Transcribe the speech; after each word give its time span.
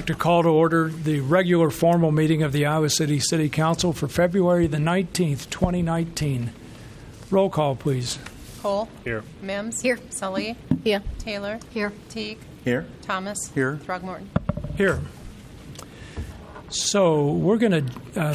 like 0.00 0.06
to 0.06 0.14
call 0.14 0.42
to 0.42 0.48
order 0.48 0.88
the 0.88 1.20
regular 1.20 1.68
formal 1.68 2.10
meeting 2.10 2.42
of 2.42 2.52
the 2.52 2.64
Iowa 2.64 2.88
City 2.88 3.20
City 3.20 3.50
Council 3.50 3.92
for 3.92 4.08
February 4.08 4.66
the 4.66 4.78
19th, 4.78 5.50
2019. 5.50 6.52
Roll 7.30 7.50
call, 7.50 7.76
please. 7.76 8.18
Cole. 8.62 8.88
Here. 9.04 9.22
Mims. 9.42 9.82
Here. 9.82 9.98
Salih. 10.08 10.56
Here. 10.84 11.02
Taylor. 11.18 11.58
Here. 11.68 11.92
Teague. 12.08 12.38
Here. 12.64 12.86
Thomas. 13.02 13.50
Here. 13.54 13.78
Throgmorton. 13.84 14.28
Here. 14.78 15.02
So 16.70 17.26
we're 17.32 17.58
going 17.58 17.86
to, 17.86 18.18
uh, 18.18 18.34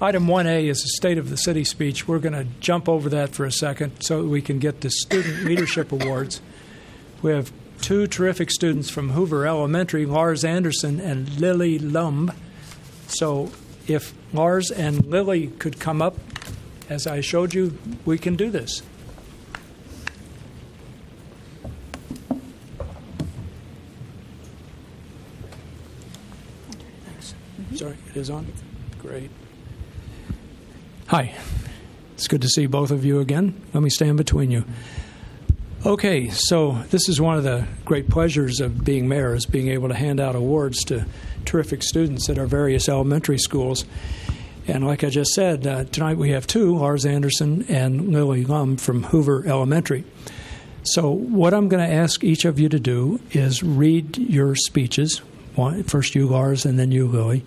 item 0.00 0.26
1A 0.26 0.66
is 0.66 0.80
the 0.80 0.88
State 0.96 1.18
of 1.18 1.28
the 1.28 1.36
City 1.36 1.64
speech. 1.64 2.08
We're 2.08 2.20
going 2.20 2.32
to 2.32 2.46
jump 2.60 2.88
over 2.88 3.10
that 3.10 3.34
for 3.34 3.44
a 3.44 3.52
second 3.52 4.00
so 4.00 4.24
we 4.24 4.40
can 4.40 4.58
get 4.58 4.80
to 4.80 4.88
Student 4.88 5.44
Leadership 5.44 5.92
Awards. 5.92 6.40
We 7.20 7.32
have 7.32 7.52
two 7.82 8.06
terrific 8.06 8.50
students 8.50 8.88
from 8.88 9.10
Hoover 9.10 9.46
Elementary, 9.46 10.06
Lars 10.06 10.44
Anderson 10.44 11.00
and 11.00 11.40
Lily 11.40 11.78
Lumb. 11.78 12.32
So 13.08 13.50
if 13.86 14.14
Lars 14.32 14.70
and 14.70 15.04
Lily 15.06 15.48
could 15.48 15.80
come 15.80 16.00
up, 16.00 16.16
as 16.88 17.06
I 17.06 17.20
showed 17.20 17.52
you, 17.52 17.76
we 18.04 18.18
can 18.18 18.36
do 18.36 18.50
this. 18.50 18.82
Sorry, 27.74 27.96
it 28.10 28.16
is 28.16 28.30
on? 28.30 28.46
Great. 29.00 29.30
Hi. 31.08 31.34
It's 32.14 32.28
good 32.28 32.42
to 32.42 32.48
see 32.48 32.66
both 32.66 32.92
of 32.92 33.04
you 33.04 33.18
again. 33.18 33.60
Let 33.74 33.82
me 33.82 33.90
stand 33.90 34.16
between 34.16 34.52
you. 34.52 34.64
Okay, 35.84 36.28
so 36.28 36.74
this 36.90 37.08
is 37.08 37.20
one 37.20 37.36
of 37.36 37.42
the 37.42 37.66
great 37.84 38.08
pleasures 38.08 38.60
of 38.60 38.84
being 38.84 39.08
mayor 39.08 39.34
is 39.34 39.46
being 39.46 39.66
able 39.66 39.88
to 39.88 39.96
hand 39.96 40.20
out 40.20 40.36
awards 40.36 40.84
to 40.84 41.06
terrific 41.44 41.82
students 41.82 42.30
at 42.30 42.38
our 42.38 42.46
various 42.46 42.88
elementary 42.88 43.36
schools. 43.36 43.84
And 44.68 44.86
like 44.86 45.02
I 45.02 45.10
just 45.10 45.32
said, 45.32 45.66
uh, 45.66 45.82
tonight 45.82 46.18
we 46.18 46.30
have 46.30 46.46
two, 46.46 46.76
Lars 46.76 47.04
Anderson 47.04 47.64
and 47.68 48.12
Lily 48.12 48.44
Lum 48.44 48.76
from 48.76 49.02
Hoover 49.02 49.44
Elementary. 49.44 50.04
So 50.84 51.10
what 51.10 51.52
I'm 51.52 51.68
going 51.68 51.84
to 51.84 51.92
ask 51.92 52.22
each 52.22 52.44
of 52.44 52.60
you 52.60 52.68
to 52.68 52.78
do 52.78 53.18
is 53.32 53.64
read 53.64 54.16
your 54.16 54.54
speeches. 54.54 55.20
first 55.86 56.14
you, 56.14 56.28
Lars, 56.28 56.64
and 56.64 56.78
then 56.78 56.92
you, 56.92 57.08
Lily. 57.08 57.44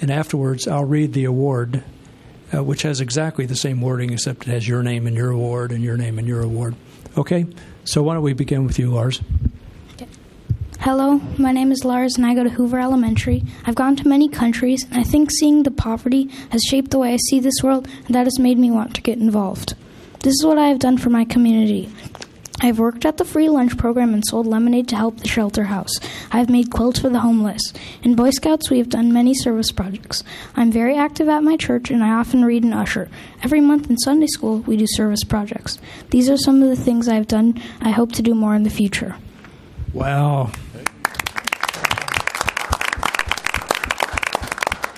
And 0.00 0.10
afterwards, 0.10 0.66
I'll 0.66 0.84
read 0.84 1.12
the 1.12 1.24
award, 1.24 1.84
uh, 2.52 2.64
which 2.64 2.82
has 2.82 3.00
exactly 3.00 3.46
the 3.46 3.54
same 3.54 3.80
wording, 3.80 4.12
except 4.12 4.48
it 4.48 4.50
has 4.50 4.66
your 4.66 4.82
name 4.82 5.06
and 5.06 5.14
your 5.14 5.30
award 5.30 5.70
and 5.70 5.84
your 5.84 5.96
name 5.96 6.18
and 6.18 6.26
your 6.26 6.42
award. 6.42 6.74
Okay? 7.16 7.46
So 7.84 8.02
why 8.02 8.14
don't 8.14 8.22
we 8.22 8.32
begin 8.32 8.64
with 8.64 8.78
you, 8.78 8.92
Lars? 8.92 9.20
Hello, 10.80 11.20
my 11.36 11.52
name 11.52 11.72
is 11.72 11.84
Lars 11.84 12.16
and 12.16 12.24
I 12.24 12.34
go 12.34 12.42
to 12.42 12.48
Hoover 12.48 12.80
Elementary. 12.80 13.44
I've 13.66 13.74
gone 13.74 13.96
to 13.96 14.08
many 14.08 14.30
countries 14.30 14.84
and 14.84 14.96
I 14.96 15.02
think 15.02 15.30
seeing 15.30 15.62
the 15.62 15.70
poverty 15.70 16.28
has 16.48 16.62
shaped 16.62 16.90
the 16.90 16.98
way 16.98 17.12
I 17.12 17.18
see 17.28 17.38
this 17.38 17.62
world 17.62 17.86
and 18.06 18.14
that 18.14 18.24
has 18.24 18.38
made 18.38 18.58
me 18.58 18.70
want 18.70 18.94
to 18.94 19.02
get 19.02 19.18
involved. 19.18 19.74
This 20.20 20.32
is 20.32 20.44
what 20.44 20.56
I 20.56 20.68
have 20.68 20.78
done 20.78 20.96
for 20.96 21.10
my 21.10 21.26
community. 21.26 21.90
I 22.62 22.66
have 22.66 22.78
worked 22.78 23.06
at 23.06 23.16
the 23.16 23.24
free 23.24 23.48
lunch 23.48 23.78
program 23.78 24.12
and 24.12 24.22
sold 24.24 24.46
lemonade 24.46 24.86
to 24.88 24.96
help 24.96 25.16
the 25.16 25.28
shelter 25.28 25.64
house. 25.64 25.98
I 26.30 26.38
have 26.38 26.50
made 26.50 26.70
quilts 26.70 27.00
for 27.00 27.08
the 27.08 27.20
homeless. 27.20 27.62
In 28.02 28.14
Boy 28.14 28.30
Scouts, 28.30 28.68
we 28.68 28.76
have 28.76 28.90
done 28.90 29.14
many 29.14 29.32
service 29.32 29.72
projects. 29.72 30.22
I'm 30.56 30.70
very 30.70 30.94
active 30.94 31.30
at 31.30 31.42
my 31.42 31.56
church 31.56 31.90
and 31.90 32.04
I 32.04 32.10
often 32.10 32.44
read 32.44 32.62
and 32.62 32.74
usher. 32.74 33.08
Every 33.42 33.62
month 33.62 33.88
in 33.88 33.96
Sunday 33.98 34.26
school, 34.26 34.58
we 34.58 34.76
do 34.76 34.86
service 34.86 35.24
projects. 35.24 35.78
These 36.10 36.28
are 36.28 36.36
some 36.36 36.62
of 36.62 36.68
the 36.68 36.76
things 36.76 37.08
I 37.08 37.14
have 37.14 37.28
done. 37.28 37.60
I 37.80 37.90
hope 37.90 38.12
to 38.12 38.22
do 38.22 38.34
more 38.34 38.54
in 38.54 38.64
the 38.64 38.70
future. 38.70 39.16
Wow. 39.94 40.50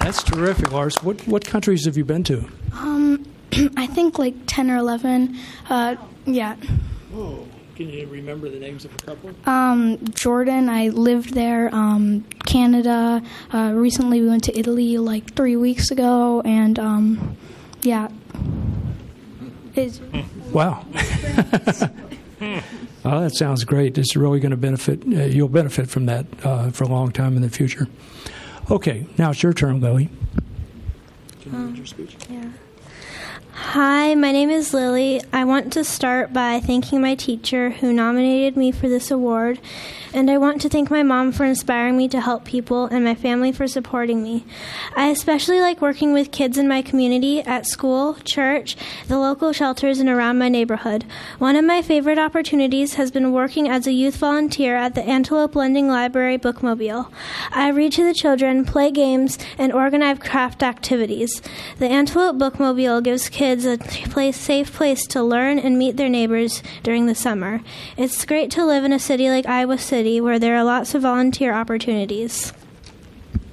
That's 0.00 0.24
terrific, 0.24 0.72
Lars. 0.72 1.00
What, 1.04 1.24
what 1.28 1.46
countries 1.46 1.84
have 1.84 1.96
you 1.96 2.04
been 2.04 2.24
to? 2.24 2.44
Um, 2.74 3.24
I 3.76 3.86
think 3.86 4.18
like 4.18 4.34
10 4.46 4.68
or 4.68 4.78
11. 4.78 5.38
Uh, 5.70 5.94
yeah. 6.26 6.56
Oh, 7.14 7.46
can 7.74 7.88
you 7.88 8.06
remember 8.06 8.48
the 8.48 8.58
names 8.58 8.84
of 8.84 8.94
a 8.94 8.98
couple? 8.98 9.30
Um, 9.46 9.98
Jordan, 10.14 10.68
I 10.68 10.88
lived 10.88 11.34
there. 11.34 11.74
Um, 11.74 12.24
Canada. 12.46 13.22
Uh, 13.52 13.72
recently, 13.74 14.20
we 14.20 14.28
went 14.28 14.44
to 14.44 14.58
Italy 14.58 14.98
like 14.98 15.34
three 15.34 15.56
weeks 15.56 15.90
ago, 15.90 16.42
and 16.44 16.78
um, 16.78 17.36
yeah. 17.82 18.08
It's, 19.74 20.00
Wow. 20.52 20.84
oh, 22.44 23.20
that 23.22 23.32
sounds 23.34 23.64
great. 23.64 23.96
It's 23.96 24.14
really 24.14 24.38
going 24.38 24.50
to 24.50 24.56
benefit. 24.58 25.02
Uh, 25.02 25.24
you'll 25.24 25.48
benefit 25.48 25.88
from 25.88 26.04
that 26.06 26.26
uh, 26.44 26.70
for 26.70 26.84
a 26.84 26.88
long 26.88 27.10
time 27.10 27.36
in 27.36 27.42
the 27.42 27.48
future. 27.48 27.88
Okay, 28.70 29.06
now 29.16 29.30
it's 29.30 29.42
your 29.42 29.54
turn, 29.54 29.80
Lily. 29.80 30.10
Can 31.40 31.52
you 31.52 31.66
read 31.68 31.76
your 31.78 31.86
speech? 31.86 32.16
Yeah. 32.28 32.50
Hi, 33.54 34.14
my 34.14 34.32
name 34.32 34.48
is 34.48 34.72
Lily. 34.72 35.20
I 35.30 35.44
want 35.44 35.74
to 35.74 35.84
start 35.84 36.32
by 36.32 36.58
thanking 36.60 37.02
my 37.02 37.14
teacher 37.14 37.68
who 37.68 37.92
nominated 37.92 38.56
me 38.56 38.72
for 38.72 38.88
this 38.88 39.10
award, 39.10 39.60
and 40.14 40.30
I 40.30 40.36
want 40.36 40.60
to 40.60 40.68
thank 40.68 40.90
my 40.90 41.02
mom 41.02 41.32
for 41.32 41.44
inspiring 41.44 41.96
me 41.96 42.06
to 42.08 42.20
help 42.20 42.44
people 42.44 42.84
and 42.86 43.02
my 43.02 43.14
family 43.14 43.50
for 43.50 43.66
supporting 43.66 44.22
me. 44.22 44.44
I 44.94 45.08
especially 45.08 45.58
like 45.60 45.80
working 45.80 46.12
with 46.12 46.30
kids 46.30 46.58
in 46.58 46.68
my 46.68 46.82
community, 46.82 47.40
at 47.40 47.66
school, 47.66 48.14
church, 48.24 48.76
the 49.08 49.18
local 49.18 49.52
shelters, 49.52 50.00
and 50.00 50.10
around 50.10 50.38
my 50.38 50.50
neighborhood. 50.50 51.06
One 51.38 51.56
of 51.56 51.64
my 51.64 51.80
favorite 51.80 52.18
opportunities 52.18 52.94
has 52.94 53.10
been 53.10 53.32
working 53.32 53.68
as 53.68 53.86
a 53.86 53.92
youth 53.92 54.16
volunteer 54.16 54.76
at 54.76 54.94
the 54.94 55.02
Antelope 55.02 55.56
Lending 55.56 55.88
Library 55.88 56.36
Bookmobile. 56.36 57.10
I 57.50 57.68
read 57.68 57.92
to 57.92 58.04
the 58.04 58.14
children, 58.14 58.66
play 58.66 58.90
games, 58.90 59.38
and 59.56 59.72
organize 59.72 60.18
craft 60.18 60.62
activities. 60.62 61.40
The 61.78 61.88
Antelope 61.88 62.36
Bookmobile 62.36 63.02
gives 63.02 63.30
kids 63.30 63.64
a 63.64 63.78
place, 63.78 64.36
safe 64.36 64.72
place 64.72 65.06
to 65.06 65.22
learn 65.22 65.58
and 65.58 65.78
meet 65.78 65.96
their 65.96 66.08
neighbors 66.08 66.62
during 66.82 67.06
the 67.06 67.14
summer. 67.14 67.62
It's 67.96 68.24
great 68.26 68.50
to 68.52 68.66
live 68.66 68.84
in 68.84 68.92
a 68.92 68.98
city 68.98 69.30
like 69.30 69.46
Iowa 69.46 69.78
City 69.78 70.01
where 70.20 70.38
there 70.38 70.56
are 70.56 70.64
lots 70.64 70.94
of 70.94 71.02
volunteer 71.02 71.52
opportunities. 71.54 72.52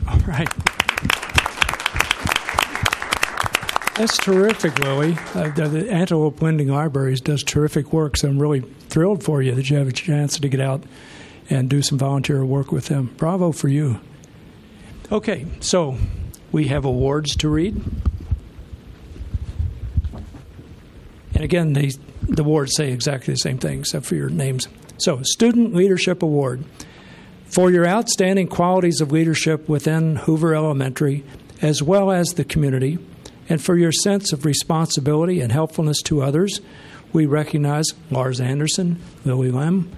All 0.08 0.20
right. 0.20 0.50
That's 3.96 4.18
terrific, 4.18 4.80
Lily. 4.80 5.18
Uh, 5.36 5.50
the, 5.50 5.68
the 5.68 5.92
Antelope 5.92 6.42
Lending 6.42 6.70
Libraries 6.70 7.20
does 7.20 7.44
terrific 7.44 7.92
work, 7.92 8.16
so 8.16 8.30
I'm 8.30 8.40
really 8.40 8.62
thrilled 8.62 9.24
for 9.24 9.42
you 9.42 9.54
that 9.56 9.70
you 9.70 9.76
have 9.76 9.90
a 9.90 9.92
chance 9.92 10.40
to 10.40 10.48
get 10.48 10.62
out 10.62 10.84
and 11.50 11.70
do 11.70 11.82
some 11.82 11.98
volunteer 11.98 12.46
work 12.46 12.72
with 12.72 12.86
them. 12.86 13.14
Bravo 13.18 13.52
for 13.52 13.68
you. 13.68 14.00
Okay, 15.12 15.46
so 15.60 15.98
we 16.52 16.68
have 16.68 16.86
awards 16.86 17.36
to 17.38 17.50
read. 17.50 17.76
And 21.34 21.44
again, 21.44 21.74
the 21.74 21.94
awards 22.38 22.76
say 22.76 22.92
exactly 22.92 23.34
the 23.34 23.40
same 23.40 23.58
thing 23.58 23.80
except 23.80 24.06
for 24.06 24.16
your 24.16 24.30
names. 24.30 24.68
So, 25.00 25.22
Student 25.24 25.74
Leadership 25.74 26.22
Award. 26.22 26.66
For 27.46 27.72
your 27.72 27.88
outstanding 27.88 28.48
qualities 28.48 29.00
of 29.00 29.14
leadership 29.14 29.70
within 29.70 30.18
Hoover 30.18 30.54
Elementary, 30.54 31.24
as 31.62 31.82
well 31.82 32.12
as 32.12 32.34
the 32.34 32.44
community, 32.44 33.00
and 33.48 33.62
for 33.62 33.78
your 33.78 33.94
sense 33.94 34.34
of 34.34 34.44
responsibility 34.44 35.40
and 35.40 35.54
helpfulness 35.54 36.02
to 36.04 36.22
others, 36.22 36.60
we 37.14 37.26
recognize 37.26 37.94
Lars 38.12 38.42
Anderson, 38.42 39.02
Lily 39.24 39.52
Lem, 39.52 39.90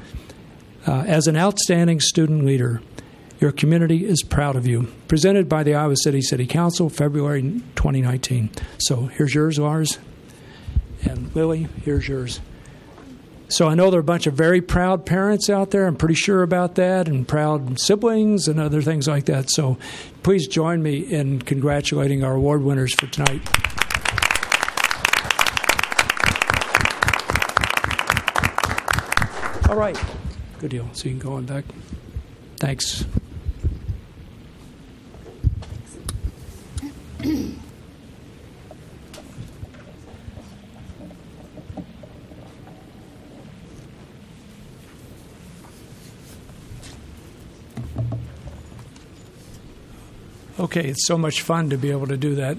uh, 0.87 1.03
as 1.07 1.25
an 1.25 1.35
outstanding 1.35 1.99
student 1.99 2.45
leader. 2.45 2.81
Your 3.39 3.51
community 3.51 4.05
is 4.05 4.21
proud 4.21 4.55
of 4.55 4.67
you. 4.67 4.87
Presented 5.07 5.49
by 5.49 5.63
the 5.63 5.73
Iowa 5.73 5.97
City 5.97 6.21
City 6.21 6.45
Council, 6.45 6.89
February 6.89 7.41
2019. 7.41 8.51
So 8.77 9.07
here's 9.07 9.33
yours, 9.33 9.57
Lars. 9.57 9.97
And 11.03 11.35
Lily, 11.35 11.67
here's 11.83 12.07
yours. 12.07 12.39
So 13.51 13.67
I 13.67 13.75
know 13.75 13.91
there 13.91 13.97
are 13.97 13.99
a 13.99 14.03
bunch 14.03 14.27
of 14.27 14.33
very 14.33 14.61
proud 14.61 15.05
parents 15.05 15.49
out 15.49 15.71
there. 15.71 15.85
I'm 15.85 15.97
pretty 15.97 16.15
sure 16.15 16.41
about 16.41 16.75
that, 16.75 17.09
and 17.09 17.27
proud 17.27 17.81
siblings 17.81 18.47
and 18.47 18.61
other 18.61 18.81
things 18.81 19.09
like 19.09 19.25
that. 19.25 19.51
So 19.51 19.77
please 20.23 20.47
join 20.47 20.81
me 20.81 20.99
in 20.99 21.41
congratulating 21.41 22.23
our 22.23 22.35
award 22.35 22.63
winners 22.63 22.93
for 22.93 23.07
tonight. 23.07 23.41
All 29.69 29.75
right. 29.75 30.01
Good 30.59 30.71
deal. 30.71 30.87
So 30.93 31.09
you 31.09 31.11
can 31.11 31.19
go 31.19 31.33
on 31.33 31.45
back. 31.45 31.65
Thanks. 32.57 33.05
Okay, 50.61 50.89
it's 50.89 51.07
so 51.07 51.17
much 51.17 51.41
fun 51.41 51.71
to 51.71 51.77
be 51.77 51.89
able 51.89 52.05
to 52.05 52.17
do 52.17 52.35
that. 52.35 52.55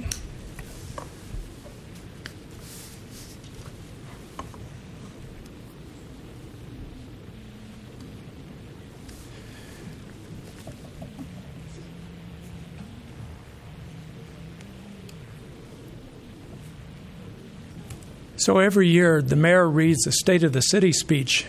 So 18.37 18.59
every 18.59 18.89
year, 18.89 19.23
the 19.23 19.37
mayor 19.37 19.71
reads 19.71 20.01
the 20.03 20.11
State 20.11 20.43
of 20.43 20.53
the 20.53 20.61
City 20.61 20.91
speech, 20.91 21.47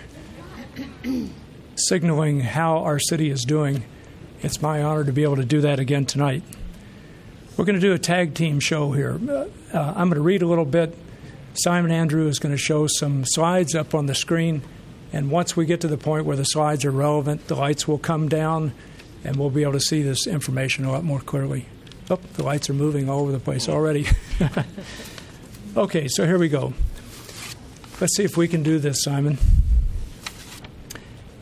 signaling 1.76 2.42
how 2.42 2.78
our 2.84 3.00
city 3.00 3.32
is 3.32 3.44
doing. 3.44 3.84
It's 4.44 4.62
my 4.62 4.84
honor 4.84 5.06
to 5.06 5.13
be 5.13 5.24
able 5.24 5.38
to 5.38 5.45
do 5.45 5.62
that 5.62 5.80
again 5.80 6.06
tonight. 6.06 6.44
We're 7.56 7.63
going 7.63 7.80
to 7.80 7.81
do 7.81 7.94
a 7.94 7.98
tag 7.98 8.34
team 8.34 8.60
show 8.60 8.92
here. 8.92 9.13
Uh, 9.13 9.48
I'm 9.74 10.10
going 10.10 10.16
to 10.16 10.22
read 10.22 10.42
a 10.42 10.48
little 10.48 10.66
bit. 10.66 10.98
Simon 11.54 11.92
Andrew 11.92 12.28
is 12.28 12.40
going 12.40 12.51
to 12.51 12.57
show 12.57 12.86
some 12.88 13.24
slides 13.25 13.74
up 13.74 13.95
on 13.95 14.07
the 14.07 14.13
screen. 14.13 14.62
And 15.13 15.31
once 15.31 15.56
we 15.56 15.66
get 15.66 15.80
to 15.81 15.88
the 15.88 15.98
point 15.98 16.25
where 16.25 16.36
the 16.36 16.44
slides 16.44 16.84
are 16.84 16.92
relevant, 16.92 17.48
the 17.48 17.56
lights 17.56 17.88
will 17.88 17.98
come 17.98 18.28
down 18.28 18.74
and 19.24 19.38
we'll 19.38 19.50
be 19.50 19.63
able 19.63 19.74
to 19.74 19.80
see 19.80 20.01
this 20.01 20.28
information 20.28 20.84
a 20.84 20.92
lot 20.92 21.06
more 21.06 21.22
clearly. 21.22 21.68
Oh, 22.10 22.19
the 22.34 22.44
lights 22.44 22.69
are 22.69 22.74
moving 22.74 23.10
all 23.10 23.22
over 23.22 23.31
the 23.31 23.40
place 23.40 23.69
already. 23.69 24.07
okay, 25.78 26.10
so 26.10 26.25
here 26.25 26.38
we 26.38 26.50
go. 26.50 26.74
Let's 28.01 28.18
see 28.18 28.25
if 28.25 28.36
we 28.36 28.50
can 28.50 28.62
do 28.62 28.78
this, 28.78 29.04
Simon. 29.04 29.38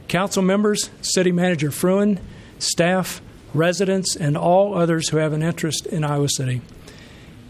Council 0.08 0.44
members, 0.44 0.92
City 1.02 1.32
Manager 1.32 1.72
Fruin, 1.72 2.20
staff, 2.62 3.22
residents, 3.54 4.16
and 4.16 4.38
all 4.38 4.76
others 4.76 5.10
who 5.10 5.18
have 5.18 5.34
an 5.34 5.44
interest 5.44 5.86
in 5.88 6.04
Iowa 6.04 6.30
City. 6.30 6.62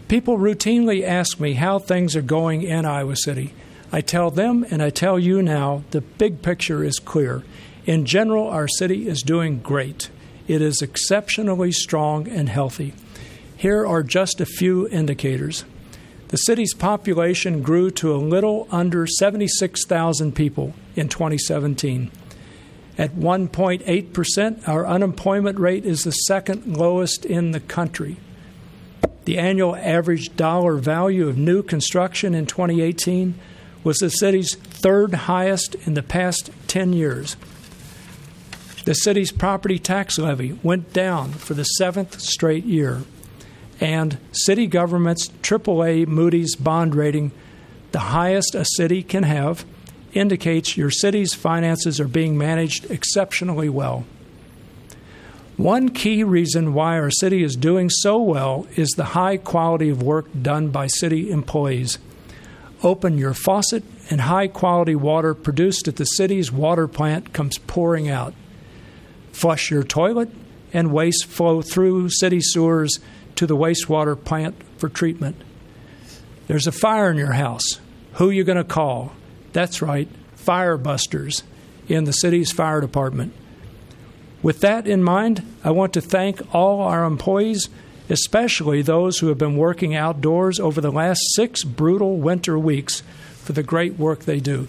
People 0.08 0.38
routinely 0.38 1.04
ask 1.04 1.40
me 1.40 1.54
how 1.54 1.78
things 1.78 2.16
are 2.16 2.22
going 2.22 2.62
in 2.62 2.84
Iowa 2.84 3.16
City. 3.16 3.54
I 3.92 4.00
tell 4.00 4.30
them 4.30 4.64
and 4.70 4.82
I 4.82 4.90
tell 4.90 5.18
you 5.18 5.42
now 5.42 5.84
the 5.90 6.00
big 6.00 6.42
picture 6.42 6.82
is 6.82 6.98
clear. 6.98 7.42
In 7.84 8.04
general, 8.04 8.48
our 8.48 8.68
city 8.68 9.08
is 9.08 9.22
doing 9.22 9.58
great. 9.60 10.10
It 10.48 10.62
is 10.62 10.82
exceptionally 10.82 11.72
strong 11.72 12.28
and 12.28 12.48
healthy. 12.48 12.94
Here 13.56 13.86
are 13.86 14.02
just 14.02 14.40
a 14.40 14.46
few 14.46 14.88
indicators. 14.88 15.64
The 16.28 16.36
city's 16.38 16.74
population 16.74 17.62
grew 17.62 17.90
to 17.92 18.14
a 18.14 18.16
little 18.16 18.66
under 18.70 19.06
76,000 19.06 20.34
people 20.34 20.74
in 20.96 21.08
2017. 21.08 22.10
At 22.98 23.14
1.8%, 23.14 24.68
our 24.68 24.86
unemployment 24.86 25.58
rate 25.58 25.86
is 25.86 26.02
the 26.02 26.12
second 26.12 26.76
lowest 26.76 27.24
in 27.24 27.52
the 27.52 27.60
country. 27.60 28.18
The 29.24 29.38
annual 29.38 29.76
average 29.76 30.36
dollar 30.36 30.76
value 30.76 31.28
of 31.28 31.38
new 31.38 31.62
construction 31.62 32.34
in 32.34 32.46
2018 32.46 33.34
was 33.84 33.98
the 33.98 34.10
city's 34.10 34.54
third 34.56 35.14
highest 35.14 35.74
in 35.86 35.94
the 35.94 36.02
past 36.02 36.50
10 36.68 36.92
years. 36.92 37.36
The 38.84 38.94
city's 38.94 39.32
property 39.32 39.78
tax 39.78 40.18
levy 40.18 40.58
went 40.62 40.92
down 40.92 41.32
for 41.32 41.54
the 41.54 41.64
seventh 41.64 42.20
straight 42.20 42.64
year, 42.64 43.02
and 43.80 44.18
city 44.32 44.66
government's 44.66 45.28
AAA 45.28 46.06
Moody's 46.08 46.56
bond 46.56 46.94
rating, 46.94 47.30
the 47.92 48.00
highest 48.00 48.54
a 48.54 48.64
city 48.64 49.02
can 49.02 49.22
have, 49.22 49.64
indicates 50.12 50.76
your 50.76 50.90
city's 50.90 51.34
finances 51.34 52.00
are 52.00 52.08
being 52.08 52.36
managed 52.36 52.90
exceptionally 52.90 53.68
well. 53.68 54.04
One 55.56 55.90
key 55.90 56.24
reason 56.24 56.74
why 56.74 56.98
our 56.98 57.10
city 57.10 57.42
is 57.42 57.56
doing 57.56 57.90
so 57.90 58.20
well 58.20 58.66
is 58.76 58.90
the 58.90 59.04
high 59.04 59.36
quality 59.36 59.90
of 59.90 60.02
work 60.02 60.26
done 60.40 60.68
by 60.68 60.86
city 60.86 61.30
employees. 61.30 61.98
Open 62.82 63.16
your 63.16 63.34
faucet, 63.34 63.84
and 64.10 64.22
high 64.22 64.48
quality 64.48 64.94
water 64.96 65.34
produced 65.34 65.86
at 65.86 65.96
the 65.96 66.04
city's 66.04 66.50
water 66.50 66.88
plant 66.88 67.32
comes 67.32 67.58
pouring 67.58 68.08
out. 68.08 68.34
Flush 69.32 69.70
your 69.70 69.84
toilet, 69.84 70.30
and 70.72 70.92
waste 70.92 71.26
flow 71.26 71.62
through 71.62 72.08
city 72.08 72.40
sewers 72.40 72.98
to 73.36 73.46
the 73.46 73.56
wastewater 73.56 74.22
plant 74.22 74.56
for 74.78 74.88
treatment. 74.88 75.36
There's 76.48 76.66
a 76.66 76.72
fire 76.72 77.10
in 77.10 77.18
your 77.18 77.32
house. 77.32 77.80
Who 78.14 78.30
are 78.30 78.32
you 78.32 78.44
going 78.44 78.58
to 78.58 78.64
call? 78.64 79.12
That's 79.52 79.82
right, 79.82 80.08
firebusters 80.34 81.42
in 81.88 82.04
the 82.04 82.12
city's 82.12 82.52
fire 82.52 82.80
department. 82.80 83.32
With 84.42 84.60
that 84.60 84.86
in 84.86 85.02
mind, 85.02 85.46
I 85.62 85.70
want 85.70 85.92
to 85.92 86.00
thank 86.00 86.54
all 86.54 86.80
our 86.80 87.04
employees, 87.04 87.68
especially 88.08 88.82
those 88.82 89.18
who 89.18 89.28
have 89.28 89.38
been 89.38 89.56
working 89.56 89.94
outdoors 89.94 90.58
over 90.58 90.80
the 90.80 90.90
last 90.90 91.20
six 91.34 91.62
brutal 91.62 92.16
winter 92.16 92.58
weeks, 92.58 93.02
for 93.36 93.52
the 93.52 93.62
great 93.62 93.98
work 93.98 94.20
they 94.20 94.40
do. 94.40 94.68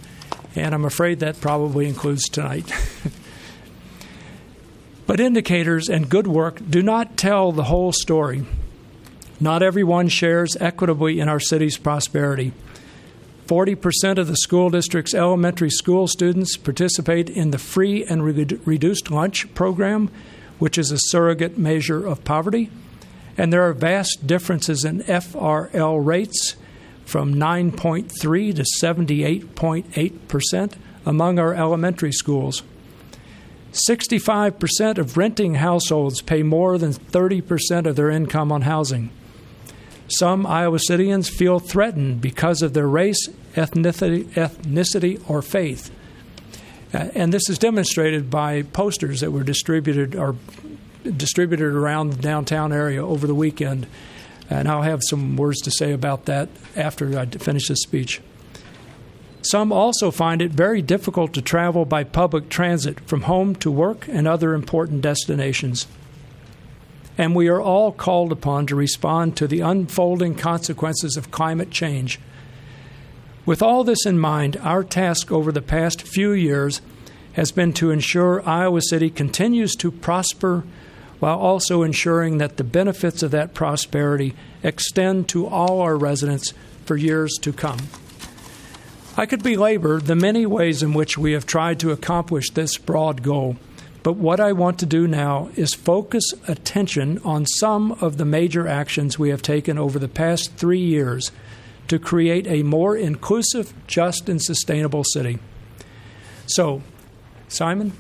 And 0.56 0.74
I'm 0.74 0.86
afraid 0.86 1.20
that 1.20 1.42
probably 1.42 1.88
includes 1.88 2.30
tonight. 2.30 2.72
but 5.08 5.20
indicators 5.20 5.90
and 5.90 6.10
good 6.10 6.28
work 6.28 6.60
do 6.70 6.82
not 6.82 7.18
tell 7.18 7.52
the 7.52 7.66
whole 7.66 7.92
story. 7.92 8.46
Not 9.40 9.64
everyone 9.64 10.08
shares 10.08 10.56
equitably 10.60 11.20
in 11.20 11.28
our 11.28 11.40
city's 11.40 11.78
prosperity. 11.78 12.54
40% 13.48 14.18
of 14.18 14.28
the 14.28 14.38
school 14.38 14.70
district's 14.70 15.14
elementary 15.14 15.70
school 15.70 16.08
students 16.08 16.56
participate 16.58 17.30
in 17.30 17.52
the 17.52 17.58
free 17.58 18.06
and 18.06 18.24
reduced 18.24 19.12
lunch 19.12 19.54
program, 19.54 20.10
which 20.60 20.78
is 20.78 20.92
a 20.92 20.98
surrogate 20.98 21.58
measure 21.58 22.06
of 22.06 22.24
poverty. 22.24 22.70
And 23.38 23.52
there 23.52 23.68
are 23.68 23.74
vast 23.74 24.26
differences 24.26 24.86
in 24.86 25.02
FRL 25.02 26.06
rates 26.06 26.56
from 27.06 27.34
9.3 27.34 28.56
to 28.56 28.64
78.8% 28.82 30.74
among 31.06 31.40
our 31.40 31.54
elementary 31.54 32.14
schools. 32.14 32.64
65% 33.90 34.98
of 35.00 35.18
renting 35.18 35.56
households 35.56 36.22
pay 36.22 36.44
more 36.44 36.78
than 36.78 36.94
30% 36.94 37.88
of 37.88 37.96
their 37.96 38.12
income 38.12 38.52
on 38.52 38.62
housing. 38.62 39.10
Some 40.08 40.46
Iowa 40.46 40.80
Cityans 40.80 41.30
feel 41.30 41.60
threatened 41.60 42.22
because 42.22 42.62
of 42.62 42.74
their 42.74 42.88
race, 42.88 43.28
ethnicity, 43.56 44.26
ethnicity 44.34 45.30
or 45.30 45.42
faith. 45.42 45.92
Uh, 46.94 47.10
and 47.16 47.34
this 47.34 47.50
is 47.50 47.58
demonstrated 47.58 48.30
by 48.30 48.62
posters 48.62 49.22
that 49.22 49.32
were 49.32 49.44
distributed 49.44 50.16
or 50.16 50.36
distributed 51.04 51.74
around 51.74 52.12
the 52.12 52.22
downtown 52.22 52.72
area 52.72 53.06
over 53.06 53.26
the 53.26 53.36
weekend. 53.36 53.88
And 54.50 54.68
I'll 54.68 54.84
have 54.84 55.02
some 55.10 55.36
words 55.38 55.62
to 55.62 55.72
say 55.72 55.94
about 55.94 56.26
that 56.26 56.50
after 56.76 57.18
I 57.18 57.26
finish 57.26 57.70
this 57.70 57.82
speech. 57.82 58.22
Some 59.42 59.72
also 59.72 60.12
find 60.12 60.42
it 60.42 60.52
very 60.52 60.82
difficult 60.82 61.34
to 61.34 61.42
travel 61.42 61.86
by 61.86 62.04
public 62.04 62.50
transit 62.50 63.00
from 63.02 63.24
home 63.24 63.56
to 63.56 63.72
work 63.72 64.08
and 64.08 64.28
other 64.28 64.54
important 64.54 65.02
destinations 65.02 65.88
and 67.18 67.36
we 67.36 67.48
are 67.48 67.62
all 67.62 67.92
called 67.92 68.32
upon 68.32 68.68
to 68.68 68.76
respond 68.76 69.38
to 69.38 69.48
the 69.48 69.60
unfolding 69.60 70.36
consequences 70.36 71.16
of 71.16 71.32
climate 71.32 71.72
change. 71.72 72.20
With 73.46 73.62
all 73.62 73.84
this 73.84 74.06
in 74.06 74.18
mind, 74.18 74.58
our 74.58 74.84
task 74.84 75.32
over 75.32 75.52
the 75.52 75.62
past 75.62 76.02
few 76.02 76.32
years 76.32 76.82
has 77.34 77.52
been 77.52 77.74
to 77.74 77.92
ensure 77.92 78.48
Iowa 78.48 78.82
City 78.82 79.10
continues 79.10 79.76
to 79.76 79.92
prosper 79.92 80.64
while 81.20 81.40
also 81.40 81.84
ensuring 81.84 82.38
that 82.38 82.58
the 82.58 82.64
benefits 82.64 83.24
of 83.24 83.32
that 83.32 83.54
prosperity 83.54 84.34
extend 84.62 85.28
to 85.30 85.48
all 85.48 85.82
our 85.82 85.98
residents 85.98 86.54
for 86.86 86.98
years 86.98 87.34
to 87.42 87.54
come. 87.54 87.80
I 89.16 89.26
could 89.26 89.44
belabor 89.44 90.00
the 90.00 90.16
many 90.16 90.46
ways 90.46 90.82
in 90.82 90.94
which 90.94 91.18
we 91.18 91.34
have 91.34 91.46
tried 91.46 91.80
to 91.82 91.92
accomplish 91.92 92.50
this 92.50 92.78
broad 92.78 93.24
goal. 93.24 93.58
But 94.04 94.18
what 94.18 94.42
I 94.42 94.52
want 94.52 94.80
to 94.80 94.86
do 94.86 95.08
now 95.08 95.50
is 95.56 95.74
focus 95.74 96.34
attention 96.48 97.20
on 97.24 97.46
some 97.46 97.94
of 97.94 98.18
the 98.18 98.26
major 98.26 98.68
actions 98.68 99.18
we 99.18 99.30
have 99.30 99.42
taken 99.42 99.78
over 99.78 99.98
the 99.98 100.10
past 100.10 100.54
three 100.58 100.82
years 100.82 101.32
to 101.88 101.98
create 101.98 102.46
a 102.48 102.64
more 102.64 102.98
inclusive, 102.98 103.74
just, 103.88 104.28
and 104.28 104.42
sustainable 104.42 105.06
city. 105.06 105.40
So, 106.46 106.82
Simon, 107.48 107.94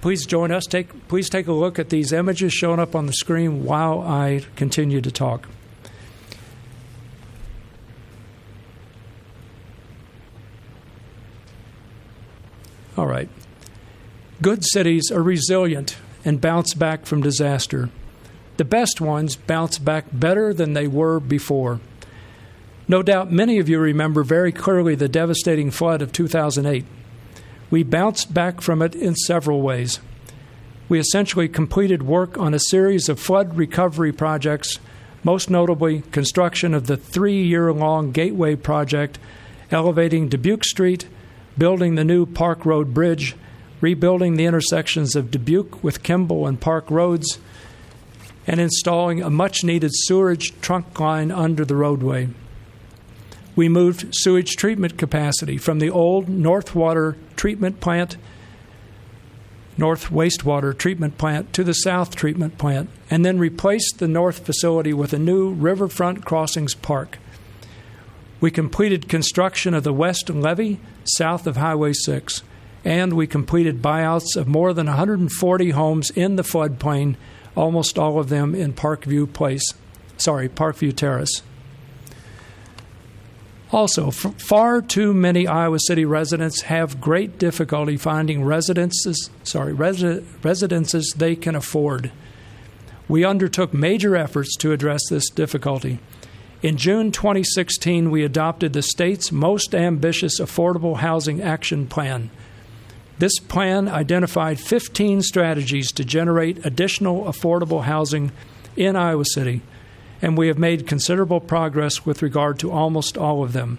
please 0.00 0.26
join 0.26 0.50
us. 0.50 0.64
Take, 0.66 1.06
please 1.06 1.30
take 1.30 1.46
a 1.46 1.52
look 1.52 1.78
at 1.78 1.90
these 1.90 2.12
images 2.12 2.52
shown 2.52 2.80
up 2.80 2.96
on 2.96 3.06
the 3.06 3.12
screen 3.12 3.64
while 3.64 4.00
I 4.00 4.44
continue 4.56 5.00
to 5.00 5.12
talk. 5.12 5.48
All 12.96 13.06
right. 13.06 13.28
Good 14.42 14.66
cities 14.66 15.10
are 15.10 15.22
resilient 15.22 15.96
and 16.22 16.42
bounce 16.42 16.74
back 16.74 17.06
from 17.06 17.22
disaster. 17.22 17.88
The 18.58 18.66
best 18.66 19.00
ones 19.00 19.34
bounce 19.34 19.78
back 19.78 20.04
better 20.12 20.52
than 20.52 20.74
they 20.74 20.86
were 20.86 21.20
before. 21.20 21.80
No 22.86 23.02
doubt 23.02 23.32
many 23.32 23.58
of 23.58 23.70
you 23.70 23.78
remember 23.78 24.22
very 24.22 24.52
clearly 24.52 24.94
the 24.94 25.08
devastating 25.08 25.70
flood 25.70 26.02
of 26.02 26.12
2008. 26.12 26.84
We 27.70 27.82
bounced 27.82 28.34
back 28.34 28.60
from 28.60 28.82
it 28.82 28.94
in 28.94 29.14
several 29.14 29.62
ways. 29.62 30.00
We 30.88 31.00
essentially 31.00 31.48
completed 31.48 32.02
work 32.02 32.36
on 32.36 32.52
a 32.52 32.58
series 32.58 33.08
of 33.08 33.18
flood 33.18 33.56
recovery 33.56 34.12
projects, 34.12 34.78
most 35.24 35.48
notably 35.48 36.02
construction 36.12 36.74
of 36.74 36.88
the 36.88 36.98
three 36.98 37.42
year 37.42 37.72
long 37.72 38.12
Gateway 38.12 38.54
project, 38.54 39.18
elevating 39.70 40.28
Dubuque 40.28 40.64
Street, 40.64 41.08
building 41.56 41.94
the 41.94 42.04
new 42.04 42.26
Park 42.26 42.66
Road 42.66 42.92
Bridge, 42.92 43.34
rebuilding 43.80 44.36
the 44.36 44.46
intersections 44.46 45.14
of 45.14 45.30
Dubuque 45.30 45.82
with 45.82 46.02
Kimball 46.02 46.46
and 46.46 46.60
Park 46.60 46.90
Roads, 46.90 47.38
and 48.46 48.60
installing 48.60 49.22
a 49.22 49.30
much 49.30 49.64
needed 49.64 49.92
sewerage 49.94 50.58
trunk 50.60 50.98
line 51.00 51.30
under 51.30 51.64
the 51.64 51.76
roadway. 51.76 52.28
We 53.56 53.68
moved 53.68 54.08
sewage 54.12 54.56
treatment 54.56 54.98
capacity 54.98 55.56
from 55.56 55.78
the 55.78 55.90
old 55.90 56.28
North 56.28 56.74
Water 56.74 57.16
Treatment 57.36 57.80
Plant, 57.80 58.16
North 59.78 60.10
Wastewater 60.10 60.76
Treatment 60.76 61.18
Plant, 61.18 61.52
to 61.54 61.64
the 61.64 61.72
South 61.72 62.14
Treatment 62.14 62.58
Plant, 62.58 62.90
and 63.10 63.24
then 63.24 63.38
replaced 63.38 63.98
the 63.98 64.08
North 64.08 64.44
facility 64.44 64.92
with 64.92 65.12
a 65.12 65.18
new 65.18 65.52
Riverfront 65.52 66.24
Crossings 66.24 66.74
Park. 66.74 67.18
We 68.40 68.50
completed 68.50 69.08
construction 69.08 69.72
of 69.72 69.84
the 69.84 69.92
West 69.92 70.28
Levee 70.28 70.78
south 71.04 71.46
of 71.46 71.56
Highway 71.56 71.94
6, 71.94 72.42
and 72.86 73.14
we 73.14 73.26
completed 73.26 73.82
buyouts 73.82 74.36
of 74.36 74.46
more 74.46 74.72
than 74.72 74.86
140 74.86 75.70
homes 75.70 76.10
in 76.10 76.36
the 76.36 76.44
floodplain, 76.44 77.16
almost 77.56 77.98
all 77.98 78.20
of 78.20 78.28
them 78.28 78.54
in 78.54 78.72
Parkview 78.72 79.30
Place, 79.32 79.74
sorry, 80.16 80.48
Parkview 80.48 80.94
Terrace. 80.94 81.42
Also, 83.72 84.12
far 84.12 84.80
too 84.80 85.12
many 85.12 85.48
Iowa 85.48 85.80
City 85.80 86.04
residents 86.04 86.62
have 86.62 87.00
great 87.00 87.40
difficulty 87.40 87.96
finding 87.96 88.44
residences, 88.44 89.30
sorry, 89.42 89.72
resi- 89.72 90.24
residences 90.44 91.12
they 91.16 91.34
can 91.34 91.56
afford. 91.56 92.12
We 93.08 93.24
undertook 93.24 93.74
major 93.74 94.14
efforts 94.14 94.54
to 94.58 94.70
address 94.70 95.00
this 95.10 95.28
difficulty. 95.28 95.98
In 96.62 96.76
June 96.76 97.10
2016, 97.10 98.12
we 98.12 98.22
adopted 98.22 98.72
the 98.72 98.82
state's 98.82 99.32
most 99.32 99.74
ambitious 99.74 100.38
affordable 100.38 100.98
housing 100.98 101.42
action 101.42 101.88
plan. 101.88 102.30
This 103.18 103.38
plan 103.38 103.88
identified 103.88 104.60
15 104.60 105.22
strategies 105.22 105.90
to 105.92 106.04
generate 106.04 106.64
additional 106.66 107.24
affordable 107.24 107.84
housing 107.84 108.32
in 108.76 108.94
Iowa 108.96 109.24
City 109.24 109.62
and 110.22 110.36
we 110.36 110.48
have 110.48 110.58
made 110.58 110.86
considerable 110.86 111.40
progress 111.40 112.06
with 112.06 112.22
regard 112.22 112.58
to 112.60 112.72
almost 112.72 113.16
all 113.16 113.42
of 113.42 113.52
them. 113.52 113.78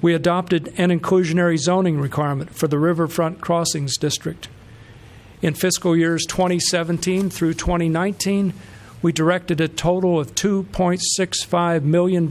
We 0.00 0.14
adopted 0.14 0.72
an 0.76 0.90
inclusionary 0.90 1.58
zoning 1.58 2.00
requirement 2.00 2.54
for 2.54 2.68
the 2.68 2.78
Riverfront 2.78 3.40
Crossings 3.40 3.96
District. 3.96 4.48
In 5.42 5.54
fiscal 5.54 5.96
years 5.96 6.24
2017 6.26 7.30
through 7.30 7.54
2019, 7.54 8.52
we 9.00 9.12
directed 9.12 9.60
a 9.60 9.68
total 9.68 10.18
of 10.18 10.34
$2.65 10.34 11.82
million 11.82 12.24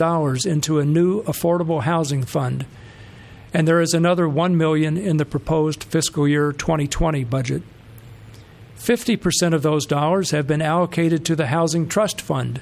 into 0.46 0.80
a 0.80 0.86
new 0.86 1.24
affordable 1.24 1.84
housing 1.84 2.24
fund, 2.24 2.66
and 3.58 3.68
there 3.68 3.82
is 3.82 3.96
another 3.96 4.30
1 4.30 4.56
million 4.56 4.98
in 4.98 5.18
the 5.18 5.26
proposed 5.26 5.84
fiscal 5.84 6.28
year 6.28 6.52
2020 6.52 7.24
budget. 7.24 7.64
50% 8.78 9.56
of 9.56 9.64
those 9.64 9.88
dollars 9.88 10.30
have 10.30 10.46
been 10.46 10.62
allocated 10.62 11.26
to 11.26 11.36
the 11.36 11.48
Housing 11.48 11.90
Trust 11.90 12.22
Fund 12.22 12.62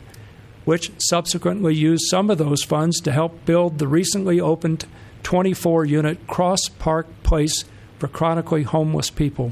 which 0.63 0.93
subsequently 0.97 1.75
used 1.75 2.05
some 2.09 2.29
of 2.29 2.37
those 2.37 2.63
funds 2.63 3.01
to 3.01 3.11
help 3.11 3.43
build 3.45 3.77
the 3.77 3.89
recently 3.89 4.39
opened 4.39 4.85
24 5.23 5.83
unit 5.83 6.27
Cross 6.27 6.69
Park 6.79 7.07
Place 7.23 7.65
for 7.99 8.07
chronically 8.07 8.63
homeless 8.63 9.09
people. 9.09 9.51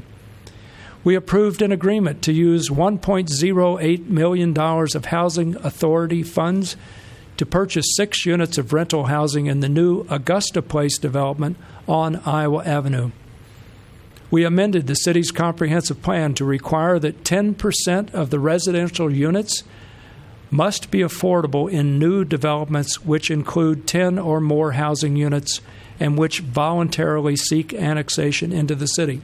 We 1.04 1.14
approved 1.14 1.60
an 1.60 1.72
agreement 1.72 2.22
to 2.22 2.32
use 2.32 2.70
$1.08 2.70 4.06
million 4.06 4.58
of 4.58 5.04
Housing 5.04 5.56
Authority 5.56 6.22
funds 6.22 6.78
to 7.36 7.46
purchase 7.46 7.94
six 7.96 8.24
units 8.24 8.58
of 8.58 8.72
rental 8.72 9.04
housing 9.04 9.46
in 9.46 9.60
the 9.60 9.68
new 9.68 10.06
Augusta 10.08 10.62
Place 10.62 10.98
development 10.98 11.56
on 11.88 12.16
Iowa 12.24 12.64
Avenue. 12.64 13.10
We 14.30 14.44
amended 14.44 14.86
the 14.86 14.94
city's 14.94 15.30
comprehensive 15.30 16.02
plan 16.02 16.34
to 16.34 16.44
require 16.44 16.98
that 16.98 17.24
10% 17.24 18.12
of 18.14 18.30
the 18.30 18.40
residential 18.40 19.12
units 19.12 19.62
must 20.50 20.90
be 20.90 21.00
affordable 21.00 21.70
in 21.70 21.98
new 21.98 22.24
developments 22.24 23.04
which 23.04 23.30
include 23.30 23.86
10 23.86 24.18
or 24.18 24.40
more 24.40 24.72
housing 24.72 25.16
units 25.16 25.60
and 26.00 26.18
which 26.18 26.40
voluntarily 26.40 27.36
seek 27.36 27.72
annexation 27.74 28.52
into 28.52 28.74
the 28.74 28.86
city. 28.86 29.20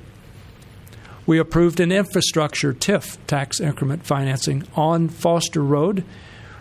We 1.26 1.38
approved 1.38 1.80
an 1.80 1.92
infrastructure 1.92 2.72
TIF 2.72 3.16
tax 3.26 3.60
increment 3.60 4.04
financing 4.04 4.64
on 4.74 5.08
Foster 5.08 5.62
Road, 5.62 6.04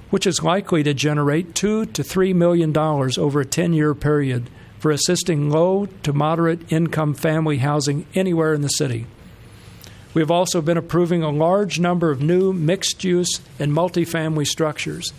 which 0.10 0.26
is 0.26 0.44
likely 0.44 0.84
to 0.84 0.94
generate 0.94 1.56
two 1.56 1.86
to 1.86 2.04
three 2.04 2.34
million 2.34 2.72
dollars 2.72 3.18
over 3.18 3.42
a 3.42 3.46
10 3.46 3.74
year 3.74 3.94
period 3.94 4.50
for 4.80 4.92
assisting 4.92 5.50
low 5.50 5.86
to 6.04 6.14
moderate 6.14 6.72
income 6.72 7.14
family 7.14 7.58
housing 7.58 8.06
anywhere 8.16 8.54
in 8.54 8.62
the 8.62 8.70
city. 8.70 9.06
We 10.14 10.22
have 10.22 10.32
also 10.32 10.62
been 10.62 10.78
approving 10.78 11.22
a 11.22 11.30
large 11.30 11.80
number 11.80 12.10
of 12.10 12.22
new 12.22 12.54
mixed 12.54 13.04
use 13.04 13.42
and 13.60 13.72
multifamily 13.72 14.48
structures 14.48 15.14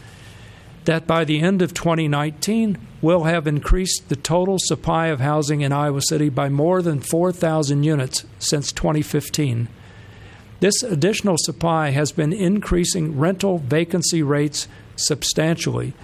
that 0.85 1.07
by 1.07 1.25
the 1.25 1.41
end 1.41 1.63
of 1.63 1.75
2019 1.75 2.79
will 3.03 3.25
have 3.25 3.47
increased 3.47 4.09
the 4.09 4.17
total 4.17 4.57
supply 4.59 5.09
of 5.09 5.21
housing 5.21 5.61
in 5.61 5.73
Iowa 5.73 6.01
City 6.03 6.29
by 6.29 6.49
more 6.49 6.83
than 6.83 7.01
4,000 7.01 7.85
units 7.85 8.25
since 8.39 8.73
2015. 8.73 9.69
This 10.61 10.83
additional 10.83 11.37
supply 11.39 11.91
has 11.91 12.13
been 12.13 12.33
increasing 12.33 13.19
rental 13.19 13.59
vacancy 13.59 14.23
rates 14.23 14.69
substantially 14.95 15.95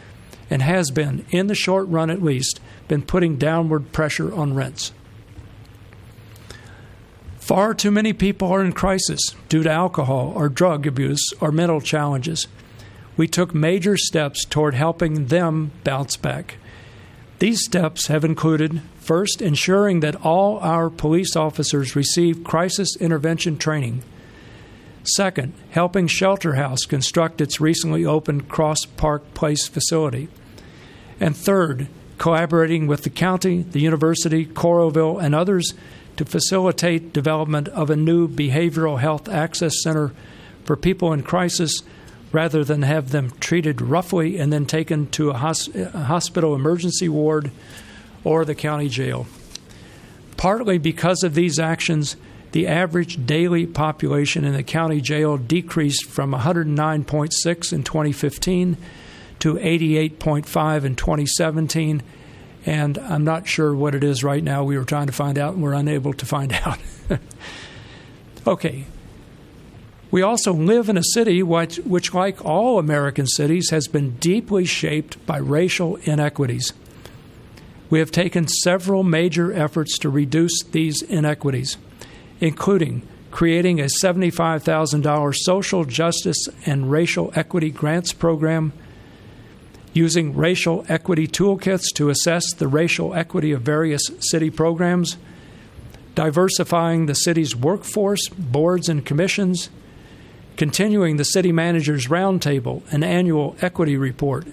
and 0.49 0.63
has 0.63 0.91
been, 0.91 1.27
in 1.31 1.47
the 1.47 1.55
short 1.55 1.87
run 1.89 2.11
at 2.11 2.23
least, 2.23 2.61
been 2.89 3.03
putting 3.03 3.37
downward 3.37 3.93
pressure 3.93 4.35
on 4.35 4.55
rents. 4.55 4.93
Far 7.39 7.75
too 7.75 7.91
many 7.91 8.13
people 8.13 8.49
are 8.49 8.65
in 8.65 8.73
crisis 8.73 9.21
due 9.49 9.63
to 9.63 9.71
alcohol 9.71 10.33
or 10.35 10.49
drug 10.49 10.87
abuse 10.87 11.33
or 11.41 11.53
mental 11.53 11.81
challenges. 11.81 12.49
We 13.17 13.29
took 13.29 13.55
major 13.55 13.97
steps 13.97 14.45
toward 14.45 14.75
helping 14.75 15.27
them 15.27 15.71
bounce 15.85 16.17
back. 16.17 16.57
These 17.39 17.65
steps 17.65 18.09
have 18.09 18.25
included 18.25 18.81
first, 18.99 19.43
ensuring 19.43 20.01
that 20.01 20.25
all 20.25 20.59
our 20.59 20.91
police 20.91 21.37
officers 21.37 21.95
receive 21.95 22.43
crisis 22.43 22.97
intervention 22.97 23.59
training. 23.59 24.03
Second, 25.09 25.53
helping 25.71 26.07
Shelter 26.07 26.55
House 26.55 26.85
construct 26.85 27.41
its 27.41 27.61
recently 27.61 28.05
opened 28.05 28.49
Cross 28.49 28.87
Park 28.97 29.35
Place 29.35 29.69
facility. 29.69 30.29
And 31.21 31.37
third, 31.37 31.89
collaborating 32.19 32.87
with 32.87 33.03
the 33.03 33.11
county, 33.11 33.63
the 33.63 33.81
university, 33.81 34.47
Coralville, 34.47 35.23
and 35.23 35.35
others 35.35 35.75
to 36.17 36.25
facilitate 36.25 37.13
development 37.13 37.69
of 37.69 37.91
a 37.91 37.97
new 37.97 38.27
behavioral 38.27 38.99
health 38.99 39.29
access 39.29 39.83
center 39.83 40.13
for 40.65 40.77
people 40.77 41.13
in 41.13 41.23
crisis 41.23 41.83
rather 42.33 42.65
than 42.65 42.83
have 42.83 43.11
them 43.11 43.31
treated 43.39 43.81
roughly 43.81 44.39
and 44.39 44.53
then 44.53 44.67
taken 44.67 45.07
to 45.09 45.31
a, 45.31 45.35
hos- 45.35 45.75
a 45.75 46.05
hospital 46.05 46.55
emergency 46.55 47.09
ward 47.09 47.51
or 48.25 48.45
the 48.45 48.55
county 48.55 48.89
jail. 48.89 49.27
Partly 50.37 50.79
because 50.79 51.23
of 51.23 51.35
these 51.35 51.59
actions, 51.59 52.17
the 52.57 52.67
average 52.67 53.27
daily 53.27 53.67
population 53.67 54.43
in 54.43 54.55
the 54.55 54.63
county 54.63 54.99
jail 54.99 55.37
decreased 55.37 56.07
from 56.07 56.33
109.6 56.33 57.73
in 57.75 57.83
2015 57.83 58.79
to 59.41 59.55
88.5 59.57 60.85
in 60.85 60.97
2017 60.97 62.03
and 62.65 62.97
I'm 62.97 63.25
not 63.25 63.47
sure 63.47 63.75
what 63.75 63.95
it 63.95 64.03
is 64.03 64.25
right 64.25 64.43
now. 64.43 64.65
We 64.65 64.79
were 64.79 64.87
trying 64.87 65.07
to 65.09 65.13
find 65.13 65.39
out, 65.39 65.53
and 65.53 65.63
we're 65.63 65.75
unable 65.75 66.15
to 66.15 66.25
find 66.25 66.51
out. 66.65 66.79
okay. 68.47 68.87
We 70.11 70.23
also 70.23 70.55
live 70.55 70.89
in 70.89 70.97
a 70.97 71.05
city 71.05 71.43
which, 71.43 71.77
which, 71.81 72.15
like 72.15 72.43
all 72.43 72.79
American 72.79 73.27
cities, 73.27 73.69
has 73.69 73.87
been 73.87 74.17
deeply 74.17 74.65
shaped 74.65 75.25
by 75.27 75.37
racial 75.37 75.97
inequities. 76.05 76.73
We 77.91 77.99
have 77.99 78.11
taken 78.11 78.49
several 78.49 79.03
major 79.03 79.53
efforts 79.53 79.99
to 79.99 80.09
reduce 80.09 80.63
these 80.65 81.03
inequities, 81.03 81.77
including 82.40 83.07
creating 83.31 83.81
a 83.81 83.88
$75,000 84.02 85.35
social 85.35 85.85
justice 85.85 86.49
and 86.64 86.90
racial 86.90 87.31
equity 87.35 87.71
grants 87.71 88.12
program 88.12 88.73
using 89.93 90.37
racial 90.37 90.85
equity 90.88 91.26
toolkits 91.26 91.93
to 91.95 92.11
assess 92.11 92.52
the 92.55 92.69
racial 92.69 93.14
equity 93.14 93.52
of 93.52 93.62
various 93.62 94.11
city 94.21 94.50
programs, 94.50 95.16
diversifying 96.14 97.07
the 97.07 97.14
city's 97.14 97.57
workforce, 97.57 98.28
boards, 98.28 98.88
and 98.88 99.07
commissions, 99.07 99.71
continuing 100.57 101.16
the 101.16 101.25
City 101.25 101.52
Managers 101.52 102.09
Roundtable, 102.09 102.83
an 102.93 103.02
annual 103.02 103.57
equity 103.61 103.97
report, 103.97 104.47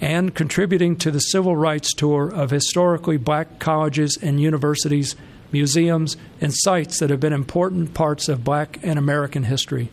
and 0.00 0.34
contributing 0.34 0.96
to 0.96 1.10
the 1.10 1.20
civil 1.20 1.56
rights 1.56 1.92
tour 1.92 2.30
of 2.30 2.50
historically 2.50 3.16
black 3.16 3.58
colleges 3.58 4.18
and 4.20 4.40
universities, 4.40 5.16
museums, 5.52 6.16
and 6.40 6.52
sites 6.54 6.98
that 7.00 7.10
have 7.10 7.20
been 7.20 7.32
important 7.32 7.94
parts 7.94 8.28
of 8.28 8.44
black 8.44 8.78
and 8.82 8.98
American 8.98 9.44
history. 9.44 9.90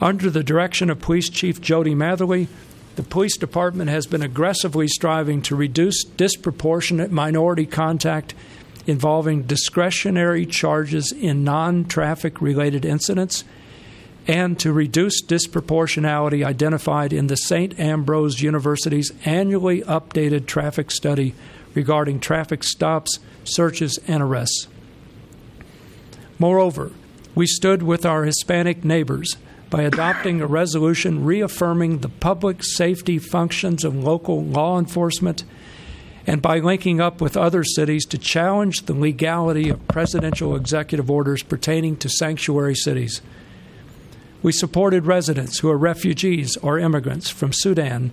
Under 0.00 0.30
the 0.30 0.42
direction 0.42 0.90
of 0.90 1.00
Police 1.00 1.30
Chief 1.30 1.60
Jody 1.60 1.94
Matherly, 1.94 2.48
the 2.96 3.02
police 3.02 3.36
department 3.36 3.90
has 3.90 4.06
been 4.06 4.22
aggressively 4.22 4.88
striving 4.88 5.42
to 5.42 5.56
reduce 5.56 6.04
disproportionate 6.04 7.10
minority 7.10 7.66
contact 7.66 8.34
involving 8.86 9.42
discretionary 9.42 10.46
charges 10.46 11.12
in 11.12 11.44
non 11.44 11.84
traffic 11.84 12.40
related 12.40 12.84
incidents, 12.84 13.44
and 14.26 14.58
to 14.58 14.72
reduce 14.72 15.22
disproportionality 15.22 16.44
identified 16.44 17.12
in 17.12 17.26
the 17.26 17.36
St. 17.36 17.78
Ambrose 17.78 18.40
University's 18.40 19.12
annually 19.24 19.82
updated 19.82 20.46
traffic 20.46 20.90
study 20.90 21.34
regarding 21.76 22.18
traffic 22.18 22.64
stops, 22.64 23.20
searches, 23.44 24.00
and 24.08 24.22
arrests. 24.22 24.66
Moreover, 26.38 26.90
we 27.34 27.46
stood 27.46 27.82
with 27.82 28.04
our 28.04 28.24
Hispanic 28.24 28.84
neighbors 28.84 29.36
by 29.70 29.82
adopting 29.82 30.40
a 30.40 30.46
resolution 30.46 31.24
reaffirming 31.24 31.98
the 31.98 32.08
public 32.08 32.62
safety 32.62 33.18
functions 33.18 33.84
of 33.84 33.94
local 33.94 34.42
law 34.42 34.78
enforcement 34.78 35.44
and 36.26 36.42
by 36.42 36.58
linking 36.58 37.00
up 37.00 37.20
with 37.20 37.36
other 37.36 37.62
cities 37.62 38.04
to 38.06 38.18
challenge 38.18 38.82
the 38.82 38.94
legality 38.94 39.68
of 39.68 39.86
presidential 39.86 40.56
executive 40.56 41.10
orders 41.10 41.42
pertaining 41.42 41.96
to 41.96 42.08
sanctuary 42.08 42.74
cities. 42.74 43.20
We 44.42 44.52
supported 44.52 45.06
residents 45.06 45.58
who 45.58 45.70
are 45.70 45.78
refugees 45.78 46.56
or 46.58 46.78
immigrants 46.78 47.30
from 47.30 47.52
Sudan, 47.52 48.12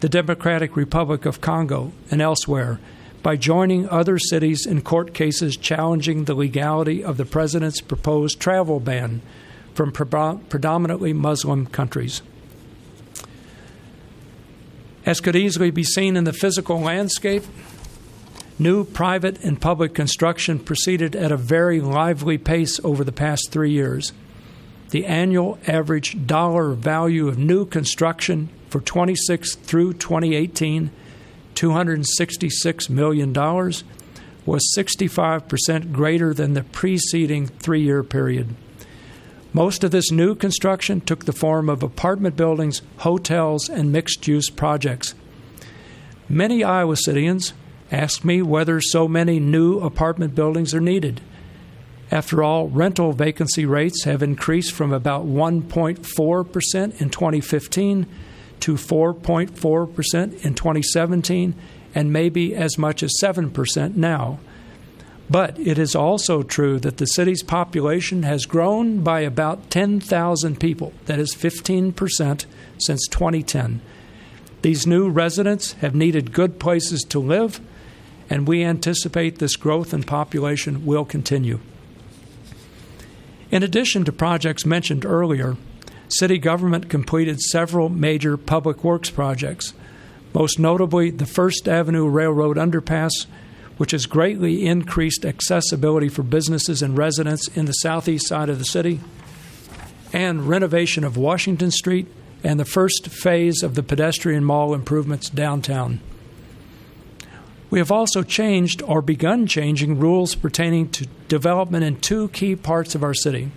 the 0.00 0.08
Democratic 0.08 0.76
Republic 0.76 1.26
of 1.26 1.40
Congo, 1.40 1.92
and 2.10 2.22
elsewhere 2.22 2.80
by 3.22 3.36
joining 3.36 3.88
other 3.88 4.18
cities 4.18 4.66
in 4.66 4.82
court 4.82 5.12
cases 5.12 5.56
challenging 5.56 6.24
the 6.24 6.34
legality 6.34 7.04
of 7.04 7.16
the 7.16 7.24
president's 7.24 7.80
proposed 7.80 8.40
travel 8.40 8.80
ban 8.80 9.20
from 9.74 9.92
predominantly 9.92 11.12
Muslim 11.12 11.66
countries. 11.66 12.22
As 15.06 15.20
could 15.20 15.36
easily 15.36 15.70
be 15.70 15.84
seen 15.84 16.16
in 16.16 16.24
the 16.24 16.32
physical 16.32 16.80
landscape, 16.80 17.44
new 18.58 18.84
private 18.84 19.42
and 19.42 19.60
public 19.60 19.94
construction 19.94 20.58
proceeded 20.58 21.16
at 21.16 21.32
a 21.32 21.36
very 21.36 21.80
lively 21.80 22.36
pace 22.36 22.78
over 22.84 23.02
the 23.02 23.12
past 23.12 23.50
three 23.50 23.70
years. 23.70 24.12
The 24.90 25.06
annual 25.06 25.58
average 25.66 26.26
dollar 26.26 26.72
value 26.72 27.28
of 27.28 27.38
new 27.38 27.64
construction 27.64 28.50
for 28.68 28.80
26 28.80 29.54
through 29.54 29.94
2018, 29.94 30.90
$266 31.60 32.90
million, 32.90 33.32
was 34.46 34.74
65% 34.76 35.92
greater 35.92 36.32
than 36.32 36.54
the 36.54 36.64
preceding 36.64 37.46
three 37.46 37.82
year 37.82 38.02
period. 38.02 38.54
Most 39.52 39.82
of 39.82 39.90
this 39.90 40.10
new 40.10 40.34
construction 40.34 41.00
took 41.00 41.24
the 41.24 41.32
form 41.32 41.68
of 41.68 41.82
apartment 41.82 42.36
buildings, 42.36 42.82
hotels, 42.98 43.68
and 43.68 43.92
mixed 43.92 44.26
use 44.28 44.48
projects. 44.48 45.14
Many 46.28 46.62
Iowa 46.62 46.94
Cityans 46.94 47.52
ask 47.90 48.24
me 48.24 48.40
whether 48.40 48.80
so 48.80 49.08
many 49.08 49.40
new 49.40 49.80
apartment 49.80 50.34
buildings 50.34 50.72
are 50.72 50.80
needed. 50.80 51.20
After 52.12 52.42
all, 52.42 52.68
rental 52.68 53.12
vacancy 53.12 53.66
rates 53.66 54.04
have 54.04 54.22
increased 54.22 54.72
from 54.72 54.92
about 54.92 55.26
1.4% 55.26 57.00
in 57.00 57.10
2015 57.10 58.06
to 58.60 58.74
4.4% 58.74 60.44
in 60.44 60.54
2017 60.54 61.54
and 61.94 62.12
maybe 62.12 62.54
as 62.54 62.78
much 62.78 63.02
as 63.02 63.12
7% 63.22 63.96
now. 63.96 64.38
But 65.28 65.58
it 65.60 65.78
is 65.78 65.94
also 65.94 66.42
true 66.42 66.80
that 66.80 66.96
the 66.96 67.06
city's 67.06 67.42
population 67.42 68.24
has 68.24 68.46
grown 68.46 69.02
by 69.02 69.20
about 69.20 69.70
10,000 69.70 70.58
people, 70.58 70.92
that 71.06 71.20
is 71.20 71.34
15% 71.34 72.46
since 72.78 73.06
2010. 73.08 73.80
These 74.62 74.86
new 74.86 75.08
residents 75.08 75.72
have 75.74 75.94
needed 75.94 76.32
good 76.32 76.58
places 76.58 77.02
to 77.10 77.20
live, 77.20 77.60
and 78.28 78.46
we 78.46 78.64
anticipate 78.64 79.38
this 79.38 79.56
growth 79.56 79.94
in 79.94 80.02
population 80.02 80.84
will 80.84 81.04
continue. 81.04 81.60
In 83.50 83.62
addition 83.62 84.04
to 84.04 84.12
projects 84.12 84.66
mentioned 84.66 85.04
earlier, 85.04 85.56
city 86.10 86.38
government 86.38 86.90
completed 86.90 87.40
several 87.40 87.88
major 87.88 88.36
public 88.36 88.84
works 88.84 89.10
projects, 89.10 89.74
most 90.34 90.58
notably 90.58 91.10
the 91.10 91.26
First 91.26 91.68
Avenue 91.68 92.08
Railroad 92.08 92.56
Underpass 92.56 93.26
which 93.80 93.92
has 93.92 94.04
greatly 94.04 94.66
increased 94.66 95.24
accessibility 95.24 96.10
for 96.10 96.22
businesses 96.22 96.82
and 96.82 96.98
residents 96.98 97.48
in 97.48 97.64
the 97.64 97.72
southeast 97.72 98.28
side 98.28 98.50
of 98.50 98.58
the 98.58 98.64
city, 98.66 99.00
and 100.12 100.46
renovation 100.46 101.02
of 101.02 101.16
Washington 101.16 101.70
Street 101.70 102.06
and 102.44 102.60
the 102.60 102.66
first 102.66 103.08
phase 103.08 103.62
of 103.62 103.76
the 103.76 103.82
pedestrian 103.82 104.44
mall 104.44 104.74
improvements 104.74 105.30
downtown. 105.30 105.98
We 107.70 107.78
have 107.78 107.90
also 107.90 108.22
changed 108.22 108.82
or 108.82 109.00
begun 109.00 109.46
changing 109.46 109.98
rules 109.98 110.34
pertaining 110.34 110.90
to 110.90 111.06
development 111.28 111.82
in 111.82 112.00
two 112.00 112.28
key 112.28 112.56
parts 112.56 112.94
of 112.94 113.02
our 113.02 113.14
city. 113.14 113.50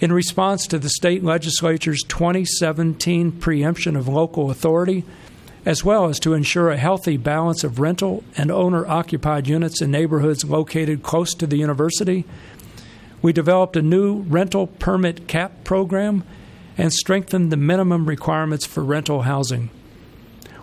In 0.00 0.14
response 0.14 0.66
to 0.68 0.78
the 0.78 0.88
state 0.88 1.22
legislature's 1.22 2.02
2017 2.08 3.32
preemption 3.32 3.96
of 3.96 4.08
local 4.08 4.50
authority 4.50 5.04
as 5.66 5.84
well 5.84 6.06
as 6.06 6.18
to 6.20 6.32
ensure 6.32 6.70
a 6.70 6.76
healthy 6.78 7.18
balance 7.18 7.64
of 7.64 7.78
rental 7.78 8.24
and 8.34 8.50
owner 8.50 8.86
occupied 8.86 9.46
units 9.46 9.82
in 9.82 9.90
neighborhoods 9.90 10.42
located 10.42 11.02
close 11.02 11.34
to 11.34 11.46
the 11.46 11.58
university. 11.58 12.24
We 13.20 13.34
developed 13.34 13.76
a 13.76 13.82
new 13.82 14.20
rental 14.22 14.68
permit 14.68 15.28
cap 15.28 15.64
program 15.64 16.24
and 16.78 16.92
strengthened 16.92 17.52
the 17.52 17.58
minimum 17.58 18.06
requirements 18.06 18.64
for 18.64 18.82
rental 18.82 19.22
housing. 19.22 19.68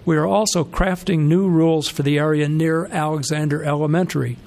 We 0.03 0.17
are 0.17 0.25
also 0.25 0.63
crafting 0.63 1.27
new 1.27 1.47
rules 1.47 1.87
for 1.87 2.01
the 2.01 2.17
area 2.17 2.49
near 2.49 2.87
Alexander 2.87 3.63
Elementary, 3.63 4.37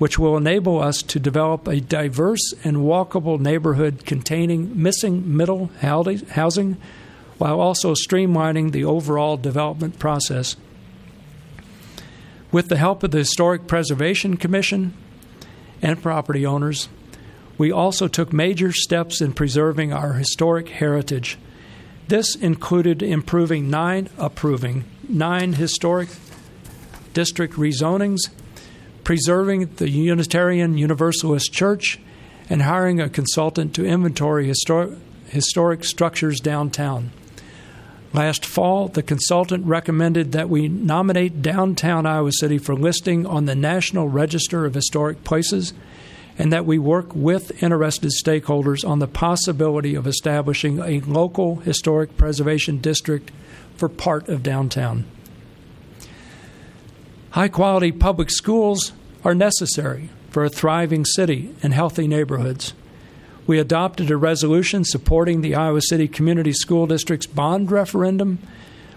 which 0.00 0.18
will 0.18 0.34
enable 0.34 0.80
us 0.80 1.02
to 1.02 1.20
develop 1.20 1.68
a 1.68 1.78
diverse 1.78 2.54
and 2.64 2.78
walkable 2.78 3.38
neighborhood 3.38 4.02
containing 4.06 4.82
missing 4.82 5.36
middle 5.36 5.66
housing 5.82 6.78
while 7.36 7.60
also 7.60 7.92
streamlining 7.92 8.72
the 8.72 8.82
overall 8.82 9.36
development 9.36 9.98
process. 9.98 10.56
With 12.50 12.70
the 12.70 12.78
help 12.78 13.02
of 13.02 13.10
the 13.10 13.18
Historic 13.18 13.66
Preservation 13.66 14.38
Commission 14.38 14.94
and 15.82 16.02
property 16.02 16.46
owners, 16.46 16.88
we 17.58 17.70
also 17.70 18.08
took 18.08 18.32
major 18.32 18.72
steps 18.72 19.20
in 19.20 19.34
preserving 19.34 19.92
our 19.92 20.14
historic 20.14 20.70
heritage. 20.70 21.36
This 22.08 22.34
included 22.34 23.02
improving 23.02 23.68
nine 23.68 24.08
approving 24.16 24.84
nine 25.06 25.52
historic 25.52 26.08
district 27.12 27.56
rezonings, 27.56 28.30
preserving 29.10 29.66
the 29.74 29.90
Unitarian 29.90 30.78
Universalist 30.78 31.52
Church, 31.52 31.98
and 32.48 32.62
hiring 32.62 33.00
a 33.00 33.08
consultant 33.08 33.74
to 33.74 33.84
inventory 33.84 34.46
historic, 34.46 34.96
historic 35.26 35.82
structures 35.82 36.38
downtown. 36.38 37.10
Last 38.12 38.46
fall, 38.46 38.86
the 38.86 39.02
consultant 39.02 39.66
recommended 39.66 40.30
that 40.30 40.48
we 40.48 40.68
nominate 40.68 41.42
downtown 41.42 42.06
Iowa 42.06 42.30
City 42.30 42.56
for 42.56 42.76
listing 42.76 43.26
on 43.26 43.46
the 43.46 43.56
National 43.56 44.08
Register 44.08 44.64
of 44.64 44.74
Historic 44.74 45.24
Places 45.24 45.74
and 46.38 46.52
that 46.52 46.64
we 46.64 46.78
work 46.78 47.12
with 47.12 47.60
interested 47.64 48.12
stakeholders 48.12 48.88
on 48.88 49.00
the 49.00 49.08
possibility 49.08 49.96
of 49.96 50.06
establishing 50.06 50.78
a 50.78 51.00
local 51.00 51.56
historic 51.56 52.16
preservation 52.16 52.78
district 52.78 53.32
for 53.74 53.88
part 53.88 54.28
of 54.28 54.44
downtown. 54.44 55.04
High 57.30 57.48
quality 57.48 57.90
public 57.90 58.30
schools 58.30 58.92
are 59.24 59.34
necessary 59.34 60.10
for 60.30 60.44
a 60.44 60.50
thriving 60.50 61.04
city 61.04 61.54
and 61.62 61.74
healthy 61.74 62.06
neighborhoods 62.06 62.72
we 63.50 63.58
adopted 63.58 64.12
a 64.12 64.16
resolution 64.16 64.84
supporting 64.84 65.40
the 65.40 65.56
Iowa 65.56 65.80
City 65.82 66.06
Community 66.06 66.52
School 66.52 66.86
District's 66.86 67.26
bond 67.26 67.72
referendum, 67.72 68.38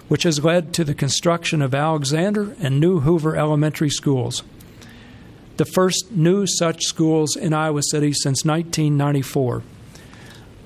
which 0.10 0.22
has 0.24 0.44
led 0.44 0.76
to 0.76 0.84
the 0.84 0.94
construction 0.94 1.60
of 1.60 1.74
Alexander 1.74 2.56
and 2.60 2.80
New 2.80 3.00
Hoover 3.00 3.36
elementary 3.36 3.90
schools, 3.90 4.44
the 5.58 5.66
first 5.66 6.12
new 6.12 6.46
such 6.46 6.84
schools 6.84 7.36
in 7.36 7.52
Iowa 7.52 7.82
City 7.82 8.14
since 8.14 8.46
1994. 8.46 9.64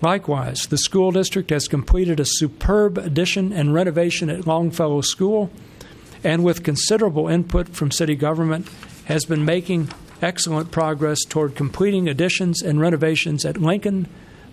Likewise, 0.02 0.67
the 0.67 0.78
school 0.78 1.12
district 1.12 1.50
has 1.50 1.70
completed 1.70 2.20
a 2.20 2.26
superb 2.26 2.98
addition 2.98 3.54
and 3.54 3.74
renovation 3.74 4.30
at 4.30 4.46
Longfellow 4.46 5.00
School, 5.00 5.50
and 6.26 6.43
with 6.43 6.65
considerable 6.65 7.30
input 7.30 7.70
from 7.70 7.89
city 7.89 8.15
government, 8.15 8.67
has 9.08 9.24
been 9.24 9.46
making 9.46 9.89
excellent 10.22 10.70
progress 10.70 11.24
toward 11.24 11.56
completing 11.56 12.10
additions 12.10 12.62
and 12.62 12.80
renovations 12.80 13.46
at 13.46 13.58
Lincoln, 13.58 14.08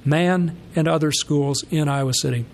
Mann, 0.04 0.56
and 0.76 0.86
other 0.86 1.10
schools 1.10 1.64
in 1.70 1.88
Iowa 1.88 2.14
City. 2.14 2.46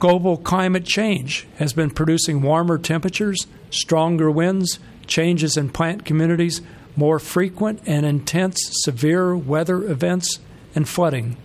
Global 0.00 0.36
climate 0.36 0.84
change 0.84 1.46
has 1.56 1.72
been 1.72 1.90
producing 1.90 2.42
warmer 2.42 2.76
temperatures, 2.76 3.46
stronger 3.70 4.30
winds, 4.30 4.80
changes 5.06 5.56
in 5.56 5.70
plant 5.70 6.04
communities, 6.04 6.60
more 6.96 7.20
frequent 7.20 7.80
and 7.86 8.04
intense 8.04 8.60
severe 8.82 9.36
weather 9.36 9.84
events, 9.84 10.40
and 10.74 10.88
flooding. 10.88 11.36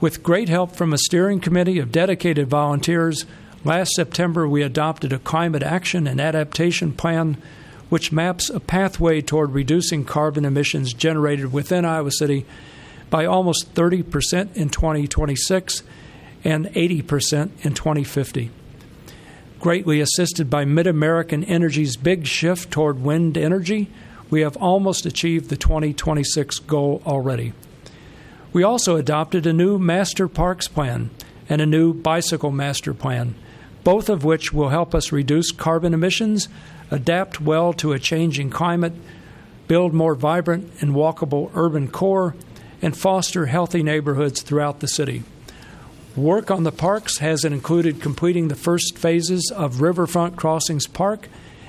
With 0.00 0.22
great 0.22 0.48
help 0.48 0.76
from 0.76 0.92
a 0.92 0.98
steering 0.98 1.40
committee 1.40 1.80
of 1.80 1.92
dedicated 1.92 2.48
volunteers, 2.48 3.26
last 3.64 3.92
September 3.94 4.48
we 4.48 4.62
adopted 4.62 5.12
a 5.12 5.18
climate 5.18 5.62
action 5.62 6.06
and 6.06 6.20
adaptation 6.20 6.92
plan 6.92 7.36
which 7.88 8.12
maps 8.12 8.48
a 8.48 8.60
pathway 8.60 9.20
toward 9.20 9.52
reducing 9.52 10.04
carbon 10.04 10.44
emissions 10.44 10.92
generated 10.92 11.52
within 11.52 11.84
Iowa 11.84 12.12
City 12.12 12.46
by 13.10 13.26
almost 13.26 13.74
30% 13.74 14.56
in 14.56 14.70
2026 14.70 15.82
and 16.44 16.66
80% 16.66 17.50
in 17.62 17.74
2050. 17.74 18.50
Greatly 19.58 20.00
assisted 20.00 20.48
by 20.48 20.64
MidAmerican 20.64 21.44
Energy's 21.46 21.96
big 21.96 22.26
shift 22.26 22.70
toward 22.70 23.02
wind 23.02 23.36
energy, 23.36 23.90
we 24.30 24.40
have 24.40 24.56
almost 24.56 25.04
achieved 25.04 25.50
the 25.50 25.56
2026 25.56 26.60
goal 26.60 27.02
already. 27.04 27.52
We 28.52 28.62
also 28.62 28.96
adopted 28.96 29.46
a 29.46 29.52
new 29.52 29.78
master 29.78 30.28
parks 30.28 30.68
plan 30.68 31.10
and 31.48 31.60
a 31.60 31.66
new 31.66 31.92
bicycle 31.92 32.52
master 32.52 32.94
plan, 32.94 33.34
both 33.84 34.08
of 34.08 34.24
which 34.24 34.52
will 34.52 34.68
help 34.68 34.94
us 34.94 35.12
reduce 35.12 35.52
carbon 35.52 35.94
emissions, 35.94 36.48
adapt 36.90 37.40
well 37.40 37.72
to 37.74 37.92
a 37.92 37.98
changing 37.98 38.50
climate, 38.50 38.92
build 39.68 39.94
more 39.94 40.14
vibrant 40.14 40.70
and 40.80 40.94
walkable 40.94 41.50
urban 41.54 41.88
core, 41.88 42.34
and 42.82 42.96
foster 42.96 43.46
healthy 43.46 43.82
neighborhoods 43.82 44.42
throughout 44.42 44.80
the 44.80 44.88
city. 44.88 45.22
Work 46.16 46.50
on 46.50 46.64
the 46.64 46.72
parks 46.72 47.18
has 47.18 47.44
included 47.44 48.00
completing 48.00 48.48
the 48.48 48.56
first 48.56 48.98
phases 48.98 49.52
of 49.54 49.80
Riverfront 49.80 50.36
Crossings 50.36 50.86
Park 50.86 51.28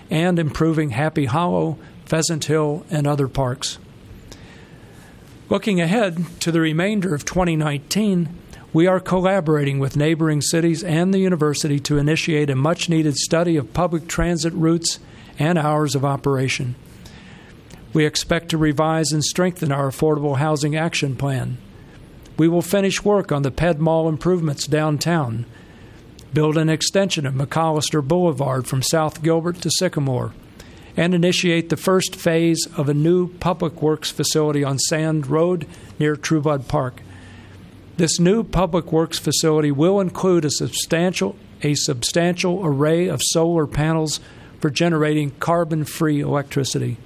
and 0.10 0.40
improving 0.40 0.90
Happy 0.92 1.26
Hollow, 1.26 1.78
Pheasant 2.06 2.46
Hill, 2.46 2.86
and 2.90 3.06
other 3.06 3.28
parks. 3.28 3.78
Looking 5.48 5.80
ahead 5.80 6.26
to 6.40 6.52
the 6.52 6.60
remainder 6.60 7.14
of 7.14 7.24
2019, 7.24 8.30
we 8.74 8.88
are 8.88 9.00
collaborating 9.00 9.80
with 9.80 9.98
neighboring 9.98 10.42
cities 10.42 10.84
and 10.84 11.14
the 11.14 11.20
university 11.20 11.80
to 11.80 11.98
initiate 11.98 12.50
a 12.50 12.56
much 12.56 12.88
needed 12.88 13.16
study 13.16 13.58
of 13.58 13.74
public 13.74 14.08
transit 14.08 14.54
routes 14.54 15.00
and 15.38 15.58
hours 15.58 15.94
of 15.94 16.06
operation. 16.06 16.76
We 17.94 18.06
expect 18.06 18.50
to 18.50 18.58
revise 18.58 19.12
and 19.12 19.24
strengthen 19.24 19.72
our 19.72 19.90
Affordable 19.90 20.38
Housing 20.38 20.78
Action 20.78 21.18
Plan. 21.18 21.58
We 22.38 22.48
will 22.48 22.62
finish 22.62 23.04
work 23.04 23.32
on 23.32 23.42
the 23.42 23.52
Ped 23.52 23.80
Mall 23.80 24.08
improvements 24.08 24.66
downtown, 24.66 25.46
build 26.34 26.58
an 26.58 26.70
extension 26.70 27.26
of 27.26 27.34
McCollister 27.34 28.02
Boulevard 28.02 28.68
from 28.68 28.82
South 28.82 29.22
Gilbert 29.22 29.58
to 29.62 29.70
Sycamore, 29.70 30.34
and 30.96 31.14
initiate 31.14 31.68
the 31.68 31.78
first 31.78 32.16
phase 32.16 32.66
of 32.78 32.88
a 32.88 32.94
new 32.94 33.28
public 33.28 33.82
works 33.82 34.12
facility 34.12 34.64
on 34.64 34.80
Sand 34.80 35.28
Road 35.28 35.68
near 36.00 36.16
Trueblood 36.16 36.70
Park. 36.70 37.02
This 37.98 38.20
new 38.20 38.44
public 38.44 38.92
works 38.92 39.20
facility 39.20 39.72
will 39.72 40.00
include 40.00 40.46
a 40.46 40.50
substantial 40.50 41.36
a 41.64 41.76
substantial 41.76 42.66
array 42.66 43.08
of 43.08 43.22
solar 43.22 43.68
panels 43.68 44.20
for 44.60 44.70
generating 44.70 45.32
carbon-free 45.40 46.20
electricity. 46.20 46.98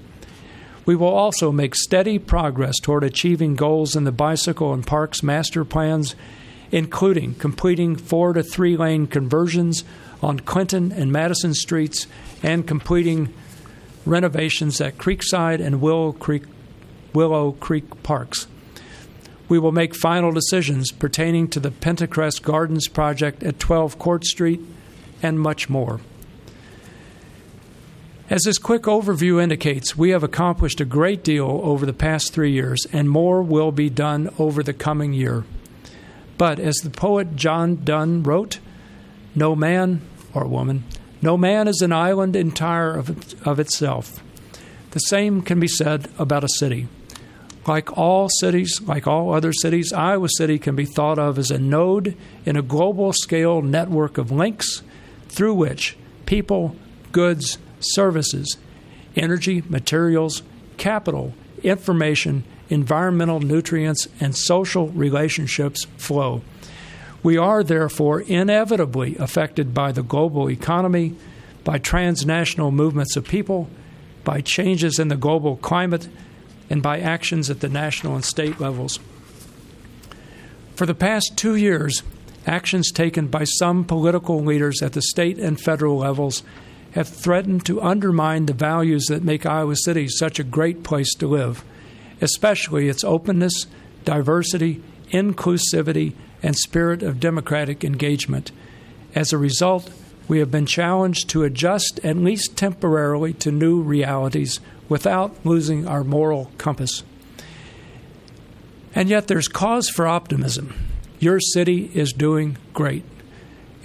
We 0.86 0.96
will 0.96 1.10
also 1.10 1.52
make 1.52 1.76
steady 1.76 2.20
progress 2.20 2.80
toward 2.80 3.04
achieving 3.04 3.56
goals 3.56 3.96
in 3.96 4.04
the 4.04 4.12
bicycle 4.12 4.74
and 4.74 4.86
parks 4.86 5.24
master 5.24 5.66
plans, 5.66 6.16
including 6.72 7.36
completing 7.36 7.96
four 7.96 8.34
to 8.34 8.44
three 8.44 8.78
lane 8.78 9.08
conversions 9.08 9.84
on 10.22 10.40
Clinton 10.40 10.92
and 10.92 11.12
Madison 11.12 11.54
streets 11.54 12.08
and 12.44 12.68
completing 12.68 13.34
renovations 14.06 14.80
at 14.80 14.98
Creekside 14.98 15.60
and 15.60 15.82
Willow 15.82 16.12
Creek, 16.12 16.44
Willow 17.14 17.54
Creek 17.54 18.04
parks. 18.04 18.48
We 19.48 19.60
will 19.60 19.72
make 19.72 19.96
final 19.96 20.32
decisions 20.32 20.92
pertaining 20.92 21.50
to 21.50 21.60
the 21.60 21.72
Pentacrest 21.72 22.42
Gardens 22.42 22.88
project 22.88 23.44
at 23.44 23.60
12 23.60 24.00
Court 24.00 24.26
Street 24.26 24.62
and 25.22 25.40
much 25.40 25.70
more. 25.70 26.00
As 28.28 28.42
this 28.42 28.58
quick 28.58 28.84
overview 28.84 29.42
indicates, 29.42 29.96
we 29.96 30.10
have 30.10 30.24
accomplished 30.24 30.82
a 30.82 30.86
great 30.86 31.24
deal 31.24 31.62
over 31.64 31.86
the 31.86 31.94
past 31.94 32.34
three 32.34 32.52
years, 32.52 32.88
and 32.92 33.08
more 33.08 33.44
will 33.44 33.72
be 33.72 33.88
done 33.88 34.34
over 34.40 34.64
the 34.64 34.74
coming 34.74 35.14
year. 35.14 35.44
But 36.38 36.60
as 36.60 36.78
the 36.78 36.90
poet 36.90 37.36
John 37.36 37.84
Donne 37.84 38.24
wrote, 38.24 38.58
no 39.36 39.56
man 39.56 40.02
or 40.34 40.48
woman, 40.48 40.86
no 41.22 41.38
man 41.38 41.68
is 41.68 41.82
an 41.82 41.94
island 41.94 42.36
entire 42.36 42.98
of, 42.98 43.48
of 43.48 43.60
itself. 43.60 44.24
The 44.92 45.00
same 45.00 45.44
can 45.44 45.60
be 45.60 45.68
said 45.68 46.08
about 46.18 46.44
a 46.44 46.50
city. 46.50 46.88
Like 47.68 47.98
all 47.98 48.30
cities, 48.30 48.80
like 48.86 49.08
all 49.08 49.34
other 49.34 49.52
cities, 49.52 49.92
Iowa 49.92 50.28
City 50.38 50.60
can 50.60 50.76
be 50.76 50.86
thought 50.86 51.18
of 51.18 51.40
as 51.40 51.50
a 51.50 51.58
node 51.58 52.16
in 52.46 52.56
a 52.56 52.62
global 52.62 53.12
scale 53.12 53.62
network 53.62 54.18
of 54.18 54.32
links 54.32 54.84
through 55.30 55.56
which 55.56 55.98
people, 56.26 56.76
goods, 57.12 57.58
services, 57.80 58.58
energy, 59.16 59.64
materials, 59.68 60.44
capital, 60.78 61.34
information, 61.64 62.44
environmental 62.70 63.40
nutrients, 63.40 64.08
and 64.20 64.36
social 64.36 64.90
relationships 64.90 65.86
flow. 65.98 66.42
We 67.24 67.38
are 67.38 67.64
therefore 67.64 68.22
inevitably 68.22 69.18
affected 69.18 69.74
by 69.74 69.92
the 69.92 70.04
global 70.04 70.50
economy, 70.50 71.16
by 71.64 71.80
transnational 71.80 72.70
movements 72.70 73.16
of 73.16 73.28
people, 73.28 73.68
by 74.24 74.42
changes 74.42 75.00
in 75.00 75.08
the 75.08 75.16
global 75.16 75.58
climate, 75.58 76.08
and 76.70 76.82
by 76.82 77.00
actions 77.00 77.50
at 77.50 77.60
the 77.60 77.70
national 77.70 78.16
and 78.16 78.26
state 78.26 78.60
levels. 78.60 79.00
For 80.76 80.86
the 80.86 80.96
past 80.96 81.34
two 81.38 81.56
years, 81.56 82.04
actions 82.46 82.92
taken 82.92 83.28
by 83.28 83.46
some 83.46 83.84
political 83.84 84.44
leaders 84.44 84.82
at 84.82 84.94
the 84.94 85.02
state 85.02 85.40
and 85.40 85.60
federal 85.60 85.98
levels 85.98 86.44
have 86.92 87.08
threatened 87.08 87.66
to 87.66 87.82
undermine 87.82 88.46
the 88.46 88.54
values 88.54 89.06
that 89.06 89.24
make 89.24 89.46
Iowa 89.46 89.76
City 89.76 90.08
such 90.08 90.40
a 90.40 90.44
great 90.44 90.84
place 90.84 91.14
to 91.16 91.28
live, 91.28 91.64
especially 92.22 92.88
its 92.88 93.04
openness, 93.04 93.68
diversity, 94.06 94.82
inclusivity, 95.12 96.14
and 96.42 96.56
spirit 96.56 97.04
of 97.04 97.20
democratic 97.20 97.84
engagement. 97.84 98.52
As 99.14 99.34
a 99.34 99.38
result, 99.38 99.92
we 100.28 100.40
have 100.40 100.52
been 100.52 100.66
challenged 100.66 101.30
to 101.30 101.44
adjust, 101.44 102.00
at 102.04 102.18
least 102.18 102.58
temporarily, 102.58 103.34
to 103.34 103.52
new 103.52 103.82
realities 103.82 104.60
without 104.90 105.36
losing 105.46 105.88
our 105.88 106.04
moral 106.04 106.52
compass. 106.58 107.04
And 108.94 109.10
yet, 109.10 109.28
there's 109.28 109.48
cause 109.48 109.90
for 109.90 110.08
optimism. 110.08 110.74
Your 111.20 111.40
city 111.40 111.92
is 111.94 112.14
doing 112.14 112.58
great. 112.74 113.04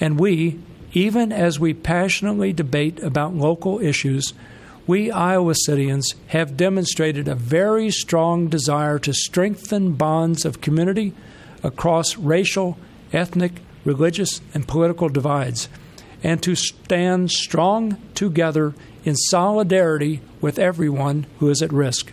And 0.00 0.18
we, 0.18 0.60
even 0.92 1.32
as 1.32 1.58
we 1.58 1.74
passionately 1.74 2.52
debate 2.52 3.02
about 3.02 3.34
local 3.34 3.80
issues, 3.80 4.32
we 4.86 5.10
Iowa 5.10 5.54
Cityans 5.54 6.14
have 6.28 6.56
demonstrated 6.56 7.28
a 7.28 7.34
very 7.34 7.90
strong 7.90 8.48
desire 8.48 8.98
to 9.00 9.12
strengthen 9.12 9.92
bonds 9.92 10.44
of 10.44 10.60
community 10.60 11.12
across 11.62 12.16
racial, 12.16 12.78
ethnic, 13.12 13.60
religious, 13.84 14.40
and 14.54 14.66
political 14.66 15.08
divides, 15.08 15.68
and 16.22 16.42
to 16.42 16.54
stand 16.54 17.30
strong 17.30 17.96
together 18.14 18.74
in 19.04 19.16
solidarity 19.16 20.20
with 20.40 20.59
everyone 20.59 21.26
who 21.38 21.48
is 21.48 21.62
at 21.62 21.72
risk. 21.72 22.12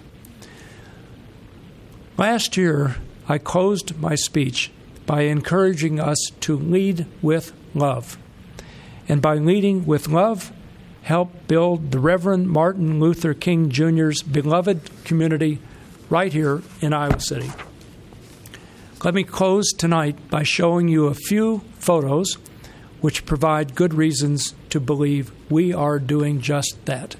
Last 2.17 2.57
year, 2.57 2.95
I 3.27 3.37
closed 3.37 3.97
my 3.99 4.15
speech 4.15 4.71
by 5.05 5.21
encouraging 5.21 5.99
us 5.99 6.17
to 6.41 6.57
lead 6.57 7.05
with 7.21 7.53
love. 7.73 8.17
And 9.09 9.21
by 9.21 9.35
leading 9.35 9.85
with 9.85 10.07
love, 10.07 10.51
help 11.03 11.47
build 11.47 11.91
the 11.91 11.99
Reverend 11.99 12.49
Martin 12.49 12.99
Luther 12.99 13.33
King 13.33 13.69
Jr.'s 13.69 14.21
beloved 14.21 15.03
community 15.05 15.59
right 16.09 16.33
here 16.33 16.61
in 16.81 16.93
Iowa 16.93 17.19
City. 17.19 17.51
Let 19.03 19.13
me 19.13 19.23
close 19.23 19.71
tonight 19.71 20.29
by 20.29 20.43
showing 20.43 20.87
you 20.87 21.05
a 21.05 21.13
few 21.13 21.61
photos 21.77 22.37
which 23.01 23.25
provide 23.25 23.75
good 23.75 23.93
reasons 23.93 24.53
to 24.69 24.79
believe 24.79 25.31
we 25.49 25.73
are 25.73 25.99
doing 25.99 26.41
just 26.41 26.83
that. 26.85 27.15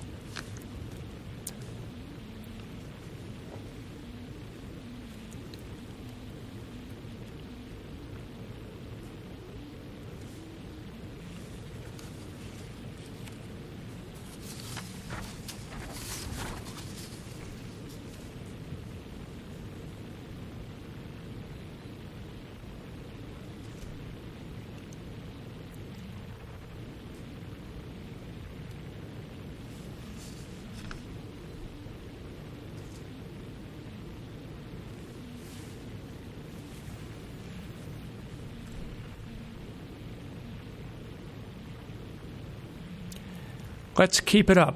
Let's 43.97 44.19
keep 44.19 44.49
it 44.49 44.57
up 44.57 44.75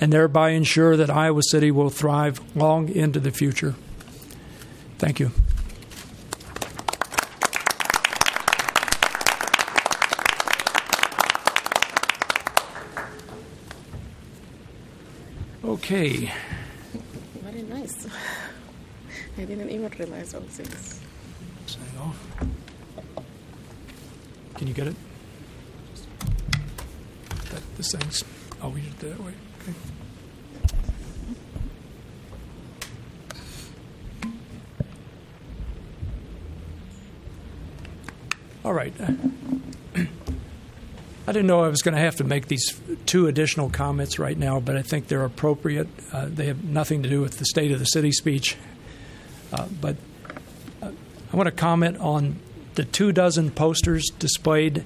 and 0.00 0.12
thereby 0.12 0.50
ensure 0.50 0.96
that 0.96 1.10
Iowa 1.10 1.42
City 1.42 1.72
will 1.72 1.90
thrive 1.90 2.40
long 2.56 2.88
into 2.88 3.18
the 3.18 3.32
future. 3.32 3.74
Thank 4.98 5.18
you. 5.18 5.32
Okay. 15.64 16.32
Very 17.42 17.62
nice. 17.62 18.06
I 19.38 19.44
didn't 19.44 19.70
even 19.70 19.90
realize 19.98 20.34
all 20.34 20.40
this. 20.42 21.00
Can 24.54 24.66
you 24.66 24.74
get 24.74 24.88
it? 24.88 24.96
We 27.78 28.80
did 28.80 28.90
it 28.90 28.98
that 29.00 29.20
way. 29.24 29.32
Okay. 29.62 29.72
All 38.64 38.72
right. 38.72 38.92
I 41.28 41.32
didn't 41.32 41.46
know 41.46 41.62
I 41.62 41.68
was 41.68 41.82
going 41.82 41.94
to 41.94 42.00
have 42.00 42.16
to 42.16 42.24
make 42.24 42.48
these 42.48 42.80
two 43.06 43.28
additional 43.28 43.70
comments 43.70 44.18
right 44.18 44.36
now, 44.36 44.60
but 44.60 44.76
I 44.76 44.82
think 44.82 45.08
they're 45.08 45.24
appropriate. 45.24 45.86
Uh, 46.12 46.26
they 46.28 46.46
have 46.46 46.64
nothing 46.64 47.02
to 47.04 47.08
do 47.08 47.20
with 47.20 47.38
the 47.38 47.44
State 47.44 47.70
of 47.70 47.78
the 47.78 47.84
City 47.84 48.10
speech. 48.10 48.56
Uh, 49.52 49.66
but 49.80 49.96
uh, 50.82 50.90
I 51.32 51.36
want 51.36 51.46
to 51.46 51.52
comment 51.52 51.98
on 51.98 52.40
the 52.74 52.84
two 52.84 53.12
dozen 53.12 53.50
posters 53.50 54.10
displayed 54.18 54.84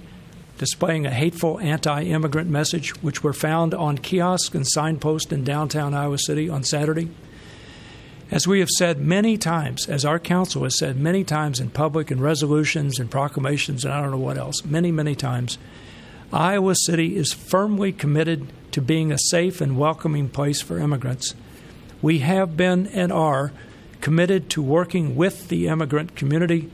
displaying 0.63 1.05
a 1.05 1.11
hateful 1.11 1.59
anti-immigrant 1.59 2.49
message, 2.49 2.91
which 3.03 3.25
were 3.25 3.33
found 3.33 3.75
on 3.75 3.99
kiosks 3.99 4.55
and 4.55 4.65
signposts 4.65 5.33
in 5.33 5.43
downtown 5.43 5.93
Iowa 5.93 6.17
City 6.19 6.49
on 6.49 6.63
Saturday. 6.63 7.11
As 8.31 8.47
we 8.47 8.61
have 8.61 8.69
said 8.69 9.01
many 9.01 9.37
times, 9.37 9.89
as 9.89 10.05
our 10.05 10.21
council 10.21 10.63
has 10.63 10.79
said 10.79 10.97
many 10.97 11.25
times 11.25 11.59
in 11.59 11.71
public 11.71 12.13
and 12.13 12.21
resolutions 12.21 13.01
and 13.01 13.11
proclamations 13.11 13.85
and 13.85 13.93
I 13.93 14.01
don't 14.01 14.13
know 14.13 14.19
what 14.19 14.39
else, 14.39 14.65
many, 14.65 14.93
many 14.93 15.17
times, 15.17 15.59
Iowa 16.33 16.77
City 16.77 17.17
is 17.17 17.33
firmly 17.33 17.91
committed 17.91 18.47
to 18.71 18.81
being 18.81 19.11
a 19.11 19.19
safe 19.19 19.61
and 19.61 19.77
welcoming 19.77 20.29
place 20.29 20.63
for 20.63 20.79
immigrants. 20.79 21.35
We 22.01 22.21
have 22.21 22.57
been 22.57 22.87
and 22.87 23.11
are 23.11 23.51
committed 24.01 24.49
to 24.51 24.63
working 24.63 25.17
with 25.17 25.49
the 25.49 25.67
immigrant 25.67 26.15
community, 26.15 26.71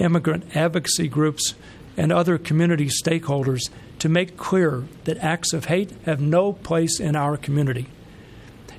immigrant 0.00 0.56
advocacy 0.56 1.06
groups, 1.06 1.54
and 1.96 2.12
other 2.12 2.38
community 2.38 2.88
stakeholders 2.88 3.70
to 3.98 4.08
make 4.08 4.36
clear 4.36 4.84
that 5.04 5.18
acts 5.18 5.52
of 5.52 5.66
hate 5.66 5.92
have 6.04 6.20
no 6.20 6.52
place 6.52 6.98
in 6.98 7.16
our 7.16 7.36
community 7.36 7.86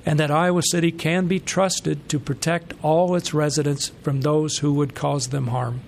and 0.06 0.20
that 0.20 0.32
Iowa 0.32 0.62
City 0.64 0.92
can 0.92 1.28
be 1.28 1.40
trusted 1.40 2.10
to 2.10 2.20
protect 2.20 2.74
all 2.82 3.16
its 3.16 3.34
residents 3.34 3.90
from 4.02 4.22
those 4.22 4.58
who 4.58 4.74
would 4.74 4.96
cause 4.96 5.28
them 5.28 5.48
harm. 5.48 5.82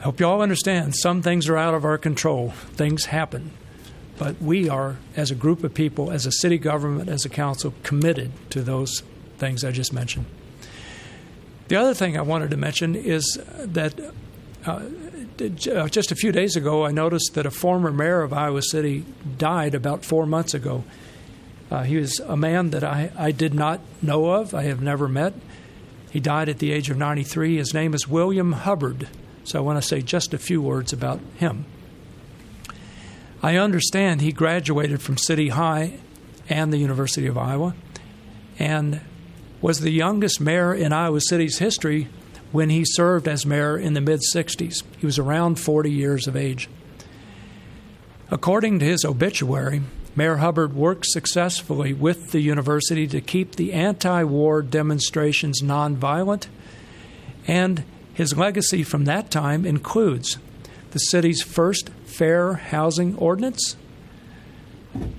I 0.00 0.04
hope 0.04 0.20
you 0.20 0.26
all 0.26 0.42
understand 0.42 0.94
some 0.96 1.22
things 1.22 1.48
are 1.48 1.56
out 1.56 1.74
of 1.74 1.84
our 1.84 1.98
control. 1.98 2.50
Things 2.50 3.06
happen. 3.06 3.50
But 4.16 4.40
we 4.40 4.68
are, 4.68 4.96
as 5.16 5.30
a 5.30 5.34
group 5.34 5.62
of 5.62 5.74
people, 5.74 6.10
as 6.10 6.24
a 6.24 6.32
city 6.32 6.58
government, 6.58 7.08
as 7.08 7.24
a 7.24 7.28
council, 7.28 7.74
committed 7.82 8.32
to 8.50 8.62
those 8.62 9.02
things 9.38 9.64
I 9.64 9.70
just 9.70 9.92
mentioned. 9.92 10.26
The 11.68 11.76
other 11.76 11.94
thing 11.94 12.16
I 12.16 12.22
wanted 12.22 12.50
to 12.50 12.56
mention 12.56 12.94
is 12.94 13.38
that 13.58 14.00
uh, 14.66 15.88
just 15.88 16.10
a 16.10 16.16
few 16.16 16.32
days 16.32 16.56
ago, 16.56 16.84
I 16.84 16.90
noticed 16.90 17.34
that 17.34 17.46
a 17.46 17.50
former 17.50 17.92
mayor 17.92 18.22
of 18.22 18.32
Iowa 18.32 18.62
City 18.62 19.04
died 19.36 19.74
about 19.74 20.04
four 20.04 20.26
months 20.26 20.54
ago. 20.54 20.84
Uh, 21.70 21.82
he 21.82 21.96
was 21.96 22.18
a 22.20 22.36
man 22.36 22.70
that 22.70 22.82
I, 22.82 23.10
I 23.16 23.30
did 23.30 23.54
not 23.54 23.80
know 24.02 24.26
of, 24.26 24.54
I 24.54 24.64
have 24.64 24.80
never 24.80 25.06
met. 25.06 25.34
He 26.10 26.20
died 26.20 26.48
at 26.48 26.58
the 26.58 26.72
age 26.72 26.88
of 26.90 26.96
93. 26.96 27.56
His 27.56 27.74
name 27.74 27.94
is 27.94 28.08
William 28.08 28.52
Hubbard. 28.52 29.08
So 29.44 29.58
I 29.58 29.62
want 29.62 29.80
to 29.80 29.86
say 29.86 30.00
just 30.00 30.32
a 30.32 30.38
few 30.38 30.62
words 30.62 30.92
about 30.92 31.20
him. 31.36 31.66
I 33.42 33.56
understand 33.56 34.20
he 34.20 34.32
graduated 34.32 35.00
from 35.00 35.16
City 35.16 35.50
High 35.50 35.98
and 36.48 36.72
the 36.72 36.78
University 36.78 37.26
of 37.26 37.38
Iowa 37.38 37.74
and 38.58 39.00
was 39.60 39.80
the 39.80 39.90
youngest 39.90 40.40
mayor 40.40 40.74
in 40.74 40.92
Iowa 40.92 41.20
City's 41.20 41.58
history 41.58 42.08
when 42.52 42.70
he 42.70 42.84
served 42.84 43.28
as 43.28 43.44
mayor 43.44 43.76
in 43.76 43.94
the 43.94 44.00
mid 44.00 44.20
60s. 44.34 44.82
He 44.98 45.06
was 45.06 45.18
around 45.18 45.60
40 45.60 45.90
years 45.90 46.26
of 46.26 46.36
age. 46.36 46.68
According 48.30 48.78
to 48.78 48.84
his 48.84 49.04
obituary, 49.04 49.82
Mayor 50.14 50.38
Hubbard 50.38 50.74
worked 50.74 51.06
successfully 51.06 51.92
with 51.92 52.32
the 52.32 52.40
university 52.40 53.06
to 53.06 53.20
keep 53.20 53.54
the 53.54 53.72
anti 53.72 54.24
war 54.24 54.62
demonstrations 54.62 55.62
nonviolent, 55.62 56.48
and 57.46 57.84
his 58.12 58.36
legacy 58.36 58.82
from 58.82 59.04
that 59.04 59.30
time 59.30 59.64
includes 59.64 60.38
the 60.90 60.98
city's 60.98 61.40
first 61.42 61.90
fair 62.04 62.54
housing 62.54 63.16
ordinance, 63.16 63.76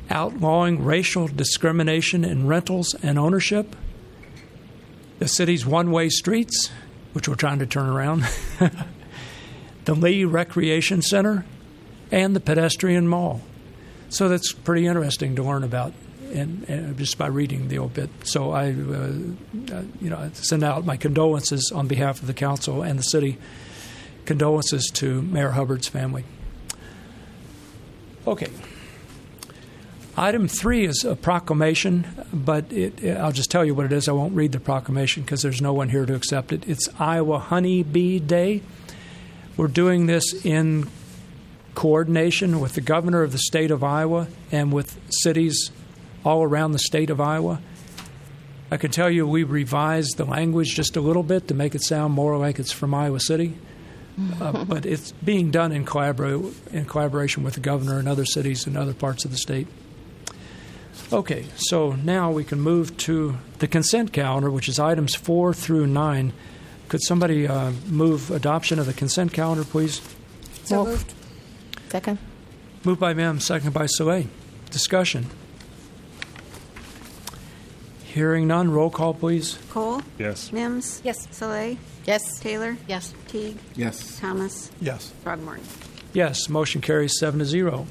outlawing 0.10 0.84
racial 0.84 1.28
discrimination 1.28 2.26
in 2.26 2.46
rentals 2.46 2.94
and 3.02 3.18
ownership, 3.18 3.76
the 5.20 5.28
city's 5.28 5.66
one 5.66 5.92
way 5.92 6.10
streets, 6.10 6.72
which 7.14 7.28
we're 7.28 7.36
trying 7.36 7.60
to 7.60 7.66
turn 7.66 7.88
around, 7.88 8.26
the 9.86 9.96
Lee 9.96 10.24
Recreation 10.24 11.02
Center, 11.02 11.46
and 12.12 12.36
the 12.36 12.40
pedestrian 12.40 13.08
mall. 13.08 13.42
So 14.10 14.28
that's 14.28 14.52
pretty 14.54 14.88
interesting 14.88 15.36
to 15.36 15.44
learn 15.44 15.64
about, 15.64 15.94
and, 16.34 16.68
and 16.68 16.98
just 16.98 17.18
by 17.18 17.28
reading 17.28 17.68
the 17.68 17.80
obit. 17.80 18.10
So 18.24 18.52
I, 18.52 18.72
uh, 18.72 19.12
uh, 19.72 19.84
you 20.02 20.10
know, 20.10 20.30
send 20.34 20.64
out 20.64 20.86
my 20.86 20.98
condolences 20.98 21.72
on 21.74 21.88
behalf 21.88 22.22
of 22.22 22.28
the 22.28 22.34
council 22.34 22.82
and 22.82 22.98
the 22.98 23.04
city. 23.04 23.38
Condolences 24.26 24.90
to 24.96 25.22
Mayor 25.22 25.52
Hubbard's 25.52 25.88
family. 25.88 26.24
Okay. 28.28 28.50
Item 30.20 30.50
three 30.50 30.84
is 30.84 31.06
a 31.06 31.16
proclamation, 31.16 32.06
but 32.34 32.74
it, 32.74 33.16
I'll 33.16 33.32
just 33.32 33.50
tell 33.50 33.64
you 33.64 33.74
what 33.74 33.86
it 33.86 33.94
is. 33.94 34.10
I 34.10 34.12
won't 34.12 34.36
read 34.36 34.52
the 34.52 34.60
proclamation 34.60 35.24
because 35.24 35.42
there's 35.42 35.62
no 35.62 35.72
one 35.72 35.88
here 35.88 36.06
to 36.06 36.14
accept 36.14 36.52
it. 36.52 36.68
It's 36.68 36.90
Iowa 37.00 37.40
Honey 37.40 37.84
Bee 37.84 38.20
Day. 38.20 38.62
We're 39.56 39.70
doing 39.70 40.08
this 40.08 40.46
in 40.46 40.90
coordination 41.74 42.60
with 42.60 42.74
the 42.74 42.82
governor 42.82 43.24
of 43.24 43.32
the 43.32 43.38
state 43.38 43.72
of 43.72 43.82
Iowa 43.82 44.28
and 44.52 44.74
with 44.74 45.00
cities 45.24 45.72
all 46.26 46.44
around 46.44 46.74
the 46.74 46.80
state 46.80 47.10
of 47.10 47.22
Iowa. 47.22 47.62
I 48.70 48.76
can 48.76 48.92
tell 48.92 49.10
you 49.10 49.26
we 49.26 49.46
revised 49.46 50.18
the 50.18 50.26
language 50.26 50.76
just 50.76 50.98
a 50.98 51.02
little 51.02 51.24
bit 51.24 51.48
to 51.48 51.54
make 51.54 51.76
it 51.76 51.82
sound 51.82 52.14
more 52.14 52.38
like 52.38 52.60
it's 52.60 52.74
from 52.74 52.94
Iowa 52.94 53.22
City. 53.22 53.58
Uh, 54.42 54.66
but 54.68 54.86
it's 54.86 55.14
being 55.14 55.50
done 55.50 55.72
in, 55.72 55.86
collabor- 55.86 56.54
in 56.74 56.84
collaboration 56.84 57.42
with 57.42 57.54
the 57.54 57.62
governor 57.62 58.00
and 58.00 58.10
other 58.10 58.26
cities 58.26 58.68
and 58.68 58.76
other 58.76 58.94
parts 58.94 59.24
of 59.24 59.32
the 59.32 59.38
state. 59.38 59.68
Okay, 61.12 61.46
so 61.56 61.94
now 61.94 62.32
we 62.32 62.44
can 62.44 62.60
move 62.62 62.96
to 62.98 63.38
the 63.60 63.68
consent 63.68 64.14
calendar, 64.14 64.52
which 64.52 64.70
is 64.70 64.80
items 64.80 65.16
four 65.16 65.54
through 65.54 65.88
nine. 65.88 66.34
Could 66.88 67.02
somebody 67.04 67.48
uh, 67.48 67.72
move 67.88 68.32
adoption 68.32 68.80
of 68.80 68.86
the 68.86 68.94
consent 68.94 69.34
calendar, 69.34 69.64
please? 69.64 70.02
So 70.64 70.86
moved. 70.86 71.14
Second. 71.90 72.20
Moved 72.84 73.00
by 73.00 73.14
Mims, 73.14 73.46
second 73.46 73.74
by 73.74 73.88
Salih. 73.88 74.28
Discussion. 74.70 75.26
Hearing 78.04 78.48
none, 78.48 78.72
roll 78.72 78.90
call, 78.90 79.14
please. 79.14 79.58
Cole? 79.70 80.02
Yes. 80.18 80.52
Mims? 80.52 81.02
Yes. 81.04 81.28
Salih? 81.32 81.78
Yes. 82.06 82.22
Taylor? 82.40 82.78
Yes. 82.88 83.14
Teague? 83.28 83.58
Yes. 83.76 84.20
Thomas? 84.20 84.72
Yes. 84.82 85.14
Throgmorton? 85.24 85.64
Yes, 86.14 86.50
motion 86.50 86.82
carries 86.82 87.20
seven 87.20 87.40
to 87.40 87.46
zero. 87.46 87.86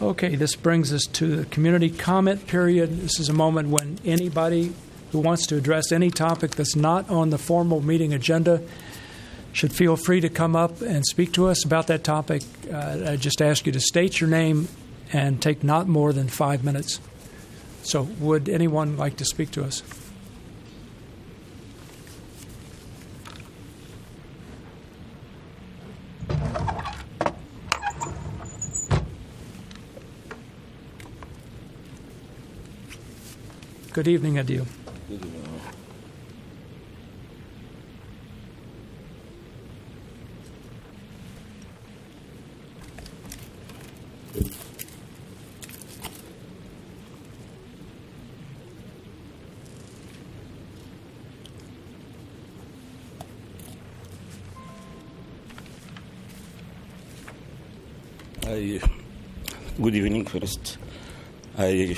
Okay, 0.00 0.36
this 0.36 0.56
brings 0.56 0.92
us 0.92 1.04
to 1.14 1.36
the 1.36 1.46
community 1.46 1.88
comment 1.88 2.46
period. 2.46 3.00
This 3.00 3.18
is 3.18 3.30
a 3.30 3.32
moment 3.32 3.70
when 3.70 3.98
anybody 4.04 4.74
who 5.12 5.20
wants 5.20 5.46
to 5.46 5.56
address 5.56 5.90
any 5.90 6.10
topic 6.10 6.50
that's 6.50 6.76
not 6.76 7.08
on 7.08 7.30
the 7.30 7.38
formal 7.38 7.80
meeting 7.80 8.12
agenda 8.12 8.60
should 9.54 9.72
feel 9.72 9.96
free 9.96 10.20
to 10.20 10.28
come 10.28 10.54
up 10.54 10.82
and 10.82 11.06
speak 11.06 11.32
to 11.32 11.46
us 11.46 11.64
about 11.64 11.86
that 11.86 12.04
topic. 12.04 12.42
Uh, 12.70 13.12
I 13.12 13.16
just 13.16 13.40
ask 13.40 13.64
you 13.64 13.72
to 13.72 13.80
state 13.80 14.20
your 14.20 14.28
name 14.28 14.68
and 15.14 15.40
take 15.40 15.64
not 15.64 15.88
more 15.88 16.12
than 16.12 16.28
five 16.28 16.62
minutes. 16.62 17.00
So, 17.82 18.02
would 18.20 18.50
anyone 18.50 18.98
like 18.98 19.16
to 19.16 19.24
speak 19.24 19.50
to 19.52 19.64
us? 19.64 19.82
Good 33.96 34.08
evening, 34.08 34.34
Adil. 34.34 34.66
I, 58.46 58.78
good 59.80 59.94
evening 59.94 60.26
first. 60.26 60.76
I 61.56 61.96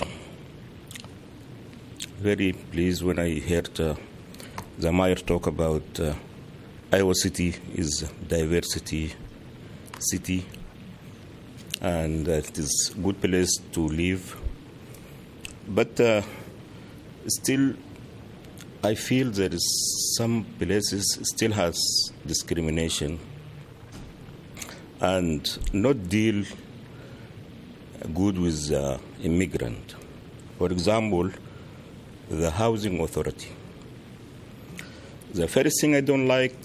very 2.20 2.52
pleased 2.52 3.04
when 3.04 3.16
I 3.20 3.38
heard 3.38 3.78
uh, 3.78 3.94
the 4.76 4.90
mayor 4.90 5.14
talk 5.14 5.46
about 5.46 6.00
uh, 6.00 6.14
Iowa 6.92 7.14
City 7.14 7.54
is 7.76 8.10
diversity 8.26 9.14
city 10.00 10.44
and 11.80 12.26
it 12.26 12.58
is 12.58 12.92
good 13.00 13.20
place 13.20 13.56
to 13.70 13.80
live. 13.86 14.36
But 15.68 16.00
uh, 16.00 16.22
still, 17.28 17.74
I 18.82 18.96
feel 18.96 19.30
there 19.30 19.54
is 19.54 20.14
some 20.16 20.44
places 20.58 21.20
still 21.22 21.52
has 21.52 21.78
discrimination 22.26 23.20
and 25.00 25.46
not 25.72 26.08
deal 26.08 26.44
good 28.12 28.36
with 28.38 28.72
uh, 28.72 28.98
immigrant. 29.22 29.94
For 30.58 30.72
example, 30.72 31.30
the 32.30 32.50
housing 32.50 33.00
authority. 33.00 33.48
The 35.32 35.48
first 35.48 35.80
thing 35.80 35.94
I 35.94 36.00
don't 36.00 36.26
like 36.26 36.56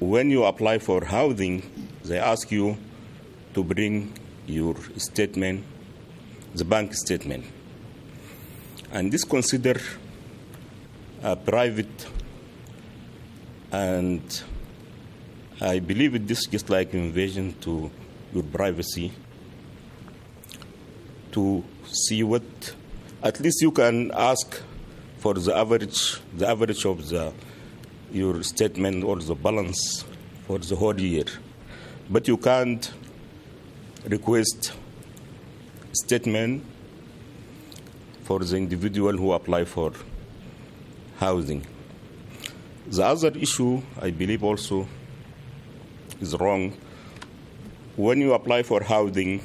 when 0.00 0.30
you 0.30 0.44
apply 0.44 0.78
for 0.78 1.04
housing, 1.04 1.62
they 2.04 2.18
ask 2.18 2.50
you 2.50 2.76
to 3.54 3.62
bring 3.62 4.12
your 4.46 4.74
statement, 4.96 5.64
the 6.54 6.64
bank 6.64 6.94
statement. 6.94 7.44
And 8.90 9.12
this 9.12 9.24
consider 9.24 9.78
a 11.22 11.36
private 11.36 12.08
and 13.70 14.42
I 15.60 15.78
believe 15.78 16.26
this 16.26 16.46
just 16.46 16.70
like 16.70 16.94
invasion 16.94 17.54
to 17.60 17.90
your 18.32 18.42
privacy 18.42 19.12
to 21.32 21.62
see 21.92 22.22
what 22.22 22.42
at 23.22 23.40
least 23.40 23.60
you 23.62 23.70
can 23.70 24.10
ask 24.14 24.62
for 25.18 25.34
the 25.34 25.54
average 25.56 26.18
the 26.36 26.48
average 26.48 26.84
of 26.86 27.08
the 27.08 27.32
your 28.12 28.42
statement 28.42 29.04
or 29.04 29.16
the 29.16 29.34
balance 29.34 30.04
for 30.46 30.58
the 30.58 30.74
whole 30.74 30.98
year. 31.00 31.24
But 32.08 32.26
you 32.26 32.36
can't 32.36 32.90
request 34.08 34.72
statement 35.92 36.64
for 38.24 38.40
the 38.40 38.56
individual 38.56 39.16
who 39.16 39.32
apply 39.32 39.64
for 39.64 39.92
housing. 41.18 41.66
The 42.88 43.04
other 43.04 43.30
issue 43.36 43.82
i 44.00 44.10
believe 44.10 44.42
also 44.42 44.88
is 46.20 46.34
wrong. 46.36 46.76
When 47.96 48.20
you 48.20 48.32
apply 48.32 48.62
for 48.62 48.82
housing 48.82 49.42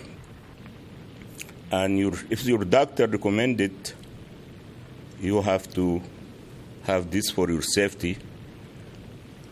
and 1.71 1.97
your, 1.97 2.13
if 2.29 2.45
your 2.45 2.63
doctor 2.65 3.07
recommended 3.07 3.93
you 5.19 5.41
have 5.41 5.73
to 5.73 6.01
have 6.83 7.09
this 7.09 7.31
for 7.31 7.49
your 7.49 7.61
safety. 7.61 8.17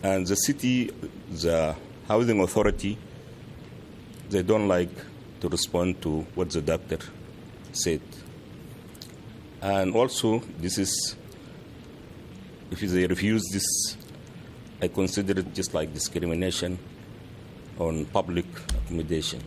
And 0.03 0.27
the 0.27 0.35
city 0.35 0.91
the 1.31 1.75
housing 2.07 2.41
authority 2.41 2.97
they 4.29 4.43
don't 4.43 4.67
like 4.67 4.91
to 5.41 5.49
respond 5.49 6.01
to 6.01 6.21
what 6.35 6.49
the 6.49 6.61
doctor 6.61 6.99
said. 7.71 8.01
And 9.61 9.95
also 9.95 10.39
this 10.59 10.77
is 10.77 11.15
if 12.73 12.79
they 12.79 13.05
refuse 13.05 13.43
this 13.51 13.97
i 14.81 14.87
consider 14.87 15.39
it 15.39 15.53
just 15.53 15.73
like 15.73 15.93
discrimination 15.93 16.77
on 17.79 18.05
public 18.05 18.45
accommodation 18.79 19.39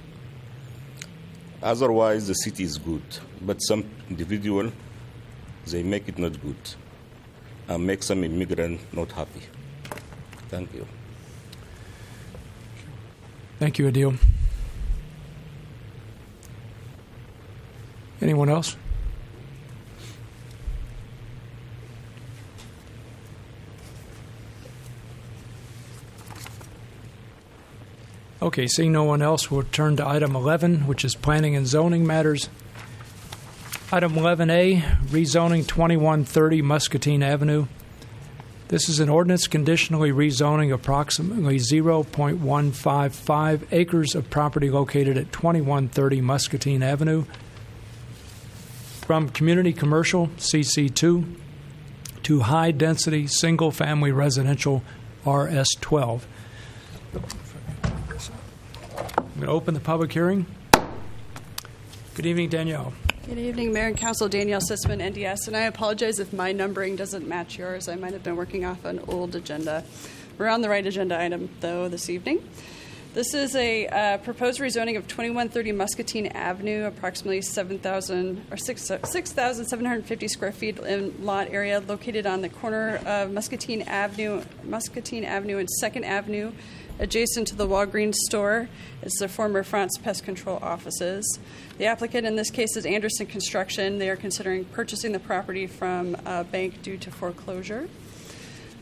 otherwise 1.62 2.27
the 2.27 2.35
city 2.35 2.64
is 2.64 2.79
good 2.79 3.03
but 3.42 3.59
some 3.59 3.85
individual 4.11 4.71
they 5.66 5.83
make 5.83 6.09
it 6.09 6.19
not 6.19 6.40
good 6.42 6.57
and 7.69 7.87
make 7.87 8.03
some 8.03 8.23
immigrant 8.25 8.81
not 8.92 9.11
happy 9.12 9.42
thank 10.49 10.73
you 10.75 10.87
Thank 13.59 13.79
you, 13.79 13.90
Adil. 13.90 14.19
Anyone 18.21 18.51
else? 18.51 18.77
Okay, 28.42 28.66
seeing 28.66 28.92
no 28.92 29.05
one 29.05 29.22
else, 29.22 29.51
we'll 29.51 29.62
turn 29.62 29.96
to 29.96 30.07
item 30.07 30.37
11, 30.37 30.87
which 30.87 31.07
is 31.07 31.14
planning 31.14 31.57
and 31.57 31.66
zoning 31.66 32.07
matters. 32.07 32.51
Item 33.90 34.12
11A, 34.12 34.83
rezoning 35.07 35.66
2130 35.66 36.61
Muscatine 36.61 37.22
Avenue. 37.22 37.64
This 38.68 38.90
is 38.90 39.01
an 39.01 39.09
ordinance 39.09 39.46
conditionally 39.46 40.11
rezoning 40.11 40.70
approximately 40.70 41.57
0.155 41.57 43.62
acres 43.72 44.14
of 44.14 44.29
property 44.29 44.68
located 44.68 45.16
at 45.16 45.33
2130 45.33 46.20
Muscatine 46.20 46.83
Avenue 46.83 47.25
from 49.01 49.31
community 49.31 49.72
commercial 49.72 50.27
CC2 50.37 51.37
to 52.25 52.40
high 52.40 52.72
density 52.72 53.27
single 53.29 53.70
family 53.70 54.12
residential 54.12 54.83
RS12. 55.25 56.20
I'm 59.37 59.40
going 59.40 59.49
to 59.49 59.55
open 59.55 59.75
the 59.75 59.81
public 59.81 60.14
hearing. 60.14 60.46
Good 62.14 62.25
evening, 62.25 62.49
Danielle. 62.49 62.94
Good 63.27 63.37
evening, 63.37 63.70
Mayor 63.70 63.88
and 63.88 63.96
Council. 63.96 64.31
Danielle 64.31 64.62
Sitzman, 64.62 65.03
NDS, 65.03 65.46
and 65.46 65.55
I 65.55 65.64
apologize 65.64 66.18
if 66.18 66.33
my 66.33 66.53
numbering 66.53 66.96
doesn't 66.96 67.29
match 67.29 67.59
yours. 67.59 67.87
I 67.87 67.96
might 67.96 68.14
have 68.14 68.22
been 68.22 68.37
working 68.37 68.64
off 68.64 68.87
an 68.87 68.99
old 69.09 69.37
agenda. 69.37 69.85
We're 70.38 70.49
on 70.49 70.62
the 70.62 70.70
right 70.70 70.87
agenda 70.87 71.20
item, 71.20 71.51
though, 71.61 71.87
this 71.87 72.09
evening. 72.09 72.49
This 73.12 73.35
is 73.35 73.55
a 73.57 73.87
uh, 73.88 74.18
proposed 74.18 74.59
rezoning 74.59 74.96
of 74.96 75.07
2130 75.07 75.72
Muscatine 75.72 76.29
Avenue, 76.29 76.87
approximately 76.87 77.42
7,000 77.42 78.46
or 78.51 78.57
6,750 78.57 80.29
square 80.29 80.53
feet 80.53 80.79
in 80.79 81.14
lot 81.22 81.49
area, 81.51 81.81
located 81.81 82.27
on 82.27 82.40
the 82.40 82.49
corner 82.49 83.01
of 83.05 83.31
Muscatine 83.33 83.83
Avenue, 83.83 84.42
Muscatine 84.64 85.25
Avenue 85.25 85.59
and 85.59 85.68
Second 85.68 86.05
Avenue, 86.05 86.53
adjacent 86.98 87.48
to 87.48 87.54
the 87.54 87.66
Walgreens 87.66 88.14
store. 88.14 88.68
It's 89.02 89.18
the 89.18 89.28
former 89.28 89.62
France 89.62 89.98
Pest 89.98 90.24
Control 90.24 90.59
offices. 90.62 91.38
The 91.78 91.86
applicant 91.86 92.26
in 92.26 92.36
this 92.36 92.51
case 92.51 92.76
is 92.76 92.86
Anderson 92.86 93.26
Construction. 93.26 93.99
They 93.99 94.11
are 94.11 94.16
considering 94.16 94.64
purchasing 94.66 95.12
the 95.12 95.18
property 95.18 95.66
from 95.66 96.16
a 96.24 96.44
bank 96.44 96.82
due 96.82 96.97
to 96.99 97.11
foreclosure. 97.11 97.88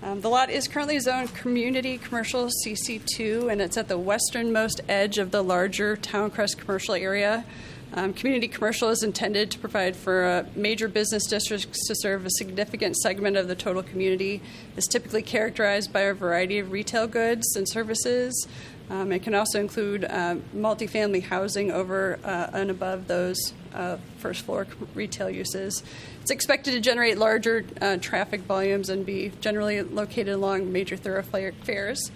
Um, 0.02 0.20
the 0.20 0.28
lot 0.28 0.50
is 0.50 0.68
currently 0.68 0.98
zoned 0.98 1.34
community 1.34 1.96
commercial 1.96 2.50
CC2, 2.64 3.50
and 3.50 3.62
it's 3.62 3.78
at 3.78 3.88
the 3.88 3.98
westernmost 3.98 4.82
edge 4.86 5.16
of 5.16 5.30
the 5.30 5.42
larger 5.42 5.96
Towncrest 5.96 6.58
commercial 6.58 6.94
area. 6.94 7.44
Um, 7.92 8.12
community 8.12 8.48
commercial 8.48 8.88
is 8.88 9.02
intended 9.02 9.50
to 9.52 9.58
provide 9.58 9.94
for 9.94 10.24
uh, 10.24 10.46
major 10.56 10.88
business 10.88 11.26
districts 11.26 11.86
to 11.86 11.94
serve 11.94 12.26
a 12.26 12.30
significant 12.30 12.96
segment 12.96 13.36
of 13.36 13.46
the 13.46 13.54
total 13.54 13.82
community. 13.82 14.42
It's 14.76 14.88
typically 14.88 15.22
characterized 15.22 15.92
by 15.92 16.00
a 16.00 16.14
variety 16.14 16.58
of 16.58 16.72
retail 16.72 17.06
goods 17.06 17.54
and 17.54 17.68
services. 17.68 18.48
Um, 18.90 19.12
it 19.12 19.22
can 19.22 19.34
also 19.34 19.60
include 19.60 20.04
uh, 20.04 20.36
multifamily 20.54 21.22
housing 21.22 21.70
over 21.70 22.18
uh, 22.24 22.50
and 22.52 22.70
above 22.70 23.06
those 23.06 23.54
uh, 23.74 23.96
first 24.18 24.42
floor 24.42 24.66
retail 24.94 25.30
uses. 25.30 25.82
It's 26.20 26.30
expected 26.30 26.72
to 26.72 26.80
generate 26.80 27.16
larger 27.16 27.64
uh, 27.80 27.96
traffic 27.98 28.42
volumes 28.42 28.88
and 28.88 29.06
be 29.06 29.32
generally 29.40 29.82
located 29.82 30.28
along 30.28 30.72
major 30.72 30.96
thoroughfares. 30.96 32.10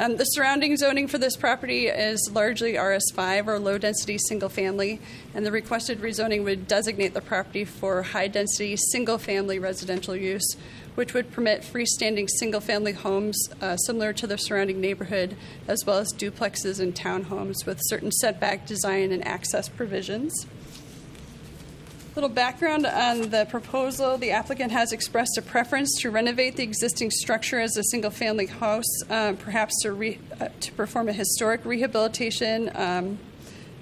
Um, 0.00 0.16
the 0.16 0.24
surrounding 0.26 0.76
zoning 0.76 1.08
for 1.08 1.18
this 1.18 1.36
property 1.36 1.88
is 1.88 2.30
largely 2.32 2.74
RS5 2.74 3.48
or 3.48 3.58
low 3.58 3.78
density 3.78 4.16
single 4.16 4.48
family, 4.48 5.00
and 5.34 5.44
the 5.44 5.50
requested 5.50 6.00
rezoning 6.00 6.44
would 6.44 6.68
designate 6.68 7.14
the 7.14 7.20
property 7.20 7.64
for 7.64 8.04
high 8.04 8.28
density 8.28 8.76
single 8.76 9.18
family 9.18 9.58
residential 9.58 10.14
use, 10.14 10.54
which 10.94 11.14
would 11.14 11.32
permit 11.32 11.62
freestanding 11.62 12.28
single 12.38 12.60
family 12.60 12.92
homes 12.92 13.36
uh, 13.60 13.76
similar 13.76 14.12
to 14.12 14.28
the 14.28 14.36
surrounding 14.36 14.80
neighborhood, 14.80 15.36
as 15.66 15.84
well 15.84 15.98
as 15.98 16.12
duplexes 16.12 16.78
and 16.78 16.94
townhomes 16.94 17.66
with 17.66 17.80
certain 17.82 18.12
setback 18.12 18.66
design 18.66 19.10
and 19.10 19.26
access 19.26 19.68
provisions. 19.68 20.46
Little 22.18 22.30
background 22.30 22.84
on 22.84 23.30
the 23.30 23.46
proposal. 23.48 24.18
The 24.18 24.32
applicant 24.32 24.72
has 24.72 24.90
expressed 24.90 25.38
a 25.38 25.42
preference 25.42 26.00
to 26.00 26.10
renovate 26.10 26.56
the 26.56 26.64
existing 26.64 27.12
structure 27.12 27.60
as 27.60 27.76
a 27.76 27.84
single 27.84 28.10
family 28.10 28.46
house, 28.46 29.04
uh, 29.08 29.34
perhaps 29.38 29.72
to, 29.82 29.92
re- 29.92 30.18
uh, 30.40 30.48
to 30.58 30.72
perform 30.72 31.08
a 31.08 31.12
historic 31.12 31.64
rehabilitation 31.64 32.72
um, 32.74 33.20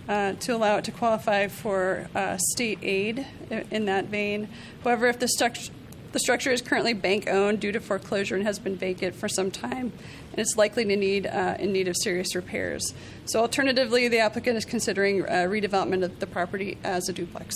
uh, 0.06 0.34
to 0.34 0.54
allow 0.54 0.76
it 0.76 0.84
to 0.84 0.90
qualify 0.90 1.48
for 1.48 2.10
uh, 2.14 2.36
state 2.52 2.78
aid 2.82 3.26
in 3.70 3.86
that 3.86 4.08
vein. 4.08 4.48
However, 4.84 5.06
if 5.06 5.18
the, 5.18 5.30
struct- 5.34 5.70
The 6.12 6.20
structure 6.20 6.50
is 6.50 6.60
currently 6.60 6.92
bank 6.92 7.28
owned 7.28 7.60
due 7.60 7.72
to 7.72 7.80
foreclosure 7.80 8.36
and 8.36 8.44
has 8.44 8.58
been 8.58 8.76
vacant 8.76 9.14
for 9.14 9.28
some 9.28 9.50
time, 9.50 9.92
and 10.32 10.38
it's 10.38 10.58
likely 10.58 10.84
to 10.84 10.94
need 10.94 11.26
uh, 11.26 11.56
in 11.58 11.72
need 11.72 11.88
of 11.88 11.96
serious 11.96 12.34
repairs. 12.34 12.92
So, 13.24 13.40
alternatively, 13.40 14.08
the 14.08 14.18
applicant 14.18 14.58
is 14.58 14.66
considering 14.66 15.24
uh, 15.24 15.46
redevelopment 15.48 16.04
of 16.04 16.18
the 16.20 16.26
property 16.26 16.76
as 16.84 17.08
a 17.08 17.14
duplex. 17.14 17.54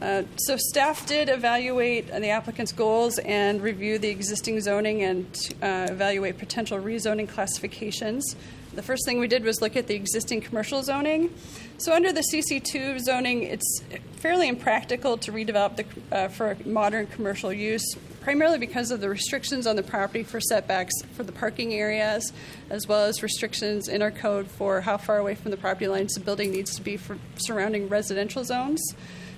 Uh, 0.00 0.22
so, 0.36 0.56
staff 0.56 1.06
did 1.06 1.28
evaluate 1.28 2.06
the 2.06 2.30
applicant's 2.30 2.72
goals 2.72 3.18
and 3.18 3.60
review 3.60 3.98
the 3.98 4.08
existing 4.08 4.58
zoning 4.60 5.02
and 5.02 5.26
uh, 5.62 5.88
evaluate 5.90 6.38
potential 6.38 6.78
rezoning 6.78 7.28
classifications. 7.28 8.34
The 8.72 8.82
first 8.82 9.04
thing 9.04 9.18
we 9.18 9.28
did 9.28 9.44
was 9.44 9.60
look 9.60 9.76
at 9.76 9.88
the 9.88 9.94
existing 9.94 10.40
commercial 10.40 10.82
zoning. 10.82 11.34
So, 11.76 11.92
under 11.92 12.14
the 12.14 12.24
CC2 12.32 13.00
zoning, 13.00 13.42
it's 13.42 13.82
fairly 14.12 14.48
impractical 14.48 15.18
to 15.18 15.32
redevelop 15.32 15.76
the, 15.76 16.16
uh, 16.16 16.28
for 16.28 16.56
modern 16.64 17.06
commercial 17.08 17.52
use, 17.52 17.84
primarily 18.22 18.58
because 18.58 18.90
of 18.90 19.02
the 19.02 19.08
restrictions 19.10 19.66
on 19.66 19.76
the 19.76 19.82
property 19.82 20.22
for 20.22 20.40
setbacks 20.40 20.94
for 21.12 21.24
the 21.24 21.32
parking 21.32 21.74
areas, 21.74 22.32
as 22.70 22.86
well 22.86 23.04
as 23.04 23.22
restrictions 23.22 23.86
in 23.86 24.00
our 24.00 24.10
code 24.10 24.46
for 24.46 24.80
how 24.80 24.96
far 24.96 25.18
away 25.18 25.34
from 25.34 25.50
the 25.50 25.58
property 25.58 25.88
lines 25.88 26.14
the 26.14 26.20
building 26.20 26.52
needs 26.52 26.74
to 26.76 26.80
be 26.80 26.96
for 26.96 27.18
surrounding 27.36 27.86
residential 27.90 28.44
zones. 28.44 28.80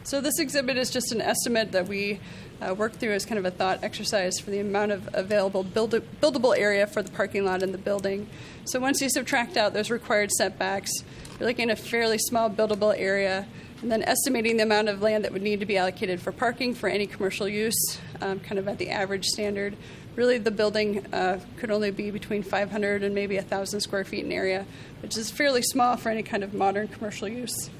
So, 0.04 0.20
this 0.20 0.40
exhibit 0.40 0.76
is 0.76 0.90
just 0.90 1.12
an 1.12 1.20
estimate 1.20 1.70
that 1.72 1.86
we 1.86 2.18
uh, 2.60 2.74
worked 2.74 2.96
through 2.96 3.12
as 3.12 3.24
kind 3.24 3.38
of 3.38 3.44
a 3.44 3.52
thought 3.52 3.84
exercise 3.84 4.36
for 4.40 4.50
the 4.50 4.58
amount 4.58 4.90
of 4.90 5.08
available 5.12 5.62
build- 5.62 6.02
buildable 6.20 6.58
area 6.58 6.88
for 6.88 7.02
the 7.02 7.10
parking 7.12 7.44
lot 7.44 7.62
and 7.62 7.72
the 7.72 7.78
building. 7.78 8.26
So, 8.64 8.80
once 8.80 9.00
you 9.00 9.08
subtract 9.08 9.56
out 9.56 9.74
those 9.74 9.90
required 9.90 10.32
setbacks, 10.32 10.90
you're 11.38 11.48
looking 11.48 11.70
at 11.70 11.78
a 11.78 11.80
fairly 11.80 12.18
small 12.18 12.50
buildable 12.50 12.92
area, 12.98 13.46
and 13.80 13.92
then 13.92 14.02
estimating 14.02 14.56
the 14.56 14.64
amount 14.64 14.88
of 14.88 15.02
land 15.02 15.24
that 15.24 15.32
would 15.32 15.42
need 15.42 15.60
to 15.60 15.66
be 15.66 15.76
allocated 15.76 16.20
for 16.20 16.32
parking 16.32 16.74
for 16.74 16.88
any 16.88 17.06
commercial 17.06 17.48
use, 17.48 18.00
um, 18.20 18.40
kind 18.40 18.58
of 18.58 18.66
at 18.66 18.78
the 18.78 18.90
average 18.90 19.26
standard. 19.26 19.76
Really, 20.16 20.38
the 20.38 20.50
building 20.50 21.06
uh, 21.14 21.38
could 21.58 21.70
only 21.70 21.92
be 21.92 22.10
between 22.10 22.42
500 22.42 23.04
and 23.04 23.14
maybe 23.14 23.36
1,000 23.36 23.80
square 23.80 24.04
feet 24.04 24.24
in 24.24 24.32
area, 24.32 24.66
which 25.00 25.16
is 25.16 25.30
fairly 25.30 25.62
small 25.62 25.96
for 25.96 26.10
any 26.10 26.24
kind 26.24 26.42
of 26.42 26.54
modern 26.54 26.88
commercial 26.88 27.28
use. 27.28 27.70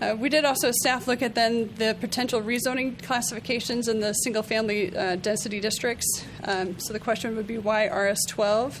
Uh, 0.00 0.14
we 0.18 0.28
did 0.28 0.44
also 0.44 0.70
staff 0.72 1.08
look 1.08 1.22
at 1.22 1.34
then 1.34 1.72
the 1.76 1.96
potential 2.00 2.42
rezoning 2.42 3.02
classifications 3.02 3.88
in 3.88 4.00
the 4.00 4.12
single 4.12 4.42
family 4.42 4.94
uh, 4.94 5.16
density 5.16 5.58
districts. 5.58 6.24
Um, 6.44 6.78
so 6.78 6.92
the 6.92 7.00
question 7.00 7.34
would 7.36 7.46
be 7.46 7.56
why 7.56 7.88
RS12? 7.88 8.80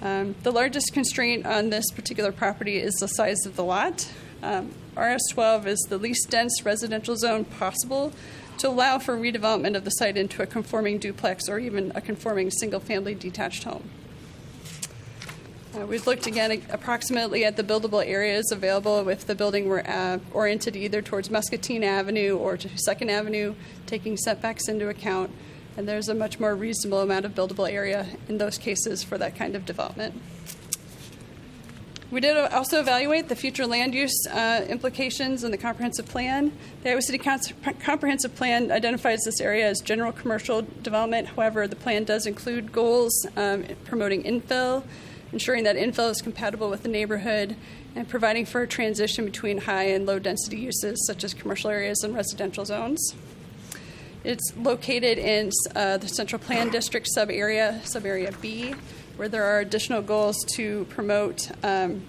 Um, 0.00 0.34
the 0.42 0.52
largest 0.52 0.92
constraint 0.94 1.46
on 1.46 1.70
this 1.70 1.90
particular 1.90 2.32
property 2.32 2.78
is 2.78 2.94
the 2.94 3.06
size 3.06 3.44
of 3.44 3.56
the 3.56 3.64
lot. 3.64 4.10
Um, 4.42 4.72
RS12 4.96 5.66
is 5.66 5.86
the 5.90 5.98
least 5.98 6.30
dense 6.30 6.62
residential 6.64 7.16
zone 7.16 7.44
possible 7.44 8.12
to 8.58 8.68
allow 8.68 8.98
for 8.98 9.16
redevelopment 9.16 9.76
of 9.76 9.84
the 9.84 9.90
site 9.90 10.16
into 10.16 10.42
a 10.42 10.46
conforming 10.46 10.98
duplex 10.98 11.48
or 11.48 11.58
even 11.58 11.92
a 11.94 12.00
conforming 12.00 12.50
single 12.50 12.80
family 12.80 13.14
detached 13.14 13.64
home. 13.64 13.90
Uh, 15.76 15.84
we've 15.84 16.06
looked 16.06 16.26
again 16.26 16.62
approximately 16.70 17.44
at 17.44 17.56
the 17.56 17.62
buildable 17.62 18.04
areas 18.06 18.50
available 18.50 19.06
if 19.08 19.26
the 19.26 19.34
building 19.34 19.68
were 19.68 19.86
uh, 19.86 20.18
oriented 20.32 20.74
either 20.74 21.02
towards 21.02 21.28
Muscatine 21.28 21.84
Avenue 21.84 22.36
or 22.36 22.56
to 22.56 22.78
Second 22.78 23.10
Avenue, 23.10 23.54
taking 23.84 24.16
setbacks 24.16 24.68
into 24.68 24.88
account. 24.88 25.30
And 25.76 25.86
there's 25.86 26.08
a 26.08 26.14
much 26.14 26.40
more 26.40 26.54
reasonable 26.54 27.00
amount 27.00 27.26
of 27.26 27.34
buildable 27.34 27.70
area 27.70 28.06
in 28.26 28.38
those 28.38 28.56
cases 28.56 29.02
for 29.02 29.18
that 29.18 29.36
kind 29.36 29.54
of 29.54 29.66
development. 29.66 30.14
We 32.10 32.20
did 32.20 32.36
also 32.36 32.80
evaluate 32.80 33.28
the 33.28 33.36
future 33.36 33.66
land 33.66 33.92
use 33.92 34.26
uh, 34.30 34.64
implications 34.68 35.44
in 35.44 35.50
the 35.50 35.58
comprehensive 35.58 36.06
plan. 36.06 36.52
The 36.84 36.90
Iowa 36.90 37.02
City 37.02 37.18
Comprehensive 37.18 38.34
Plan 38.36 38.70
identifies 38.70 39.18
this 39.24 39.40
area 39.40 39.68
as 39.68 39.80
general 39.80 40.12
commercial 40.12 40.62
development. 40.82 41.28
However, 41.28 41.66
the 41.66 41.76
plan 41.76 42.04
does 42.04 42.24
include 42.24 42.72
goals 42.72 43.26
um, 43.36 43.64
promoting 43.84 44.22
infill 44.22 44.84
ensuring 45.32 45.64
that 45.64 45.76
infill 45.76 46.10
is 46.10 46.22
compatible 46.22 46.70
with 46.70 46.82
the 46.82 46.88
neighborhood, 46.88 47.56
and 47.94 48.08
providing 48.08 48.44
for 48.44 48.62
a 48.62 48.66
transition 48.66 49.24
between 49.24 49.58
high 49.58 49.84
and 49.84 50.06
low 50.06 50.18
density 50.18 50.58
uses 50.58 51.06
such 51.06 51.24
as 51.24 51.34
commercial 51.34 51.70
areas 51.70 52.02
and 52.02 52.14
residential 52.14 52.64
zones. 52.64 53.14
It's 54.22 54.52
located 54.56 55.18
in 55.18 55.50
uh, 55.74 55.98
the 55.98 56.08
Central 56.08 56.40
Plan 56.40 56.68
District 56.70 57.06
sub 57.14 57.30
area, 57.30 57.80
sub 57.84 58.04
area 58.04 58.32
B, 58.40 58.74
where 59.16 59.28
there 59.28 59.44
are 59.44 59.60
additional 59.60 60.02
goals 60.02 60.36
to 60.56 60.84
promote 60.86 61.50
um, 61.62 62.02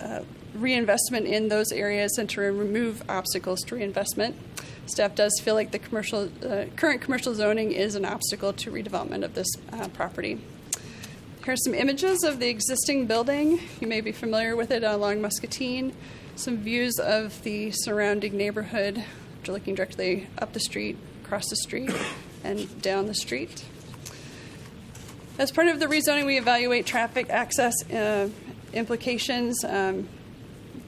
uh, 0.00 0.20
reinvestment 0.54 1.26
in 1.26 1.48
those 1.48 1.72
areas 1.72 2.18
and 2.18 2.28
to 2.30 2.40
remove 2.40 3.02
obstacles 3.08 3.60
to 3.62 3.76
reinvestment. 3.76 4.36
Staff 4.86 5.14
does 5.14 5.32
feel 5.42 5.54
like 5.54 5.70
the 5.70 5.78
commercial, 5.78 6.30
uh, 6.44 6.66
current 6.76 7.00
commercial 7.00 7.34
zoning 7.34 7.72
is 7.72 7.94
an 7.94 8.04
obstacle 8.04 8.52
to 8.52 8.70
redevelopment 8.70 9.24
of 9.24 9.34
this 9.34 9.48
uh, 9.72 9.88
property. 11.44 11.52
are 11.52 11.56
some 11.56 11.74
images 11.74 12.24
of 12.24 12.40
the 12.40 12.48
existing 12.48 13.06
building. 13.06 13.60
You 13.80 13.86
may 13.86 14.00
be 14.00 14.12
familiar 14.12 14.56
with 14.56 14.70
it 14.70 14.82
along 14.82 15.20
Muscatine. 15.20 15.92
Some 16.36 16.58
views 16.58 16.98
of 16.98 17.42
the 17.42 17.70
surrounding 17.70 18.36
neighborhood. 18.36 19.04
You're 19.44 19.54
looking 19.54 19.74
directly 19.74 20.26
up 20.38 20.52
the 20.52 20.60
street, 20.60 20.96
across 21.22 21.48
the 21.50 21.56
street, 21.56 21.92
and 22.42 22.80
down 22.80 23.06
the 23.06 23.14
street. 23.14 23.64
As 25.38 25.52
part 25.52 25.68
of 25.68 25.80
the 25.80 25.86
rezoning, 25.86 26.24
we 26.26 26.38
evaluate 26.38 26.86
traffic 26.86 27.28
access 27.28 27.74
uh, 27.90 28.30
implications. 28.72 29.62
Um, 29.64 30.08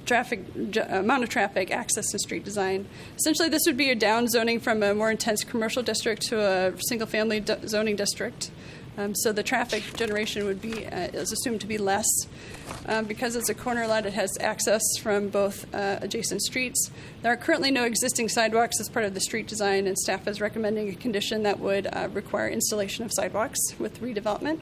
traffic 0.06 0.44
amount 0.88 1.24
of 1.24 1.28
traffic, 1.28 1.72
access, 1.72 2.12
and 2.12 2.20
street 2.20 2.44
design. 2.44 2.86
Essentially, 3.18 3.48
this 3.48 3.62
would 3.66 3.76
be 3.76 3.90
a 3.90 3.94
down 3.96 4.28
zoning 4.28 4.60
from 4.60 4.82
a 4.84 4.94
more 4.94 5.10
intense 5.10 5.42
commercial 5.42 5.82
district 5.82 6.22
to 6.22 6.40
a 6.40 6.72
single 6.88 7.08
family 7.08 7.44
zoning 7.66 7.96
district. 7.96 8.52
Um, 8.98 9.14
so 9.14 9.32
the 9.32 9.42
traffic 9.42 9.82
generation 9.94 10.46
would 10.46 10.62
be 10.62 10.86
uh, 10.86 11.08
is 11.12 11.32
assumed 11.32 11.60
to 11.60 11.66
be 11.66 11.78
less. 11.78 12.06
Um, 12.86 13.04
because 13.04 13.36
it's 13.36 13.48
a 13.48 13.54
corner 13.54 13.86
lot, 13.86 14.06
it 14.06 14.14
has 14.14 14.30
access 14.40 14.82
from 15.00 15.28
both 15.28 15.72
uh, 15.74 15.98
adjacent 16.00 16.42
streets. 16.42 16.90
There 17.22 17.32
are 17.32 17.36
currently 17.36 17.70
no 17.70 17.84
existing 17.84 18.28
sidewalks 18.28 18.80
as 18.80 18.88
part 18.88 19.04
of 19.04 19.14
the 19.14 19.20
street 19.20 19.46
design, 19.46 19.86
and 19.86 19.98
staff 19.98 20.26
is 20.26 20.40
recommending 20.40 20.88
a 20.88 20.94
condition 20.94 21.42
that 21.42 21.60
would 21.60 21.86
uh, 21.86 22.08
require 22.12 22.48
installation 22.48 23.04
of 23.04 23.12
sidewalks 23.12 23.58
with 23.78 24.00
redevelopment. 24.00 24.60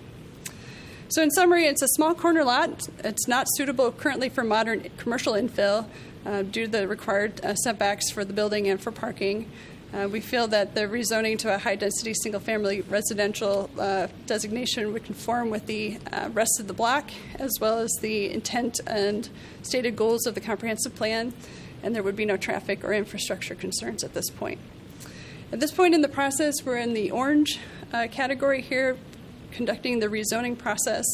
So, 1.08 1.22
in 1.22 1.30
summary, 1.30 1.66
it's 1.66 1.82
a 1.82 1.88
small 1.88 2.14
corner 2.14 2.44
lot. 2.44 2.88
It's 3.04 3.28
not 3.28 3.46
suitable 3.56 3.92
currently 3.92 4.30
for 4.30 4.42
modern 4.42 4.88
commercial 4.96 5.34
infill 5.34 5.86
uh, 6.26 6.42
due 6.42 6.64
to 6.64 6.70
the 6.70 6.88
required 6.88 7.44
uh, 7.44 7.54
setbacks 7.54 8.10
for 8.10 8.24
the 8.24 8.32
building 8.32 8.68
and 8.68 8.80
for 8.80 8.90
parking. 8.90 9.50
Uh, 9.94 10.08
we 10.08 10.20
feel 10.20 10.48
that 10.48 10.74
the 10.74 10.80
rezoning 10.80 11.38
to 11.38 11.54
a 11.54 11.56
high 11.56 11.76
density 11.76 12.12
single 12.14 12.40
family 12.40 12.80
residential 12.80 13.70
uh, 13.78 14.08
designation 14.26 14.92
would 14.92 15.04
conform 15.04 15.50
with 15.50 15.66
the 15.66 15.96
uh, 16.10 16.28
rest 16.32 16.58
of 16.58 16.66
the 16.66 16.72
block 16.72 17.10
as 17.36 17.52
well 17.60 17.78
as 17.78 17.90
the 18.00 18.28
intent 18.32 18.80
and 18.88 19.28
stated 19.62 19.94
goals 19.94 20.26
of 20.26 20.34
the 20.34 20.40
comprehensive 20.40 20.96
plan, 20.96 21.32
and 21.80 21.94
there 21.94 22.02
would 22.02 22.16
be 22.16 22.24
no 22.24 22.36
traffic 22.36 22.82
or 22.82 22.92
infrastructure 22.92 23.54
concerns 23.54 24.02
at 24.02 24.14
this 24.14 24.30
point. 24.30 24.58
At 25.52 25.60
this 25.60 25.70
point 25.70 25.94
in 25.94 26.00
the 26.00 26.08
process, 26.08 26.64
we're 26.64 26.78
in 26.78 26.94
the 26.94 27.12
orange 27.12 27.60
uh, 27.92 28.08
category 28.10 28.62
here, 28.62 28.96
conducting 29.52 30.00
the 30.00 30.08
rezoning 30.08 30.58
process, 30.58 31.04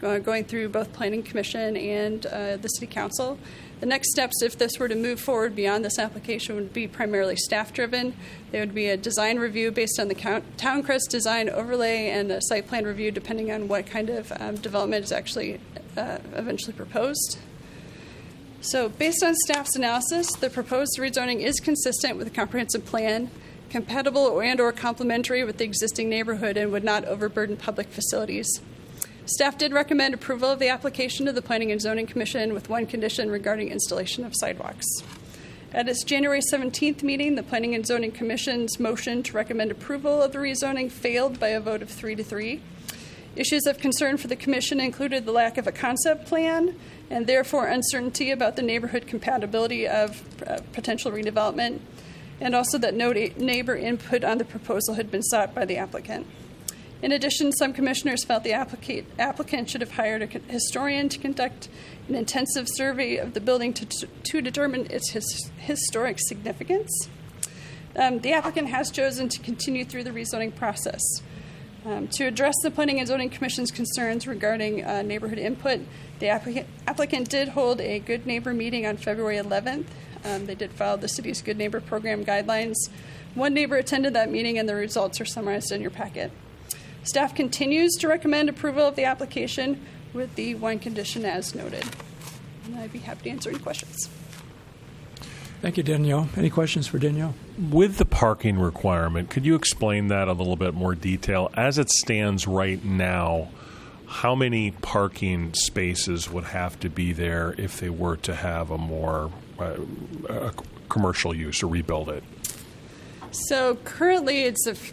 uh, 0.00 0.18
going 0.18 0.44
through 0.44 0.68
both 0.68 0.92
Planning 0.92 1.24
Commission 1.24 1.76
and 1.76 2.24
uh, 2.26 2.56
the 2.56 2.68
City 2.68 2.86
Council. 2.86 3.36
The 3.82 3.88
next 3.88 4.12
steps, 4.12 4.42
if 4.42 4.56
this 4.56 4.78
were 4.78 4.86
to 4.86 4.94
move 4.94 5.18
forward 5.18 5.56
beyond 5.56 5.84
this 5.84 5.98
application, 5.98 6.54
would 6.54 6.72
be 6.72 6.86
primarily 6.86 7.34
staff 7.34 7.74
driven. 7.74 8.14
There 8.52 8.60
would 8.60 8.76
be 8.76 8.88
a 8.88 8.96
design 8.96 9.40
review 9.40 9.72
based 9.72 9.98
on 9.98 10.06
the 10.06 10.14
Towncrest 10.14 11.08
design 11.08 11.50
overlay 11.50 12.10
and 12.10 12.30
a 12.30 12.40
site 12.42 12.68
plan 12.68 12.84
review, 12.84 13.10
depending 13.10 13.50
on 13.50 13.66
what 13.66 13.86
kind 13.86 14.08
of 14.08 14.32
um, 14.38 14.54
development 14.54 15.04
is 15.04 15.10
actually 15.10 15.58
uh, 15.96 16.18
eventually 16.34 16.74
proposed. 16.74 17.38
So, 18.60 18.88
based 18.88 19.24
on 19.24 19.34
staff's 19.34 19.74
analysis, 19.74 20.32
the 20.36 20.48
proposed 20.48 20.96
rezoning 21.00 21.40
is 21.40 21.58
consistent 21.58 22.16
with 22.18 22.28
the 22.28 22.32
comprehensive 22.32 22.86
plan, 22.86 23.32
compatible 23.68 24.40
and/or 24.40 24.70
complementary 24.70 25.42
with 25.42 25.58
the 25.58 25.64
existing 25.64 26.08
neighborhood, 26.08 26.56
and 26.56 26.70
would 26.70 26.84
not 26.84 27.04
overburden 27.06 27.56
public 27.56 27.88
facilities. 27.88 28.60
Staff 29.24 29.56
did 29.56 29.72
recommend 29.72 30.14
approval 30.14 30.50
of 30.50 30.58
the 30.58 30.68
application 30.68 31.26
to 31.26 31.32
the 31.32 31.42
Planning 31.42 31.70
and 31.70 31.80
Zoning 31.80 32.08
Commission 32.08 32.52
with 32.52 32.68
one 32.68 32.86
condition 32.86 33.30
regarding 33.30 33.68
installation 33.68 34.24
of 34.24 34.32
sidewalks. 34.34 34.84
At 35.72 35.88
its 35.88 36.02
January 36.02 36.40
17th 36.52 37.04
meeting, 37.04 37.36
the 37.36 37.44
Planning 37.44 37.76
and 37.76 37.86
Zoning 37.86 38.10
Commission's 38.10 38.80
motion 38.80 39.22
to 39.22 39.32
recommend 39.32 39.70
approval 39.70 40.20
of 40.20 40.32
the 40.32 40.38
rezoning 40.38 40.90
failed 40.90 41.38
by 41.38 41.48
a 41.48 41.60
vote 41.60 41.82
of 41.82 41.88
3 41.88 42.16
to 42.16 42.24
3. 42.24 42.60
Issues 43.36 43.64
of 43.66 43.78
concern 43.78 44.16
for 44.16 44.26
the 44.26 44.34
Commission 44.34 44.80
included 44.80 45.24
the 45.24 45.32
lack 45.32 45.56
of 45.56 45.68
a 45.68 45.72
concept 45.72 46.26
plan 46.26 46.74
and 47.08 47.28
therefore 47.28 47.68
uncertainty 47.68 48.32
about 48.32 48.56
the 48.56 48.62
neighborhood 48.62 49.06
compatibility 49.06 49.86
of 49.86 50.20
uh, 50.44 50.58
potential 50.72 51.12
redevelopment, 51.12 51.78
and 52.40 52.56
also 52.56 52.76
that 52.76 52.94
no 52.94 53.12
neighbor 53.12 53.76
input 53.76 54.24
on 54.24 54.38
the 54.38 54.44
proposal 54.44 54.94
had 54.94 55.12
been 55.12 55.22
sought 55.22 55.54
by 55.54 55.64
the 55.64 55.76
applicant. 55.76 56.26
In 57.02 57.10
addition, 57.10 57.50
some 57.50 57.72
commissioners 57.72 58.24
felt 58.24 58.44
the 58.44 58.52
applicant 58.52 59.68
should 59.68 59.80
have 59.80 59.90
hired 59.90 60.22
a 60.22 60.26
historian 60.26 61.08
to 61.08 61.18
conduct 61.18 61.68
an 62.08 62.14
intensive 62.14 62.68
survey 62.68 63.16
of 63.16 63.34
the 63.34 63.40
building 63.40 63.72
to, 63.74 64.06
to 64.06 64.40
determine 64.40 64.86
its 64.88 65.10
his, 65.10 65.50
historic 65.58 66.20
significance. 66.20 67.08
Um, 67.96 68.20
the 68.20 68.32
applicant 68.32 68.68
has 68.68 68.90
chosen 68.92 69.28
to 69.30 69.40
continue 69.40 69.84
through 69.84 70.04
the 70.04 70.12
rezoning 70.12 70.54
process. 70.54 71.02
Um, 71.84 72.06
to 72.08 72.26
address 72.26 72.54
the 72.62 72.70
Planning 72.70 73.00
and 73.00 73.08
Zoning 73.08 73.30
Commission's 73.30 73.72
concerns 73.72 74.28
regarding 74.28 74.84
uh, 74.84 75.02
neighborhood 75.02 75.38
input, 75.38 75.80
the 76.20 76.28
applicant, 76.28 76.68
applicant 76.86 77.28
did 77.28 77.48
hold 77.48 77.80
a 77.80 77.98
Good 77.98 78.24
Neighbor 78.24 78.54
meeting 78.54 78.86
on 78.86 78.96
February 78.96 79.38
11th. 79.38 79.86
Um, 80.24 80.46
they 80.46 80.54
did 80.54 80.70
follow 80.70 80.96
the 80.96 81.08
city's 81.08 81.42
Good 81.42 81.56
Neighbor 81.58 81.80
program 81.80 82.24
guidelines. 82.24 82.76
One 83.34 83.52
neighbor 83.54 83.74
attended 83.74 84.12
that 84.12 84.30
meeting, 84.30 84.58
and 84.58 84.68
the 84.68 84.76
results 84.76 85.20
are 85.20 85.24
summarized 85.24 85.72
in 85.72 85.80
your 85.80 85.90
packet. 85.90 86.30
Staff 87.04 87.34
continues 87.34 87.92
to 88.00 88.08
recommend 88.08 88.48
approval 88.48 88.86
of 88.86 88.96
the 88.96 89.04
application 89.04 89.84
with 90.12 90.34
the 90.36 90.54
one 90.54 90.78
condition 90.78 91.24
as 91.24 91.54
noted. 91.54 91.84
And 92.64 92.76
I'd 92.76 92.92
be 92.92 93.00
happy 93.00 93.24
to 93.24 93.30
answer 93.30 93.50
any 93.50 93.58
questions. 93.58 94.08
Thank 95.60 95.76
you, 95.76 95.82
Danielle. 95.82 96.28
Any 96.36 96.50
questions 96.50 96.88
for 96.88 96.98
Danielle? 96.98 97.34
With 97.70 97.98
the 97.98 98.04
parking 98.04 98.58
requirement, 98.58 99.30
could 99.30 99.44
you 99.44 99.54
explain 99.54 100.08
that 100.08 100.26
a 100.26 100.32
little 100.32 100.56
bit 100.56 100.74
more 100.74 100.94
detail? 100.94 101.50
As 101.54 101.78
it 101.78 101.88
stands 101.88 102.46
right 102.48 102.84
now, 102.84 103.48
how 104.06 104.34
many 104.34 104.72
parking 104.72 105.54
spaces 105.54 106.28
would 106.28 106.44
have 106.44 106.78
to 106.80 106.90
be 106.90 107.12
there 107.12 107.54
if 107.58 107.78
they 107.78 107.90
were 107.90 108.16
to 108.18 108.34
have 108.34 108.70
a 108.70 108.78
more 108.78 109.30
uh, 109.58 109.76
a 110.28 110.52
commercial 110.88 111.34
use 111.34 111.62
or 111.62 111.68
rebuild 111.68 112.08
it? 112.08 112.24
So 113.30 113.76
currently, 113.76 114.42
it's 114.42 114.66
a 114.66 114.72
f- 114.72 114.92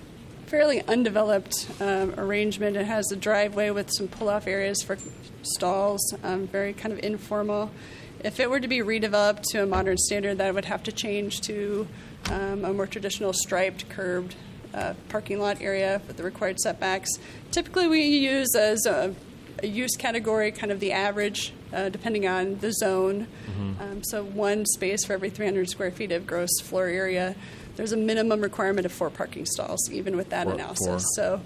fairly 0.49 0.81
undeveloped 0.87 1.69
um, 1.79 2.11
arrangement. 2.17 2.75
It 2.75 2.87
has 2.87 3.11
a 3.11 3.15
driveway 3.15 3.69
with 3.69 3.91
some 3.91 4.07
pull-off 4.07 4.47
areas 4.47 4.81
for 4.81 4.97
stalls, 5.43 6.01
um, 6.23 6.47
very 6.47 6.73
kind 6.73 6.91
of 6.91 6.99
informal. 6.99 7.69
If 8.23 8.39
it 8.39 8.49
were 8.49 8.59
to 8.59 8.67
be 8.67 8.79
redeveloped 8.79 9.43
to 9.51 9.63
a 9.63 9.65
modern 9.67 9.97
standard, 9.97 10.39
that 10.39 10.53
would 10.53 10.65
have 10.65 10.81
to 10.83 10.91
change 10.91 11.41
to 11.41 11.87
um, 12.31 12.65
a 12.65 12.73
more 12.73 12.87
traditional 12.87 13.31
striped, 13.31 13.89
curbed 13.89 14.35
uh, 14.73 14.95
parking 15.07 15.39
lot 15.39 15.61
area 15.61 16.01
with 16.07 16.17
the 16.17 16.23
required 16.23 16.59
setbacks. 16.59 17.11
Typically, 17.51 17.87
we 17.87 18.01
use 18.01 18.55
as 18.55 18.87
a, 18.87 19.13
a 19.61 19.67
use 19.67 19.95
category 19.95 20.51
kind 20.51 20.71
of 20.71 20.79
the 20.79 20.91
average, 20.91 21.53
uh, 21.71 21.89
depending 21.89 22.27
on 22.27 22.57
the 22.57 22.73
zone. 22.73 23.27
Um, 23.79 24.03
so, 24.03 24.23
one 24.23 24.65
space 24.65 25.05
for 25.05 25.13
every 25.13 25.29
300 25.29 25.69
square 25.69 25.91
feet 25.91 26.11
of 26.11 26.25
gross 26.25 26.59
floor 26.59 26.87
area. 26.87 27.35
There's 27.79 27.93
a 27.93 27.97
minimum 27.97 28.41
requirement 28.41 28.85
of 28.85 28.91
four 28.91 29.09
parking 29.09 29.45
stalls, 29.45 29.89
even 29.89 30.17
with 30.17 30.31
that 30.31 30.43
Four- 30.43 30.55
analysis. 30.55 30.85
four. 30.85 30.99
So, 30.99 31.41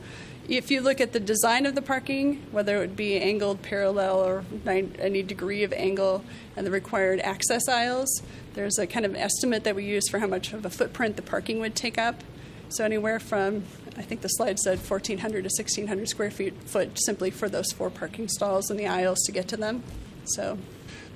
if 0.50 0.72
you 0.72 0.82
look 0.82 1.00
at 1.00 1.14
the 1.14 1.20
design 1.20 1.68
of 1.68 1.76
the 1.76 1.82
parking, 1.84 2.42
whether 2.50 2.78
it 2.78 2.80
would 2.80 2.96
be 2.96 3.20
angled, 3.20 3.62
parallel, 3.62 4.18
or 4.18 4.44
nine, 4.66 4.96
any 4.98 5.22
degree 5.22 5.62
of 5.64 5.72
angle, 5.74 6.24
and 6.58 6.66
the 6.66 6.72
required 6.72 7.20
access 7.20 7.70
aisles, 7.70 8.24
there's 8.56 8.80
a 8.80 8.88
kind 8.88 9.06
of 9.06 9.16
estimate 9.16 9.64
that 9.66 9.76
we 9.76 9.86
use 9.86 10.10
for 10.10 10.18
how 10.18 10.26
much 10.26 10.54
of 10.54 10.66
a 10.66 10.72
footprint 10.72 11.18
the 11.18 11.22
parking 11.22 11.60
would 11.60 11.76
take 11.76 12.00
up. 12.00 12.24
So 12.70 12.84
anywhere 12.84 13.20
from, 13.20 13.66
I 13.96 14.02
think 14.02 14.22
the 14.22 14.28
slide 14.30 14.58
said 14.58 14.80
1,400 14.80 15.44
to 15.44 15.50
1,600 15.56 16.10
square 16.10 16.32
feet 16.32 16.56
foot 16.66 17.00
simply 17.00 17.30
for 17.30 17.48
those 17.48 17.72
four 17.74 17.92
parking 17.92 18.28
stalls 18.28 18.72
and 18.72 18.80
the 18.80 18.88
aisles 18.88 19.20
to 19.28 19.32
get 19.32 19.48
to 19.50 19.58
them. 19.58 19.84
So 20.26 20.58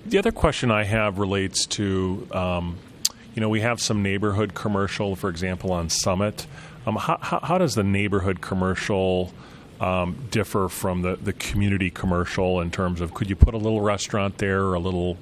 The 0.05 0.19
other 0.19 0.31
question 0.31 0.69
I 0.69 0.83
have 0.83 1.17
relates 1.17 1.65
to, 1.65 2.27
um, 2.31 2.77
you 3.37 3.41
know, 3.41 3.49
we 3.49 3.61
have 3.61 3.79
some 3.79 4.01
neighborhood 4.01 4.55
commercial, 4.55 5.15
for 5.15 5.29
example, 5.29 5.71
on 5.71 5.89
Summit. 5.89 6.47
Um, 6.87 6.95
how, 6.95 7.19
how, 7.21 7.59
does 7.59 7.75
the 7.75 7.83
neighborhood 7.83 8.41
commercial 8.41 9.31
um, 9.79 10.27
differ 10.31 10.67
from 10.69 11.03
the, 11.03 11.17
the 11.17 11.33
community 11.33 11.91
commercial 11.91 12.59
in 12.61 12.71
terms 12.71 12.99
of 12.99 13.13
could 13.13 13.29
you 13.29 13.35
put 13.35 13.53
a 13.53 13.57
little 13.57 13.81
restaurant 13.81 14.39
there 14.39 14.63
or 14.63 14.73
a 14.73 14.79
little 14.79 15.19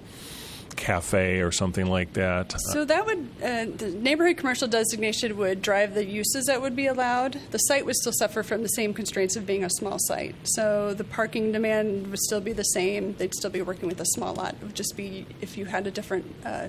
cafe 0.76 1.42
or 1.42 1.52
something 1.52 1.86
like 1.88 2.14
that? 2.14 2.54
So 2.72 2.86
that 2.86 3.06
would 3.06 3.28
uh, 3.44 3.66
the 3.78 3.92
neighborhood 4.00 4.38
commercial 4.38 4.68
designation 4.68 5.38
would 5.38 5.62
drive 5.62 5.94
the 5.94 6.06
uses 6.06 6.46
that 6.46 6.62
would 6.62 6.76
be 6.76 6.88
allowed. 6.88 7.40
The 7.52 7.58
site 7.60 7.86
would 7.86 7.96
still 7.96 8.14
suffer 8.14 8.44
from 8.44 8.62
the 8.62 8.68
same 8.70 8.94
constraints 8.94 9.36
of 9.36 9.46
being 9.46 9.64
a 9.64 9.70
small 9.70 9.98
site. 10.00 10.36
So 10.44 10.94
the 10.94 11.04
parking 11.04 11.52
demand 11.52 12.08
would 12.08 12.20
still 12.20 12.42
be 12.42 12.54
the 12.54 12.64
same. 12.64 13.16
They'd 13.16 13.34
still 13.36 13.52
be 13.52 13.62
working 13.62 13.88
with 13.90 14.00
a 14.02 14.06
small 14.08 14.34
lot. 14.34 14.56
It 14.56 14.64
would 14.64 14.76
just 14.76 14.96
be 14.96 15.26
if 15.42 15.58
you 15.58 15.66
had 15.66 15.88
a 15.88 15.92
different 15.92 16.26
uh, 16.46 16.68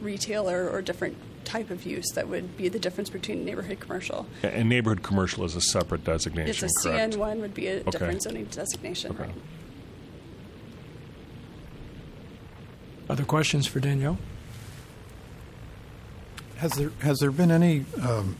retailer 0.00 0.68
or 0.68 0.82
different 0.82 1.16
type 1.44 1.70
of 1.70 1.84
use 1.84 2.08
that 2.14 2.28
would 2.28 2.56
be 2.56 2.68
the 2.68 2.78
difference 2.78 3.10
between 3.10 3.44
neighborhood 3.44 3.80
commercial. 3.80 4.26
and 4.42 4.68
neighborhood 4.68 5.02
commercial 5.02 5.44
is 5.44 5.56
a 5.56 5.60
separate 5.60 6.04
designation. 6.04 6.50
It's 6.66 6.84
a 6.86 6.88
correct? 6.90 7.14
CN 7.14 7.18
one 7.18 7.40
would 7.40 7.54
be 7.54 7.66
a 7.66 7.80
Okay. 7.80 7.90
different 7.90 8.22
zoning 8.22 8.44
designation. 8.44 9.12
Okay. 9.12 9.24
Right. 9.24 9.34
Other 13.10 13.24
questions 13.24 13.66
for 13.66 13.80
Danielle? 13.80 14.18
Has 16.58 16.74
there 16.74 16.92
has 17.00 17.18
there 17.18 17.32
been 17.32 17.50
any 17.50 17.84
um, 18.00 18.36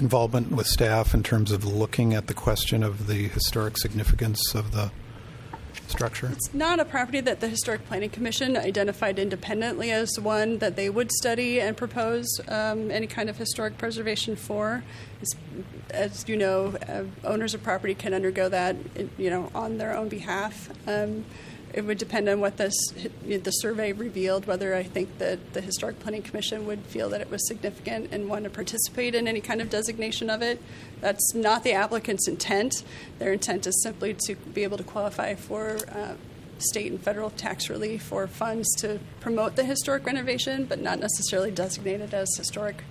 involvement 0.00 0.50
with 0.50 0.66
staff 0.66 1.14
in 1.14 1.22
terms 1.22 1.52
of 1.52 1.64
looking 1.64 2.12
at 2.12 2.26
the 2.26 2.34
question 2.34 2.82
of 2.82 3.06
the 3.06 3.28
historic 3.28 3.78
significance 3.78 4.52
of 4.52 4.72
the 4.72 4.90
structure? 5.86 6.30
It's 6.32 6.52
not 6.52 6.80
a 6.80 6.84
property 6.84 7.20
that 7.20 7.38
the 7.38 7.48
Historic 7.48 7.86
Planning 7.86 8.10
Commission 8.10 8.56
identified 8.56 9.16
independently 9.20 9.92
as 9.92 10.18
one 10.18 10.58
that 10.58 10.74
they 10.74 10.90
would 10.90 11.12
study 11.12 11.60
and 11.60 11.76
propose 11.76 12.26
um, 12.48 12.90
any 12.90 13.06
kind 13.06 13.30
of 13.30 13.36
historic 13.36 13.78
preservation 13.78 14.34
for. 14.34 14.82
As, 15.22 15.34
as 15.90 16.28
you 16.28 16.36
know, 16.36 16.76
uh, 16.88 17.04
owners 17.22 17.54
of 17.54 17.62
property 17.62 17.94
can 17.94 18.12
undergo 18.12 18.48
that, 18.48 18.74
you 19.18 19.30
know, 19.30 19.52
on 19.54 19.78
their 19.78 19.96
own 19.96 20.08
behalf. 20.08 20.68
Um, 20.88 21.24
it 21.74 21.84
would 21.84 21.98
depend 21.98 22.28
on 22.28 22.38
what 22.38 22.56
this, 22.56 22.74
the 23.26 23.50
survey 23.50 23.92
revealed, 23.92 24.46
whether 24.46 24.76
I 24.76 24.84
think 24.84 25.18
that 25.18 25.54
the 25.54 25.60
Historic 25.60 25.98
Planning 25.98 26.22
Commission 26.22 26.66
would 26.66 26.80
feel 26.82 27.08
that 27.10 27.20
it 27.20 27.28
was 27.30 27.46
significant 27.48 28.10
and 28.12 28.28
want 28.28 28.44
to 28.44 28.50
participate 28.50 29.16
in 29.16 29.26
any 29.26 29.40
kind 29.40 29.60
of 29.60 29.70
designation 29.70 30.30
of 30.30 30.40
it. 30.40 30.62
That's 31.00 31.34
not 31.34 31.64
the 31.64 31.72
applicant's 31.72 32.28
intent. 32.28 32.84
Their 33.18 33.32
intent 33.32 33.66
is 33.66 33.82
simply 33.82 34.14
to 34.26 34.36
be 34.36 34.62
able 34.62 34.78
to 34.78 34.84
qualify 34.84 35.34
for 35.34 35.78
uh, 35.90 36.14
state 36.58 36.92
and 36.92 37.02
federal 37.02 37.30
tax 37.30 37.68
relief 37.68 38.12
or 38.12 38.28
funds 38.28 38.72
to 38.76 39.00
promote 39.18 39.56
the 39.56 39.64
historic 39.64 40.06
renovation, 40.06 40.66
but 40.66 40.80
not 40.80 41.00
necessarily 41.00 41.50
designate 41.50 42.00
it 42.00 42.14
as 42.14 42.28
historic 42.36 42.84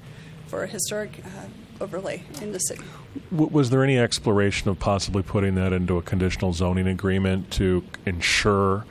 for 0.47 0.63
a 0.63 0.67
historic 0.67 1.23
uh, 1.25 1.45
overlay 1.83 2.23
in 2.41 2.51
the 2.51 2.59
city. 2.59 2.83
W- 3.31 3.49
was 3.51 3.69
there 3.69 3.83
any 3.83 3.99
exploration 3.99 4.69
of 4.69 4.79
possibly 4.79 5.21
putting 5.21 5.55
that 5.55 5.73
into 5.73 5.97
a 5.97 6.01
conditional 6.01 6.53
zoning 6.53 6.87
agreement 6.87 7.51
to 7.51 7.83
ensure 8.05 8.85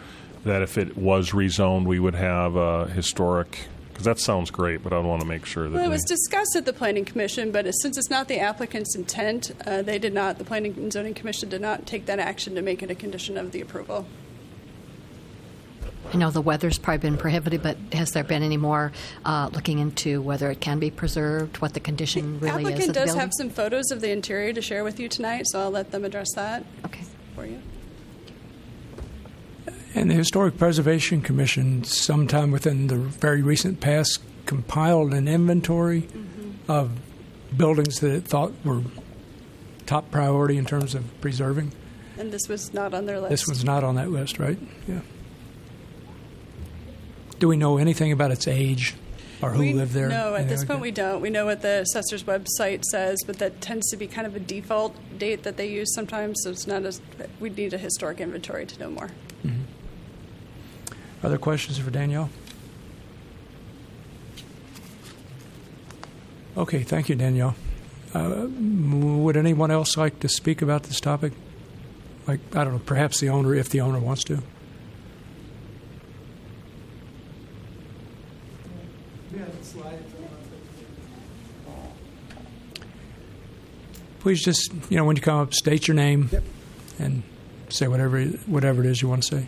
that 0.45 0.63
if 0.63 0.77
it 0.79 0.97
was 0.97 1.31
rezoned, 1.31 1.87
we 1.87 1.99
would 1.99 2.15
have 2.15 2.57
a 2.57 2.87
historic? 2.89 3.67
Because 3.89 4.05
that 4.05 4.19
sounds 4.19 4.51
great, 4.51 4.83
but 4.83 4.93
I 4.93 4.99
want 4.99 5.21
to 5.21 5.27
make 5.27 5.45
sure 5.45 5.69
that 5.69 5.77
Well, 5.77 5.85
it 5.85 5.89
was 5.89 6.05
discussed 6.05 6.57
at 6.57 6.65
the 6.65 6.73
Planning 6.73 7.05
Commission, 7.05 7.51
but 7.51 7.71
since 7.73 7.99
it's 7.99 8.11
not 8.11 8.29
the 8.29 8.39
applicant's 8.41 8.97
intent, 8.97 9.53
uh, 9.67 9.83
they 9.83 9.99
did 9.99 10.15
not, 10.15 10.39
the 10.39 10.45
Planning 10.45 10.75
and 10.77 10.93
Zoning 10.93 11.15
Commission 11.15 11.49
did 11.49 11.61
not 11.61 11.87
take 11.87 12.07
that 12.07 12.19
action 12.19 12.55
to 12.55 12.63
make 12.63 12.83
it 12.83 12.91
a 12.91 12.95
condition 12.95 13.37
of 13.37 13.53
the 13.53 13.61
approval. 13.61 14.07
I 16.13 16.17
know 16.17 16.31
the 16.31 16.41
weather's 16.43 16.79
probably 16.79 17.11
been 17.11 17.19
prohibitive, 17.19 17.63
but 17.63 17.77
has 17.93 18.11
there 18.11 18.25
been 18.25 18.43
any 18.43 18.57
more 18.57 18.93
uh, 19.25 19.51
looking 19.53 19.79
into 19.79 20.21
whether 20.21 20.51
it 20.51 20.61
can 20.61 20.79
be 20.79 20.91
preserved, 20.91 21.59
what 21.59 21.75
the 21.75 21.81
condition 21.81 22.39
The 22.39 22.47
really 22.47 22.63
is 22.65 22.69
applicant 22.69 22.89
of 22.89 22.95
the 22.95 23.01
does 23.01 23.15
have 23.15 23.31
some 23.37 23.51
photos 23.51 23.91
of 23.91 24.01
the 24.01 24.11
interior 24.11 24.53
to 24.53 24.61
share 24.61 24.85
with 24.85 25.01
you 25.01 25.09
tonight, 25.09 25.45
so 25.47 25.61
I'll 25.61 25.71
let 25.71 25.91
them 25.91 26.05
address 26.05 26.29
that 26.35 26.65
Okay. 26.85 27.05
for 27.35 27.47
you. 27.47 27.61
And 29.95 30.11
the 30.11 30.15
Historic 30.15 30.57
Preservation 30.57 31.21
Commission, 31.21 31.85
sometime 31.85 32.51
within 32.51 32.87
the 32.87 32.97
very 32.97 33.43
recent 33.43 33.81
past, 33.81 34.21
compiled 34.47 35.13
an 35.13 35.29
inventory 35.29 36.09
of 36.69 36.91
buildings 37.57 38.01
that 38.01 38.13
it 38.13 38.25
thought 38.25 38.53
were 38.65 38.83
top 39.87 40.11
priority 40.11 40.57
in 40.57 40.65
terms 40.65 40.95
of 40.95 41.05
preserving. 41.21 41.73
And 42.19 42.33
this 42.33 42.49
was 42.49 42.73
not 42.73 42.95
on 42.95 43.07
their 43.07 43.21
list. 43.21 43.31
This 43.31 43.47
was 43.47 43.65
not 43.65 43.85
on 43.85 43.97
that 43.97 44.11
list, 44.11 44.39
right? 44.39 44.59
Yeah. 44.89 45.01
Do 47.43 47.49
we 47.49 47.57
know 47.57 47.77
anything 47.77 48.13
about 48.13 48.31
its 48.31 48.47
age 48.47 48.95
or 49.43 49.51
who 49.51 49.59
we, 49.59 49.73
lived 49.73 49.95
there? 49.95 50.09
No, 50.09 50.37
at 50.37 50.49
this 50.49 50.61
like 50.61 50.69
point 50.69 50.79
that? 50.79 50.83
we 50.83 50.91
don't. 50.93 51.21
We 51.21 51.29
know 51.29 51.45
what 51.45 51.61
the 51.61 51.81
assessor's 51.81 52.23
website 52.23 52.85
says, 52.85 53.19
but 53.27 53.41
that 53.41 53.61
tends 53.61 53.91
to 53.91 53.97
be 53.97 54.07
kind 54.07 54.29
of 54.29 54.37
a 54.37 54.39
default 54.39 54.95
date 55.19 55.43
that 55.43 55.57
they 55.57 55.69
use 55.69 55.93
sometimes. 55.93 56.41
So 56.45 56.51
it's 56.51 56.69
not 56.69 56.85
as 56.85 57.01
we 57.41 57.51
need 57.51 57.75
a 57.75 57.79
historic 57.79 58.21
inventory 58.21 58.65
to 58.65 58.79
know 58.79 58.91
more. 58.91 59.11
Other 61.25 61.37
questions 61.37 61.79
for 61.79 61.91
Danielle? 61.91 62.31
Okay, 66.57 66.85
thank 66.85 67.09
you, 67.09 67.17
Danielle. 67.17 67.57
Uh, 68.15 68.47
would 68.47 69.37
anyone 69.37 69.73
else 69.73 69.97
like 69.97 70.21
to 70.21 70.29
speak 70.29 70.63
about 70.63 70.85
this 70.85 71.01
topic? 71.01 71.33
Like, 72.29 72.39
I 72.55 72.63
don't 72.63 72.75
know, 72.75 72.83
perhaps 72.87 73.19
the 73.19 73.31
owner, 73.31 73.53
if 73.53 73.69
the 73.69 73.81
owner 73.81 73.99
wants 73.99 74.23
to. 74.27 74.45
Please 84.23 84.41
just, 84.41 84.73
you 84.89 84.97
know, 84.97 85.05
when 85.05 85.17
you 85.17 85.23
come 85.23 85.41
up, 85.41 85.53
state 85.53 85.89
your 85.89 85.97
name 85.97 86.31
and 87.01 87.25
say 87.69 87.89
whatever 87.89 88.23
whatever 88.47 88.81
it 88.85 88.87
is 88.87 89.03
you 89.03 89.09
want 89.09 89.25
to 89.25 89.37
say. 89.37 89.47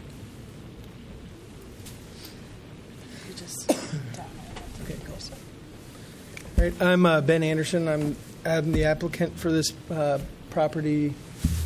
Great. 6.56 6.82
I'm 6.82 7.06
uh, 7.06 7.20
Ben 7.20 7.44
Anderson. 7.44 7.86
I'm, 7.86 8.16
I'm 8.44 8.72
the 8.72 8.86
applicant 8.86 9.38
for 9.38 9.52
this 9.52 9.72
uh, 9.92 10.18
property. 10.50 11.14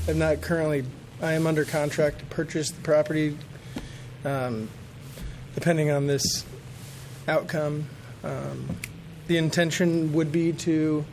I'm 0.07 0.19
not 0.19 0.43
currently. 0.43 0.85
I 1.23 1.33
am 1.33 1.47
under 1.47 1.65
contract 1.65 2.19
to 2.19 2.27
purchase 2.27 2.73
the 2.73 2.83
property. 2.83 3.39
Um, 4.27 4.69
depending 5.55 5.91
on 5.91 6.09
this 6.09 6.45
outcome, 7.27 7.89
um, 8.23 8.69
the 9.29 9.39
intention 9.39 10.13
would 10.13 10.31
be 10.31 10.53
to 10.53 11.07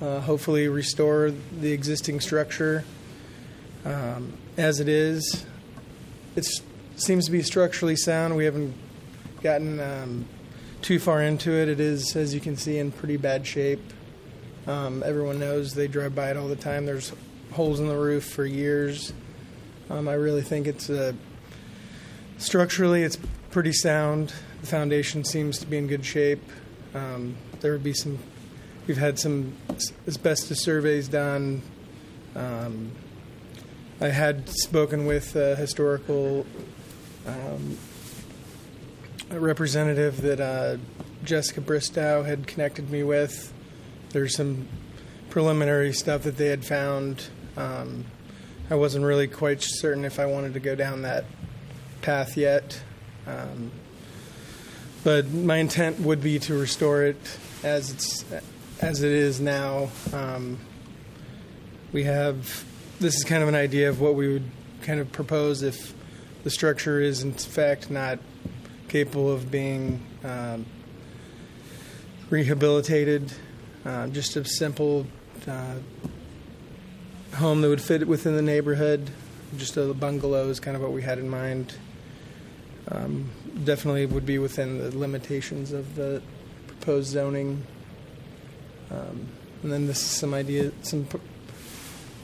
uh, 0.00 0.20
hopefully 0.20 0.68
restore 0.68 1.32
the 1.60 1.72
existing 1.72 2.20
structure 2.20 2.84
um, 3.84 4.32
as 4.56 4.80
it 4.80 4.88
is. 4.88 5.44
It 6.36 6.46
seems 6.96 7.26
to 7.26 7.32
be 7.32 7.42
structurally 7.42 7.96
sound. 7.96 8.36
We 8.36 8.44
haven't 8.44 8.74
gotten 9.42 9.80
um, 9.80 10.26
too 10.82 10.98
far 10.98 11.22
into 11.22 11.52
it. 11.52 11.68
It 11.68 11.80
is, 11.80 12.14
as 12.16 12.34
you 12.34 12.40
can 12.40 12.56
see, 12.56 12.78
in 12.78 12.92
pretty 12.92 13.16
bad 13.16 13.46
shape. 13.46 13.80
Um, 14.66 15.02
everyone 15.04 15.38
knows 15.38 15.74
they 15.74 15.88
drive 15.88 16.14
by 16.14 16.30
it 16.30 16.36
all 16.36 16.48
the 16.48 16.56
time. 16.56 16.86
There's 16.86 17.12
holes 17.52 17.80
in 17.80 17.88
the 17.88 17.96
roof 17.96 18.24
for 18.24 18.44
years. 18.44 19.12
Um, 19.90 20.08
I 20.08 20.14
really 20.14 20.42
think 20.42 20.66
it's 20.66 20.90
a, 20.90 21.14
structurally 22.36 23.02
it's 23.02 23.18
pretty 23.50 23.72
sound. 23.72 24.32
The 24.60 24.66
foundation 24.66 25.24
seems 25.24 25.58
to 25.58 25.66
be 25.66 25.78
in 25.78 25.86
good 25.86 26.04
shape. 26.04 26.42
Um, 26.94 27.36
there 27.60 27.72
would 27.72 27.82
be 27.82 27.94
some. 27.94 28.18
We've 28.88 28.96
had 28.96 29.18
some 29.18 29.52
asbestos 30.06 30.62
surveys 30.62 31.08
done. 31.08 31.60
Um, 32.34 32.92
I 34.00 34.08
had 34.08 34.48
spoken 34.48 35.04
with 35.04 35.36
a 35.36 35.54
historical 35.56 36.46
um, 37.26 37.76
a 39.30 39.38
representative 39.38 40.22
that 40.22 40.40
uh, 40.40 40.78
Jessica 41.22 41.60
Bristow 41.60 42.22
had 42.22 42.46
connected 42.46 42.90
me 42.90 43.02
with. 43.02 43.52
There's 44.08 44.34
some 44.34 44.66
preliminary 45.28 45.92
stuff 45.92 46.22
that 46.22 46.38
they 46.38 46.46
had 46.46 46.64
found. 46.64 47.28
Um, 47.58 48.06
I 48.70 48.76
wasn't 48.76 49.04
really 49.04 49.28
quite 49.28 49.60
certain 49.60 50.06
if 50.06 50.18
I 50.18 50.24
wanted 50.24 50.54
to 50.54 50.60
go 50.60 50.74
down 50.74 51.02
that 51.02 51.26
path 52.00 52.38
yet. 52.38 52.80
Um, 53.26 53.70
but 55.04 55.28
my 55.28 55.58
intent 55.58 56.00
would 56.00 56.22
be 56.22 56.38
to 56.38 56.58
restore 56.58 57.02
it 57.02 57.38
as 57.62 57.90
it's 57.90 58.24
as 58.80 59.02
it 59.02 59.10
is 59.10 59.40
now. 59.40 59.90
Um, 60.12 60.58
we 61.92 62.04
have 62.04 62.64
this 63.00 63.16
is 63.16 63.24
kind 63.24 63.42
of 63.42 63.48
an 63.48 63.54
idea 63.54 63.88
of 63.88 64.00
what 64.00 64.14
we 64.14 64.32
would 64.32 64.50
kind 64.82 65.00
of 65.00 65.10
propose 65.12 65.62
if 65.62 65.94
the 66.44 66.50
structure 66.50 67.00
is 67.00 67.22
in 67.22 67.32
fact 67.32 67.90
not 67.90 68.18
capable 68.88 69.30
of 69.30 69.50
being 69.50 70.00
um, 70.24 70.66
rehabilitated. 72.30 73.32
Uh, 73.84 74.08
just 74.08 74.36
a 74.36 74.44
simple 74.44 75.06
uh, 75.46 75.76
home 77.34 77.60
that 77.60 77.68
would 77.68 77.80
fit 77.80 78.06
within 78.06 78.36
the 78.36 78.42
neighborhood. 78.42 79.10
Just 79.56 79.76
a 79.76 79.94
bungalow 79.94 80.48
is 80.48 80.60
kind 80.60 80.76
of 80.76 80.82
what 80.82 80.92
we 80.92 81.02
had 81.02 81.18
in 81.18 81.28
mind. 81.28 81.74
Um, 82.90 83.30
definitely 83.64 84.06
would 84.06 84.26
be 84.26 84.38
within 84.38 84.78
the 84.78 84.96
limitations 84.96 85.72
of 85.72 85.94
the 85.94 86.22
proposed 86.66 87.08
zoning. 87.08 87.64
Um, 88.90 89.28
and 89.62 89.72
then 89.72 89.86
this 89.86 89.98
is 89.98 90.10
some 90.10 90.34
idea, 90.34 90.72
some 90.82 91.04
p- 91.04 91.18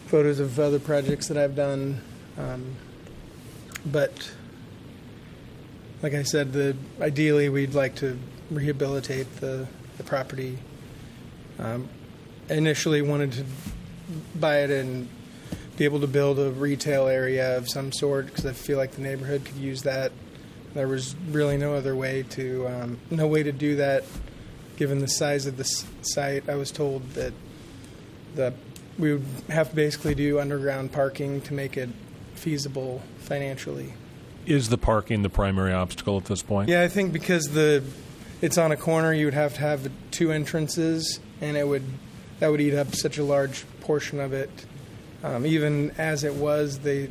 photos 0.06 0.40
of 0.40 0.58
other 0.58 0.78
projects 0.78 1.28
that 1.28 1.36
I've 1.36 1.56
done. 1.56 2.00
Um, 2.38 2.76
but 3.86 4.32
like 6.02 6.14
I 6.14 6.22
said, 6.22 6.52
the 6.52 6.76
ideally 7.00 7.48
we'd 7.48 7.74
like 7.74 7.96
to 7.96 8.18
rehabilitate 8.50 9.40
the, 9.40 9.66
the 9.96 10.04
property. 10.04 10.58
Um, 11.58 11.88
initially 12.48 13.02
wanted 13.02 13.32
to 13.32 13.44
buy 14.34 14.58
it 14.58 14.70
and 14.70 15.08
be 15.76 15.84
able 15.84 16.00
to 16.00 16.06
build 16.06 16.38
a 16.38 16.50
retail 16.50 17.08
area 17.08 17.56
of 17.56 17.68
some 17.68 17.90
sort 17.90 18.26
because 18.26 18.46
I 18.46 18.52
feel 18.52 18.78
like 18.78 18.92
the 18.92 19.02
neighborhood 19.02 19.44
could 19.44 19.56
use 19.56 19.82
that. 19.82 20.12
There 20.74 20.88
was 20.88 21.14
really 21.30 21.56
no 21.56 21.74
other 21.74 21.94
way 21.96 22.24
to 22.30 22.66
um, 22.68 22.98
no 23.10 23.26
way 23.26 23.42
to 23.42 23.52
do 23.52 23.76
that, 23.76 24.04
given 24.76 25.00
the 25.00 25.08
size 25.08 25.46
of 25.46 25.56
the 25.56 25.64
site. 26.02 26.48
I 26.48 26.56
was 26.56 26.70
told 26.70 27.10
that 27.10 27.32
the 28.34 28.54
we 28.98 29.12
would 29.12 29.26
have 29.48 29.70
to 29.70 29.76
basically 29.76 30.14
do 30.14 30.38
underground 30.38 30.92
parking 30.92 31.40
to 31.42 31.54
make 31.54 31.76
it 31.76 31.90
feasible 32.34 33.02
financially. 33.18 33.94
Is 34.46 34.68
the 34.68 34.78
parking 34.78 35.22
the 35.22 35.30
primary 35.30 35.72
obstacle 35.72 36.16
at 36.18 36.26
this 36.26 36.42
point? 36.42 36.68
Yeah, 36.68 36.82
I 36.82 36.88
think 36.88 37.12
because 37.12 37.46
the 37.46 37.82
it's 38.40 38.58
on 38.58 38.72
a 38.72 38.76
corner, 38.76 39.12
you 39.12 39.24
would 39.24 39.34
have 39.34 39.54
to 39.54 39.60
have 39.60 39.90
two 40.10 40.30
entrances, 40.30 41.18
and 41.40 41.56
it 41.56 41.66
would 41.66 41.84
that 42.40 42.48
would 42.48 42.60
eat 42.60 42.74
up 42.74 42.94
such 42.94 43.18
a 43.18 43.24
large 43.24 43.64
portion 43.80 44.20
of 44.20 44.32
it. 44.32 44.50
Um, 45.22 45.46
even 45.46 45.92
as 45.92 46.24
it 46.24 46.34
was, 46.34 46.80
they 46.80 47.10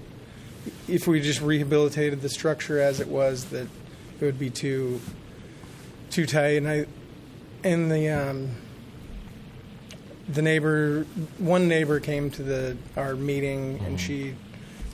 if 0.87 1.07
we 1.07 1.19
just 1.21 1.41
rehabilitated 1.41 2.21
the 2.21 2.29
structure 2.29 2.79
as 2.79 2.99
it 2.99 3.07
was, 3.07 3.45
that 3.45 3.67
it 4.19 4.25
would 4.25 4.39
be 4.39 4.49
too 4.49 5.01
too 6.11 6.25
tight. 6.25 6.57
And 6.57 6.67
I 6.69 6.85
and 7.63 7.91
the 7.91 8.09
um, 8.09 8.51
the 10.27 10.41
neighbor, 10.41 11.05
one 11.37 11.67
neighbor 11.67 11.99
came 11.99 12.29
to 12.31 12.43
the 12.43 12.77
our 12.95 13.15
meeting, 13.15 13.79
and 13.85 13.99
she 13.99 14.35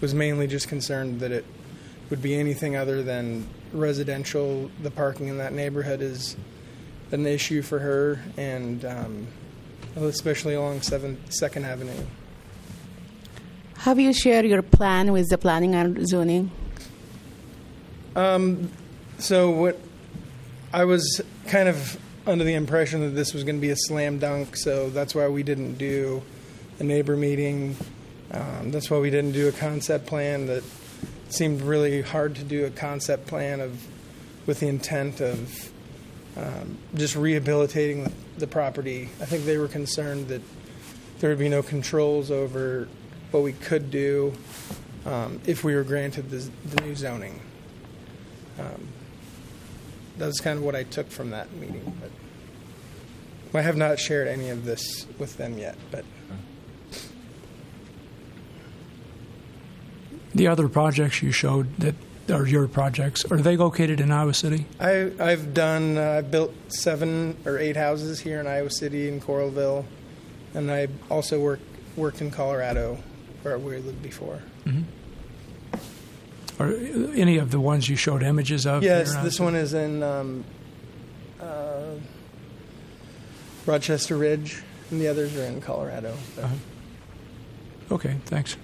was 0.02 0.14
mainly 0.14 0.48
just 0.48 0.68
concerned 0.68 1.20
that 1.20 1.32
it 1.32 1.46
would 2.10 2.22
be 2.22 2.36
anything 2.36 2.76
other 2.76 3.04
than 3.04 3.48
residential. 3.74 4.72
The 4.82 4.92
parking 4.92 5.28
in 5.28 5.38
that 5.38 5.54
neighborhood 5.54 6.02
is 6.02 6.36
an 7.12 7.26
issue 7.26 7.62
for 7.62 7.80
her, 7.80 8.20
and 8.38 8.84
um, 8.86 9.28
especially 9.96 10.56
along 10.56 10.82
Seventh 10.82 11.32
Second 11.32 11.66
Avenue. 11.66 12.06
Have 13.80 14.00
you 14.00 14.12
shared 14.14 14.46
your 14.46 14.62
plan 14.62 15.12
with 15.14 15.30
the 15.30 15.38
planning 15.38 15.74
and 15.74 16.08
zoning? 16.08 16.52
Um, 18.16 18.72
so 19.20 19.52
what 19.52 19.80
I 20.74 20.84
was 20.84 21.22
kind 21.48 21.70
of 21.70 21.98
under 22.30 22.44
the 22.44 22.54
impression 22.54 23.02
that 23.02 23.10
this 23.10 23.34
was 23.34 23.44
going 23.44 23.56
to 23.56 23.62
be 23.62 23.72
a 23.72 23.76
slam 23.76 24.20
dunk, 24.20 24.56
so 24.56 24.90
that's 24.90 25.16
why 25.16 25.28
we 25.28 25.44
didn't 25.44 25.76
do 25.76 26.22
a 26.80 26.84
neighbor 26.84 27.18
meeting. 27.18 27.76
Um, 28.32 28.72
that's 28.72 28.90
why 28.90 29.00
we 29.00 29.10
didn't 29.10 29.32
do 29.32 29.48
a 29.48 29.52
concept 29.52 30.06
plan. 30.06 30.46
That 30.46 30.64
seemed 31.30 31.62
really 31.62 32.02
hard 32.02 32.36
to 32.36 32.44
do 32.44 32.66
a 32.66 32.70
concept 32.70 33.28
plan 33.28 33.60
of 33.60 33.82
with 34.46 34.60
the 34.60 34.68
intent 34.68 35.22
of 35.22 35.72
um, 36.38 36.78
just 36.96 37.16
rehabilitating 37.16 38.04
the, 38.04 38.12
the 38.38 38.48
property. 38.48 39.10
I 39.20 39.26
think 39.26 39.46
they 39.46 39.58
were 39.58 39.68
concerned 39.68 40.28
that 40.30 40.42
there 41.20 41.30
would 41.30 41.40
be 41.40 41.50
no 41.50 41.62
controls 41.62 42.32
over 42.32 42.88
what 43.32 43.44
we 43.44 43.54
could 43.54 43.92
do 43.92 44.34
um, 45.06 45.42
if 45.46 45.64
we 45.64 45.76
were 45.76 45.84
granted 45.84 46.30
the, 46.30 46.50
the 46.66 46.82
new 46.82 46.96
zoning. 46.96 47.42
Um, 48.60 48.88
that's 50.18 50.40
kind 50.40 50.58
of 50.58 50.66
what 50.66 50.76
I 50.76 50.84
took 50.84 51.10
from 51.10 51.32
that 51.32 51.52
meeting. 51.54 51.96
But 52.00 52.12
I 53.54 53.62
have 53.62 53.78
not 53.78 54.00
shared 54.00 54.28
any 54.28 54.50
of 54.50 54.66
this 54.66 55.08
with 55.18 55.38
them 55.38 55.58
yet. 55.58 55.76
But 55.92 56.06
the 60.36 60.48
other 60.48 60.70
projects 60.70 61.22
you 61.22 61.32
showed 61.32 61.76
that 61.78 61.96
are 62.30 62.46
your 62.46 62.68
projects 62.68 63.26
are 63.26 63.38
they 63.38 63.58
located 63.58 64.00
in 64.00 64.12
Iowa 64.12 64.34
City? 64.34 64.66
I, 64.80 65.12
I've 65.20 65.54
done 65.54 65.98
uh, 65.98 66.18
I 66.18 66.22
built 66.22 66.54
seven 66.68 67.38
or 67.46 67.58
eight 67.58 67.76
houses 67.76 68.20
here 68.20 68.40
in 68.40 68.48
Iowa 68.48 68.70
City 68.70 69.08
in 69.08 69.20
Coralville, 69.20 69.86
and 70.54 70.72
I 70.72 70.88
also 71.10 71.40
worked 71.40 71.64
worked 71.96 72.22
in 72.22 72.32
Colorado, 72.32 72.98
where 73.42 73.58
we 73.58 73.78
lived 73.78 74.02
before. 74.04 74.42
Mm-hmm. 74.66 74.84
Are 76.62 76.74
any 77.16 77.38
of 77.38 77.52
the 77.52 77.60
ones 77.60 77.90
you 77.90 77.96
showed 77.96 78.22
images 78.22 78.66
of? 78.66 78.84
Yes, 78.84 79.16
this 79.18 79.40
one 79.40 79.56
is 79.56 79.74
in 79.74 80.04
um, 80.04 80.44
uh, 81.40 81.96
Rochester 83.70 84.18
Ridge, 84.18 84.64
and 84.90 85.00
the 85.00 85.08
others 85.08 85.38
are 85.38 85.44
in 85.44 85.62
Colorado. 85.62 86.16
So. 86.36 86.42
Uh-huh. 86.42 86.56
Okay, 87.92 88.18
thanks. 88.26 88.58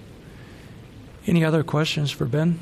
Any 1.28 1.44
other 1.44 1.62
questions 1.62 2.10
for 2.10 2.24
Ben? 2.24 2.58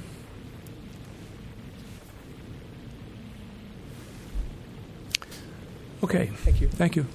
Okay. 6.03 6.27
Thank 6.27 6.61
you. 6.61 6.69
Thank 6.69 6.97
you. 6.97 7.07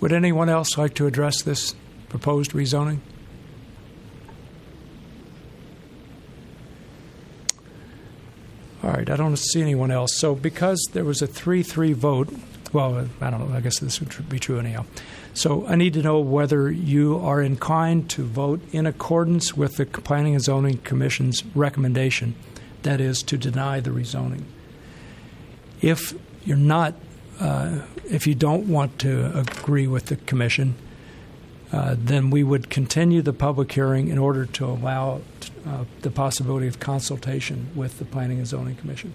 Would 0.00 0.12
anyone 0.12 0.48
else 0.48 0.76
like 0.76 0.94
to 0.94 1.06
address 1.06 1.42
this 1.42 1.76
proposed 2.08 2.50
rezoning? 2.50 2.98
All 8.82 8.90
right, 8.90 9.08
I 9.08 9.14
don't 9.14 9.36
see 9.36 9.62
anyone 9.62 9.92
else. 9.92 10.18
So, 10.18 10.34
because 10.34 10.88
there 10.92 11.04
was 11.04 11.22
a 11.22 11.28
3 11.28 11.62
3 11.62 11.92
vote, 11.92 12.30
well, 12.72 13.08
I 13.20 13.30
don't 13.30 13.48
know, 13.48 13.56
I 13.56 13.60
guess 13.60 13.78
this 13.80 14.00
would 14.00 14.28
be 14.28 14.38
true 14.38 14.58
anyhow. 14.58 14.84
So, 15.32 15.66
I 15.66 15.76
need 15.76 15.94
to 15.94 16.02
know 16.02 16.18
whether 16.20 16.70
you 16.70 17.18
are 17.18 17.40
inclined 17.40 18.10
to 18.10 18.24
vote 18.24 18.60
in 18.72 18.86
accordance 18.86 19.56
with 19.56 19.76
the 19.76 19.86
Planning 19.86 20.34
and 20.34 20.42
Zoning 20.42 20.78
Commission's 20.78 21.44
recommendation, 21.54 22.34
that 22.82 23.00
is, 23.00 23.22
to 23.24 23.36
deny 23.36 23.80
the 23.80 23.90
rezoning. 23.90 24.42
If 25.80 26.14
you're 26.44 26.56
not 26.56 26.94
uh, 27.40 27.80
if 28.04 28.26
you 28.26 28.34
don't 28.34 28.68
want 28.68 28.98
to 28.98 29.38
agree 29.38 29.86
with 29.86 30.06
the 30.06 30.16
commission, 30.16 30.74
uh, 31.72 31.96
then 31.98 32.28
we 32.28 32.44
would 32.44 32.68
continue 32.68 33.22
the 33.22 33.32
public 33.32 33.72
hearing 33.72 34.08
in 34.08 34.18
order 34.18 34.44
to 34.44 34.66
allow 34.66 35.22
uh, 35.66 35.84
the 36.02 36.10
possibility 36.10 36.66
of 36.66 36.78
consultation 36.80 37.70
with 37.74 37.98
the 37.98 38.04
Planning 38.04 38.38
and 38.38 38.46
Zoning 38.46 38.76
Commission. 38.76 39.14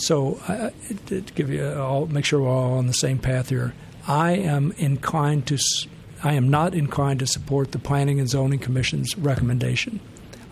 So, 0.00 0.40
uh, 0.48 0.70
to 1.06 1.20
give 1.20 1.50
you, 1.50 1.64
I'll 1.64 2.06
make 2.06 2.24
sure 2.24 2.40
we're 2.40 2.48
all 2.48 2.78
on 2.78 2.86
the 2.86 2.92
same 2.94 3.18
path 3.18 3.48
here. 3.50 3.74
I 4.06 4.32
am 4.32 4.72
inclined 4.78 5.46
to, 5.48 5.54
s- 5.56 5.86
I 6.24 6.32
am 6.34 6.48
not 6.48 6.74
inclined 6.74 7.20
to 7.20 7.26
support 7.26 7.72
the 7.72 7.78
Planning 7.78 8.18
and 8.18 8.28
Zoning 8.28 8.58
Commission's 8.60 9.16
recommendation. 9.18 10.00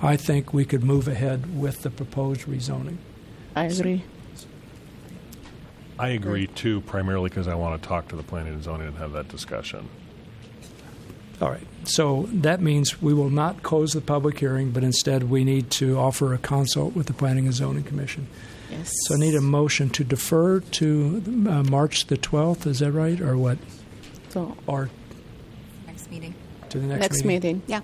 I 0.02 0.16
think 0.16 0.52
we 0.52 0.64
could 0.64 0.84
move 0.84 1.08
ahead 1.08 1.58
with 1.58 1.82
the 1.82 1.90
proposed 1.90 2.42
rezoning. 2.42 2.98
I 3.56 3.64
agree. 3.64 4.04
I 5.98 6.08
agree 6.08 6.46
too, 6.46 6.80
primarily 6.82 7.28
because 7.28 7.48
I 7.48 7.54
want 7.56 7.80
to 7.82 7.88
talk 7.88 8.08
to 8.08 8.16
the 8.16 8.22
planning 8.22 8.52
and 8.54 8.62
zoning 8.62 8.86
and 8.86 8.96
have 8.98 9.12
that 9.12 9.28
discussion. 9.28 9.88
All 11.40 11.50
right. 11.50 11.66
So 11.84 12.28
that 12.32 12.60
means 12.60 13.02
we 13.02 13.12
will 13.14 13.30
not 13.30 13.62
close 13.64 13.92
the 13.94 14.00
public 14.00 14.38
hearing, 14.38 14.70
but 14.70 14.84
instead 14.84 15.24
we 15.30 15.42
need 15.42 15.70
to 15.72 15.98
offer 15.98 16.32
a 16.34 16.38
consult 16.38 16.94
with 16.94 17.06
the 17.06 17.14
Planning 17.14 17.46
and 17.46 17.54
Zoning 17.54 17.82
Commission. 17.84 18.28
Yes. 18.78 18.90
So 19.06 19.14
I 19.14 19.18
need 19.18 19.34
a 19.34 19.40
motion 19.40 19.90
to 19.90 20.04
defer 20.04 20.60
to 20.60 21.22
uh, 21.48 21.62
March 21.64 22.06
the 22.06 22.16
12th, 22.16 22.66
is 22.66 22.78
that 22.78 22.92
right? 22.92 23.20
Or 23.20 23.36
what? 23.36 23.58
So 24.30 24.56
Or 24.66 24.88
Next 25.86 26.10
meeting. 26.10 26.34
to 26.70 26.78
the 26.78 26.86
next, 26.86 27.00
meeting. 27.02 27.08
next 27.10 27.24
meeting. 27.24 27.62
Yeah. 27.66 27.80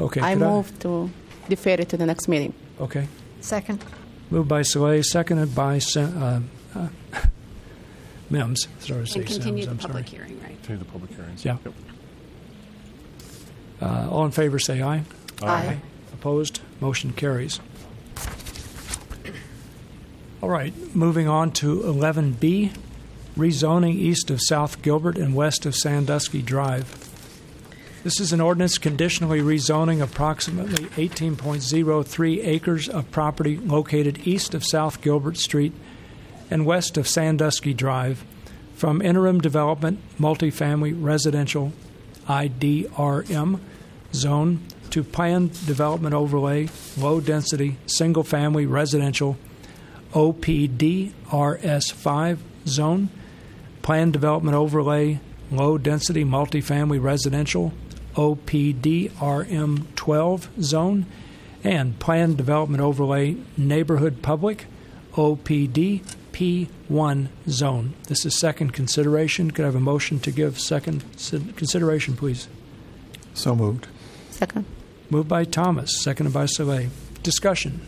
Okay. 0.00 0.20
I 0.20 0.34
could 0.34 0.40
move 0.42 0.78
to 0.80 1.10
defer 1.48 1.70
it 1.70 1.88
to 1.90 1.96
the 1.96 2.06
next 2.06 2.28
meeting. 2.28 2.52
Okay. 2.80 3.08
Second. 3.40 3.84
Moved 4.30 4.48
by 4.48 4.62
Salih, 4.62 5.02
seconded 5.02 5.54
by 5.54 5.78
Sim- 5.78 6.22
uh, 6.22 6.40
uh, 6.74 6.88
Mims. 8.30 8.66
Sorry 8.80 9.04
to 9.04 9.06
say 9.10 9.20
And 9.20 9.28
continue 9.28 9.64
Sims, 9.64 9.66
the 9.66 9.70
I'm 9.70 9.78
public 9.78 10.08
sorry. 10.08 10.18
hearing, 10.18 10.42
right? 10.42 10.56
Continue 10.62 10.78
the 10.84 10.90
public 10.90 11.10
hearings. 11.12 11.44
Yeah. 11.44 11.56
Yep. 11.64 11.74
Uh, 13.82 14.08
all 14.10 14.24
in 14.24 14.30
favor 14.32 14.58
say 14.58 14.82
aye. 14.82 15.02
Aye. 15.42 15.78
Opposed? 16.12 16.60
Motion 16.80 17.12
carries. 17.12 17.60
All 20.42 20.50
right, 20.50 20.74
moving 20.94 21.28
on 21.28 21.50
to 21.52 21.80
11B, 21.80 22.76
rezoning 23.38 23.94
east 23.94 24.30
of 24.30 24.42
South 24.42 24.82
Gilbert 24.82 25.16
and 25.16 25.34
west 25.34 25.64
of 25.64 25.74
Sandusky 25.74 26.42
Drive. 26.42 27.10
This 28.04 28.20
is 28.20 28.34
an 28.34 28.42
ordinance 28.42 28.76
conditionally 28.76 29.40
rezoning 29.40 30.02
approximately 30.02 30.84
18.03 31.08 32.46
acres 32.46 32.86
of 32.86 33.10
property 33.10 33.56
located 33.56 34.26
east 34.26 34.52
of 34.52 34.62
South 34.62 35.00
Gilbert 35.00 35.38
Street 35.38 35.72
and 36.50 36.66
west 36.66 36.98
of 36.98 37.08
Sandusky 37.08 37.72
Drive 37.72 38.22
from 38.74 39.00
interim 39.00 39.40
development 39.40 40.00
multifamily 40.20 40.94
residential 41.02 41.72
IDRM 42.28 43.58
zone 44.12 44.60
to 44.90 45.02
planned 45.02 45.66
development 45.66 46.14
overlay 46.14 46.68
low 46.98 47.20
density 47.20 47.78
single 47.86 48.22
family 48.22 48.66
residential 48.66 49.38
OPD 50.12 51.12
RS5 51.28 52.38
zone, 52.66 53.08
planned 53.82 54.12
development 54.12 54.56
overlay 54.56 55.20
low 55.50 55.78
density 55.78 56.24
multifamily 56.24 57.02
residential 57.02 57.72
OPD 58.14 59.10
RM12 59.12 60.62
zone, 60.62 61.06
and 61.62 61.98
planned 61.98 62.36
development 62.36 62.82
overlay 62.82 63.36
neighborhood 63.56 64.22
public 64.22 64.66
OPD 65.12 66.02
P1 66.32 67.28
zone. 67.48 67.94
This 68.08 68.26
is 68.26 68.38
second 68.38 68.72
consideration. 68.72 69.50
Could 69.50 69.64
I 69.64 69.68
have 69.68 69.74
a 69.74 69.80
motion 69.80 70.20
to 70.20 70.30
give 70.30 70.60
second 70.60 71.04
consideration, 71.56 72.16
please? 72.16 72.48
So 73.34 73.54
moved. 73.56 73.86
Second. 74.30 74.64
Moved 75.08 75.28
by 75.28 75.44
Thomas, 75.44 76.02
seconded 76.02 76.34
by 76.34 76.46
Salih. 76.46 76.88
Discussion. 77.22 77.80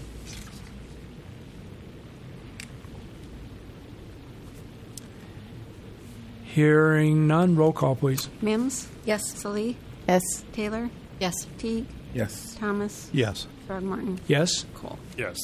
Hearing 6.62 7.28
none, 7.28 7.54
roll 7.54 7.72
call, 7.72 7.94
please. 7.94 8.28
Mims, 8.42 8.88
Yes. 9.04 9.32
Salih, 9.32 9.76
Yes. 10.09 10.24
Taylor, 10.52 10.90
Yes. 11.20 11.46
Teague, 11.56 11.86
Yes. 12.12 12.56
Thomas, 12.59 13.09
Yes. 13.12 13.46
Throgmorton, 13.68 14.18
Yes. 14.26 14.64
Cole. 14.74 14.98
Yes. 15.16 15.38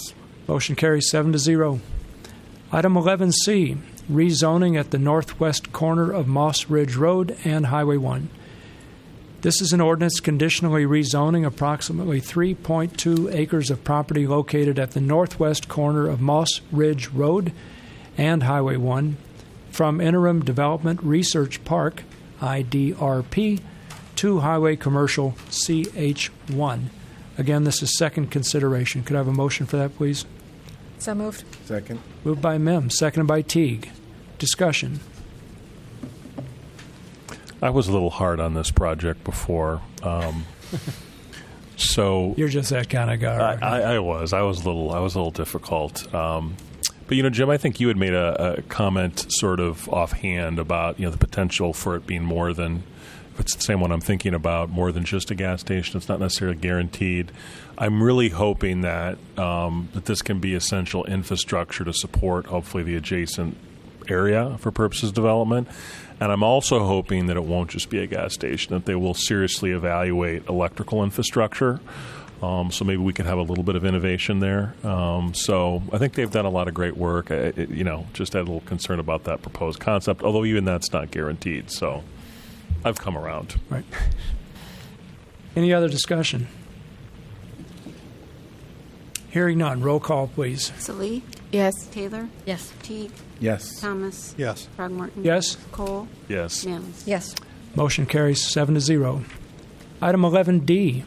Motion 0.48 0.74
carries 0.74 1.08
seven 1.08 1.30
to 1.30 1.38
zero. 1.38 1.78
Item 2.72 2.96
11C, 2.96 3.76
rezoning 4.10 4.76
at 4.76 4.90
the 4.90 4.98
northwest 4.98 5.70
corner 5.72 6.10
of 6.10 6.26
Moss 6.26 6.68
Ridge 6.68 6.96
Road 6.96 7.36
and 7.44 7.66
Highway 7.66 7.96
1. 7.96 8.28
This 9.42 9.62
is 9.62 9.72
an 9.72 9.80
ordinance 9.80 10.18
conditionally 10.18 10.84
rezoning 10.84 11.46
approximately 11.46 12.20
3.2 12.20 13.28
acres 13.32 13.70
of 13.70 13.84
property 13.84 14.26
located 14.26 14.80
at 14.80 14.90
the 14.90 15.00
northwest 15.00 15.68
corner 15.68 16.08
of 16.08 16.20
Moss 16.20 16.60
Ridge 16.72 17.10
Road 17.10 17.52
and 18.18 18.42
Highway 18.42 18.76
1 18.78 19.16
from 19.74 20.00
Interim 20.00 20.44
Development 20.44 21.02
Research 21.02 21.64
Park, 21.64 22.04
IDRP, 22.40 23.60
to 24.14 24.38
Highway 24.38 24.76
Commercial, 24.76 25.32
CH1. 25.50 26.84
Again, 27.36 27.64
this 27.64 27.82
is 27.82 27.98
second 27.98 28.30
consideration. 28.30 29.02
Could 29.02 29.16
I 29.16 29.18
have 29.18 29.26
a 29.26 29.32
motion 29.32 29.66
for 29.66 29.76
that, 29.76 29.96
please? 29.96 30.26
So 30.98 31.16
moved. 31.16 31.44
Second. 31.66 31.98
Moved 32.22 32.40
by 32.40 32.56
Mim, 32.56 32.88
seconded 32.88 33.26
by 33.26 33.42
Teague. 33.42 33.90
Discussion. 34.38 35.00
I 37.60 37.70
was 37.70 37.88
a 37.88 37.92
little 37.92 38.10
hard 38.10 38.38
on 38.38 38.54
this 38.54 38.70
project 38.70 39.24
before. 39.24 39.82
Um, 40.04 40.44
so 41.76 42.34
You're 42.36 42.48
just 42.48 42.70
that 42.70 42.88
kind 42.88 43.10
of 43.10 43.18
guy. 43.18 43.58
I. 43.60 43.80
I, 43.80 43.94
I 43.94 43.98
was. 43.98 44.32
I 44.32 44.42
was 44.42 44.60
a 44.60 44.68
little. 44.68 44.92
I 44.92 45.00
was 45.00 45.16
a 45.16 45.18
little 45.18 45.32
difficult. 45.32 46.14
Um, 46.14 46.54
but 47.06 47.16
you 47.16 47.22
know, 47.22 47.30
Jim, 47.30 47.50
I 47.50 47.56
think 47.56 47.80
you 47.80 47.88
had 47.88 47.96
made 47.96 48.14
a, 48.14 48.58
a 48.58 48.62
comment 48.62 49.26
sort 49.28 49.60
of 49.60 49.88
offhand 49.88 50.58
about 50.58 50.98
you 50.98 51.06
know 51.06 51.10
the 51.10 51.18
potential 51.18 51.72
for 51.72 51.96
it 51.96 52.06
being 52.06 52.24
more 52.24 52.52
than. 52.52 52.84
It's 53.36 53.56
the 53.56 53.62
same 53.62 53.80
one 53.80 53.90
I'm 53.90 54.00
thinking 54.00 54.32
about, 54.32 54.70
more 54.70 54.92
than 54.92 55.04
just 55.04 55.28
a 55.32 55.34
gas 55.34 55.60
station. 55.60 55.96
It's 55.96 56.08
not 56.08 56.20
necessarily 56.20 56.56
guaranteed. 56.56 57.32
I'm 57.76 58.00
really 58.00 58.28
hoping 58.28 58.82
that 58.82 59.18
um, 59.36 59.88
that 59.92 60.04
this 60.04 60.22
can 60.22 60.38
be 60.38 60.54
essential 60.54 61.04
infrastructure 61.04 61.82
to 61.82 61.92
support, 61.92 62.46
hopefully, 62.46 62.84
the 62.84 62.94
adjacent 62.94 63.56
area 64.08 64.56
for 64.58 64.70
purposes 64.70 65.08
of 65.08 65.16
development. 65.16 65.66
And 66.20 66.30
I'm 66.30 66.44
also 66.44 66.84
hoping 66.84 67.26
that 67.26 67.36
it 67.36 67.44
won't 67.44 67.70
just 67.70 67.90
be 67.90 67.98
a 67.98 68.06
gas 68.06 68.34
station; 68.34 68.72
that 68.74 68.84
they 68.84 68.94
will 68.94 69.14
seriously 69.14 69.72
evaluate 69.72 70.46
electrical 70.48 71.02
infrastructure. 71.02 71.80
Um, 72.44 72.70
so 72.70 72.84
maybe 72.84 72.98
we 73.02 73.12
could 73.12 73.26
have 73.26 73.38
a 73.38 73.42
little 73.42 73.64
bit 73.64 73.76
of 73.76 73.84
innovation 73.84 74.40
there. 74.40 74.74
Um, 74.84 75.32
so 75.34 75.82
I 75.92 75.98
think 75.98 76.14
they've 76.14 76.30
done 76.30 76.44
a 76.44 76.50
lot 76.50 76.68
of 76.68 76.74
great 76.74 76.96
work. 76.96 77.30
I, 77.30 77.34
it, 77.34 77.70
you 77.70 77.84
know, 77.84 78.06
just 78.12 78.32
had 78.32 78.40
a 78.40 78.44
little 78.44 78.60
concern 78.60 78.98
about 79.00 79.24
that 79.24 79.40
proposed 79.42 79.80
concept, 79.80 80.22
although 80.22 80.44
even 80.44 80.64
that's 80.64 80.92
not 80.92 81.10
guaranteed. 81.10 81.70
So 81.70 82.02
I've 82.84 82.98
come 82.98 83.16
around. 83.16 83.58
Right. 83.70 83.84
Any 85.56 85.72
other 85.72 85.88
discussion? 85.88 86.48
Hearing 89.30 89.58
none, 89.58 89.80
roll 89.82 90.00
call, 90.00 90.28
please. 90.28 90.72
Salih, 90.78 91.22
Yes. 91.50 91.72
Taylor, 91.90 92.28
Yes. 92.46 92.72
Teague, 92.82 93.10
Yes. 93.40 93.80
Thomas, 93.80 94.34
Yes. 94.38 94.68
Throgmorton, 94.76 95.24
Yes. 95.24 95.56
Cole, 95.72 96.08
Yes. 96.28 96.64
Mims. 96.64 97.02
Yes. 97.06 97.34
Motion 97.74 98.06
carries 98.06 98.42
seven 98.52 98.74
to 98.74 98.80
zero. 98.80 99.22
Item 100.00 100.22
11D, 100.24 101.02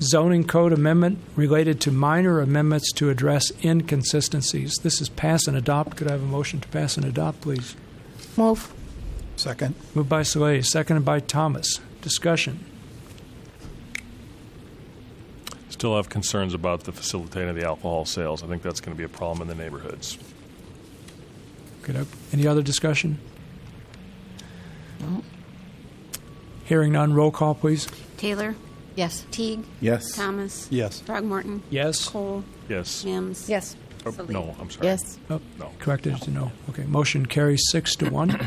zoning 0.00 0.44
code 0.44 0.72
amendment 0.72 1.18
related 1.34 1.80
to 1.82 1.90
minor 1.90 2.40
amendments 2.40 2.92
to 2.92 3.10
address 3.10 3.52
inconsistencies. 3.64 4.76
This 4.82 5.00
is 5.00 5.08
pass 5.08 5.46
and 5.46 5.56
adopt. 5.56 5.96
Could 5.96 6.08
I 6.08 6.12
have 6.12 6.22
a 6.22 6.26
motion 6.26 6.60
to 6.60 6.68
pass 6.68 6.96
and 6.96 7.06
adopt, 7.06 7.40
please? 7.40 7.76
Move. 8.36 8.72
Second. 9.36 9.74
Moved 9.94 10.08
by 10.08 10.22
Salih, 10.22 10.62
seconded 10.62 11.04
by 11.04 11.20
Thomas. 11.20 11.80
Discussion. 12.02 12.64
Still 15.68 15.96
have 15.96 16.08
concerns 16.08 16.54
about 16.54 16.84
the 16.84 16.92
facilitating 16.92 17.50
of 17.50 17.56
the 17.56 17.66
alcohol 17.66 18.06
sales. 18.06 18.42
I 18.42 18.46
think 18.46 18.62
that's 18.62 18.80
going 18.80 18.96
to 18.96 18.98
be 18.98 19.04
a 19.04 19.08
problem 19.08 19.42
in 19.42 19.48
the 19.54 19.62
neighborhoods. 19.62 20.16
Could 21.82 21.96
I, 21.96 22.04
any 22.32 22.46
other 22.46 22.62
discussion? 22.62 23.18
Hearing 26.64 26.92
none, 26.92 27.12
roll 27.12 27.30
call, 27.30 27.54
please. 27.54 27.86
Taylor, 28.16 28.56
Yes. 28.96 29.24
Teague, 29.30 29.64
Yes. 29.80 30.12
Thomas, 30.12 30.66
Yes. 30.70 31.02
Throgmorton, 31.06 31.60
Yes. 31.70 32.08
Cole, 32.08 32.42
Yes. 32.68 33.04
Mims. 33.04 33.48
Yes. 33.48 33.76
Oh, 34.04 34.10
Salih. 34.10 34.32
no, 34.32 34.56
I'm 34.60 34.70
sorry. 34.70 34.86
Yes. 34.86 35.18
Oh, 35.30 35.40
No. 35.58 35.70
corrected 35.78 36.20
to 36.22 36.30
no. 36.30 36.50
Okay, 36.70 36.84
motion 36.84 37.26
carries 37.26 37.62
six 37.70 37.94
to 37.96 38.08
one. 38.10 38.38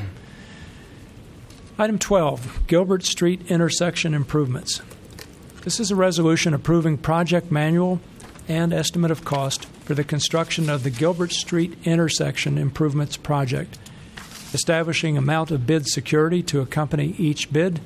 Item 1.78 1.98
12, 1.98 2.62
Gilbert 2.68 3.06
Street 3.06 3.42
intersection 3.50 4.14
improvements. 4.14 4.82
This 5.64 5.80
is 5.80 5.92
a 5.92 5.96
resolution 5.96 6.54
approving 6.54 6.98
project 6.98 7.52
manual 7.52 8.02
and 8.48 8.74
estimate 8.74 9.12
of 9.12 9.24
cost 9.24 9.66
for 9.86 9.94
the 9.94 10.04
construction 10.04 10.70
of 10.70 10.84
the 10.84 10.90
Gilbert 10.90 11.32
Street 11.32 11.78
intersection 11.86 12.58
improvements 12.58 13.16
project. 13.18 13.78
establishing 14.52 15.16
amount 15.16 15.52
of 15.52 15.68
bid 15.68 15.86
security 15.88 16.42
to 16.42 16.60
accompany 16.60 17.14
each 17.20 17.54
bid, 17.54 17.80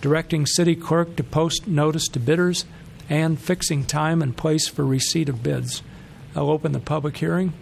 directing 0.00 0.46
city 0.46 0.76
clerk 0.76 1.16
to 1.16 1.24
post 1.24 1.66
notice 1.66 2.08
to 2.08 2.20
bidders, 2.20 2.64
and 3.08 3.38
fixing 3.38 3.84
time 3.84 4.22
and 4.22 4.36
place 4.36 4.68
for 4.68 4.84
receipt 4.84 5.28
of 5.28 5.42
bids. 5.42 5.82
I'll 6.34 6.50
open 6.50 6.72
the 6.72 6.80
public 6.80 7.16
hearing. 7.16 7.52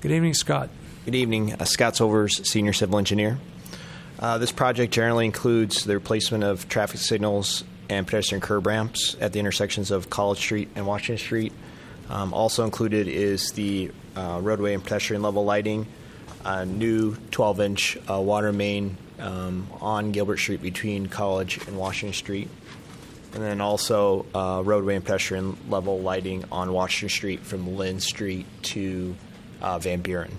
Good 0.00 0.10
evening, 0.10 0.34
Scott. 0.34 0.70
Good 1.04 1.14
evening. 1.14 1.54
Uh, 1.54 1.64
Scott 1.64 1.96
Sovers, 1.96 2.48
Senior 2.50 2.72
Civil 2.72 2.98
Engineer. 2.98 3.38
Uh, 4.18 4.38
this 4.38 4.52
project 4.52 4.92
generally 4.92 5.24
includes 5.24 5.84
the 5.84 5.94
replacement 5.94 6.44
of 6.44 6.68
traffic 6.68 7.00
signals 7.00 7.64
and 7.88 8.06
pedestrian 8.06 8.40
curb 8.40 8.66
ramps 8.66 9.16
at 9.20 9.32
the 9.32 9.40
intersections 9.40 9.90
of 9.90 10.10
College 10.10 10.38
Street 10.38 10.68
and 10.74 10.86
Washington 10.86 11.18
Street. 11.18 11.52
Um, 12.08 12.34
also 12.34 12.64
included 12.64 13.08
is 13.08 13.50
the 13.52 13.90
uh, 14.14 14.40
roadway 14.42 14.74
and 14.74 14.82
pedestrian 14.82 15.22
level 15.22 15.44
lighting, 15.44 15.86
new 16.66 17.16
12 17.30 17.60
inch 17.60 17.98
uh, 18.10 18.20
water 18.20 18.52
main 18.52 18.96
um, 19.22 19.68
on 19.80 20.12
Gilbert 20.12 20.38
Street 20.38 20.60
between 20.60 21.06
College 21.06 21.66
and 21.66 21.78
Washington 21.78 22.14
Street. 22.14 22.48
And 23.34 23.42
then 23.42 23.62
also 23.62 24.26
uh, 24.34 24.62
roadway 24.62 24.96
and 24.96 25.04
pedestrian 25.04 25.56
level 25.70 26.00
lighting 26.00 26.44
on 26.52 26.72
Washington 26.72 27.08
Street 27.08 27.40
from 27.40 27.76
Lynn 27.76 28.00
Street 28.00 28.44
to 28.62 29.16
uh, 29.62 29.78
Van 29.78 30.00
Buren. 30.00 30.36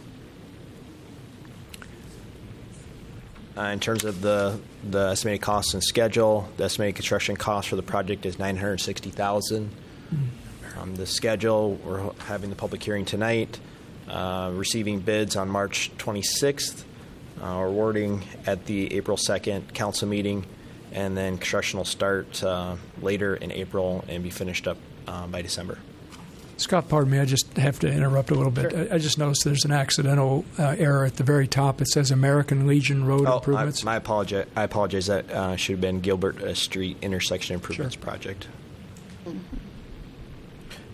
Uh, 3.57 3.61
in 3.61 3.79
terms 3.79 4.03
of 4.03 4.21
the, 4.21 4.59
the 4.83 5.09
estimated 5.09 5.41
cost 5.41 5.73
and 5.73 5.83
schedule, 5.83 6.47
the 6.57 6.65
estimated 6.65 6.95
construction 6.95 7.35
cost 7.35 7.69
for 7.69 7.75
the 7.75 7.83
project 7.83 8.25
is 8.25 8.37
960000 8.37 9.69
mm-hmm. 9.69 10.79
um, 10.79 10.95
The 10.95 11.05
schedule, 11.05 11.75
we're 11.75 12.11
having 12.25 12.49
the 12.49 12.55
public 12.55 12.83
hearing 12.83 13.05
tonight, 13.05 13.59
uh, 14.07 14.51
receiving 14.53 14.99
bids 14.99 15.35
on 15.35 15.49
March 15.49 15.91
26th, 15.97 16.83
uh, 17.41 17.57
or 17.57 17.71
wording 17.71 18.23
at 18.45 18.65
the 18.65 18.93
April 18.93 19.17
2nd 19.17 19.73
council 19.73 20.07
meeting, 20.07 20.45
and 20.91 21.17
then 21.17 21.37
construction 21.37 21.77
will 21.77 21.85
start 21.85 22.43
uh, 22.43 22.75
later 23.01 23.35
in 23.35 23.51
April 23.51 24.03
and 24.07 24.23
be 24.23 24.29
finished 24.29 24.67
up 24.67 24.77
uh, 25.07 25.27
by 25.27 25.41
December. 25.41 25.77
Scott, 26.57 26.87
pardon 26.87 27.11
me, 27.11 27.19
I 27.19 27.25
just 27.25 27.57
have 27.57 27.79
to 27.79 27.91
interrupt 27.91 28.29
a 28.29 28.35
little 28.35 28.51
bit. 28.51 28.71
Sure. 28.71 28.93
I, 28.93 28.97
just 28.99 29.17
noticed 29.17 29.43
there's 29.43 29.65
an 29.65 29.71
accidental 29.71 30.45
uh, 30.59 30.75
error 30.77 31.03
at 31.03 31.15
the 31.15 31.23
very 31.23 31.47
top. 31.47 31.81
It 31.81 31.87
says 31.87 32.11
American 32.11 32.67
Legion 32.67 33.05
Road 33.05 33.25
oh, 33.27 33.37
Improvements. 33.37 33.83
I, 33.83 33.85
my 33.85 33.95
apologize. 33.95 34.45
I 34.55 34.63
apologize. 34.63 35.07
That 35.07 35.29
uh, 35.31 35.55
should 35.55 35.73
have 35.73 35.81
been 35.81 35.99
Gilbert 35.99 36.41
uh, 36.41 36.53
Street 36.53 36.97
Intersection 37.01 37.55
Improvements 37.55 37.95
sure. 37.95 38.03
Project. 38.03 38.47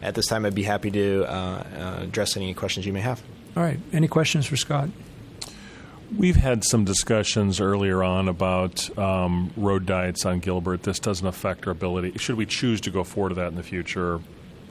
At 0.01 0.15
this 0.15 0.27
time, 0.27 0.45
I'd 0.45 0.55
be 0.55 0.63
happy 0.63 0.91
to 0.91 1.25
address 2.03 2.37
any 2.37 2.53
questions 2.53 2.85
you 2.85 2.93
may 2.93 3.01
have. 3.01 3.21
All 3.57 3.63
right. 3.63 3.79
Any 3.91 4.07
questions 4.07 4.45
for 4.45 4.55
Scott? 4.55 4.89
We've 6.17 6.35
had 6.35 6.63
some 6.63 6.85
discussions 6.85 7.61
earlier 7.61 8.03
on 8.03 8.27
about 8.27 8.97
um, 8.97 9.51
road 9.55 9.85
diets 9.85 10.25
on 10.25 10.39
Gilbert. 10.39 10.83
This 10.83 10.99
doesn't 10.99 11.25
affect 11.25 11.67
our 11.67 11.71
ability. 11.71 12.17
Should 12.17 12.35
we 12.35 12.45
choose 12.45 12.81
to 12.81 12.89
go 12.89 13.03
forward 13.03 13.29
to 13.29 13.35
that 13.35 13.47
in 13.49 13.55
the 13.55 13.63
future 13.63 14.19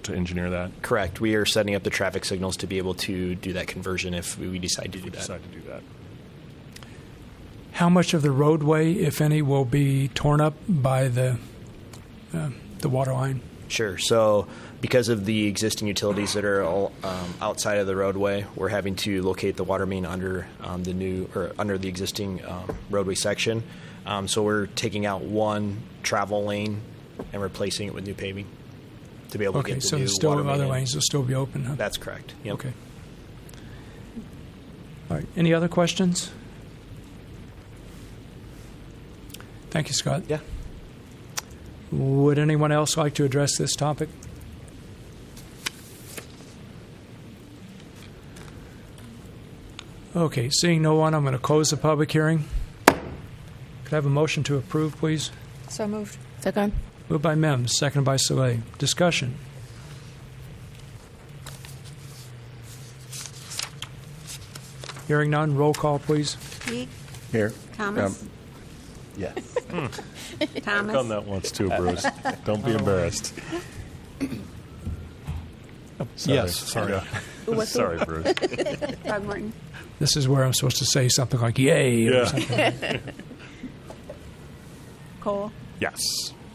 to 0.03 0.14
engineer 0.14 0.51
that? 0.51 0.82
Correct. 0.82 1.20
We 1.20 1.36
are 1.36 1.47
setting 1.47 1.74
up 1.74 1.84
the 1.84 1.91
traffic 1.91 2.24
signals 2.24 2.57
to 2.59 2.66
be 2.66 2.78
able 2.78 2.95
to 2.95 3.36
do 3.36 3.53
that 3.53 3.68
conversion 3.68 4.14
if 4.14 4.36
we 4.39 4.59
decide 4.59 4.93
to 4.93 4.99
do 4.99 5.11
that. 5.11 5.18
Decide 5.18 5.43
to 5.45 5.61
do 5.61 5.66
that. 5.68 5.82
How 7.72 7.89
much 7.89 8.14
of 8.14 8.22
the 8.22 8.32
roadway, 8.32 8.93
if 8.95 9.20
any, 9.20 9.41
will 9.41 9.64
be 9.64 10.09
torn 10.09 10.41
up 10.41 10.55
by 10.68 11.07
the 11.07 11.39
uh, 12.34 12.51
the 12.80 12.89
water 12.89 13.12
line? 13.12 13.41
Sure. 13.68 13.99
So, 13.99 14.49
because 14.81 15.09
of 15.09 15.24
the 15.24 15.47
existing 15.47 15.89
utilities 15.89 16.35
that 16.35 16.45
are 16.45 16.62
all, 16.62 16.93
um, 17.03 17.35
outside 17.41 17.79
of 17.79 17.87
the 17.87 17.97
roadway, 17.97 18.47
we're 18.55 18.68
having 18.68 18.95
to 18.97 19.22
locate 19.22 19.57
the 19.57 19.64
water 19.64 19.87
main 19.87 20.07
under 20.07 20.47
um, 20.61 20.85
the 20.85 20.95
new 20.95 21.29
or 21.35 21.53
under 21.59 21.76
the 21.79 21.89
existing 21.89 22.45
um, 22.45 22.76
roadway 22.91 23.14
section. 23.16 23.62
Um, 24.07 24.29
so 24.29 24.43
we're 24.43 24.66
taking 24.66 25.05
out 25.05 25.22
one 25.22 25.83
travel 26.03 26.45
lane 26.45 26.81
and 27.33 27.43
replacing 27.43 27.89
it 27.89 27.95
with 27.95 28.07
new 28.07 28.14
paving 28.14 28.47
to 29.31 29.39
be 29.39 29.45
able 29.45 29.55
to 29.55 29.59
Okay, 29.61 29.72
get 29.74 29.83
the 29.83 29.89
so 29.89 29.97
new 29.97 30.03
there's 30.03 30.14
still 30.14 30.31
water 30.31 30.45
main 30.45 30.55
other 30.55 30.64
in. 30.64 30.70
lanes 30.70 30.95
will 30.95 31.03
still 31.03 31.22
be 31.22 31.35
open. 31.35 31.64
Huh? 31.64 31.74
That's 31.76 31.97
correct. 31.99 32.35
Yep. 32.45 32.55
Okay. 32.55 32.72
All 35.11 35.16
right. 35.16 35.26
Any 35.37 35.53
other 35.53 35.68
questions? 35.68 36.31
Thank 39.70 39.89
you, 39.89 39.95
Scott. 39.95 40.22
Yeah. 40.29 40.39
Would 41.93 42.39
anyone 42.39 42.72
else 42.72 42.97
like 42.97 43.14
to 43.14 43.24
address 43.24 43.57
this 43.59 43.74
topic? 43.74 44.09
Okay, 50.16 50.48
seeing 50.50 50.82
no 50.82 50.94
one, 50.94 51.14
I'm 51.14 51.22
going 51.22 51.32
to 51.34 51.38
close 51.38 51.70
the 51.70 51.76
public 51.76 52.11
hearing. 52.11 52.44
Could 52.86 52.96
I 53.92 53.96
have 53.96 54.06
a 54.06 54.11
motion 54.11 54.42
to 54.44 54.56
approve, 54.56 54.96
please? 54.96 55.30
So 55.68 55.86
moved. 55.86 56.16
Second. 56.40 56.72
Moved 57.09 57.22
by 57.22 57.34
Mims, 57.34 57.76
seconded 57.78 58.04
by 58.04 58.16
Salih. 58.16 58.61
Discussion. 58.78 59.34
Hearing 65.06 65.30
none, 65.30 65.56
roll 65.56 65.72
call, 65.72 65.98
please. 65.98 66.36
Teague, 66.61 66.88
Here. 67.32 67.52
Thomas, 67.74 68.22
Um, 68.22 68.30
yes. 69.16 69.56
I've 69.72 70.62
Thomas, 70.62 70.92
done 70.94 71.09
that 71.09 71.24
once 71.24 71.50
too, 71.50 71.68
Bruce. 71.70 72.04
Don't 72.44 72.64
be 72.64 72.72
embarrassed. 72.72 73.32
Oh, 76.00 76.06
sorry. 76.16 76.36
Yes, 76.36 76.56
sorry. 76.56 77.00
Yeah. 77.57 77.64
sorry, 77.64 77.99
Bruce. 78.05 78.24
Throgmorton, 79.05 79.53
This 79.99 80.16
is 80.16 80.28
where 80.28 80.44
I'm 80.44 80.53
supposed 80.55 80.78
to 80.78 80.84
say 80.86 81.09
something 81.09 81.40
like 81.40 81.59
"yay" 81.59 82.07
or 82.09 82.12
Yeah. 82.12 82.24
something. 82.26 83.01
Cole, 85.20 85.53
Yes. 85.80 86.01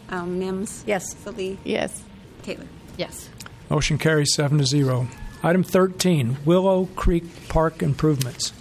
um, 0.08 0.38
Mims, 0.38 0.84
Yes. 0.86 1.04
Salih, 1.22 1.58
Yes. 1.64 2.02
Taylor. 2.42 2.66
Yes. 2.96 3.28
Motion 3.70 3.98
carries 3.98 4.32
seven 4.34 4.58
to 4.58 4.66
zero. 4.66 5.08
Item 5.42 5.62
13, 5.62 6.38
Willow 6.44 6.86
Creek 6.96 7.24
Park 7.48 7.82
improvements. 7.82 8.52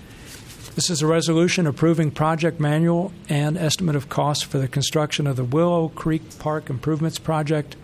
This 0.76 0.90
is 0.90 1.02
a 1.02 1.08
resolution 1.08 1.68
approving 1.68 2.12
project 2.12 2.60
manual 2.60 3.14
and 3.30 3.58
estimate 3.58 3.96
of 3.96 4.10
cost 4.10 4.46
for 4.46 4.58
the 4.58 4.68
construction 4.68 5.28
of 5.28 5.36
the 5.36 5.44
Willow 5.44 5.90
Creek 5.90 6.40
Park 6.40 6.70
Improvements 6.70 7.20
Project, 7.20 7.76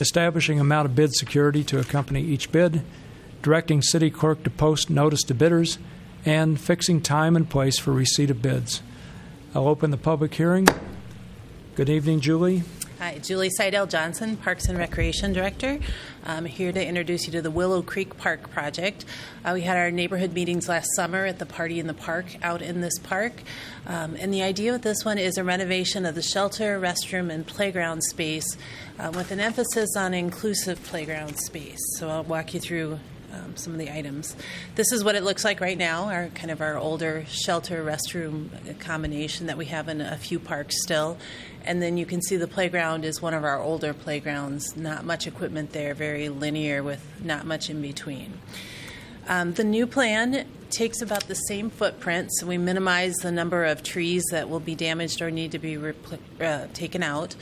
establishing 0.00 0.60
amount 0.60 0.86
of 0.86 0.94
bid 0.94 1.14
security 1.14 1.64
to 1.64 1.78
accompany 1.78 2.20
each 2.22 2.52
bid, 2.52 2.82
directing 3.44 3.82
city 3.82 4.10
clerk 4.10 4.42
to 4.42 4.48
post 4.48 4.88
notice 4.88 5.22
to 5.22 5.34
bidders, 5.34 5.76
and 6.24 6.58
fixing 6.58 7.02
time 7.02 7.36
and 7.36 7.50
place 7.50 7.78
for 7.78 7.92
receipt 7.92 8.30
of 8.30 8.40
bids. 8.40 8.82
I'll 9.54 9.68
open 9.68 9.90
the 9.90 9.98
public 9.98 10.32
hearing. 10.34 10.66
Good 11.74 11.90
evening, 11.90 12.20
Julie. 12.20 12.62
Hi, 13.00 13.18
Juli 13.18 13.50
Seydel 13.50 13.86
Johnson, 13.86 14.38
Parks 14.38 14.66
and 14.68 14.78
Recreation 14.78 15.34
Director. 15.34 15.78
I'm 16.24 16.46
here 16.46 16.72
to 16.72 16.82
introduce 16.82 17.26
you 17.26 17.32
to 17.32 17.42
the 17.42 17.50
Willow 17.50 17.82
Creek 17.82 18.16
Park 18.16 18.50
project. 18.50 19.04
Uh, 19.44 19.50
we 19.52 19.60
had 19.60 19.76
our 19.76 19.90
neighborhood 19.90 20.32
meetings 20.32 20.66
last 20.66 20.88
summer 20.96 21.26
at 21.26 21.38
the 21.38 21.44
Party 21.44 21.78
in 21.78 21.86
the 21.86 21.92
Park 21.92 22.24
out 22.42 22.62
in 22.62 22.80
this 22.80 22.98
park. 23.00 23.42
Um, 23.86 24.16
and 24.18 24.32
the 24.32 24.42
idea 24.42 24.72
with 24.72 24.82
this 24.82 25.04
one 25.04 25.18
is 25.18 25.36
a 25.36 25.44
renovation 25.44 26.06
of 26.06 26.14
the 26.14 26.22
shelter, 26.22 26.80
restroom, 26.80 27.30
and 27.30 27.46
playground 27.46 28.02
space 28.04 28.56
uh, 28.98 29.12
with 29.14 29.32
an 29.32 29.40
emphasis 29.40 29.94
on 29.98 30.14
inclusive 30.14 30.82
playground 30.84 31.36
space. 31.36 31.80
So 31.98 32.08
I'll 32.08 32.24
walk 32.24 32.54
you 32.54 32.60
through 32.60 33.00
um, 33.34 33.56
some 33.56 33.72
of 33.72 33.78
the 33.78 33.90
items. 33.90 34.36
This 34.74 34.92
is 34.92 35.02
what 35.02 35.14
it 35.14 35.24
looks 35.24 35.44
like 35.44 35.60
right 35.60 35.76
now, 35.76 36.04
our 36.04 36.28
kind 36.28 36.50
of 36.50 36.60
our 36.60 36.76
older 36.78 37.24
shelter 37.28 37.84
restroom 37.84 38.78
combination 38.80 39.46
that 39.46 39.56
we 39.56 39.66
have 39.66 39.88
in 39.88 40.00
a 40.00 40.16
few 40.16 40.38
parks 40.38 40.82
still. 40.82 41.18
And 41.64 41.80
then 41.80 41.96
you 41.96 42.06
can 42.06 42.20
see 42.22 42.36
the 42.36 42.46
playground 42.46 43.04
is 43.04 43.22
one 43.22 43.34
of 43.34 43.44
our 43.44 43.58
older 43.58 43.94
playgrounds, 43.94 44.76
not 44.76 45.04
much 45.04 45.26
equipment 45.26 45.72
there, 45.72 45.94
very 45.94 46.28
linear 46.28 46.82
with 46.82 47.02
not 47.22 47.46
much 47.46 47.70
in 47.70 47.80
between. 47.80 48.34
Um, 49.26 49.54
the 49.54 49.64
new 49.64 49.86
plan 49.86 50.46
takes 50.68 51.00
about 51.00 51.28
the 51.28 51.34
same 51.34 51.70
footprint, 51.70 52.30
so 52.34 52.46
we 52.46 52.58
minimize 52.58 53.14
the 53.16 53.32
number 53.32 53.64
of 53.64 53.82
trees 53.82 54.22
that 54.30 54.50
will 54.50 54.60
be 54.60 54.74
damaged 54.74 55.22
or 55.22 55.30
need 55.30 55.52
to 55.52 55.58
be 55.58 55.76
repl- 55.76 56.18
uh, 56.40 56.66
taken 56.74 57.02
out. 57.02 57.34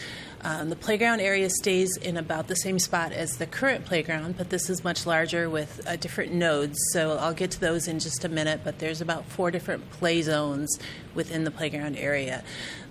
Um, 0.44 0.70
the 0.70 0.76
playground 0.76 1.20
area 1.20 1.48
stays 1.48 1.96
in 1.96 2.16
about 2.16 2.48
the 2.48 2.56
same 2.56 2.80
spot 2.80 3.12
as 3.12 3.36
the 3.36 3.46
current 3.46 3.84
playground, 3.84 4.36
but 4.36 4.50
this 4.50 4.68
is 4.68 4.82
much 4.82 5.06
larger 5.06 5.48
with 5.48 5.80
uh, 5.86 5.94
different 5.96 6.32
nodes. 6.32 6.76
So 6.92 7.16
I'll 7.18 7.34
get 7.34 7.52
to 7.52 7.60
those 7.60 7.86
in 7.86 8.00
just 8.00 8.24
a 8.24 8.28
minute, 8.28 8.62
but 8.64 8.80
there's 8.80 9.00
about 9.00 9.24
four 9.26 9.52
different 9.52 9.88
play 9.92 10.20
zones 10.22 10.78
within 11.14 11.44
the 11.44 11.52
playground 11.52 11.96
area. 11.96 12.42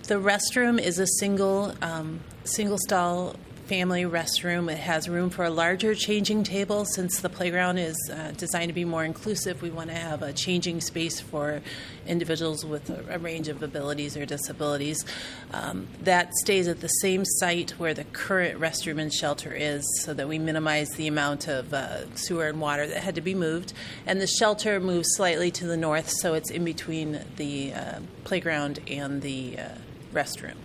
The 0.04 0.16
restroom 0.16 0.82
is 0.82 0.98
a 0.98 1.08
single 1.20 1.74
um, 1.82 2.22
single 2.46 2.78
stall 2.78 3.36
family 3.72 4.04
restroom. 4.04 4.70
It 4.70 4.80
has 4.80 5.08
room 5.08 5.30
for 5.30 5.46
a 5.46 5.50
larger 5.50 5.96
changing 5.96 6.44
table 6.44 6.84
since 6.84 7.22
the 7.22 7.30
playground 7.30 7.78
is 7.78 7.96
uh, 8.14 8.34
designed 8.36 8.68
to 8.68 8.74
be 8.74 8.84
more 8.84 9.06
inclusive. 9.06 9.62
We 9.62 9.70
want 9.70 9.90
to 9.92 9.96
have 9.96 10.22
a 10.22 10.34
changing 10.34 10.82
space 10.82 11.22
for 11.22 11.62
individuals 12.06 12.66
with 12.66 12.90
a, 12.90 13.16
a 13.16 13.18
range 13.18 13.48
of 13.48 13.64
abilities 13.64 14.18
or 14.18 14.26
disabilities. 14.26 15.06
Um, 15.54 15.88
that 16.02 16.34
stays 16.42 16.68
at 16.68 16.82
the 16.82 16.90
same 16.90 17.24
site 17.24 17.72
where 17.80 17.94
the 17.94 18.04
current 18.04 18.60
restroom 18.60 19.00
and 19.00 19.14
shelter 19.14 19.54
is 19.54 19.86
so 20.04 20.14
that 20.16 20.28
we 20.28 20.38
minimize 20.38 20.90
the 20.98 21.08
amount 21.08 21.48
of 21.48 21.74
uh, 21.74 22.14
sewer 22.18 22.50
and 22.50 22.60
water 22.60 22.86
that 22.86 23.02
had 23.02 23.16
to 23.16 23.22
be 23.22 23.34
moved. 23.34 23.72
And 24.06 24.20
the 24.20 24.28
shelter 24.28 24.82
moves 24.82 25.08
slightly 25.16 25.50
to 25.52 25.66
the 25.66 25.78
north 25.78 26.10
so 26.10 26.34
it's 26.34 26.52
in 26.52 26.66
between 26.66 27.24
the 27.38 27.72
uh, 27.72 28.00
playground 28.26 28.80
and 28.90 29.22
the 29.22 29.60
uh, 29.60 29.70
restroom. 30.14 30.58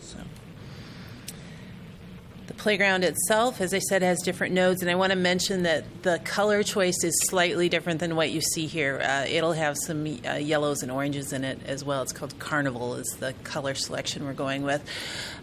So. 0.00 0.18
The 2.54 2.62
playground 2.62 3.02
itself, 3.02 3.60
as 3.60 3.74
I 3.74 3.80
said, 3.80 4.02
has 4.02 4.22
different 4.22 4.54
nodes, 4.54 4.80
and 4.80 4.90
I 4.90 4.94
want 4.94 5.10
to 5.10 5.18
mention 5.18 5.64
that 5.64 5.84
the 6.02 6.20
color 6.24 6.62
choice 6.62 7.02
is 7.02 7.20
slightly 7.28 7.68
different 7.68 7.98
than 7.98 8.14
what 8.14 8.30
you 8.30 8.40
see 8.40 8.66
here. 8.66 9.00
Uh, 9.02 9.26
it'll 9.28 9.52
have 9.52 9.76
some 9.76 10.06
uh, 10.24 10.34
yellows 10.34 10.82
and 10.82 10.90
oranges 10.90 11.32
in 11.32 11.42
it 11.42 11.58
as 11.66 11.84
well. 11.84 12.00
It's 12.02 12.12
called 12.12 12.38
Carnival, 12.38 12.94
is 12.94 13.08
the 13.18 13.34
color 13.42 13.74
selection 13.74 14.24
we're 14.24 14.34
going 14.34 14.62
with. 14.62 14.88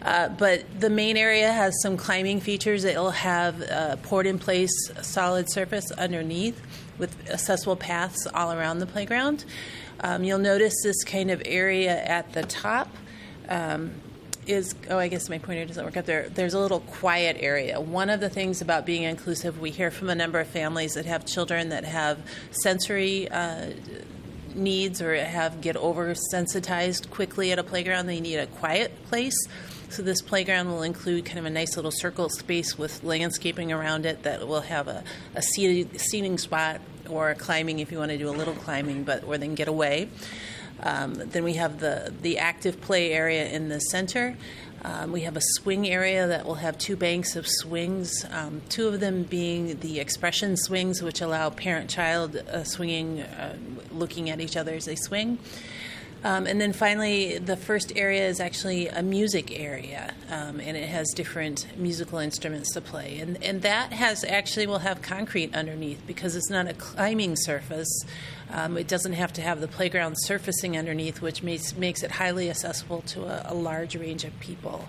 Uh, 0.02 0.30
but 0.30 0.64
the 0.80 0.90
main 0.90 1.18
area 1.18 1.52
has 1.52 1.80
some 1.82 1.98
climbing 1.98 2.40
features. 2.40 2.86
It'll 2.86 3.12
have 3.12 3.62
uh, 3.62 3.98
poured 3.98 4.26
in 4.26 4.40
place 4.40 4.72
solid 5.02 5.52
surface 5.52 5.92
underneath 5.92 6.60
with 6.98 7.30
accessible 7.30 7.76
paths 7.76 8.26
all 8.34 8.54
around 8.54 8.80
the 8.80 8.88
playground. 8.88 9.44
Um, 10.00 10.24
you'll 10.24 10.40
notice 10.40 10.74
this 10.82 11.04
kind 11.04 11.30
of 11.30 11.42
area 11.46 12.02
at 12.04 12.32
the 12.32 12.44
top. 12.44 12.88
Um, 13.50 13.92
is 14.48 14.76
oh 14.90 14.98
I 14.98 15.08
guess 15.08 15.30
my 15.30 15.38
pointer 15.38 15.66
doesn't 15.66 15.84
work 15.84 15.98
up 15.98 16.06
there. 16.06 16.30
There's 16.30 16.54
a 16.54 16.60
little 16.60 16.80
quiet 16.80 17.38
area. 17.40 17.80
One 17.80 18.10
of 18.10 18.20
the 18.20 18.30
things 18.30 18.62
about 18.62 18.86
being 18.86 19.04
inclusive, 19.04 19.60
we 19.60 19.72
hear 19.72 19.92
from 19.92 20.10
a 20.10 20.16
number 20.16 20.40
of 20.40 20.48
families 20.48 20.94
that 20.96 21.06
have 21.06 21.26
children 21.26 21.70
that 21.70 21.86
have 21.86 22.20
sensory 22.52 23.30
uh, 23.30 23.72
needs 24.56 25.02
or 25.02 25.16
have 25.16 25.62
get 25.62 25.76
oversensitized 25.76 27.10
quickly 27.10 27.52
at 27.52 27.60
a 27.60 27.64
playground. 27.64 28.08
They 28.08 28.20
need 28.20 28.38
a 28.38 28.48
quiet 28.48 28.92
place. 29.06 29.36
So 29.90 30.02
this 30.02 30.22
playground 30.22 30.70
will 30.70 30.84
include 30.84 31.26
kind 31.26 31.40
of 31.40 31.46
a 31.46 31.50
nice 31.50 31.76
little 31.76 31.92
circle 31.92 32.30
space 32.30 32.78
with 32.78 33.04
landscaping 33.04 33.74
around 33.74 34.06
it 34.06 34.24
that 34.24 34.48
will 34.48 34.62
have 34.62 34.88
a, 34.88 35.04
a 35.36 35.42
seating 35.42 36.38
spot 36.38 36.80
or 37.10 37.32
a 37.32 37.36
climbing 37.36 37.80
if 37.80 37.92
you 37.92 37.98
want 37.98 38.12
to 38.12 38.18
do 38.18 38.30
a 38.30 38.32
little 38.32 38.54
climbing, 38.54 39.04
but 39.04 39.26
where 39.26 39.38
they 39.38 39.46
can 39.46 39.56
get 39.56 39.68
away. 39.68 40.08
Um, 40.84 41.14
then 41.14 41.44
we 41.44 41.54
have 41.54 41.80
the, 41.80 42.14
the 42.22 42.40
active 42.40 42.82
play 42.82 43.12
area 43.12 43.50
in 43.50 43.70
the 43.70 43.80
center. 43.80 44.36
Um, 44.84 45.12
we 45.12 45.22
have 45.22 45.38
a 45.38 45.42
swing 45.42 45.88
area 45.88 46.26
that 46.28 46.46
will 46.46 46.56
have 46.56 46.78
two 46.78 46.96
banks 46.96 47.36
of 47.36 47.46
swings, 47.48 48.26
um, 48.32 48.64
two 48.68 48.88
of 48.88 49.00
them 49.00 49.24
being 49.24 49.80
the 49.80 50.00
expression 50.00 50.58
swings, 50.58 51.04
which 51.04 51.22
allow 51.22 51.52
parent 51.52 51.88
child 51.88 52.36
uh, 52.36 52.64
swinging, 52.64 53.22
uh, 53.22 53.58
looking 53.92 54.32
at 54.32 54.42
each 54.42 54.58
other 54.58 54.74
as 54.74 54.86
they 54.86 54.96
swing. 54.96 55.38
Um, 56.24 56.46
and 56.46 56.62
then 56.62 56.72
finally, 56.72 57.40
the 57.40 57.58
first 57.58 57.94
area 57.96 58.28
is 58.28 58.40
actually 58.40 58.88
a 58.88 59.02
music 59.02 59.60
area, 59.60 60.14
um, 60.30 60.60
and 60.60 60.78
it 60.78 60.88
has 60.88 61.10
different 61.16 61.66
musical 61.76 62.20
instruments 62.20 62.74
to 62.74 62.82
play. 62.82 63.18
And, 63.20 63.44
and 63.44 63.64
that 63.64 63.92
has 63.92 64.24
actually 64.24 64.68
will 64.68 64.80
have 64.80 65.02
concrete 65.02 65.56
underneath 65.56 66.06
because 66.06 66.36
it's 66.36 66.50
not 66.50 66.68
a 66.68 66.74
climbing 66.74 67.36
surface. 67.36 68.06
Um, 68.52 68.78
it 68.78 68.88
doesn't 68.88 69.14
have 69.14 69.34
to 69.34 69.42
have 69.42 69.62
the 69.62 69.68
playground 69.68 70.16
surfacing 70.20 70.78
underneath, 70.78 71.22
which 71.24 71.42
makes, 71.42 71.76
makes 71.76 72.04
it 72.04 72.12
highly 72.12 72.52
accessible 72.52 73.02
to 73.08 73.26
a, 73.26 73.54
a 73.54 73.56
large 73.56 73.96
range 73.96 74.24
of 74.24 74.40
people. 74.40 74.88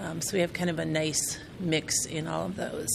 Um, 0.00 0.20
so 0.20 0.34
we 0.34 0.40
have 0.40 0.52
kind 0.52 0.68
of 0.68 0.80
a 0.80 0.84
nice 0.84 1.38
mix 1.60 2.06
in 2.06 2.26
all 2.26 2.46
of 2.46 2.56
those. 2.56 2.88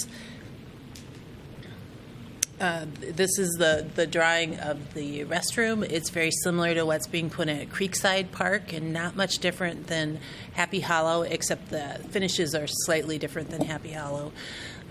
Uh, 2.62 2.86
this 3.00 3.40
is 3.40 3.50
the, 3.58 3.88
the 3.96 4.06
drawing 4.06 4.60
of 4.60 4.94
the 4.94 5.26
restroom. 5.26 5.82
It's 5.82 6.12
very 6.12 6.30
similar 6.30 6.76
to 6.76 6.86
what's 6.86 7.08
being 7.08 7.32
put 7.32 7.50
in 7.50 7.58
at 7.58 7.70
Creekside 7.70 8.32
Park 8.32 8.72
and 8.72 8.94
not 8.94 9.16
much 9.16 9.40
different 9.40 9.88
than 9.88 10.20
Happy 10.54 10.80
Hollow, 10.80 11.24
except 11.24 11.72
the 11.72 12.00
finishes 12.12 12.54
are 12.54 12.68
slightly 12.68 13.18
different 13.18 13.50
than 13.50 13.66
Happy 13.66 13.94
Hollow. 13.94 14.32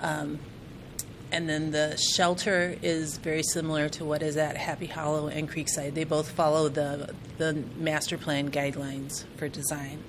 Um, 0.01 0.41
and 1.31 1.49
then 1.49 1.71
the 1.71 1.97
shelter 1.97 2.77
is 2.83 3.19
very 3.19 3.45
similar 3.45 3.89
to 3.91 4.05
what 4.05 4.21
is 4.21 4.37
at 4.37 4.57
Happy 4.57 4.87
Hollow 4.87 5.29
and 5.29 5.49
Creekside. 5.49 5.95
They 5.95 6.03
both 6.03 6.33
follow 6.33 6.69
the, 6.69 7.15
the 7.39 7.63
master 7.79 8.19
plan 8.19 8.51
guidelines 8.51 9.27
for 9.37 9.49
design. 9.49 10.03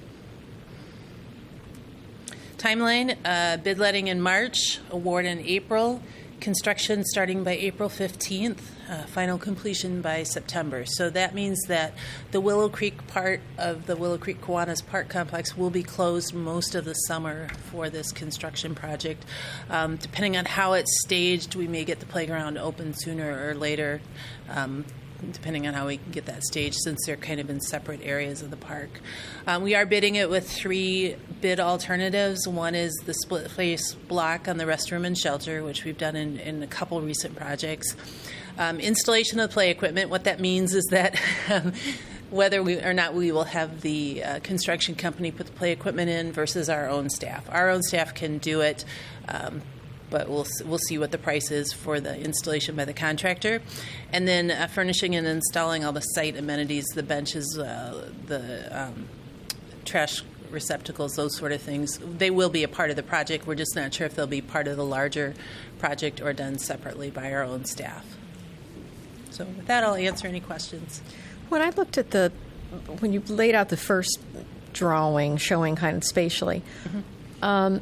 Timeline 2.58 3.18
uh, 3.24 3.58
bid 3.58 3.78
letting 3.78 4.08
in 4.08 4.20
March, 4.20 4.80
award 4.90 5.26
in 5.26 5.40
April, 5.42 6.02
construction 6.42 7.06
starting 7.06 7.44
by 7.44 7.52
April 7.52 7.88
15th, 7.88 8.60
uh, 8.90 9.04
final 9.04 9.38
completion 9.38 10.02
by 10.02 10.24
September. 10.24 10.84
So 10.86 11.10
that 11.12 11.34
means 11.34 11.62
that 11.68 11.94
the 12.32 12.42
Willow 12.42 12.68
Creek 12.68 13.08
part 13.08 13.40
of 13.58 13.86
the 13.86 13.96
Willow 13.96 14.18
Creek 14.18 14.42
Kiwanis 14.42 14.86
Park 14.86 15.08
Complex 15.08 15.56
will 15.56 15.70
be 15.70 15.84
closed 15.84 16.34
most 16.34 16.76
of 16.76 16.84
the 16.84 16.94
summer 16.94 17.48
for 17.72 17.90
this 17.90 18.12
construction 18.12 18.76
project. 18.76 19.24
Um, 19.70 19.96
depending 19.96 20.36
on 20.36 20.46
how 20.46 20.74
it's 20.74 21.02
staged, 21.04 21.56
we 21.56 21.68
may 21.68 21.86
get 21.86 22.00
the 22.00 22.06
playground 22.08 22.58
open 22.58 22.94
sooner 22.94 23.48
or 23.48 23.54
later. 23.54 24.02
Um, 24.50 24.86
depending 25.32 25.68
on 25.68 25.74
how 25.74 25.88
we 25.88 25.98
can 25.98 26.12
get 26.12 26.26
that 26.26 26.44
staged, 26.44 26.78
since 26.84 27.06
they're 27.06 27.18
kind 27.18 27.40
of 27.40 27.50
in 27.50 27.62
separate 27.62 28.02
areas 28.04 28.42
of 28.42 28.50
the 28.50 28.58
park. 28.58 29.02
Um, 29.48 29.64
we 29.64 29.76
are 29.76 29.86
bidding 29.86 30.16
it 30.16 30.30
with 30.30 30.50
three 30.50 31.16
bid 31.42 31.60
alternatives. 31.60 32.48
One 32.48 32.76
is 32.76 32.94
the 33.06 33.14
split 33.14 33.52
face 33.52 33.94
block 33.94 34.48
on 34.48 34.58
the 34.58 34.66
restroom 34.66 35.06
and 35.06 35.18
shelter, 35.18 35.64
which 35.64 35.84
we've 35.84 35.98
done 35.98 36.16
in, 36.16 36.40
in 36.40 36.64
a 36.64 36.68
couple 36.68 37.02
recent 37.02 37.36
projects. 37.36 37.96
Um, 38.58 38.80
installation 38.80 39.40
of 39.40 39.52
play 39.52 39.72
equipment, 39.72 40.10
what 40.10 40.26
that 40.26 40.40
means 40.40 40.74
is 40.74 40.86
that. 40.92 41.20
Um, 41.50 41.74
whether 42.32 42.64
we 42.64 42.80
or 42.80 42.94
not 42.94 43.14
we 43.14 43.32
will 43.32 43.44
have 43.44 43.82
the 43.82 44.24
uh, 44.24 44.40
construction 44.40 44.96
company 44.96 45.32
put 45.32 45.48
the 45.48 45.52
play 45.52 45.74
equipment 45.74 46.10
in 46.10 46.32
versus 46.32 46.70
our 46.70 46.88
own 46.88 47.10
staff. 47.10 47.46
Our 47.50 47.70
own 47.70 47.84
staff 47.84 48.16
can 48.16 48.38
do 48.38 48.62
it. 48.62 48.86
Um, 49.28 49.62
but 50.12 50.30
we'll 50.30 50.46
we'll 50.66 50.78
see 50.78 51.00
what 51.00 51.10
the 51.10 51.18
price 51.18 51.50
is 51.50 51.74
for 51.74 52.00
the 52.00 52.20
installation 52.20 52.76
by 52.76 52.86
the 52.86 52.94
contractor, 52.94 53.62
and 54.14 54.28
then 54.28 54.52
uh, 54.52 54.68
furnishing 54.68 55.16
and 55.16 55.26
installing 55.26 55.84
all 55.84 55.94
the 55.94 56.02
site 56.02 56.38
amenities, 56.38 56.86
the 56.94 57.02
benches, 57.02 57.58
uh, 57.58 58.12
the 58.28 58.80
um, 58.80 59.08
trash 59.86 60.22
receptacles, 60.52 61.14
those 61.16 61.36
sort 61.36 61.54
of 61.54 61.62
things. 61.62 61.98
They 61.98 62.30
will 62.30 62.50
be 62.50 62.64
a 62.64 62.68
part 62.68 62.92
of 62.92 62.96
the 62.96 63.04
project. 63.04 63.48
We're 63.48 63.56
just 63.56 63.76
not 63.76 63.94
sure 63.94 64.06
if 64.06 64.14
they'll 64.16 64.28
be 64.28 64.42
part 64.42 64.68
of 64.68 64.78
the 64.78 64.86
larger 64.86 65.34
project 65.80 66.22
or 66.22 66.34
done 66.34 66.60
separately 66.60 67.10
by 67.10 67.32
our 67.32 67.42
own 67.42 67.66
staff. 67.66 68.06
So 69.32 69.46
with 69.46 69.66
that, 69.68 69.84
I'll 69.84 69.96
answer 69.96 70.28
any 70.28 70.42
questions. 70.42 71.02
When 71.50 71.62
I 71.62 71.70
looked 71.72 71.98
at 71.98 72.12
the 72.12 72.32
when 73.00 73.12
you 73.12 73.22
laid 73.28 73.56
out 73.56 73.70
the 73.70 73.78
first 73.78 74.20
drawing 74.74 75.38
showing 75.38 75.76
kind 75.76 75.98
of 75.98 76.04
spatially. 76.04 76.64
Mm-hmm. 76.84 77.44
Um, 77.44 77.82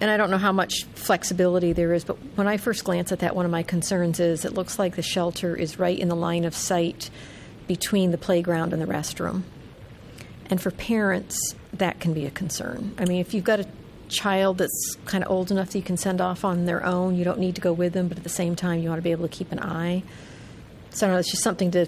and 0.00 0.10
I 0.10 0.16
don't 0.16 0.30
know 0.30 0.38
how 0.38 0.52
much 0.52 0.84
flexibility 0.94 1.72
there 1.72 1.92
is, 1.92 2.04
but 2.04 2.16
when 2.36 2.46
I 2.46 2.56
first 2.56 2.84
glance 2.84 3.10
at 3.12 3.20
that, 3.20 3.34
one 3.34 3.44
of 3.44 3.50
my 3.50 3.62
concerns 3.62 4.20
is 4.20 4.44
it 4.44 4.54
looks 4.54 4.78
like 4.78 4.96
the 4.96 5.02
shelter 5.02 5.56
is 5.56 5.78
right 5.78 5.98
in 5.98 6.08
the 6.08 6.16
line 6.16 6.44
of 6.44 6.54
sight 6.54 7.10
between 7.66 8.10
the 8.10 8.18
playground 8.18 8.72
and 8.72 8.80
the 8.80 8.86
restroom. 8.86 9.42
And 10.50 10.60
for 10.60 10.70
parents, 10.70 11.54
that 11.74 12.00
can 12.00 12.14
be 12.14 12.26
a 12.26 12.30
concern. 12.30 12.94
I 12.98 13.04
mean, 13.04 13.20
if 13.20 13.34
you've 13.34 13.44
got 13.44 13.60
a 13.60 13.66
child 14.08 14.58
that's 14.58 14.96
kind 15.04 15.22
of 15.22 15.30
old 15.30 15.50
enough 15.50 15.70
that 15.70 15.78
you 15.78 15.84
can 15.84 15.96
send 15.96 16.20
off 16.20 16.44
on 16.44 16.64
their 16.64 16.84
own, 16.84 17.16
you 17.16 17.24
don't 17.24 17.38
need 17.38 17.56
to 17.56 17.60
go 17.60 17.72
with 17.72 17.92
them, 17.92 18.08
but 18.08 18.16
at 18.16 18.24
the 18.24 18.30
same 18.30 18.56
time, 18.56 18.80
you 18.80 18.88
want 18.88 18.98
to 18.98 19.02
be 19.02 19.12
able 19.12 19.28
to 19.28 19.34
keep 19.34 19.52
an 19.52 19.58
eye. 19.58 20.02
So 20.90 21.06
I 21.06 21.08
don't 21.08 21.14
know, 21.16 21.20
it's 21.20 21.30
just 21.30 21.42
something 21.42 21.70
to 21.72 21.86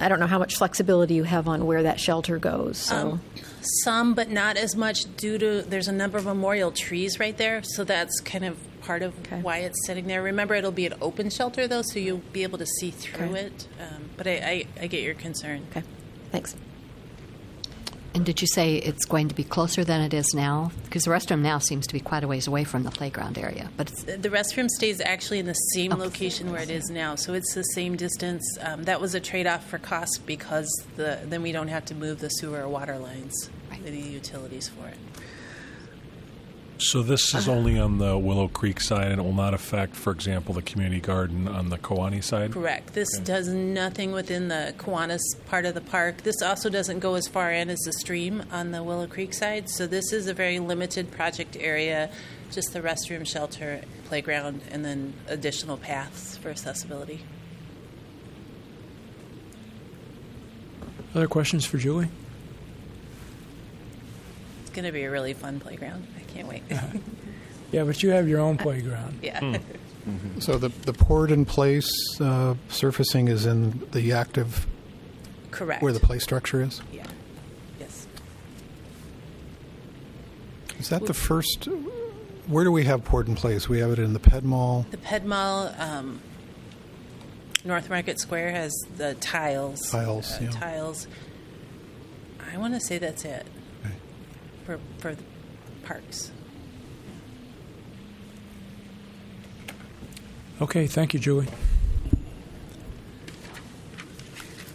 I 0.00 0.08
don't 0.08 0.18
know 0.18 0.26
how 0.26 0.38
much 0.38 0.56
flexibility 0.56 1.14
you 1.14 1.24
have 1.24 1.46
on 1.46 1.66
where 1.66 1.82
that 1.82 2.00
shelter 2.00 2.38
goes. 2.38 2.78
So. 2.78 2.96
Um, 2.96 3.20
some, 3.62 4.14
but 4.14 4.30
not 4.30 4.56
as 4.56 4.76
much 4.76 5.14
due 5.16 5.38
to 5.38 5.62
there's 5.62 5.88
a 5.88 5.92
number 5.92 6.18
of 6.18 6.24
memorial 6.24 6.70
trees 6.70 7.18
right 7.18 7.36
there, 7.36 7.62
so 7.62 7.84
that's 7.84 8.20
kind 8.20 8.44
of 8.44 8.58
part 8.80 9.02
of 9.02 9.18
okay. 9.20 9.40
why 9.40 9.58
it's 9.58 9.86
sitting 9.86 10.06
there. 10.06 10.22
Remember, 10.22 10.54
it'll 10.54 10.72
be 10.72 10.86
an 10.86 10.94
open 11.00 11.30
shelter 11.30 11.68
though, 11.68 11.82
so 11.82 11.98
you'll 11.98 12.22
be 12.32 12.42
able 12.42 12.58
to 12.58 12.66
see 12.66 12.90
through 12.90 13.30
okay. 13.30 13.40
it. 13.40 13.68
Um, 13.80 14.10
but 14.16 14.26
I, 14.26 14.32
I, 14.32 14.66
I 14.82 14.86
get 14.86 15.02
your 15.02 15.14
concern. 15.14 15.66
Okay, 15.70 15.82
thanks. 16.30 16.56
And 18.12 18.26
did 18.26 18.40
you 18.40 18.48
say 18.48 18.76
it's 18.76 19.04
going 19.04 19.28
to 19.28 19.34
be 19.34 19.44
closer 19.44 19.84
than 19.84 20.00
it 20.00 20.12
is 20.12 20.34
now? 20.34 20.72
Because 20.84 21.04
the 21.04 21.10
restroom 21.10 21.42
now 21.42 21.58
seems 21.58 21.86
to 21.86 21.92
be 21.92 22.00
quite 22.00 22.24
a 22.24 22.28
ways 22.28 22.48
away 22.48 22.64
from 22.64 22.82
the 22.82 22.90
playground 22.90 23.38
area. 23.38 23.70
But 23.76 23.88
the 24.06 24.28
restroom 24.28 24.68
stays 24.68 25.00
actually 25.00 25.38
in 25.38 25.46
the 25.46 25.54
same 25.54 25.92
oh. 25.92 25.96
location 25.96 26.50
where 26.50 26.60
it 26.60 26.70
is 26.70 26.90
now, 26.90 27.14
so 27.14 27.34
it's 27.34 27.54
the 27.54 27.62
same 27.62 27.96
distance. 27.96 28.42
Um, 28.60 28.84
that 28.84 29.00
was 29.00 29.14
a 29.14 29.20
trade-off 29.20 29.64
for 29.68 29.78
cost 29.78 30.22
because 30.26 30.68
the, 30.96 31.20
then 31.24 31.42
we 31.42 31.52
don't 31.52 31.68
have 31.68 31.84
to 31.86 31.94
move 31.94 32.18
the 32.18 32.28
sewer 32.28 32.62
or 32.62 32.68
water 32.68 32.98
lines, 32.98 33.48
right. 33.70 33.84
the 33.84 33.92
utilities 33.92 34.68
for 34.68 34.88
it. 34.88 34.98
So 36.80 37.02
this 37.02 37.34
is 37.34 37.46
uh-huh. 37.46 37.58
only 37.58 37.78
on 37.78 37.98
the 37.98 38.16
Willow 38.16 38.48
Creek 38.48 38.80
side, 38.80 39.12
and 39.12 39.20
it 39.20 39.22
will 39.22 39.34
not 39.34 39.52
affect, 39.52 39.94
for 39.94 40.10
example, 40.12 40.54
the 40.54 40.62
community 40.62 41.02
garden 41.02 41.46
on 41.46 41.68
the 41.68 41.76
Kawani 41.76 42.24
side? 42.24 42.52
Correct. 42.52 42.94
This 42.94 43.18
does 43.18 43.48
nothing 43.48 44.12
within 44.12 44.48
the 44.48 44.74
Kiwanis 44.78 45.20
part 45.46 45.66
of 45.66 45.74
the 45.74 45.82
park. 45.82 46.22
This 46.22 46.40
also 46.40 46.70
doesn't 46.70 47.00
go 47.00 47.16
as 47.16 47.28
far 47.28 47.52
in 47.52 47.68
as 47.68 47.80
the 47.80 47.92
stream 47.92 48.42
on 48.50 48.70
the 48.70 48.82
Willow 48.82 49.06
Creek 49.06 49.34
side. 49.34 49.68
So 49.68 49.86
this 49.86 50.10
is 50.10 50.26
a 50.26 50.32
very 50.32 50.58
limited 50.58 51.10
project 51.10 51.54
area, 51.60 52.08
just 52.50 52.72
the 52.72 52.80
restroom, 52.80 53.26
shelter, 53.26 53.82
playground, 54.06 54.62
and 54.70 54.82
then 54.82 55.12
additional 55.28 55.76
paths 55.76 56.38
for 56.38 56.48
accessibility. 56.48 57.20
Other 61.14 61.28
questions 61.28 61.66
for 61.66 61.76
Juli? 61.76 62.08
It's 64.62 64.70
going 64.70 64.86
to 64.86 64.92
be 64.92 65.02
a 65.02 65.10
really 65.10 65.34
fun 65.34 65.60
playground. 65.60 66.06
I 66.30 66.34
can't 66.34 66.48
wait. 66.48 66.62
Yeah, 67.72 67.84
but 67.84 68.02
you 68.02 68.10
have 68.10 68.28
your 68.28 68.40
own 68.40 68.58
playground. 68.58 69.20
yeah. 69.22 69.58
So 70.40 70.58
the 70.58 70.70
the 70.70 70.92
poured 70.92 71.30
in 71.30 71.44
place 71.44 71.88
uh, 72.20 72.56
surfacing 72.68 73.28
is 73.28 73.46
in 73.46 73.86
the 73.92 74.12
active 74.12 74.66
Correct. 75.52 75.80
where 75.80 75.92
the 75.92 76.00
play 76.00 76.18
structure 76.18 76.62
is. 76.62 76.80
Yeah. 76.92 77.06
Yes. 77.78 78.08
Is 80.80 80.88
that 80.88 81.06
the 81.06 81.14
first? 81.14 81.68
Where 82.48 82.64
do 82.64 82.72
we 82.72 82.84
have 82.86 83.04
poured 83.04 83.28
in 83.28 83.36
place? 83.36 83.68
We 83.68 83.78
have 83.78 83.92
it 83.92 84.00
in 84.00 84.14
the 84.14 84.18
Ped 84.18 84.42
Mall. 84.42 84.84
The 84.90 84.96
Ped 84.98 85.24
Mall, 85.24 85.72
um, 85.78 86.20
North 87.64 87.88
Market 87.88 88.18
Square 88.18 88.50
has 88.50 88.72
the 88.96 89.14
tiles. 89.14 89.78
Tiles, 89.90 90.32
uh, 90.32 90.38
yeah. 90.42 90.50
Tiles. 90.50 91.06
I 92.52 92.56
want 92.56 92.74
to 92.74 92.80
say 92.80 92.98
that's 92.98 93.24
it 93.24 93.46
for 94.64 94.80
for 94.98 95.14
the 95.14 95.22
parks. 95.90 96.30
Okay, 100.62 100.86
thank 100.86 101.14
you, 101.14 101.20
Juli. 101.20 101.48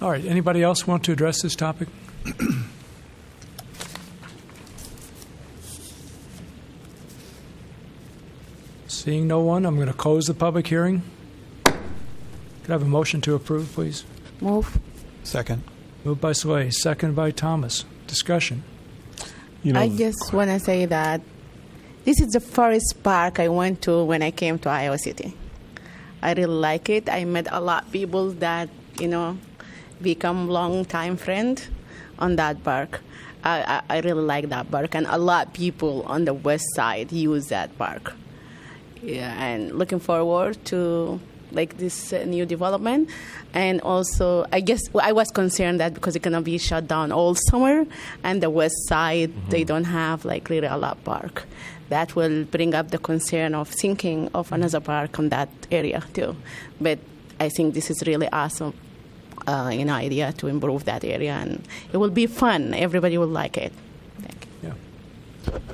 All 0.02 0.12
right, 0.12 0.26
anybody 0.26 0.62
else 0.62 0.86
want 0.86 1.06
to 1.06 1.14
address 1.14 1.42
this 1.42 1.56
topic? 1.56 1.88
Seeing 8.88 9.26
no 9.28 9.40
one, 9.40 9.66
I'm 9.66 9.76
going 9.76 9.88
to 9.88 9.94
close 9.94 10.26
the 10.26 10.34
public 10.34 10.68
hearing. 10.68 11.02
Could 11.64 11.76
I 12.68 12.74
have 12.74 12.82
a 12.82 12.86
motion 12.86 13.22
to 13.22 13.36
approve, 13.36 13.72
please? 13.74 14.04
Move. 14.42 14.80
Second. 15.24 15.64
Moved 16.04 16.20
by 16.20 16.34
Slay, 16.34 16.72
second 16.72 17.16
by 17.16 17.32
Thomas. 17.32 17.86
Discussion. 18.06 18.66
You 19.66 19.74
know, 19.74 19.80
I 19.80 19.90
just 19.90 20.32
want 20.32 20.52
to 20.52 20.60
say 20.60 20.86
that 20.86 21.22
this 22.04 22.22
is 22.22 22.34
the 22.34 22.40
first 22.40 23.02
park 23.02 23.40
I 23.40 23.48
went 23.48 23.82
to 23.82 24.04
when 24.04 24.22
I 24.22 24.30
came 24.30 24.60
to 24.60 24.70
Iowa 24.70 25.00
City. 25.00 25.36
I 26.22 26.34
really 26.34 26.54
like 26.54 26.88
it. 26.88 27.10
I 27.10 27.26
met 27.26 27.48
a 27.50 27.60
lot 27.60 27.86
of 27.86 27.92
people 27.92 28.30
that 28.34 28.70
you 29.00 29.08
know 29.08 29.40
become 30.04 30.50
long 30.50 30.86
time 30.86 31.18
friend 31.18 31.60
on 32.20 32.36
that 32.36 32.64
park. 32.64 33.02
I, 33.44 33.82
I, 33.90 33.98
I 33.98 34.00
really 34.02 34.22
like 34.22 34.50
that 34.50 34.70
park, 34.70 34.94
and 34.94 35.08
a 35.10 35.18
lot 35.18 35.48
of 35.48 35.54
people 35.54 36.04
on 36.04 36.26
the 36.26 36.36
west 36.36 36.66
side 36.76 37.12
use 37.12 37.48
that 37.48 37.76
park. 37.76 38.14
Yeah, 39.02 39.34
and 39.34 39.72
looking 39.72 40.00
forward 40.00 40.64
to 40.66 41.20
like 41.56 41.78
this 41.78 42.14
uh, 42.14 42.24
new 42.26 42.46
development, 42.46 43.10
and 43.54 43.82
also 43.82 44.46
I 44.52 44.62
guess 44.62 44.82
well, 44.94 45.06
I 45.06 45.12
was 45.12 45.30
concerned 45.32 45.80
that 45.80 45.94
because 45.94 46.16
it's 46.16 46.24
gonna 46.24 46.42
be 46.42 46.58
shut 46.58 46.88
down 46.88 47.12
all 47.12 47.36
summer, 47.36 47.86
and 48.24 48.44
the 48.44 48.50
west 48.50 48.76
side 48.88 49.32
they 49.50 49.64
don't 49.64 49.86
have 49.86 50.26
like 50.26 50.50
really 50.50 50.68
a 50.68 50.78
lot 50.78 51.04
park. 51.04 51.46
That 51.90 52.16
will 52.16 52.46
bring 52.46 52.74
up 52.74 52.92
the 52.92 52.98
concern 52.98 53.54
of 53.56 53.70
thinking 53.70 54.30
of 54.34 54.52
another 54.52 54.80
park 54.80 55.20
on 55.20 55.30
that 55.30 55.50
area 55.72 56.04
too. 56.14 56.36
But 56.82 57.00
I 57.40 57.50
think 57.50 57.74
this 57.74 57.90
is 57.90 58.04
really 58.08 58.28
awesome, 58.30 58.74
uh, 59.48 59.72
you 59.72 59.86
know, 59.86 59.94
idea 59.94 60.34
to 60.34 60.48
improve 60.48 60.86
that 60.86 61.04
area, 61.04 61.34
and 61.34 61.64
it 61.94 61.98
will 61.98 62.10
be 62.10 62.28
fun. 62.28 62.74
Everybody 62.74 63.18
will 63.18 63.28
like 63.28 63.58
it. 63.58 63.74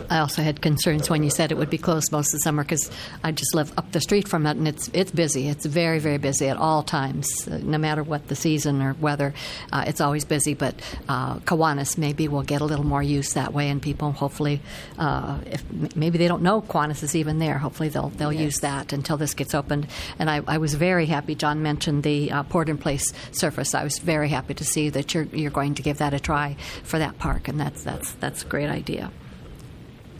I 0.10 0.20
also 0.20 0.42
had 0.42 0.62
concerns 0.62 1.10
when 1.10 1.24
you 1.24 1.30
said 1.30 1.52
it 1.52 1.58
would 1.58 1.70
be 1.70 1.78
closed 1.78 2.12
most 2.12 2.34
of 2.34 2.40
the 2.40 2.40
summer 2.40 2.64
because 2.64 2.92
I 3.24 3.32
just 3.32 3.56
live 3.56 3.72
up 3.78 3.92
the 3.94 4.02
street 4.02 4.28
from 4.28 4.46
it 4.46 4.58
and 4.58 4.68
it's 4.68 4.90
it's 4.94 5.12
busy. 5.12 5.48
It's 5.48 5.66
very 5.66 6.00
very 6.00 6.18
busy 6.18 6.50
at 6.50 6.58
all 6.58 6.84
times, 6.84 7.48
no 7.48 7.78
matter 7.78 8.04
what 8.04 8.28
the 8.28 8.36
season 8.36 8.82
or 8.82 8.94
weather. 8.94 9.34
Uh, 9.72 9.86
it's 9.88 10.02
always 10.02 10.26
busy. 10.26 10.54
But 10.54 10.76
uh, 11.08 11.36
Kiwanis 11.40 11.98
maybe 11.98 12.28
will 12.28 12.44
get 12.44 12.60
a 12.60 12.66
little 12.66 12.86
more 12.86 13.02
use 13.02 13.34
that 13.34 13.54
way, 13.54 13.70
and 13.70 13.82
people 13.82 14.12
hopefully, 14.12 14.62
uh, 15.00 15.40
if 15.46 15.64
maybe 15.96 16.18
they 16.18 16.28
don't 16.28 16.44
know 16.44 16.62
Kiwanis 16.62 17.04
is 17.04 17.16
even 17.16 17.40
there, 17.40 17.58
hopefully 17.58 17.88
they'll 17.88 18.10
they'll 18.10 18.34
use 18.34 18.60
that 18.60 18.92
until 18.92 19.16
this 19.16 19.34
gets 19.34 19.56
opened. 19.56 19.88
And 20.20 20.30
I, 20.30 20.42
I 20.46 20.58
was 20.58 20.74
very 20.74 21.06
happy. 21.06 21.36
John 21.36 21.64
mentioned 21.64 22.04
the 22.04 22.32
uh, 22.32 22.44
poured 22.44 22.68
in 22.68 22.78
place 22.78 23.14
surface. 23.32 23.74
I 23.74 23.86
was 23.86 24.00
very 24.00 24.28
happy 24.28 24.56
to 24.56 24.66
see 24.66 24.90
that 24.90 25.14
you're 25.14 25.24
you're 25.32 25.52
going 25.52 25.76
to 25.76 25.82
give 25.82 26.00
that 26.00 26.14
a 26.14 26.20
try 26.20 26.58
for 26.84 27.00
that 27.00 27.18
park, 27.18 27.48
and 27.48 27.58
that's 27.58 27.84
that's 27.84 28.12
that's 28.14 28.44
a 28.44 28.48
great 28.48 28.70
idea 28.70 29.10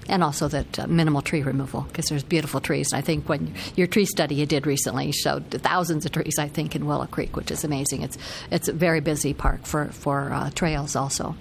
and 0.10 0.24
also 0.24 0.48
that 0.48 0.80
uh, 0.80 0.88
minimal 0.88 1.22
tree 1.22 1.42
removal 1.42 1.82
because 1.82 2.06
there's 2.08 2.24
beautiful 2.24 2.60
trees. 2.60 2.92
And 2.92 3.00
I 3.00 3.02
think 3.02 3.30
when 3.30 3.54
your 3.76 3.88
tree 3.88 4.06
study 4.06 4.36
you 4.36 4.46
did 4.46 4.66
recently 4.66 5.12
showed 5.12 5.50
thousands 5.52 6.06
of 6.06 6.12
trees, 6.12 6.38
I 6.40 6.48
think, 6.48 6.76
in 6.76 6.86
Willow 6.86 7.08
Creek, 7.08 7.36
which 7.36 7.52
is 7.52 7.64
amazing. 7.64 8.02
It's 8.02 8.18
it's 8.50 8.68
a 8.68 8.74
very 8.74 9.00
busy 9.00 9.34
park 9.34 9.66
for 9.66 9.88
for 9.88 10.32
uh, 10.34 10.50
trails 10.52 10.96
also. 10.96 11.36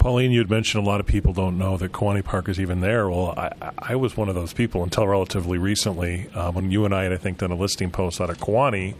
Pauline, 0.00 0.30
you 0.30 0.38
had 0.38 0.48
mentioned 0.48 0.82
a 0.82 0.88
lot 0.88 0.98
of 0.98 1.06
people 1.06 1.34
don't 1.34 1.58
know 1.58 1.76
that 1.76 1.92
Kawani 1.92 2.24
Park 2.24 2.48
is 2.48 2.58
even 2.58 2.80
there. 2.80 3.10
Well, 3.10 3.34
I, 3.36 3.70
I 3.78 3.96
was 3.96 4.16
one 4.16 4.30
of 4.30 4.34
those 4.34 4.54
people 4.54 4.82
until 4.82 5.06
relatively 5.06 5.58
recently 5.58 6.26
uh, 6.34 6.50
when 6.52 6.70
you 6.70 6.86
and 6.86 6.94
I 6.94 7.02
had, 7.02 7.12
I 7.12 7.18
think, 7.18 7.36
done 7.36 7.50
a 7.50 7.54
listing 7.54 7.90
post 7.90 8.18
out 8.18 8.30
of 8.30 8.38
Kawani. 8.38 8.94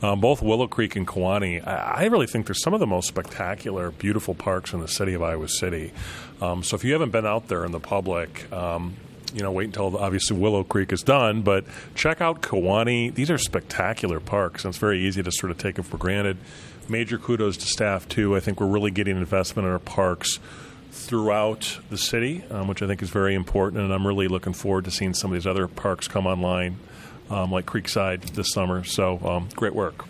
Um, 0.00 0.20
both 0.20 0.42
Willow 0.42 0.68
Creek 0.68 0.94
and 0.94 1.08
Kawani, 1.08 1.66
I, 1.66 2.02
I 2.02 2.04
really 2.04 2.28
think 2.28 2.46
they're 2.46 2.54
some 2.54 2.72
of 2.72 2.78
the 2.78 2.86
most 2.86 3.08
spectacular, 3.08 3.90
beautiful 3.90 4.32
parks 4.32 4.72
in 4.72 4.78
the 4.78 4.86
city 4.86 5.12
of 5.14 5.22
Iowa 5.24 5.48
City. 5.48 5.92
Um, 6.40 6.62
so 6.62 6.76
if 6.76 6.84
you 6.84 6.92
haven't 6.92 7.10
been 7.10 7.26
out 7.26 7.48
there 7.48 7.64
in 7.64 7.72
the 7.72 7.80
public, 7.80 8.50
um, 8.52 8.94
you 9.34 9.42
know, 9.42 9.50
wait 9.50 9.64
until 9.64 9.96
obviously 9.96 10.38
Willow 10.38 10.62
Creek 10.62 10.92
is 10.92 11.02
done, 11.02 11.42
but 11.42 11.64
check 11.96 12.20
out 12.20 12.42
Kawani. 12.42 13.12
These 13.12 13.28
are 13.28 13.38
spectacular 13.38 14.20
parks, 14.20 14.64
and 14.64 14.70
it's 14.70 14.78
very 14.78 15.00
easy 15.00 15.20
to 15.20 15.32
sort 15.32 15.50
of 15.50 15.58
take 15.58 15.74
them 15.74 15.84
for 15.84 15.96
granted. 15.96 16.36
Major 16.88 17.18
kudos 17.18 17.56
to 17.58 17.66
staff, 17.66 18.08
too. 18.08 18.36
I 18.36 18.40
think 18.40 18.60
we're 18.60 18.66
really 18.66 18.90
getting 18.90 19.16
investment 19.16 19.66
in 19.66 19.72
our 19.72 19.78
parks 19.78 20.38
throughout 20.90 21.78
the 21.90 21.98
city, 21.98 22.44
um, 22.50 22.68
which 22.68 22.82
I 22.82 22.86
think 22.86 23.02
is 23.02 23.10
very 23.10 23.34
important, 23.34 23.82
and 23.82 23.92
I'm 23.92 24.06
really 24.06 24.28
looking 24.28 24.52
forward 24.52 24.84
to 24.84 24.90
seeing 24.90 25.12
some 25.12 25.32
of 25.32 25.34
these 25.34 25.46
other 25.46 25.66
parks 25.66 26.08
come 26.08 26.26
online, 26.26 26.78
um, 27.30 27.50
like 27.50 27.66
Creekside 27.66 28.22
this 28.34 28.52
summer. 28.52 28.84
So, 28.84 29.20
um, 29.24 29.48
great 29.54 29.74
work. 29.74 30.04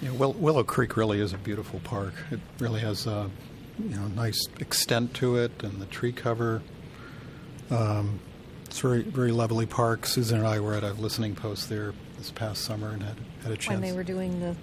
Yeah, 0.00 0.10
Will, 0.10 0.32
Willow 0.32 0.64
Creek 0.64 0.96
really 0.96 1.20
is 1.20 1.32
a 1.32 1.38
beautiful 1.38 1.80
park. 1.84 2.14
It 2.30 2.40
really 2.58 2.80
has 2.80 3.06
a 3.06 3.30
you 3.78 3.96
know 3.96 4.08
nice 4.08 4.46
extent 4.58 5.14
to 5.14 5.36
it, 5.36 5.62
and 5.62 5.80
the 5.80 5.86
tree 5.86 6.12
cover. 6.12 6.60
Um, 7.70 8.18
it's 8.64 8.80
very 8.80 9.02
very 9.02 9.30
lovely 9.30 9.66
park. 9.66 10.06
Susan 10.06 10.38
and 10.38 10.46
I 10.46 10.58
were 10.58 10.74
at 10.74 10.82
a 10.82 10.94
listening 10.94 11.36
post 11.36 11.68
there 11.68 11.94
this 12.18 12.30
past 12.30 12.64
summer 12.64 12.90
and 12.90 13.02
had 13.02 13.16
had 13.44 13.52
a 13.52 13.56
chance. 13.56 13.80
When 13.80 13.80
they 13.80 13.96
were 13.96 14.02
doing 14.02 14.40
the 14.40 14.56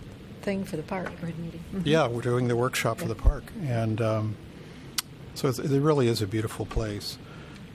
thing 0.50 0.64
for 0.64 0.78
the 0.78 0.84
park 0.84 1.08
board 1.22 1.38
meeting. 1.38 1.64
Yeah, 1.84 2.08
we're 2.08 2.22
doing 2.22 2.48
the 2.48 2.56
workshop 2.56 2.98
for 2.98 3.08
the 3.08 3.14
park, 3.14 3.44
and 3.62 4.02
um, 4.02 4.36
so 5.36 5.48
it's, 5.48 5.60
it 5.60 5.80
really 5.80 6.08
is 6.08 6.24
a 6.24 6.28
beautiful 6.28 6.66
place. 6.66 7.20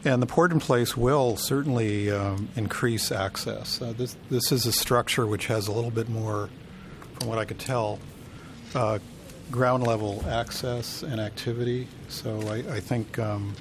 And 0.05 0.21
the 0.21 0.27
poured 0.27 0.51
in 0.51 0.59
place 0.59 0.97
will 0.97 1.37
certainly 1.37 2.11
um, 2.11 2.49
increase 2.57 3.13
access. 3.13 3.81
Uh, 3.81 3.95
this 3.97 4.17
this 4.29 4.51
is 4.51 4.67
a 4.67 4.73
structure 4.73 5.25
which 5.25 5.47
has 5.47 5.69
a 5.69 5.73
little 5.73 5.93
bit 5.93 6.09
more, 6.09 6.51
from 7.15 7.29
what 7.29 7.39
I 7.39 7.45
could 7.45 7.61
tell, 7.61 8.01
uh, 8.75 8.99
ground 9.53 9.87
level 9.87 10.25
access 10.29 11.05
and 11.05 11.21
activity. 11.21 11.87
So 12.09 12.41
I, 12.49 12.57
I 12.79 12.81
think, 12.81 13.21
um, 13.21 13.55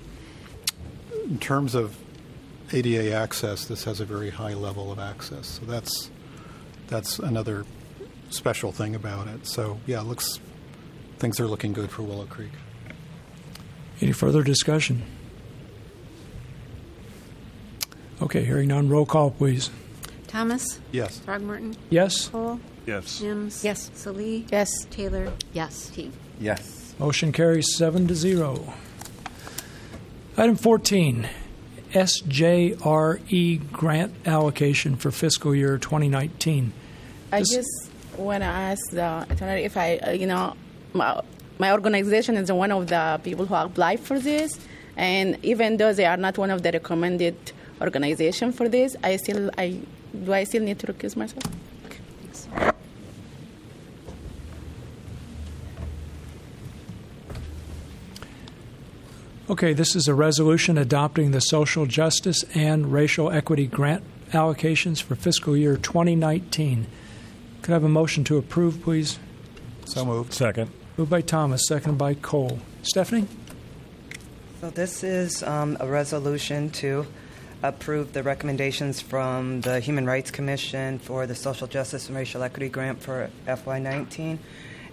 in 1.25 1.37
terms 1.37 1.75
of 1.75 1.95
ADA 2.71 3.13
access, 3.13 3.65
this 3.65 3.83
has 3.83 3.99
a 3.99 4.05
very 4.05 4.31
high 4.31 4.55
level 4.55 4.91
of 4.91 4.97
access. 4.97 5.45
So 5.47 5.65
that's 5.65 6.09
that's 6.87 7.19
another 7.19 7.63
special 8.33 8.71
thing 8.71 8.95
about 8.95 9.27
it. 9.27 9.45
So 9.47 9.79
yeah, 9.85 10.01
it 10.01 10.05
looks 10.05 10.39
things 11.19 11.39
are 11.39 11.47
looking 11.47 11.73
good 11.73 11.89
for 11.91 12.01
Willow 12.03 12.25
Creek. 12.25 12.51
Any 14.01 14.11
further 14.11 14.43
discussion? 14.43 15.03
Okay, 18.21 18.43
hearing 18.45 18.69
none, 18.69 18.89
roll 18.89 19.05
call, 19.05 19.31
please. 19.31 19.69
Thomas? 20.27 20.79
Yes. 20.91 21.19
Throgmorton? 21.25 21.75
Yes. 21.89 22.29
Cole? 22.29 22.59
Yes. 22.85 23.21
Mims? 23.21 23.63
Yes. 23.63 23.91
Salih? 23.93 24.45
Yes. 24.51 24.69
Taylor? 24.89 25.31
Yes. 25.53 25.89
Teague? 25.89 26.11
Yes. 26.39 26.93
Motion 26.99 27.31
carries 27.31 27.75
seven 27.75 28.07
to 28.07 28.15
zero. 28.15 28.73
Item 30.37 30.55
14, 30.55 31.29
SJRE 31.91 33.21
E 33.31 33.57
grant 33.57 34.13
allocation 34.25 34.95
for 34.95 35.11
fiscal 35.11 35.53
year 35.53 35.77
2019. 35.77 36.73
I 37.31 37.39
Just- 37.39 37.89
just 38.13 38.23
want 38.23 38.41
to 38.41 38.47
ask 38.47 38.89
the 38.91 39.25
attorney 39.29 39.63
if 39.63 39.77
I, 39.77 39.97
uh, 39.97 40.11
you 40.11 40.27
know, 40.27 40.55
my, 40.93 41.21
my 41.59 41.71
organization 41.71 42.37
is 42.37 42.51
one 42.51 42.71
of 42.71 42.87
the 42.87 43.19
people 43.23 43.45
who 43.45 43.55
applied 43.55 43.99
for 43.99 44.19
this, 44.19 44.59
And 44.95 45.43
even 45.43 45.77
though 45.77 45.93
they 45.93 46.05
are 46.05 46.17
not 46.17 46.37
one 46.37 46.51
of 46.51 46.61
the 46.61 46.71
recommended 46.71 47.35
organization 47.81 48.51
for 48.51 48.69
this, 48.69 48.95
I 49.03 49.17
still 49.17 49.49
I 49.57 49.79
do 50.23 50.33
I 50.33 50.43
still 50.43 50.61
need 50.61 50.79
to 50.79 50.87
recuse 50.87 51.15
myself? 51.15 51.43
Okay, 59.49 59.73
this 59.73 59.95
is 59.95 60.07
a 60.07 60.13
resolution 60.13 60.77
adopting 60.77 61.31
the 61.31 61.41
social 61.41 61.85
justice 61.85 62.43
and 62.53 62.93
racial 62.93 63.31
equity 63.31 63.67
grant 63.67 64.03
allocations 64.31 65.01
for 65.01 65.15
fiscal 65.15 65.57
year 65.57 65.75
2019. 65.75 66.87
Could 67.63 67.71
I 67.71 67.75
have 67.75 67.85
a 67.85 67.89
motion 67.89 68.25
to 68.25 68.35
approve, 68.35 68.81
please? 68.81 69.19
So 69.85 70.03
moved. 70.03 70.33
Second. 70.33 70.69
Moved 70.97 71.09
by 71.09 71.21
Thomas, 71.21 71.65
seconded 71.65 71.97
by 71.97 72.13
Cole. 72.13 72.59
Stephanie? 72.81 73.25
So 74.59 74.69
this 74.69 75.01
is 75.01 75.41
um, 75.43 75.77
a 75.79 75.87
resolution 75.87 76.71
to 76.71 77.07
approve 77.63 78.11
the 78.11 78.21
recommendations 78.21 78.99
from 78.99 79.61
the 79.61 79.79
Human 79.79 80.05
Rights 80.05 80.29
Commission 80.29 80.99
for 80.99 81.25
the 81.25 81.35
Social 81.35 81.65
Justice 81.65 82.09
and 82.09 82.17
Racial 82.17 82.43
Equity 82.43 82.67
Grant 82.67 83.01
for 83.01 83.29
FY19. 83.47 84.39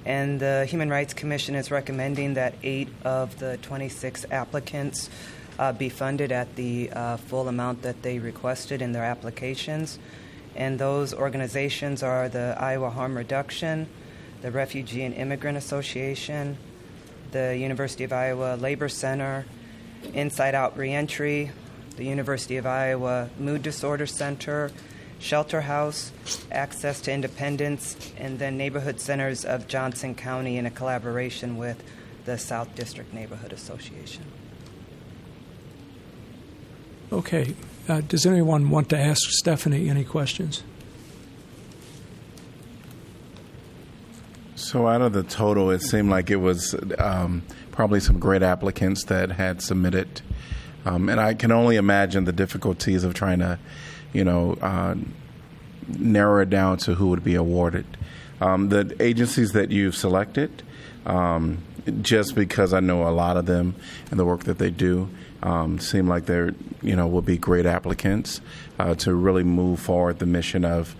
And 0.04 0.38
the 0.38 0.64
Human 0.66 0.90
Rights 0.90 1.12
Commission 1.12 1.56
is 1.56 1.72
recommending 1.72 2.34
that 2.34 2.54
eight 2.62 2.88
of 3.02 3.36
the 3.40 3.56
26 3.56 4.26
applicants 4.30 5.10
uh, 5.58 5.72
be 5.72 5.88
funded 5.88 6.30
at 6.30 6.54
the 6.54 6.88
uh, 6.92 7.16
full 7.16 7.48
amount 7.48 7.82
that 7.82 8.00
they 8.02 8.20
requested 8.20 8.80
in 8.80 8.92
their 8.92 9.04
applications. 9.04 9.98
And 10.56 10.78
those 10.78 11.14
organizations 11.14 12.02
are 12.02 12.28
the 12.28 12.56
Iowa 12.58 12.90
Harm 12.90 13.16
Reduction, 13.16 13.88
the 14.42 14.50
Refugee 14.50 15.04
and 15.04 15.14
Immigrant 15.14 15.56
Association, 15.56 16.58
the 17.32 17.56
University 17.56 18.04
of 18.04 18.12
Iowa 18.12 18.56
Labor 18.56 18.88
Center, 18.88 19.46
Inside 20.14 20.54
Out 20.54 20.76
Reentry, 20.76 21.52
the 21.96 22.04
University 22.04 22.56
of 22.56 22.66
Iowa 22.66 23.30
Mood 23.38 23.62
Disorder 23.62 24.06
Center, 24.06 24.70
Shelter 25.18 25.60
House, 25.60 26.12
Access 26.50 27.00
to 27.02 27.12
Independence, 27.12 28.12
and 28.16 28.38
then 28.38 28.56
Neighborhood 28.56 29.00
Centers 29.00 29.44
of 29.44 29.68
Johnson 29.68 30.14
County 30.14 30.56
in 30.56 30.66
a 30.66 30.70
collaboration 30.70 31.58
with 31.58 31.82
the 32.24 32.38
South 32.38 32.74
District 32.74 33.12
Neighborhood 33.12 33.52
Association. 33.52 34.24
Okay. 37.12 37.54
Uh, 37.90 38.00
does 38.02 38.24
anyone 38.24 38.70
want 38.70 38.88
to 38.88 38.96
ask 38.96 39.20
Stephanie 39.30 39.88
any 39.88 40.04
questions? 40.04 40.62
So, 44.54 44.86
out 44.86 45.02
of 45.02 45.12
the 45.12 45.24
total, 45.24 45.72
it 45.72 45.82
seemed 45.82 46.08
like 46.08 46.30
it 46.30 46.36
was 46.36 46.76
um, 46.98 47.42
probably 47.72 47.98
some 47.98 48.20
great 48.20 48.44
applicants 48.44 49.06
that 49.06 49.32
had 49.32 49.60
submitted. 49.60 50.22
Um, 50.84 51.08
and 51.08 51.18
I 51.18 51.34
can 51.34 51.50
only 51.50 51.74
imagine 51.74 52.26
the 52.26 52.32
difficulties 52.32 53.02
of 53.02 53.12
trying 53.14 53.40
to, 53.40 53.58
you 54.12 54.22
know, 54.22 54.56
uh, 54.62 54.94
narrow 55.88 56.42
it 56.42 56.48
down 56.48 56.76
to 56.78 56.94
who 56.94 57.08
would 57.08 57.24
be 57.24 57.34
awarded. 57.34 57.86
Um, 58.40 58.68
the 58.68 58.94
agencies 59.00 59.50
that 59.50 59.72
you've 59.72 59.96
selected, 59.96 60.62
um, 61.06 61.58
just 62.02 62.36
because 62.36 62.72
I 62.72 62.78
know 62.78 63.08
a 63.08 63.10
lot 63.10 63.36
of 63.36 63.46
them 63.46 63.74
and 64.12 64.20
the 64.20 64.24
work 64.24 64.44
that 64.44 64.58
they 64.58 64.70
do, 64.70 65.08
um, 65.42 65.78
seem 65.78 66.06
like 66.06 66.26
they're, 66.26 66.54
you 66.82 66.94
know, 66.96 67.06
will 67.06 67.22
be 67.22 67.38
great 67.38 67.66
applicants 67.66 68.40
uh, 68.78 68.94
to 68.96 69.14
really 69.14 69.44
move 69.44 69.80
forward 69.80 70.18
the 70.18 70.26
mission 70.26 70.64
of 70.64 70.94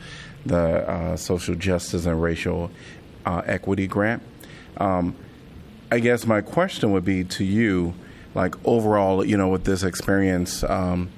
the 0.47 0.89
uh, 0.89 1.17
social 1.17 1.55
justice 1.55 2.07
and 2.07 2.23
racial 2.23 2.71
uh, 3.27 3.43
equity 3.45 3.87
grant. 3.87 4.23
Um, 4.79 5.15
I 5.91 5.99
guess 5.99 6.27
my 6.27 6.41
question 6.41 6.93
would 6.93 7.05
be 7.05 7.25
to 7.25 7.45
you, 7.45 7.95
like 8.35 8.55
overall, 8.65 9.25
you 9.25 9.37
know, 9.37 9.49
with 9.49 9.65
this 9.65 9.83
experience, 9.83 10.63
um, 10.65 11.11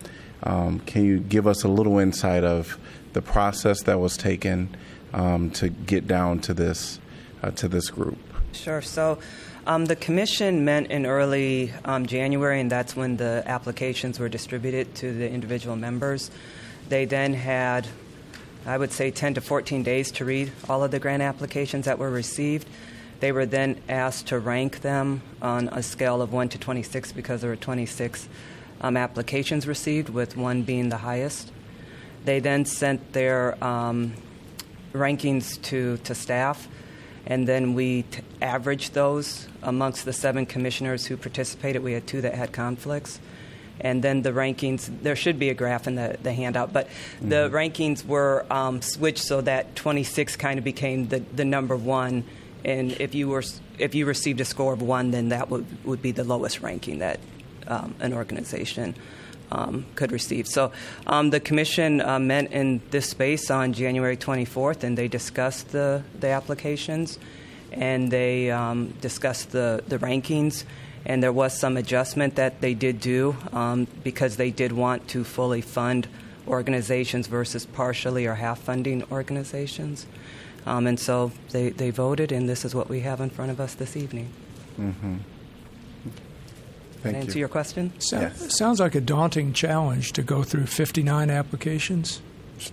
um, 0.43 0.81
can 0.81 1.05
you 1.05 1.21
give 1.21 1.47
us 1.47 1.63
a 1.63 1.69
little 1.69 1.99
insight 1.99 2.43
of 2.43 2.79
the 3.13 3.23
process 3.23 3.83
that 3.83 4.01
was 4.01 4.17
taken 4.17 4.75
um, 5.13 5.51
to 5.51 5.69
get 5.69 6.07
down 6.07 6.41
to 6.41 6.55
this 6.55 6.99
uh, 7.43 7.51
to 7.53 7.69
this 7.69 7.91
group? 7.91 8.19
Sure. 8.53 8.83
So. 8.83 9.19
Um, 9.65 9.85
the 9.85 9.95
commission 9.95 10.65
met 10.65 10.91
in 10.91 11.07
early 11.07 11.73
um, 11.85 12.07
January, 12.07 12.61
and 12.61 12.69
that's 12.69 12.97
when 12.97 13.17
the 13.17 13.45
applications 13.47 14.19
were 14.19 14.29
distributed 14.29 14.93
to 14.97 15.13
the 15.13 15.31
individual 15.31 15.77
members. 15.77 16.33
They 16.89 17.05
then 17.05 17.33
had 17.33 17.87
I 18.65 18.79
would 18.79 18.93
say 18.93 19.11
10 19.11 19.35
to 19.35 19.41
14 19.41 19.83
days 19.83 20.13
to 20.13 20.25
read 20.25 20.53
all 20.69 20.85
of 20.85 20.93
the 20.93 21.01
grant 21.01 21.23
applications 21.23 21.87
that 21.87 21.99
were 21.99 22.11
received. 22.11 22.69
They 23.19 23.33
were 23.33 23.47
then 23.47 23.81
asked 23.89 24.29
to 24.29 24.39
rank 24.39 24.83
them 24.83 25.23
on 25.41 25.69
a 25.69 25.83
scale 25.83 26.23
of 26.23 26.33
1 26.33 26.51
to 26.51 26.59
26 26.59 27.11
because 27.13 27.41
there 27.41 27.51
were 27.51 27.57
26 27.57 28.29
um, 28.81 28.97
applications 28.97 29.67
received, 29.67 30.11
with 30.11 30.37
one 30.37 30.63
being 30.63 30.91
the 30.91 30.99
highest. 30.99 31.51
They 32.25 32.39
then 32.39 32.65
sent 32.65 33.13
their 33.13 33.63
um, 33.63 34.13
rankings 34.93 35.61
to, 35.63 35.97
to 35.99 36.15
staff, 36.15 36.69
and 37.27 37.47
then 37.47 37.75
we 37.75 38.03
t- 38.03 38.23
averaged 38.41 38.95
those 38.95 39.49
amongst 39.63 40.05
the 40.05 40.13
seven 40.13 40.47
commissioners 40.47 41.07
who 41.07 41.17
participated. 41.17 41.83
We 41.83 41.93
had 41.93 42.07
two 42.07 42.21
that 42.23 42.35
had 42.35 42.53
conflicts 42.53 43.21
and 43.81 44.03
then 44.03 44.23
the 44.23 44.31
rankings. 44.31 44.91
There 45.03 45.17
should 45.17 45.39
be 45.39 45.51
a 45.51 45.55
graph 45.55 45.87
in 45.87 45.97
the, 45.97 46.17
the 46.23 46.33
handout, 46.33 46.73
but 46.73 46.87
mm-hmm. 46.87 47.29
the 47.29 47.51
rankings 47.51 48.05
were 48.05 48.47
um, 48.51 48.81
switched 48.81 49.25
so 49.25 49.41
that 49.43 49.75
26 49.77 50.37
kind 50.37 50.59
of 50.59 50.65
became 50.65 51.09
the, 51.09 51.21
the 51.21 51.45
number 51.45 51.77
one. 51.77 52.25
And 52.65 52.93
if 52.93 53.15
you 53.15 53.29
were 53.29 53.43
if 53.79 53.95
you 53.95 54.07
received 54.07 54.41
a 54.41 54.45
score 54.45 54.73
of 54.73 54.83
one, 54.83 55.11
then 55.11 55.31
that 55.31 55.51
would 55.51 55.67
would 55.85 56.01
be 56.01 56.13
the 56.13 56.25
lowest 56.25 56.61
ranking 56.61 57.01
that 57.01 57.19
um, 57.67 57.95
an 58.01 58.13
organization 58.13 58.95
um, 59.53 59.87
could 59.95 60.13
receive. 60.13 60.47
So 60.47 60.73
um, 61.07 61.31
the 61.31 61.41
commission 61.41 62.01
uh, 62.01 62.19
met 62.19 62.51
in 62.53 62.81
this 62.91 63.11
space 63.11 63.51
on 63.51 63.73
January 63.73 64.17
24th, 64.17 64.83
and 64.83 64.99
they 64.99 65.09
discussed 65.09 65.71
the 65.71 66.03
the 66.19 66.29
applications, 66.29 67.19
and 67.71 68.11
they 68.11 68.51
um, 68.51 68.95
discussed 69.01 69.53
the 69.53 69.83
the 69.87 69.99
rankings 69.99 70.65
and 71.05 71.23
there 71.23 71.33
was 71.33 71.59
some 71.59 71.77
adjustment 71.77 72.37
that 72.37 72.61
they 72.61 72.75
did 72.75 73.01
do 73.01 73.37
um, 73.53 73.87
because 74.05 74.37
they 74.37 74.51
did 74.51 74.73
want 74.73 75.09
to 75.09 75.25
fully 75.25 75.61
fund 75.61 76.07
organizations 76.47 77.27
versus 77.27 77.67
partially 77.67 78.27
or 78.27 78.35
half 78.35 78.61
funding 78.61 79.03
organizations. 79.11 80.07
Um, 80.65 80.87
and 80.87 80.99
so 80.99 81.33
they, 81.51 81.71
they 81.71 81.91
voted, 81.91 82.31
and 82.31 82.49
this 82.49 82.65
is 82.65 82.75
what 82.75 82.89
we 82.89 83.01
have 83.01 83.21
in 83.21 83.31
front 83.31 83.51
of 83.51 83.61
us 83.61 83.75
this 83.75 83.97
evening. 83.97 84.31
Mm-hmm. 84.79 85.17
Thank 87.03 87.17
answer 87.17 87.33
you. 87.33 87.41
your 87.41 87.49
question? 87.49 87.93
So, 87.99 88.21
yes. 88.21 88.57
Sounds 88.57 88.81
like 88.81 88.95
a 88.95 89.01
daunting 89.01 89.53
challenge 89.53 90.13
to 90.13 90.23
go 90.23 90.43
through 90.43 90.67
59 90.67 91.31
applications. 91.31 92.23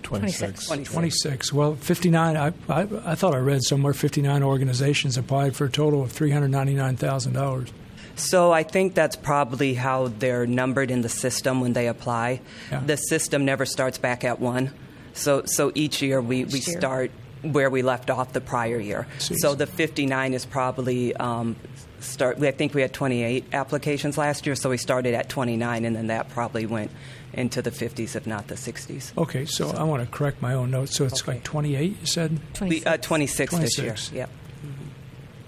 26. 0.02 0.66
26. 0.66 0.92
26. 0.92 1.52
Well, 1.52 1.74
59, 1.74 2.36
I, 2.36 2.52
I, 2.68 2.80
I 3.04 3.14
thought 3.16 3.34
I 3.34 3.38
read 3.38 3.62
somewhere 3.64 3.92
59 3.92 4.42
organizations 4.42 5.16
applied 5.16 5.56
for 5.56 5.64
a 5.64 5.70
total 5.70 6.02
of 6.02 6.12
$399,000. 6.12 7.70
So 8.16 8.52
I 8.52 8.62
think 8.62 8.94
that's 8.94 9.16
probably 9.16 9.74
how 9.74 10.08
they're 10.08 10.46
numbered 10.46 10.90
in 10.90 11.00
the 11.00 11.08
system 11.08 11.60
when 11.60 11.72
they 11.72 11.88
apply. 11.88 12.40
Yeah. 12.70 12.80
The 12.80 12.96
system 12.96 13.44
never 13.44 13.64
starts 13.64 13.98
back 13.98 14.24
at 14.24 14.40
one. 14.40 14.72
So 15.12 15.42
so 15.46 15.72
each 15.74 16.02
year 16.02 16.20
we, 16.20 16.44
we 16.44 16.60
year. 16.60 16.78
start 16.78 17.10
where 17.42 17.70
we 17.70 17.82
left 17.82 18.10
off 18.10 18.32
the 18.32 18.40
prior 18.40 18.78
year. 18.78 19.06
See. 19.18 19.36
So 19.36 19.54
the 19.54 19.66
59 19.66 20.34
is 20.34 20.44
probably 20.44 21.16
um, 21.16 21.56
start. 22.00 22.42
I 22.42 22.50
think 22.50 22.74
we 22.74 22.82
had 22.82 22.92
28 22.92 23.44
applications 23.52 24.18
last 24.18 24.44
year, 24.46 24.54
so 24.56 24.70
we 24.70 24.76
started 24.76 25.14
at 25.14 25.28
29, 25.28 25.84
and 25.84 25.94
then 25.96 26.08
that 26.08 26.28
probably 26.30 26.66
went 26.66 26.90
into 27.32 27.62
the 27.62 27.70
50s, 27.70 28.16
if 28.16 28.26
not 28.26 28.48
the 28.48 28.54
60s. 28.56 29.12
Okay, 29.16 29.44
so, 29.46 29.70
I 29.70 29.84
want 29.84 30.02
to 30.02 30.08
correct 30.10 30.42
my 30.42 30.54
own 30.54 30.70
notes. 30.70 30.96
So 30.96 31.04
it's 31.04 31.22
Okay. 31.22 31.32
like 31.34 31.44
28, 31.44 31.96
you 32.00 32.06
said? 32.06 32.40
We, 32.60 32.84
uh, 32.84 32.96
26, 32.96 33.56
this 33.58 33.78
year. 33.78 33.86
26. 33.88 34.12
Yep. 34.12 34.30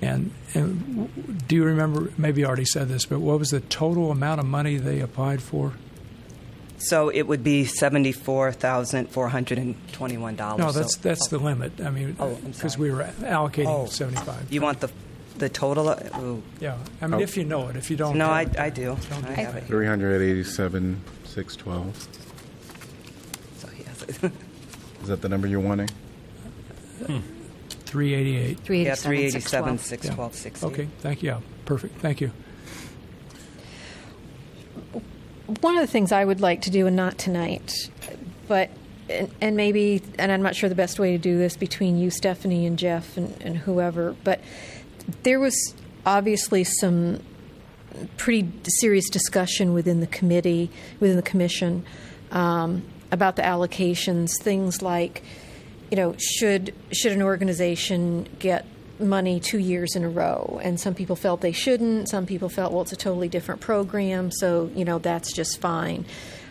And, 0.03 0.33
and 0.55 1.47
do 1.49 1.55
you 1.57 1.65
remember, 1.65 2.11
maybe 2.19 2.41
you 2.41 2.47
already 2.47 2.65
said 2.65 2.89
this, 2.89 3.07
but 3.07 3.21
what 3.21 3.39
was 3.39 3.51
the 3.51 3.61
total 3.61 4.11
amount 4.11 4.41
of 4.41 4.47
money 4.47 4.77
they 4.77 4.99
applied 5.01 5.41
for? 5.43 5.73
So 6.79 7.09
it 7.11 7.29
would 7.29 7.45
be 7.45 7.65
$74,421. 7.65 10.59
No, 10.59 10.73
that's 10.73 10.95
So- 10.95 11.01
that's 11.03 11.29
the 11.29 11.39
limit. 11.39 11.81
I 11.81 11.91
mean, 11.91 12.17
Oh, 12.19 12.35
because 12.45 12.73
sorry. 12.75 12.91
we 12.91 12.97
were 12.97 13.05
allocating 13.21 13.67
Oh. 13.69 13.87
75. 13.87 14.53
You 14.53 14.61
want 14.61 14.81
the 14.81 14.89
the 15.39 15.49
total? 15.49 15.89
Uh, 15.89 15.97
ooh. 16.21 16.43
Yeah, 16.61 16.77
I 17.01 17.07
mean, 17.07 17.15
Oh. 17.21 17.23
if 17.23 17.37
you 17.37 17.45
know 17.45 17.69
it. 17.69 17.77
If 17.77 17.91
you 17.91 17.97
don't 17.97 18.17
No, 18.17 18.27
know 18.27 18.33
I, 18.33 18.43
it, 18.43 18.59
I 18.59 18.71
do. 18.71 18.97
don't 19.11 19.25
I 19.25 19.35
do 19.35 19.43
have 19.43 19.57
it. 19.57 19.65
387, 19.65 21.01
612. 21.25 22.09
So 23.59 23.69
he 23.69 23.83
has 23.85 24.03
it. 24.03 24.33
Is 25.03 25.09
that 25.09 25.21
the 25.23 25.29
number 25.29 25.47
you're 25.49 25.61
wanting? 25.61 25.89
388. 27.87 28.51
Yeah, 28.51 28.55
387, 28.65 28.97
387, 28.97 29.79
612. 29.79 30.35
612, 30.35 30.35
60. 30.35 30.67
Okay, 30.67 30.89
thank 31.01 31.23
you. 31.23 31.29
Yeah, 31.31 31.41
perfect. 31.65 31.99
Thank 32.01 32.21
you. 32.21 32.31
One 35.61 35.77
of 35.77 35.81
the 35.83 35.87
things 35.91 36.13
I 36.13 36.25
would 36.25 36.41
like 36.41 36.63
to 36.63 36.71
do, 36.71 36.87
and 36.87 36.97
not 36.97 37.19
tonight, 37.19 37.73
but 38.49 38.71
and, 39.11 39.31
and 39.41 39.57
maybe, 39.57 40.01
and 40.19 40.33
I'm 40.33 40.43
not 40.43 40.55
sure 40.57 40.69
the 40.69 40.75
best 40.75 40.99
way 40.99 41.13
to 41.13 41.19
do 41.19 41.37
this 41.37 41.57
between 41.57 41.99
you, 41.99 42.11
Stephanie, 42.11 42.65
and 42.67 42.79
Geoff, 42.79 43.17
and, 43.17 43.37
and 43.43 43.57
whoever, 43.59 44.17
but 44.25 44.41
there 45.23 45.41
was 45.41 45.75
obviously 46.05 46.65
some 46.65 47.21
pretty 48.17 48.51
serious 48.81 49.09
discussion 49.09 49.73
within 49.75 50.01
the 50.01 50.07
committee, 50.07 50.71
within 51.01 51.17
the 51.17 51.23
commission, 51.23 51.85
um, 52.31 52.83
about 53.11 53.37
the 53.37 53.43
allocations. 53.43 54.31
Things 54.41 54.83
like, 54.83 55.23
you 55.91 55.97
know, 55.97 56.15
should 56.19 56.75
should 56.93 57.13
an 57.13 57.23
organization 57.23 58.29
get 58.39 58.67
money 58.99 59.41
two 59.41 59.59
years 59.59 59.95
in 59.97 60.05
a 60.05 60.09
row? 60.09 60.61
And 60.63 60.81
some 60.81 60.95
people 60.95 61.17
felt 61.17 61.41
they 61.41 61.53
shouldn't. 61.53 62.09
Some 62.09 62.27
people 62.27 62.49
felt, 62.49 62.73
well, 62.73 62.83
it's 62.83 62.93
a 62.93 62.97
totally 62.97 63.29
different 63.29 63.61
program, 63.61 64.31
so 64.31 64.71
you 64.75 64.85
know 64.85 64.99
that's 64.99 65.33
just 65.33 65.61
fine. 65.61 66.07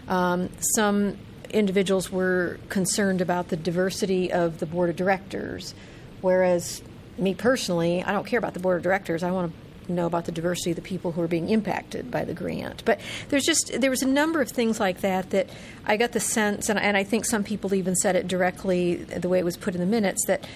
Um, 0.08 0.50
some 0.76 1.18
individuals 1.50 2.12
were 2.12 2.60
concerned 2.70 3.22
about 3.22 3.50
the 3.50 3.58
diversity 3.58 4.32
of 4.32 4.60
the 4.60 4.66
board 4.66 4.90
of 4.90 4.96
directors, 4.96 5.74
whereas 6.22 6.82
me 7.18 7.34
personally, 7.34 8.04
I 8.04 8.12
don't 8.12 8.26
care 8.26 8.40
about 8.40 8.54
the 8.54 8.60
board 8.60 8.78
of 8.78 8.84
directors. 8.84 9.24
I 9.24 9.32
want 9.32 9.54
to 9.54 9.92
know 9.92 10.06
about 10.06 10.26
the 10.26 10.32
diversity 10.32 10.72
of 10.72 10.76
the 10.76 10.82
people 10.82 11.12
who 11.12 11.22
are 11.22 11.28
being 11.28 11.50
impacted 11.50 12.10
by 12.10 12.24
the 12.24 12.34
grant. 12.34 12.84
But 12.86 13.00
there's 13.30 13.44
just 13.44 13.80
there 13.80 13.90
was 13.90 14.02
a 14.02 14.08
number 14.08 14.42
of 14.42 14.50
things 14.50 14.80
like 14.80 15.02
that 15.02 15.32
that 15.32 15.50
I 15.86 15.98
got 15.98 16.12
the 16.12 16.20
sense, 16.20 16.70
and, 16.70 16.80
and 16.80 16.96
I 16.96 17.04
think 17.04 17.26
some 17.26 17.44
people 17.44 17.74
even 17.74 17.96
said 17.96 18.16
it 18.16 18.28
directly 18.28 18.96
the 18.96 19.30
way 19.30 19.40
it 19.40 19.46
was 19.46 19.58
put 19.58 19.76
in 19.76 19.82
the 19.82 19.88
minutes 19.88 20.26
that 20.28 20.48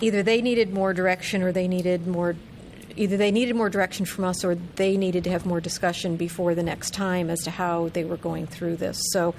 either 0.00 0.22
they 0.22 0.40
needed 0.42 0.72
more 0.72 0.92
direction 0.92 1.42
or 1.42 1.52
they 1.52 1.68
needed 1.68 2.06
more 2.06 2.36
either 2.96 3.16
they 3.16 3.32
needed 3.32 3.56
more 3.56 3.68
direction 3.68 4.06
from 4.06 4.24
us 4.24 4.44
or 4.44 4.54
they 4.54 4.96
needed 4.96 5.24
to 5.24 5.30
have 5.30 5.44
more 5.44 5.60
discussion 5.60 6.16
before 6.16 6.54
the 6.54 6.62
next 6.62 6.94
time 6.94 7.28
as 7.28 7.40
to 7.40 7.50
how 7.50 7.88
they 7.88 8.04
were 8.04 8.16
going 8.16 8.46
through 8.46 8.76
this. 8.76 8.96
So 9.10 9.34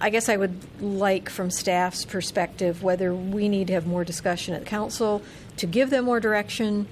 I 0.00 0.10
guess 0.10 0.28
I 0.28 0.36
would 0.36 0.58
like 0.82 1.28
from 1.28 1.50
staff's 1.50 2.04
perspective 2.04 2.82
whether 2.82 3.14
we 3.14 3.48
need 3.48 3.66
to 3.68 3.74
have 3.74 3.86
more 3.86 4.04
discussion 4.04 4.54
at 4.54 4.64
council 4.64 5.22
to 5.58 5.66
give 5.66 5.90
them 5.90 6.06
more 6.06 6.20
direction 6.20 6.86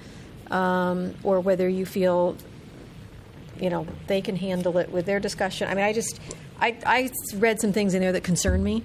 um, 0.51 1.15
or 1.23 1.39
whether 1.39 1.67
you 1.67 1.85
feel 1.85 2.35
you 3.59 3.69
know 3.69 3.87
they 4.07 4.21
can 4.21 4.35
handle 4.35 4.77
it 4.77 4.91
with 4.91 5.05
their 5.05 5.19
discussion. 5.19 5.67
I 5.67 5.73
mean, 5.73 5.83
I 5.85 5.93
just 5.93 6.19
I, 6.59 6.77
I 6.85 7.09
read 7.35 7.59
some 7.59 7.73
things 7.73 7.93
in 7.93 8.01
there 8.01 8.11
that 8.11 8.23
concern 8.23 8.63
me. 8.63 8.83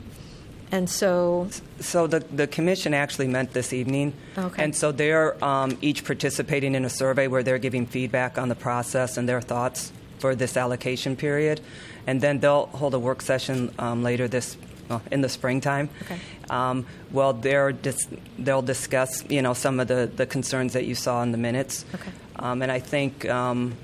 And 0.72 0.90
so, 0.90 1.48
so 1.78 2.06
the 2.08 2.20
the 2.20 2.46
commission 2.48 2.94
actually 2.94 3.28
met 3.28 3.52
this 3.52 3.72
evening, 3.72 4.12
Okay. 4.36 4.64
and 4.64 4.74
so 4.74 4.90
they're 4.90 5.42
um, 5.44 5.78
each 5.82 6.04
participating 6.04 6.74
in 6.74 6.84
a 6.84 6.90
survey 6.90 7.28
where 7.28 7.42
they're 7.44 7.58
giving 7.58 7.86
feedback 7.86 8.38
on 8.38 8.48
the 8.48 8.54
process 8.56 9.16
and 9.16 9.28
their 9.28 9.40
thoughts 9.40 9.92
for 10.18 10.34
this 10.34 10.56
allocation 10.56 11.14
period, 11.14 11.60
and 12.06 12.20
then 12.20 12.40
they'll 12.40 12.66
hold 12.66 12.94
a 12.94 12.98
work 12.98 13.22
session 13.22 13.72
um, 13.78 14.02
later 14.02 14.28
this 14.28 14.56
well, 14.88 15.00
in 15.10 15.22
the 15.22 15.28
springtime. 15.28 15.88
Okay. 16.02 16.18
Um, 16.50 16.84
well, 17.10 17.32
they're 17.32 17.72
dis- 17.72 18.06
they'll 18.38 18.62
discuss 18.62 19.24
you 19.30 19.40
know 19.42 19.54
some 19.54 19.80
of 19.80 19.88
the, 19.88 20.10
the 20.14 20.26
concerns 20.26 20.72
that 20.74 20.84
you 20.84 20.94
saw 20.94 21.22
in 21.22 21.32
the 21.32 21.38
minutes, 21.38 21.84
Okay. 21.94 22.10
um, 22.36 22.62
and 22.62 22.70
I 22.70 22.80
think. 22.80 23.24
Um, 23.28 23.76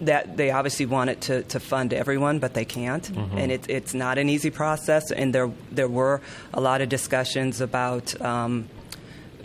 that 0.00 0.36
they 0.36 0.50
obviously 0.50 0.84
want 0.84 1.10
it 1.10 1.20
to, 1.20 1.42
to 1.44 1.60
fund 1.60 1.92
everyone, 1.94 2.40
but 2.40 2.54
they 2.54 2.64
can't, 2.64 3.04
Mhm. 3.04 3.36
and 3.36 3.52
it, 3.52 3.70
it's 3.70 3.94
not 3.94 4.18
an 4.18 4.28
easy 4.28 4.50
process. 4.50 5.12
And 5.12 5.32
there 5.32 5.48
there 5.70 5.86
were 5.86 6.20
a 6.52 6.60
lot 6.60 6.80
of 6.80 6.88
discussions 6.88 7.60
about 7.60 8.20
um, 8.20 8.68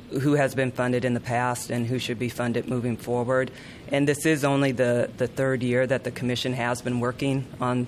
who 0.09 0.33
has 0.33 0.55
been 0.55 0.71
funded 0.71 1.03
in 1.05 1.13
the 1.13 1.19
past 1.19 1.69
and 1.69 1.87
who 1.87 1.99
should 1.99 2.19
be 2.19 2.29
funded 2.29 2.67
moving 2.67 2.97
forward. 2.97 3.51
And 3.89 4.07
this 4.07 4.25
is 4.25 4.43
only 4.43 4.71
the, 4.71 5.09
the 5.17 5.27
third 5.27 5.63
year 5.63 5.85
that 5.87 6.03
the 6.03 6.11
commission 6.11 6.53
has 6.53 6.81
been 6.81 6.99
working 6.99 7.45
on 7.59 7.87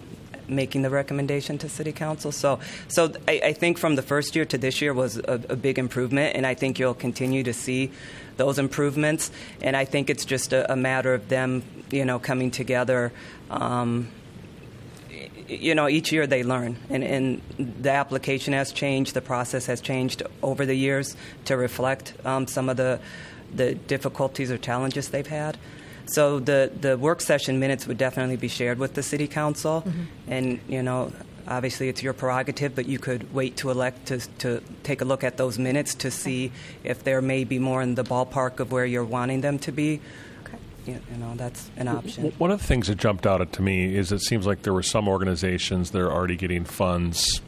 making 0.50 0.82
the 0.82 0.90
recommendation 0.90 1.58
to 1.60 1.70
city 1.70 1.92
council. 1.92 2.32
So, 2.32 2.60
so 2.88 3.14
I, 3.28 3.42
I 3.46 3.54
think 3.54 3.78
from 3.78 3.96
the 3.96 4.02
first 4.02 4.36
year 4.36 4.46
to 4.46 4.58
this 4.58 4.82
year 4.82 4.94
was 4.94 5.18
a, 5.18 5.42
a 5.50 5.56
big 5.56 5.78
improvement, 5.78 6.36
and 6.36 6.46
I 6.46 6.56
think 6.56 6.80
you'll 6.80 6.94
continue 6.94 7.44
to 7.44 7.54
see 7.54 7.92
those 8.38 8.58
improvements. 8.58 9.32
And 9.62 9.76
I 9.76 9.86
think 9.86 10.10
it's 10.10 10.26
just 10.26 10.54
a, 10.54 10.72
a 10.72 10.76
matter 10.76 11.14
of 11.14 11.30
them, 11.30 11.64
you 11.92 12.06
know, 12.06 12.20
coming 12.20 12.52
together. 12.52 13.12
Um, 13.50 14.10
you 15.50 15.74
know, 15.76 15.88
each 15.90 16.12
year 16.12 16.28
they 16.28 16.44
learn, 16.44 16.78
and, 16.90 17.04
and 17.04 17.42
the 17.58 17.90
application 17.92 18.54
has 18.54 18.72
changed, 18.72 19.14
the 19.14 19.22
process 19.22 19.66
has 19.66 19.82
changed 19.82 20.24
over 20.44 20.66
the 20.66 20.76
years 20.76 21.16
to 21.46 21.58
reflect 21.58 22.14
um, 22.26 22.48
some 22.48 22.70
of 22.70 22.78
the 22.78 23.00
the 23.56 23.74
difficulties 23.74 24.52
or 24.52 24.60
challenges 24.60 25.10
they've 25.10 25.26
had. 25.28 25.58
So 26.06 26.40
the 26.40 26.72
the 26.80 26.98
work 26.98 27.20
session 27.22 27.60
minutes 27.60 27.88
would 27.88 27.98
definitely 27.98 28.38
be 28.38 28.48
shared 28.48 28.78
with 28.80 28.94
the 28.94 29.04
city 29.04 29.28
council, 29.28 29.84
Mhm. 29.86 30.06
and 30.28 30.60
you 30.68 30.84
know. 30.84 31.12
Obviously, 31.48 31.90
it's 31.90 32.04
your 32.04 32.14
prerogative, 32.14 32.76
but 32.76 32.86
you 32.86 33.00
could 33.00 33.34
wait 33.34 33.58
to 33.58 33.72
elect 33.72 34.06
to, 34.10 34.20
to 34.38 34.62
take 34.84 35.02
a 35.02 35.06
look 35.06 35.24
at 35.24 35.38
those 35.38 35.58
minutes 35.58 35.96
to 35.96 36.12
see 36.12 36.52
if 36.84 37.04
there 37.04 37.24
may 37.24 37.44
be 37.44 37.58
more 37.58 37.82
in 37.82 37.96
the 37.96 38.04
ballpark 38.04 38.60
of 38.60 38.72
where 38.72 38.86
you're 38.86 39.04
wanting 39.04 39.42
them 39.42 39.58
to 39.60 39.72
be. 39.72 40.00
You, 40.90 41.02
you 41.12 41.18
know, 41.18 41.34
that's 41.36 41.70
an 41.78 41.88
option. 41.88 42.32
One 42.38 42.52
of 42.52 42.60
the 42.60 42.66
things 42.66 42.88
that 42.88 42.98
jumped 42.98 43.26
out 43.26 43.42
at 43.42 43.54
to 43.54 43.62
me 43.62 43.96
is 43.96 44.12
it 44.12 44.22
seems 44.22 44.46
like 44.48 44.64
there 44.64 44.74
were 44.74 44.84
some 44.84 45.08
organizations 45.08 45.92
that 45.92 46.02
are 46.02 46.12
already 46.12 46.36
getting 46.36 46.66
funds 46.66 47.42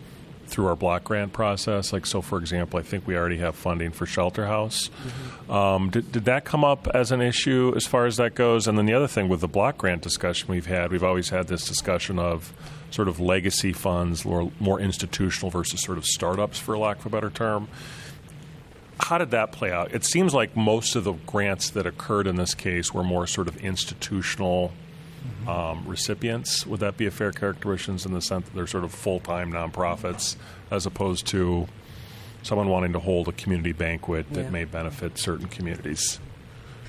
through 0.48 0.68
our 0.68 0.76
block 0.76 1.06
grant 1.06 1.32
process. 1.34 1.94
Like, 1.94 2.06
so 2.06 2.22
for 2.22 2.38
example, 2.38 2.78
I 2.78 2.84
think 2.84 3.08
we 3.08 3.16
already 3.16 3.38
have 3.38 3.56
funding 3.56 3.92
for 3.92 4.06
Shelter 4.06 4.46
House. 4.46 4.90
Um, 5.50 5.90
did, 5.90 6.12
did 6.12 6.26
that 6.26 6.44
come 6.44 6.64
up 6.66 6.88
as 6.94 7.12
an 7.12 7.22
issue 7.22 7.74
as 7.76 7.88
far 7.88 8.06
as 8.06 8.18
that 8.18 8.36
goes? 8.36 8.68
And 8.68 8.78
then 8.78 8.86
the 8.86 8.94
other 8.94 9.08
thing 9.08 9.30
with 9.30 9.40
the 9.40 9.48
block 9.48 9.78
grant 9.78 10.02
discussion 10.02 10.50
we've 10.50 10.66
had, 10.66 10.92
we've 10.92 11.04
always 11.04 11.30
had 11.30 11.48
this 11.48 11.66
discussion 11.66 12.20
of 12.20 12.54
sort 12.92 13.08
of 13.08 13.22
legacy 13.22 13.72
funds, 13.72 14.26
or 14.26 14.52
more 14.60 14.80
institutional 14.82 15.50
versus 15.50 15.82
sort 15.82 15.98
of 15.98 16.06
startups, 16.06 16.60
for 16.60 16.78
lack 16.78 17.00
of 17.00 17.06
a 17.06 17.10
better 17.10 17.30
term. 17.30 17.70
How 19.02 19.18
did 19.18 19.32
that 19.32 19.52
play 19.52 19.72
out? 19.72 19.94
It 19.94 20.06
seems 20.06 20.34
like 20.34 20.56
most 20.56 20.96
of 20.96 21.04
the 21.04 21.14
grants 21.14 21.72
that 21.72 21.86
occurred 21.86 22.28
in 22.28 22.36
this 22.36 22.54
case 22.54 22.94
were 22.94 23.04
more 23.04 23.28
sort 23.28 23.48
of 23.48 23.58
institutional 23.58 24.72
um, 25.48 25.84
recipients. 25.88 26.66
Would 26.68 26.80
that 26.82 26.98
be 26.98 27.06
a 27.08 27.12
fair 27.12 27.32
characterization 27.32 27.98
in 28.06 28.14
the 28.14 28.22
sense 28.22 28.46
that 28.46 28.56
they're 28.56 28.68
sort 28.68 28.84
of 28.84 28.92
full 28.94 29.20
time 29.20 29.52
nonprofits 29.52 30.36
as 30.70 30.86
opposed 30.86 31.28
to 31.28 31.68
someone 32.44 32.70
wanting 32.70 32.94
to 32.94 33.00
hold 33.00 33.28
a 33.28 33.32
community 33.32 33.72
banquet 33.72 34.32
that 34.34 34.44
Yeah. 34.46 34.50
may 34.50 34.66
benefit 34.66 35.18
certain 35.18 35.48
communities? 35.48 36.20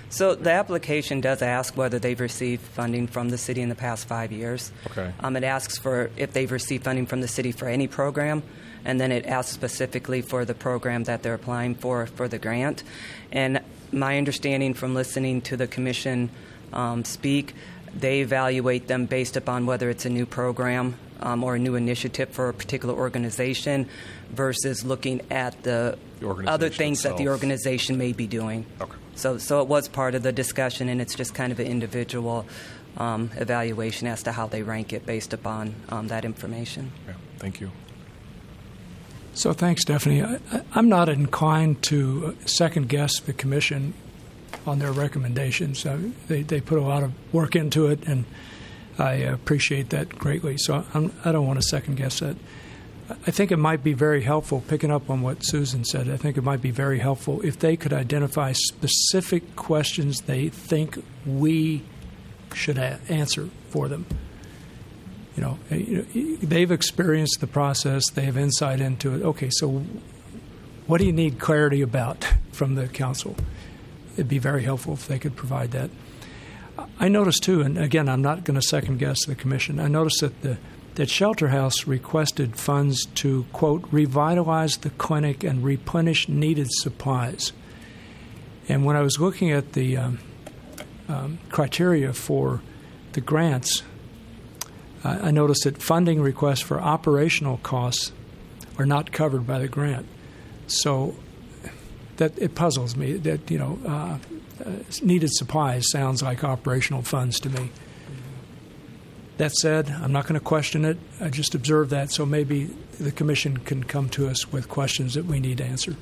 So 0.09 0.35
the 0.35 0.51
application 0.53 1.23
does 1.23 1.41
ask 1.41 1.77
whether 1.77 1.99
they've 1.99 2.21
received 2.21 2.61
funding 2.63 3.07
from 3.07 3.31
the 3.31 3.39
city 3.39 3.63
in 3.63 3.71
the 3.71 3.75
past 3.75 4.07
five 4.07 4.31
years. 4.31 4.71
Okay. 4.91 5.11
Um, 5.21 5.37
it 5.37 5.45
asks 5.45 5.79
for 5.79 6.11
if 6.19 6.35
they've 6.35 6.53
received 6.53 6.85
funding 6.85 7.07
from 7.07 7.23
the 7.23 7.29
city 7.29 7.51
for 7.53 7.67
any 7.67 7.87
program, 7.89 8.43
and 8.85 9.01
then 9.01 9.13
it 9.13 9.27
asks 9.27 9.53
specifically 9.53 10.23
for 10.23 10.45
the 10.45 10.55
program 10.55 11.05
that 11.05 11.23
they're 11.23 11.35
applying 11.35 11.75
for 11.75 12.07
for 12.07 12.29
the 12.29 12.39
grant. 12.39 12.83
And 13.31 13.61
my 13.93 14.19
understanding 14.19 14.75
from 14.75 14.95
listening 14.95 15.41
to 15.43 15.57
the 15.57 15.67
commission 15.67 16.31
um, 16.73 17.05
speak, 17.05 17.55
they 17.95 18.21
evaluate 18.21 18.89
them 18.89 19.07
based 19.07 19.37
upon 19.37 19.67
whether 19.67 19.91
it's 19.91 20.07
a 20.07 20.11
new 20.11 20.27
program 20.27 20.97
um, 21.21 21.45
or 21.45 21.57
a 21.57 21.59
new 21.59 21.75
initiative 21.75 22.31
for 22.31 22.49
a 22.49 22.55
particular 22.55 22.95
organization 22.95 23.89
versus 24.31 24.85
looking 24.85 25.21
at 25.31 25.63
the, 25.63 25.99
The 26.21 26.51
other 26.51 26.69
things 26.69 27.03
that 27.03 27.17
the 27.17 27.29
organization 27.29 27.99
may 27.99 28.13
be 28.13 28.27
doing. 28.27 28.67
Okay. 28.81 28.97
So, 29.15 29.39
so 29.39 29.61
it 29.61 29.69
was 29.69 29.89
part 29.89 30.15
of 30.15 30.23
the 30.23 30.33
discussion, 30.33 30.89
and 30.89 31.01
it's 31.01 31.15
just 31.15 31.35
kind 31.35 31.53
of 31.53 31.61
an 31.61 31.67
individual 31.67 32.47
um, 32.97 33.31
evaluation 33.37 34.09
as 34.09 34.23
to 34.25 34.33
how 34.33 34.47
they 34.47 34.63
rank 34.63 34.93
it 34.93 35.07
based 35.07 35.33
upon 35.33 35.75
um, 35.91 36.09
that 36.09 36.25
information. 36.25 36.93
Yeah, 37.07 37.15
thank 37.39 37.61
you. 37.61 37.71
So 39.35 39.53
thanks, 39.53 39.83
Stephanie. 39.83 40.23
I, 40.23 40.39
I'm 40.75 40.89
not 40.89 41.09
inclined 41.09 41.83
to 41.85 42.37
second 42.45 42.89
guess 42.89 43.19
the 43.21 43.33
commission 43.33 43.95
on 44.67 44.79
their 44.79 44.93
recommendations. 44.93 45.85
Uh, 45.85 45.99
they 46.29 46.43
they 46.43 46.61
put 46.61 46.79
a 46.79 46.83
lot 46.83 47.03
of 47.03 47.13
work 47.33 47.57
into 47.57 47.87
it, 47.87 48.07
and 48.07 48.25
I 48.99 49.15
appreciate 49.15 49.91
that 49.91 50.11
greatly. 50.19 50.59
So 50.59 50.85
I'm, 50.93 51.13
I 51.25 51.33
don't 51.33 51.47
want 51.47 51.61
to 51.61 51.67
second 51.67 51.97
guess 51.97 52.21
that. 52.21 52.37
I 53.27 53.31
think 53.31 53.51
it 53.51 53.57
might 53.59 53.83
be 53.83 53.93
very 53.93 54.23
helpful, 54.23 54.63
picking 54.69 54.91
up 54.91 55.11
on 55.11 55.23
what 55.23 55.45
Susan 55.45 55.85
said, 55.85 56.09
I 56.09 56.17
think 56.17 56.39
it 56.39 56.43
might 56.43 56.63
be 56.63 56.71
very 56.71 57.01
helpful 57.01 57.41
if 57.43 57.59
they 57.59 57.77
could 57.77 57.93
identify 57.93 58.53
specific 58.53 59.57
questions 59.57 60.23
they 60.23 60.49
think 60.49 61.03
we 61.27 61.83
should 62.55 62.79
a- 62.79 63.01
answer 63.09 63.49
for 63.71 63.89
them. 63.89 64.07
You 65.37 65.43
know, 65.43 65.59
eh, 65.71 66.37
they've 66.43 66.71
experienced 66.71 67.41
the 67.41 67.47
process, 67.47 68.05
they 68.11 68.23
have 68.23 68.37
insight 68.37 68.81
into 68.81 69.15
it. 69.15 69.23
Okay, 69.23 69.51
so 69.51 69.85
what 70.87 70.99
do 70.99 71.07
you 71.07 71.13
need 71.13 71.39
clarity 71.39 71.81
about 71.81 72.27
from 72.53 72.75
the 72.75 72.89
council? 72.89 73.37
It'd 74.15 74.29
be 74.29 74.39
very 74.39 74.65
helpful 74.65 74.95
if 74.95 75.09
they 75.09 75.19
could 75.19 75.37
provide 75.37 75.71
that. 75.71 75.91
I 76.99 77.09
noticed 77.09 77.43
too, 77.43 77.61
and 77.63 77.79
again, 77.79 78.09
I'm 78.09 78.23
not 78.23 78.45
going 78.45 78.59
to 78.59 78.67
second 78.67 78.99
guess 78.99 79.25
the 79.27 79.35
commission. 79.35 79.79
I 79.79 79.89
noticed 79.89 80.21
that 80.21 80.43
the 80.43 80.59
that 80.95 81.09
Shelter 81.09 81.49
House 81.49 81.87
requested 81.87 82.57
funds 82.57 83.07
to 83.15 83.47
quote 83.53 83.85
revitalize 83.91 84.79
the 84.79 84.91
clinic 84.91 85.43
and 85.43 85.65
replenish 85.65 86.29
needed 86.29 86.69
supplies. 86.71 87.53
And 88.69 88.85
when 88.85 88.97
I 88.97 89.01
was 89.01 89.19
looking 89.19 89.51
at 89.51 89.73
the 89.73 89.97
um, 89.97 90.19
um, 91.09 91.39
criteria 91.51 92.13
for 92.13 92.61
the 93.13 93.21
grants, 93.21 93.83
I 95.05 95.29
I 95.29 95.31
noticed 95.31 95.65
that 95.65 95.83
funding 95.83 96.21
requests 96.21 96.61
for 96.61 96.81
operational 96.81 97.59
costs 97.59 98.13
are 98.79 98.87
not 98.87 99.13
covered 99.13 99.47
by 99.47 99.59
the 99.59 99.69
grant. 99.69 100.07
So 100.67 101.15
that 102.17 102.39
it 102.39 102.55
puzzles 102.55 102.97
me 102.97 103.15
that 103.15 103.51
you 103.51 103.59
know 103.59 103.79
uh, 103.87 104.19
uh, 104.65 104.71
needed 105.03 105.31
supplies 105.33 105.91
sounds 105.91 106.23
like 106.23 106.45
operational 106.45 107.03
funds 107.03 107.41
to 107.41 107.51
me. 107.51 107.71
That 109.39 109.53
said, 109.53 109.89
I'm 109.89 110.13
not 110.13 110.27
going 110.27 110.39
to 110.39 110.45
question 110.45 110.85
it. 110.85 110.99
I 111.21 111.31
just 111.31 111.55
observed 111.55 111.91
that, 111.91 112.13
so 112.13 112.27
maybe 112.27 112.65
the 113.01 113.11
commission 113.11 113.57
can 113.57 113.83
come 113.83 114.09
to 114.11 114.29
us 114.29 114.53
with 114.53 114.69
questions 114.69 115.15
that 115.15 115.25
we 115.25 115.41
need 115.41 115.59
to 115.59 115.65
answer. 115.65 115.97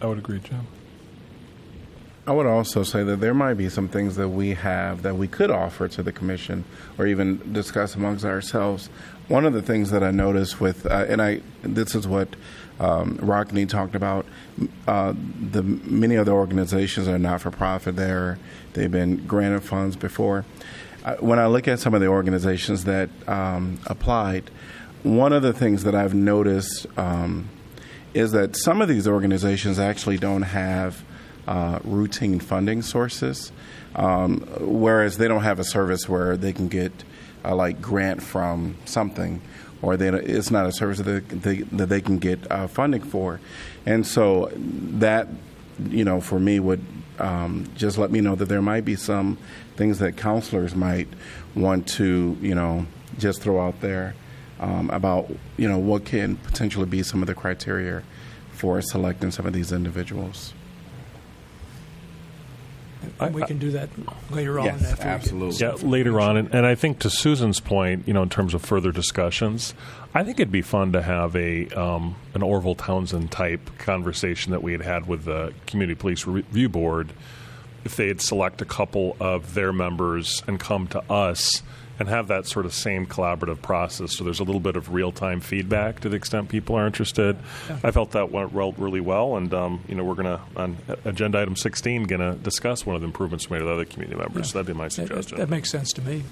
I 0.00 0.06
would 0.06 0.18
agree, 0.18 0.38
Jim. 0.40 0.66
I 2.28 2.32
would 2.32 2.46
also 2.46 2.82
say 2.82 3.04
that 3.04 3.20
there 3.20 3.34
might 3.34 3.54
be 3.54 3.68
some 3.68 3.86
things 3.86 4.16
that 4.16 4.28
we 4.28 4.54
have 4.54 5.02
that 5.02 5.16
we 5.16 5.28
could 5.28 5.50
offer 5.50 5.86
to 5.86 6.02
the 6.02 6.10
commission 6.10 6.64
or 6.98 7.06
even 7.06 7.52
discuss 7.52 7.94
amongst 7.94 8.24
ourselves. 8.24 8.90
One 9.28 9.46
of 9.46 9.52
the 9.52 9.62
things 9.62 9.92
that 9.92 10.02
I 10.02 10.10
noticed 10.10 10.60
with, 10.60 10.86
uh, 10.86 11.06
and 11.08 11.22
I, 11.22 11.40
this 11.62 11.94
is 11.94 12.08
what 12.08 12.34
um, 12.80 13.16
Rockne 13.18 13.68
talked 13.68 13.94
about, 13.94 14.26
uh, 14.88 15.14
the 15.52 15.62
many 15.62 16.16
of 16.16 16.26
the 16.26 16.32
organizations 16.32 17.06
are 17.06 17.18
not 17.18 17.42
for 17.42 17.52
profit. 17.52 17.94
There, 17.94 18.40
they've 18.72 18.90
been 18.90 19.24
granted 19.26 19.62
funds 19.62 19.94
before. 19.94 20.44
Uh, 21.04 21.14
when 21.20 21.38
I 21.38 21.46
look 21.46 21.68
at 21.68 21.78
some 21.78 21.94
of 21.94 22.00
the 22.00 22.08
organizations 22.08 22.84
that 22.84 23.08
um, 23.28 23.78
applied, 23.86 24.50
one 25.04 25.32
of 25.32 25.42
the 25.42 25.52
things 25.52 25.84
that 25.84 25.94
I've 25.94 26.14
noticed 26.14 26.86
um, 26.98 27.48
is 28.14 28.32
that 28.32 28.56
some 28.56 28.82
of 28.82 28.88
these 28.88 29.06
organizations 29.06 29.78
actually 29.78 30.18
don't 30.18 30.42
have 30.42 31.04
uh, 31.46 31.78
routine 31.84 32.40
funding 32.40 32.82
sources, 32.82 33.52
um, 33.94 34.40
whereas 34.60 35.18
they 35.18 35.28
don't 35.28 35.42
have 35.42 35.58
a 35.58 35.64
service 35.64 36.08
where 36.08 36.36
they 36.36 36.52
can 36.52 36.68
get 36.68 36.92
uh, 37.44 37.54
like 37.54 37.80
grant 37.80 38.22
from 38.22 38.76
something, 38.84 39.40
or 39.82 39.96
they, 39.96 40.08
it's 40.08 40.50
not 40.50 40.66
a 40.66 40.72
service 40.72 40.98
that 40.98 41.28
they, 41.28 41.58
that 41.58 41.88
they 41.88 42.00
can 42.00 42.18
get 42.18 42.50
uh, 42.50 42.66
funding 42.66 43.02
for, 43.02 43.40
and 43.84 44.06
so 44.06 44.50
that 44.54 45.28
you 45.88 46.04
know 46.04 46.20
for 46.20 46.38
me 46.38 46.58
would 46.58 46.84
um, 47.18 47.66
just 47.76 47.98
let 47.98 48.10
me 48.10 48.20
know 48.20 48.34
that 48.34 48.46
there 48.46 48.62
might 48.62 48.84
be 48.84 48.96
some 48.96 49.38
things 49.76 49.98
that 49.98 50.16
counselors 50.16 50.74
might 50.74 51.08
want 51.54 51.86
to 51.86 52.36
you 52.40 52.54
know 52.54 52.86
just 53.18 53.40
throw 53.40 53.60
out 53.60 53.80
there 53.80 54.14
um, 54.60 54.90
about 54.90 55.30
you 55.56 55.68
know 55.68 55.78
what 55.78 56.04
can 56.04 56.36
potentially 56.36 56.86
be 56.86 57.02
some 57.02 57.22
of 57.22 57.26
the 57.26 57.34
criteria 57.34 58.02
for 58.52 58.80
selecting 58.80 59.30
some 59.30 59.46
of 59.46 59.52
these 59.52 59.72
individuals. 59.72 60.54
We 63.32 63.42
can 63.44 63.58
do 63.58 63.72
that 63.72 63.88
later 64.30 64.58
on. 64.58 64.66
Yes, 64.66 64.92
after 64.92 65.04
we 65.04 65.10
absolutely. 65.10 65.66
Yeah, 65.66 65.88
later 65.88 66.20
on, 66.20 66.36
and, 66.36 66.54
and 66.54 66.66
I 66.66 66.74
think 66.74 66.98
to 67.00 67.10
Susan's 67.10 67.60
point, 67.60 68.06
you 68.06 68.14
know, 68.14 68.22
in 68.22 68.28
terms 68.28 68.54
of 68.54 68.62
further 68.62 68.92
discussions, 68.92 69.74
I 70.14 70.24
think 70.24 70.40
it'd 70.40 70.52
be 70.52 70.62
fun 70.62 70.92
to 70.92 71.02
have 71.02 71.36
a 71.36 71.68
um, 71.70 72.16
an 72.34 72.42
Orville 72.42 72.74
Townsend 72.74 73.30
type 73.30 73.70
conversation 73.78 74.52
that 74.52 74.62
we 74.62 74.72
had 74.72 74.82
had 74.82 75.06
with 75.06 75.24
the 75.24 75.52
Community 75.66 75.98
Police 75.98 76.26
Review 76.26 76.68
Board. 76.68 77.12
If 77.84 77.96
they'd 77.96 78.20
select 78.20 78.60
a 78.62 78.64
couple 78.64 79.16
of 79.20 79.54
their 79.54 79.72
members 79.72 80.42
and 80.46 80.58
come 80.58 80.88
to 80.88 81.00
us 81.12 81.62
and 81.98 82.08
have 82.08 82.28
that 82.28 82.46
sort 82.46 82.66
of 82.66 82.74
same 82.74 83.06
collaborative 83.06 83.62
process, 83.62 84.16
so 84.16 84.24
there's 84.24 84.40
a 84.40 84.44
little 84.44 84.60
bit 84.60 84.76
of 84.76 84.92
real 84.92 85.12
time 85.12 85.40
feedback 85.40 86.00
to 86.00 86.08
the 86.08 86.16
extent 86.16 86.48
people 86.48 86.76
are 86.76 86.86
interested. 86.86 87.36
I 87.82 87.90
felt 87.90 88.10
that 88.12 88.30
went 88.30 88.52
really 88.52 89.00
well, 89.00 89.36
and 89.36 89.52
um, 89.54 89.80
you 89.88 89.94
know, 89.94 90.04
we're 90.04 90.14
going 90.14 90.26
to 90.36 90.40
on 90.56 90.76
agenda 91.04 91.40
item 91.40 91.56
16 91.56 92.04
going 92.04 92.20
to 92.20 92.38
discuss 92.38 92.84
one 92.84 92.94
of 92.96 93.02
the 93.02 93.06
improvements 93.06 93.50
made 93.50 93.62
with 93.62 93.70
other 93.70 93.84
community 93.84 94.18
members. 94.18 94.50
So 94.52 94.58
that'd 94.58 94.66
be 94.66 94.78
my 94.78 94.88
That- 94.88 94.96
that- 94.96 95.06
suggestion. 95.08 95.38
That 95.38 95.48
makes 95.48 95.70
sense 95.70 95.92
to 95.92 96.02
me. 96.02 96.24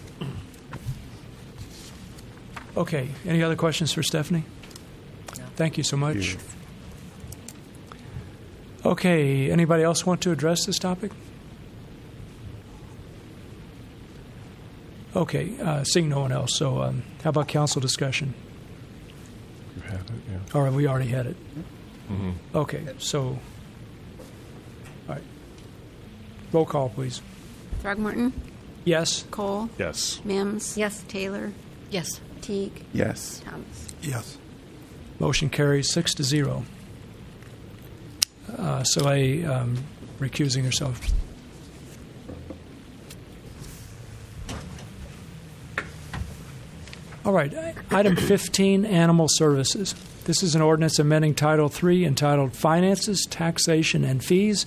Okay, 2.76 3.08
any 3.24 3.42
other 3.42 3.56
questions 3.56 3.92
for 3.92 4.02
Stephanie? 4.02 4.44
Thank 5.56 5.78
you 5.78 5.84
so 5.84 5.96
much. 5.96 6.36
Okay, 8.84 9.50
anybody 9.50 9.82
else 9.82 10.04
want 10.04 10.20
to 10.22 10.32
address 10.32 10.66
this 10.66 10.78
topic? 10.78 11.12
Okay, 15.16 15.52
uh, 15.60 15.84
seeing 15.84 16.08
no 16.08 16.20
one 16.20 16.32
else, 16.32 16.56
so 16.56 16.82
um, 16.82 17.02
how 17.22 17.30
about 17.30 17.46
council 17.48 17.80
discussion? 17.80 18.34
You've 19.76 19.84
had 19.84 20.00
it, 20.00 20.10
yeah. 20.30 20.38
All 20.54 20.62
right, 20.62 20.72
we 20.72 20.86
already 20.88 21.08
had 21.08 21.26
it. 21.26 21.36
Mhm. 22.10 22.34
Okay, 22.54 22.82
so, 22.98 23.22
all 23.22 23.38
right. 25.06 25.22
Roll 26.52 26.66
call, 26.66 26.88
please. 26.88 27.22
Throgmorton, 27.82 28.32
Yes? 28.84 29.24
Cole, 29.30 29.70
Yes. 29.78 30.20
Mims. 30.24 30.76
Yes. 30.76 31.02
Taylor. 31.08 31.52
Yes. 31.90 32.20
Teague. 32.42 32.84
Yes. 32.92 33.40
Thomas. 33.44 33.94
Yes. 34.02 34.36
Motion 35.20 35.48
carries 35.48 35.90
six 35.92 36.12
to 36.14 36.24
zero. 36.24 36.64
Uh, 38.58 38.82
Salih 38.84 39.44
um, 39.46 39.78
recusing 40.18 40.64
herself. 40.64 41.00
All 47.24 47.32
right, 47.32 47.54
item 47.90 48.16
15, 48.16 48.84
Animal 48.84 49.28
Services. 49.30 49.94
This 50.24 50.42
is 50.42 50.54
an 50.54 50.60
ordinance 50.60 50.98
amending 50.98 51.34
Title 51.34 51.72
III 51.72 52.04
entitled 52.04 52.54
Finances, 52.54 53.24
Taxation, 53.24 54.04
and 54.04 54.22
Fees, 54.22 54.66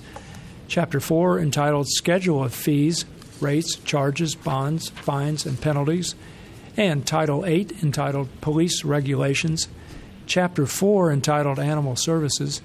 Chapter 0.66 0.98
4 0.98 1.38
entitled 1.38 1.86
Schedule 1.88 2.42
of 2.42 2.52
Fees, 2.52 3.04
Rates, 3.40 3.76
Charges, 3.76 4.34
Bonds, 4.34 4.88
Fines, 4.88 5.46
and 5.46 5.60
Penalties, 5.60 6.16
and 6.76 7.06
Title 7.06 7.46
8 7.46 7.84
entitled 7.84 8.28
Police 8.40 8.84
Regulations, 8.84 9.68
Chapter 10.26 10.66
4 10.66 11.12
entitled 11.12 11.60
Animal 11.60 11.94
Services, 11.94 12.60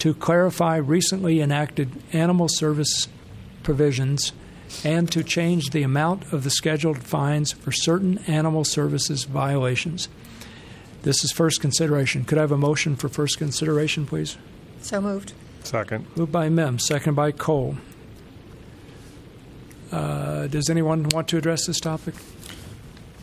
to 0.00 0.12
clarify 0.12 0.76
recently 0.76 1.40
enacted 1.40 1.90
animal 2.12 2.48
service 2.50 3.08
provisions 3.62 4.34
and 4.82 5.10
to 5.12 5.22
change 5.22 5.70
the 5.70 5.82
amount 5.82 6.32
of 6.32 6.44
the 6.44 6.50
scheduled 6.50 6.98
fines 6.98 7.52
for 7.52 7.72
certain 7.72 8.18
animal 8.26 8.64
services 8.64 9.24
violations. 9.24 10.08
This 11.02 11.22
is 11.22 11.32
first 11.32 11.60
consideration. 11.60 12.24
Could 12.24 12.38
I 12.38 12.42
have 12.42 12.52
a 12.52 12.56
motion 12.56 12.96
for 12.96 13.08
first 13.08 13.36
consideration, 13.38 14.06
please? 14.06 14.38
So 14.80 15.00
moved. 15.00 15.34
Second. 15.62 16.06
Moved 16.16 16.32
by 16.32 16.48
Mims, 16.48 16.84
second 16.86 17.14
by 17.14 17.30
Cole. 17.30 17.76
Uh, 19.92 20.46
does 20.46 20.68
anyone 20.70 21.08
want 21.10 21.28
to 21.28 21.36
address 21.36 21.66
this 21.66 21.78
topic? 21.78 22.14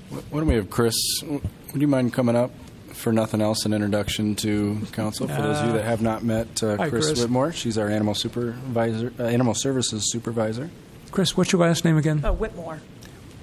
Why 0.09 0.39
don't 0.39 0.47
we 0.47 0.55
have 0.55 0.69
Chris? 0.69 0.95
Would 1.23 1.81
you 1.81 1.87
mind 1.87 2.13
coming 2.13 2.35
up 2.35 2.51
for 2.93 3.11
nothing 3.11 3.41
else? 3.41 3.65
An 3.65 3.73
introduction 3.73 4.35
to 4.37 4.79
council 4.91 5.27
for 5.27 5.41
those 5.41 5.57
of 5.59 5.67
you 5.67 5.73
that 5.73 5.85
have 5.85 6.01
not 6.01 6.23
met 6.23 6.61
uh, 6.63 6.77
Hi, 6.77 6.89
Chris, 6.89 7.07
Chris. 7.07 7.21
Whitmore. 7.21 7.51
She's 7.51 7.77
our 7.77 7.89
animal 7.89 8.13
supervisor, 8.13 9.13
uh, 9.19 9.23
animal 9.23 9.53
services 9.53 10.11
supervisor. 10.11 10.69
Chris, 11.11 11.35
what's 11.35 11.51
your 11.51 11.61
last 11.61 11.83
name 11.85 11.97
again? 11.97 12.21
Oh, 12.23 12.31
Whitmore. 12.33 12.79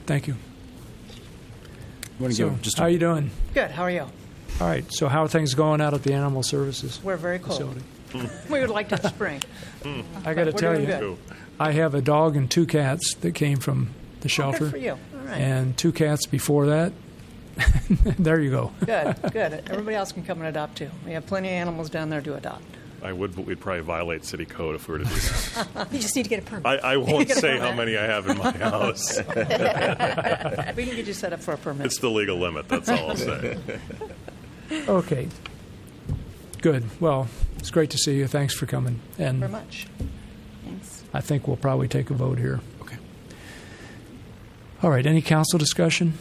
Thank 0.06 0.26
you. 0.26 0.34
You 2.18 2.22
want 2.24 2.32
to 2.32 2.36
So, 2.36 2.50
give 2.50 2.62
just 2.62 2.78
how 2.78 2.84
are 2.84 2.90
you 2.90 2.98
doing? 2.98 3.30
Good. 3.54 3.70
How 3.70 3.82
are 3.82 3.90
you? 3.90 4.02
All 4.60 4.66
right. 4.66 4.84
So, 4.92 5.08
how 5.08 5.24
are 5.24 5.28
things 5.28 5.54
going 5.54 5.80
out 5.80 5.94
at 5.94 6.02
the 6.02 6.14
Animal 6.14 6.42
Services 6.42 7.00
We're 7.04 7.16
very 7.16 7.38
cold. 7.38 7.58
facility? 7.58 7.82
We 8.50 8.60
would 8.60 8.70
like 8.70 8.88
to 8.88 9.08
spring. 9.08 9.42
I 10.24 10.32
got 10.32 10.44
to 10.44 10.52
tell 10.52 10.78
you, 10.80 10.86
good. 10.86 11.18
I 11.60 11.72
have 11.72 11.94
a 11.94 12.00
dog 12.00 12.36
and 12.36 12.50
two 12.50 12.64
cats 12.66 13.14
that 13.16 13.32
came 13.34 13.58
from 13.58 13.90
the 14.20 14.28
shelter. 14.30 14.56
Oh, 14.64 14.70
good 14.70 14.70
for 14.70 14.76
you. 14.78 14.92
All 14.92 14.98
right. 15.26 15.36
And 15.38 15.76
two 15.76 15.92
cats 15.92 16.24
before 16.26 16.66
that. 16.66 16.92
there 18.18 18.40
you 18.40 18.50
go. 18.50 18.72
Good, 18.86 19.16
good. 19.32 19.52
Everybody 19.68 19.94
else 19.96 20.12
can 20.12 20.22
come 20.24 20.38
and 20.38 20.46
adopt 20.48 20.78
too. 20.78 20.90
We 21.04 21.12
have 21.12 21.26
plenty 21.26 21.48
of 21.48 21.52
animals 21.54 21.90
down 21.90 22.08
there 22.08 22.22
to 22.22 22.34
adopt. 22.34 22.62
I 23.02 23.12
would, 23.12 23.36
but 23.36 23.44
we'd 23.46 23.60
probably 23.60 23.82
violate 23.82 24.24
city 24.24 24.44
code 24.44 24.74
if 24.74 24.88
we 24.88 24.92
were 24.92 24.98
to 24.98 25.04
do 25.04 25.10
that. 25.74 25.88
You 25.92 26.00
just 26.00 26.16
need 26.16 26.24
to 26.24 26.28
get 26.28 26.40
a 26.40 26.42
permit. 26.42 26.66
I, 26.66 26.94
I 26.94 26.96
won't 26.96 27.30
say 27.30 27.58
how 27.58 27.72
many 27.72 27.96
I 27.96 28.04
have 28.04 28.26
in 28.28 28.38
my 28.38 28.50
house. 28.50 29.18
we 29.28 29.34
can 29.34 30.74
get 30.96 31.06
you 31.06 31.12
set 31.12 31.32
up 31.32 31.40
for 31.40 31.54
a 31.54 31.58
permit. 31.58 31.86
it's 31.86 32.00
the 32.00 32.10
legal 32.10 32.38
limit. 32.38 32.68
That's 32.68 32.88
all 32.88 33.10
I'll 33.10 33.16
say. 33.16 33.58
Okay. 34.86 35.28
Good. 36.60 36.84
Well, 37.00 37.28
it's 37.56 37.70
great 37.70 37.88
to 37.90 37.96
see 37.98 38.16
you. 38.18 38.26
Thanks 38.26 38.52
for 38.54 38.66
coming. 38.66 39.00
And 39.18 39.38
very 39.38 39.50
much. 39.50 39.86
Thanks. 40.62 41.04
I 41.14 41.22
think 41.22 41.48
we'll 41.48 41.56
probably 41.56 41.88
take 41.88 42.10
a 42.10 42.14
vote 42.14 42.36
here. 42.38 42.60
Okay. 42.82 42.98
All 44.82 44.90
right. 44.90 45.06
Any 45.06 45.22
council 45.22 45.58
discussion? 45.58 46.18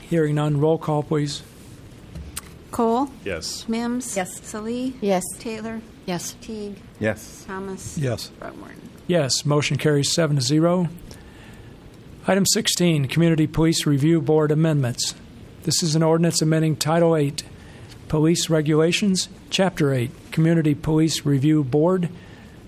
Hearing 0.00 0.34
none. 0.34 0.58
Roll 0.58 0.76
call, 0.78 1.04
please. 1.04 1.42
Cole. 2.70 3.10
Yes. 3.24 3.68
Mims. 3.68 4.16
Yes. 4.16 4.40
Salih. 4.42 4.94
Yes. 5.00 5.24
Taylor. 5.38 5.80
Yes. 6.06 6.36
Teague. 6.40 6.76
Yes. 7.00 7.44
Thomas. 7.46 7.98
Yes. 7.98 8.30
Throgmorton. 8.40 8.88
Yes, 9.08 9.46
motion 9.46 9.78
carries 9.78 10.12
seven 10.12 10.36
to 10.36 10.42
zero. 10.42 10.90
Item 12.26 12.44
16, 12.44 13.08
Community 13.08 13.46
Police 13.46 13.86
Review 13.86 14.20
Board 14.20 14.50
Amendments. 14.50 15.14
This 15.62 15.82
is 15.82 15.94
an 15.94 16.02
ordinance 16.02 16.42
amending 16.42 16.76
Title 16.76 17.16
8, 17.16 17.42
Police 18.08 18.50
Regulations, 18.50 19.30
Chapter 19.48 19.94
8, 19.94 20.10
Community 20.30 20.74
Police 20.74 21.24
Review 21.24 21.64
Board, 21.64 22.10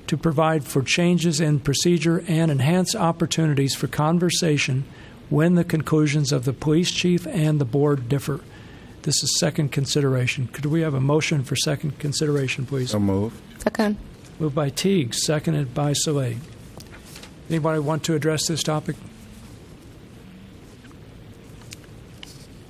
to 0.06 0.16
provide 0.16 0.64
for 0.64 0.81
changes 0.82 1.40
in 1.43 1.60
procedure 1.60 2.24
and 2.27 2.51
enhance 2.51 2.94
opportunities 2.94 3.74
for 3.74 3.86
conversation 3.86 4.85
when 5.28 5.56
the 5.56 5.64
conclusions 5.64 6.32
of 6.32 6.47
the 6.47 6.55
police 6.55 6.90
chief 6.90 7.27
and 7.27 7.60
the 7.60 7.66
board 7.66 8.09
differ. 8.09 8.40
This 9.02 9.22
is 9.22 9.39
second 9.39 9.72
consideration. 9.72 10.48
Could 10.48 10.66
we 10.66 10.82
have 10.82 10.94
a 10.94 11.01
motion 11.01 11.43
for 11.43 11.56
second 11.56 11.98
consideration, 11.98 12.66
please? 12.66 12.90
So 12.90 12.98
move. 12.98 13.40
Second. 13.59 13.97
Moved 14.39 14.55
by 14.55 14.70
Teague, 14.70 15.14
seconded 15.14 15.74
by 15.74 15.93
Salih. 15.93 16.39
Anybody 17.48 17.81
want 17.81 18.05
to 18.05 18.14
address 18.14 18.47
this 18.47 18.62
topic? 18.62 18.97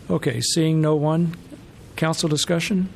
Okay, 0.08 0.40
seeing 0.40 0.80
no 0.80 0.96
one, 0.96 1.36
council 1.96 2.28
discussion? 2.28 2.88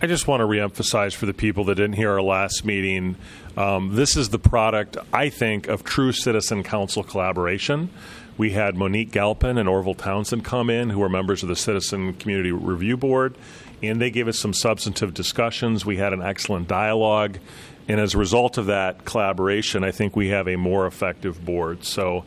I 0.00 0.06
just 0.06 0.28
want 0.28 0.40
to 0.40 0.46
reemphasize 0.46 1.14
for 1.14 1.26
the 1.26 1.34
people 1.34 1.64
that 1.64 1.74
didn't 1.74 1.94
hear 1.94 2.12
our 2.12 2.22
last 2.22 2.64
meeting 2.64 3.16
um, 3.58 3.96
this 3.96 4.16
is 4.16 4.28
the 4.28 4.38
product, 4.38 4.96
I 5.12 5.30
think, 5.30 5.66
of 5.66 5.82
true 5.82 6.12
citizen 6.12 6.62
council 6.62 7.02
collaboration. 7.02 7.90
We 8.38 8.52
had 8.52 8.76
Monique 8.76 9.10
Galpin 9.10 9.58
and 9.58 9.68
Orville 9.68 9.94
Townsend 9.94 10.44
come 10.44 10.70
in, 10.70 10.90
who 10.90 11.02
are 11.02 11.08
members 11.08 11.42
of 11.42 11.48
the 11.48 11.56
Citizen 11.56 12.14
Community 12.14 12.52
Review 12.52 12.96
Board, 12.96 13.36
and 13.82 14.00
they 14.00 14.10
gave 14.10 14.28
us 14.28 14.38
some 14.38 14.52
substantive 14.54 15.12
discussions. 15.12 15.84
We 15.84 15.96
had 15.96 16.12
an 16.12 16.22
excellent 16.22 16.68
dialogue. 16.68 17.38
And 17.88 17.98
as 17.98 18.14
a 18.14 18.18
result 18.18 18.56
of 18.56 18.66
that 18.66 19.04
collaboration, 19.04 19.82
I 19.82 19.90
think 19.90 20.14
we 20.14 20.28
have 20.28 20.46
a 20.46 20.56
more 20.56 20.86
effective 20.86 21.44
board. 21.44 21.84
So 21.84 22.24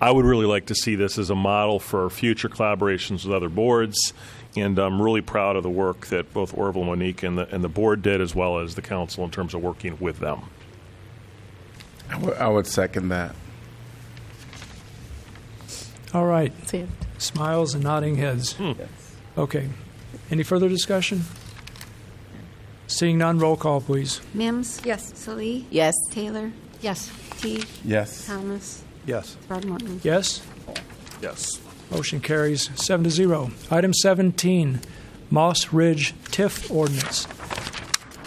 I 0.00 0.10
would 0.10 0.26
really 0.26 0.44
like 0.44 0.66
to 0.66 0.74
see 0.74 0.96
this 0.96 1.18
as 1.18 1.30
a 1.30 1.34
model 1.34 1.78
for 1.78 2.10
future 2.10 2.48
collaborations 2.50 3.24
with 3.24 3.32
other 3.32 3.48
boards. 3.48 4.12
And 4.56 4.78
I'm 4.78 5.00
really 5.00 5.22
proud 5.22 5.56
of 5.56 5.62
the 5.62 5.70
work 5.70 6.08
that 6.08 6.34
both 6.34 6.56
Orville, 6.56 6.84
Monique, 6.84 7.22
and 7.22 7.38
the, 7.38 7.52
and 7.54 7.64
the 7.64 7.68
board 7.68 8.02
did, 8.02 8.20
as 8.20 8.34
well 8.34 8.58
as 8.58 8.74
the 8.74 8.82
council, 8.82 9.24
in 9.24 9.30
terms 9.30 9.54
of 9.54 9.62
working 9.62 9.96
with 9.98 10.18
them. 10.18 10.42
I 12.10 12.48
would 12.48 12.66
second 12.66 13.08
that. 13.08 13.34
All 16.14 16.26
right. 16.26 16.56
That's 16.60 16.74
it. 16.74 16.88
Smiles 17.18 17.74
and 17.74 17.82
nodding 17.82 18.16
heads. 18.16 18.52
Hmm. 18.52 18.72
Okay. 19.36 19.68
Any 20.30 20.44
further 20.44 20.68
discussion? 20.68 21.24
Seeing 22.86 23.18
none, 23.18 23.38
roll 23.38 23.56
call, 23.56 23.80
please. 23.80 24.20
Mims? 24.32 24.80
Yes. 24.84 25.12
Salih? 25.16 25.66
Yes. 25.70 25.94
Taylor? 26.10 26.52
Yes. 26.80 27.10
T? 27.38 27.64
Yes. 27.84 28.26
Thomas? 28.26 28.84
Yes. 29.06 29.36
Brad 29.48 29.62
Throgmorton? 29.64 30.04
Yes? 30.04 30.42
Yes. 31.20 31.60
Motion 31.90 32.20
carries 32.20 32.70
seven 32.80 33.04
to 33.04 33.10
zero. 33.10 33.50
Item 33.70 33.92
17, 33.92 34.80
Moss 35.30 35.72
Ridge 35.72 36.14
TIF 36.30 36.70
ordinance. 36.70 37.26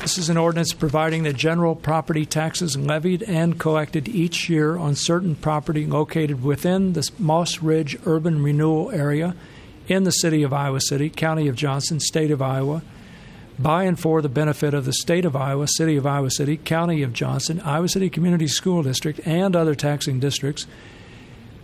This 0.07 0.17
is 0.17 0.29
an 0.29 0.38
ordinance 0.38 0.71
providing 0.71 1.23
that 1.23 1.35
general 1.35 1.75
property 1.75 2.25
taxes 2.25 2.77
levied 2.77 3.23
and 3.23 3.59
collected 3.59 4.07
each 4.07 4.47
year 4.47 4.77
on 4.77 4.95
certain 4.95 5.35
property 5.35 5.85
located 5.85 6.41
within 6.41 6.93
the 6.93 7.11
Moss 7.19 7.61
Ridge 7.61 7.97
urban 8.05 8.41
renewal 8.41 8.89
area 8.91 9.35
in 9.89 10.05
the 10.05 10.11
city 10.11 10.43
of 10.43 10.53
Iowa 10.53 10.79
City, 10.79 11.09
county 11.09 11.49
of 11.49 11.57
Johnson, 11.57 11.99
state 11.99 12.31
of 12.31 12.41
Iowa, 12.41 12.84
by 13.59 13.84
and 13.84 13.99
for 13.99 14.21
the 14.21 14.29
benefit 14.29 14.73
of 14.73 14.85
the 14.85 14.93
state 14.93 15.25
of 15.25 15.35
Iowa, 15.35 15.67
city 15.67 15.97
of 15.97 16.05
Iowa 16.05 16.31
City, 16.31 16.55
county 16.55 17.03
of 17.03 17.11
Johnson, 17.11 17.59
Iowa 17.59 17.89
City 17.89 18.09
Community 18.09 18.47
School 18.47 18.84
District, 18.84 19.19
and 19.27 19.57
other 19.57 19.75
taxing 19.75 20.21
districts, 20.21 20.67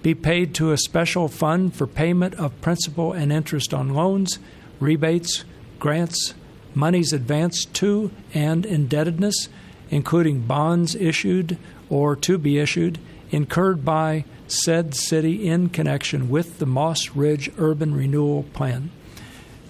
be 0.02 0.14
paid 0.14 0.54
to 0.56 0.74
a 0.74 0.78
special 0.78 1.30
fund 1.30 1.74
for 1.74 1.88
payment 1.88 2.36
of 2.36 2.60
principal 2.60 3.14
and 3.14 3.32
interest 3.32 3.74
on 3.74 3.94
loans, 3.94 4.38
rebates, 4.82 5.46
grants, 5.80 6.34
monies 6.76 7.14
advanced 7.14 7.74
to 7.76 8.12
and 8.34 8.66
indebtedness, 8.66 9.50
including 9.90 10.42
bonds 10.42 10.96
issued 10.96 11.58
or 11.90 12.16
to 12.16 12.38
be 12.38 12.58
issued, 12.60 13.00
incurred 13.32 13.84
by 13.86 14.26
said 14.48 14.94
city 14.94 15.48
in 15.48 15.70
connection 15.70 16.30
with 16.30 16.60
the 16.60 16.66
Moss 16.66 17.10
Ridge 17.12 17.52
Urban 17.58 17.96
Renewal 17.96 18.44
Plan. 18.54 18.92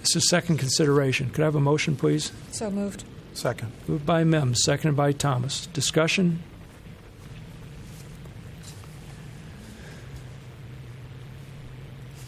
This 0.01 0.15
is 0.17 0.29
second 0.29 0.57
consideration. 0.57 1.29
Could 1.29 1.41
I 1.41 1.45
have 1.45 1.55
a 1.55 1.61
motion, 1.61 1.95
please? 1.95 2.31
So 2.51 2.69
moved. 2.69 3.05
Second. 3.33 3.71
Moved 3.87 4.05
by 4.05 4.23
Mims, 4.23 4.61
seconded 4.63 4.95
by 4.97 5.11
Thomas. 5.11 5.65
Discussion? 5.67 6.43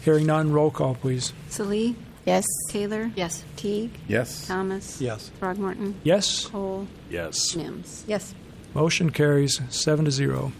Hearing 0.02 0.26
none, 0.26 0.52
roll 0.52 0.70
call, 0.70 0.94
please. 0.94 1.32
Salih? 1.48 1.96
Yes. 2.26 2.44
Taylor? 2.68 3.12
Yes. 3.14 3.44
Teague? 3.54 3.92
Yes. 4.08 4.46
Thomas? 4.46 5.00
Yes. 5.00 5.30
Throgmorton? 5.40 5.94
Yes? 6.02 6.46
Cole? 6.46 6.88
Yes. 7.08 7.54
Mims? 7.54 8.04
Yes. 8.06 8.34
Motion 8.74 9.10
carries 9.10 9.60
seven 9.70 10.04
to 10.04 10.10
zero. 10.10 10.52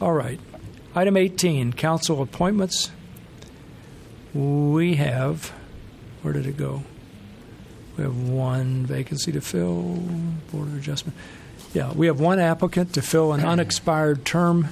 All 0.00 0.12
right. 0.12 0.40
Item 0.94 1.16
18, 1.16 1.72
council 1.72 2.22
appointments. 2.22 2.92
We 4.32 4.94
have, 4.94 5.52
where 6.22 6.32
did 6.32 6.46
it 6.46 6.56
go? 6.56 6.84
We 7.96 8.04
have 8.04 8.28
one 8.28 8.86
vacancy 8.86 9.32
to 9.32 9.40
fill, 9.40 9.96
Board 10.52 10.68
of 10.68 10.76
Adjustment. 10.76 11.16
Yeah, 11.72 11.92
we 11.92 12.06
have 12.06 12.20
one 12.20 12.38
applicant 12.38 12.94
to 12.94 13.02
fill 13.02 13.32
an 13.32 13.44
unexpired 13.44 14.24
term 14.24 14.68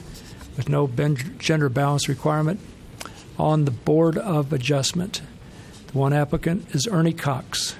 with 0.56 0.68
no 0.68 0.86
gender 1.38 1.68
balance 1.68 2.08
requirement 2.08 2.60
on 3.38 3.64
the 3.64 3.70
Board 3.72 4.16
of 4.18 4.52
Adjustment. 4.52 5.22
The 5.92 5.98
one 5.98 6.12
applicant 6.12 6.74
is 6.74 6.86
Ernie 6.86 7.12
Cox. 7.12 7.76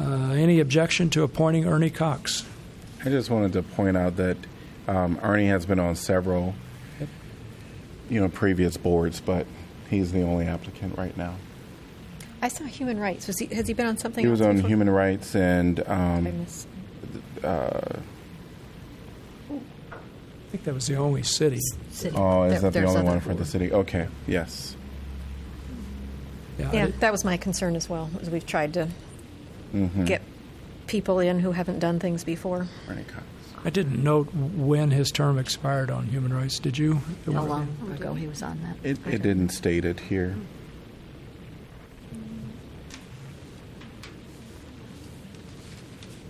Uh, 0.00 0.30
any 0.32 0.60
objection 0.60 1.10
to 1.10 1.22
appointing 1.24 1.66
Ernie 1.66 1.90
Cox? 1.90 2.44
I 3.04 3.08
just 3.08 3.30
wanted 3.30 3.52
to 3.54 3.62
point 3.62 3.96
out 3.96 4.16
that 4.16 4.36
um, 4.86 5.16
Arnie 5.16 5.48
has 5.48 5.66
been 5.66 5.80
on 5.80 5.96
several, 5.96 6.54
you 8.08 8.20
know, 8.20 8.28
previous 8.28 8.76
boards, 8.76 9.20
but 9.20 9.46
he's 9.90 10.12
the 10.12 10.22
only 10.22 10.46
applicant 10.46 10.96
right 10.96 11.16
now. 11.16 11.34
I 12.40 12.46
saw 12.48 12.64
human 12.64 13.00
rights. 13.00 13.26
Was 13.26 13.38
he, 13.38 13.46
has 13.46 13.66
he 13.66 13.74
been 13.74 13.86
on 13.86 13.98
something 13.98 14.24
He 14.24 14.30
was 14.30 14.40
on 14.40 14.56
before? 14.56 14.68
human 14.68 14.90
rights 14.90 15.34
and 15.34 15.80
I 15.80 16.18
um, 16.18 16.46
uh, 17.42 17.80
I 19.50 20.50
think 20.52 20.64
that 20.64 20.72
was 20.74 20.86
the 20.86 20.96
only 20.96 21.22
city. 21.24 21.58
City. 21.90 22.16
oh, 22.16 22.44
is 22.44 22.52
There- 22.52 22.60
that 22.62 22.72
the 22.72 22.80
there's 22.80 22.90
only 22.94 23.02
one 23.02 23.20
for 23.20 23.34
the 23.34 23.44
city? 23.44 23.72
Okay, 23.72 24.06
yes. 24.26 24.76
Yeah, 26.58 26.72
Yeah, 26.72 26.86
that 27.00 27.12
was 27.12 27.24
my 27.24 27.36
concern 27.36 27.76
as 27.76 27.88
well. 27.88 28.10
As 28.20 28.30
we've 28.30 28.46
tried 28.46 28.74
to 28.74 28.88
Mm-hmm. 29.74 30.06
get 30.06 30.22
people 30.86 31.18
in 31.20 31.40
who 31.40 31.52
haven't 31.52 31.78
done 31.78 32.00
things 32.00 32.24
before. 32.24 32.66
I 33.64 33.68
didn't 33.70 34.02
note 34.02 34.32
when 34.34 34.90
his 34.92 35.10
term 35.10 35.38
expired 35.38 35.90
on 35.90 36.06
human 36.06 36.32
rights. 36.32 36.58
Did 36.58 36.78
you? 36.78 37.02
How 37.26 37.44
long 37.44 37.68
ago 37.94 38.14
he 38.14 38.26
was 38.26 38.42
on 38.42 38.58
that? 38.62 38.76
It, 38.82 38.98
it 39.06 39.20
didn't 39.20 39.50
state 39.50 39.84
it 39.84 40.00
here. 40.00 40.36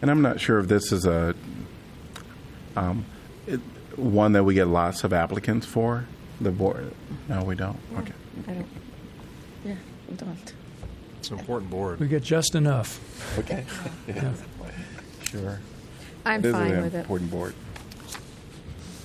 And 0.00 0.10
I'm 0.10 0.22
not 0.22 0.40
sure 0.40 0.58
if 0.60 0.68
this 0.68 0.92
is 0.92 1.06
a 1.06 1.34
um, 2.76 3.04
it, 3.46 3.60
one 3.96 4.32
that 4.32 4.44
we 4.44 4.54
get 4.54 4.66
lots 4.68 5.04
of 5.04 5.12
applicants 5.12 5.66
for. 5.66 6.06
The 6.40 6.52
board? 6.52 6.92
No, 7.28 7.42
we 7.42 7.56
don't. 7.56 7.78
Okay. 7.98 8.12
I 8.46 8.52
don't. 8.52 8.68
Yeah, 10.08 10.10
we 10.10 10.16
don't. 10.16 10.52
It's 11.18 11.30
an 11.30 11.38
important 11.38 11.70
board. 11.70 12.00
We 12.00 12.08
get 12.08 12.22
just 12.22 12.54
enough. 12.54 13.00
Okay. 13.38 13.64
Yeah. 14.06 14.32
Sure. 15.24 15.60
I'm 16.24 16.40
It 16.40 16.46
is 16.46 16.52
fine 16.54 16.70
an 16.72 16.82
with 16.82 16.94
it. 16.94 16.98
important 17.00 17.30
board. 17.30 17.54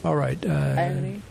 All 0.05 0.15
right. 0.15 0.43
Uh, 0.45 0.49
Ernie? 0.49 1.21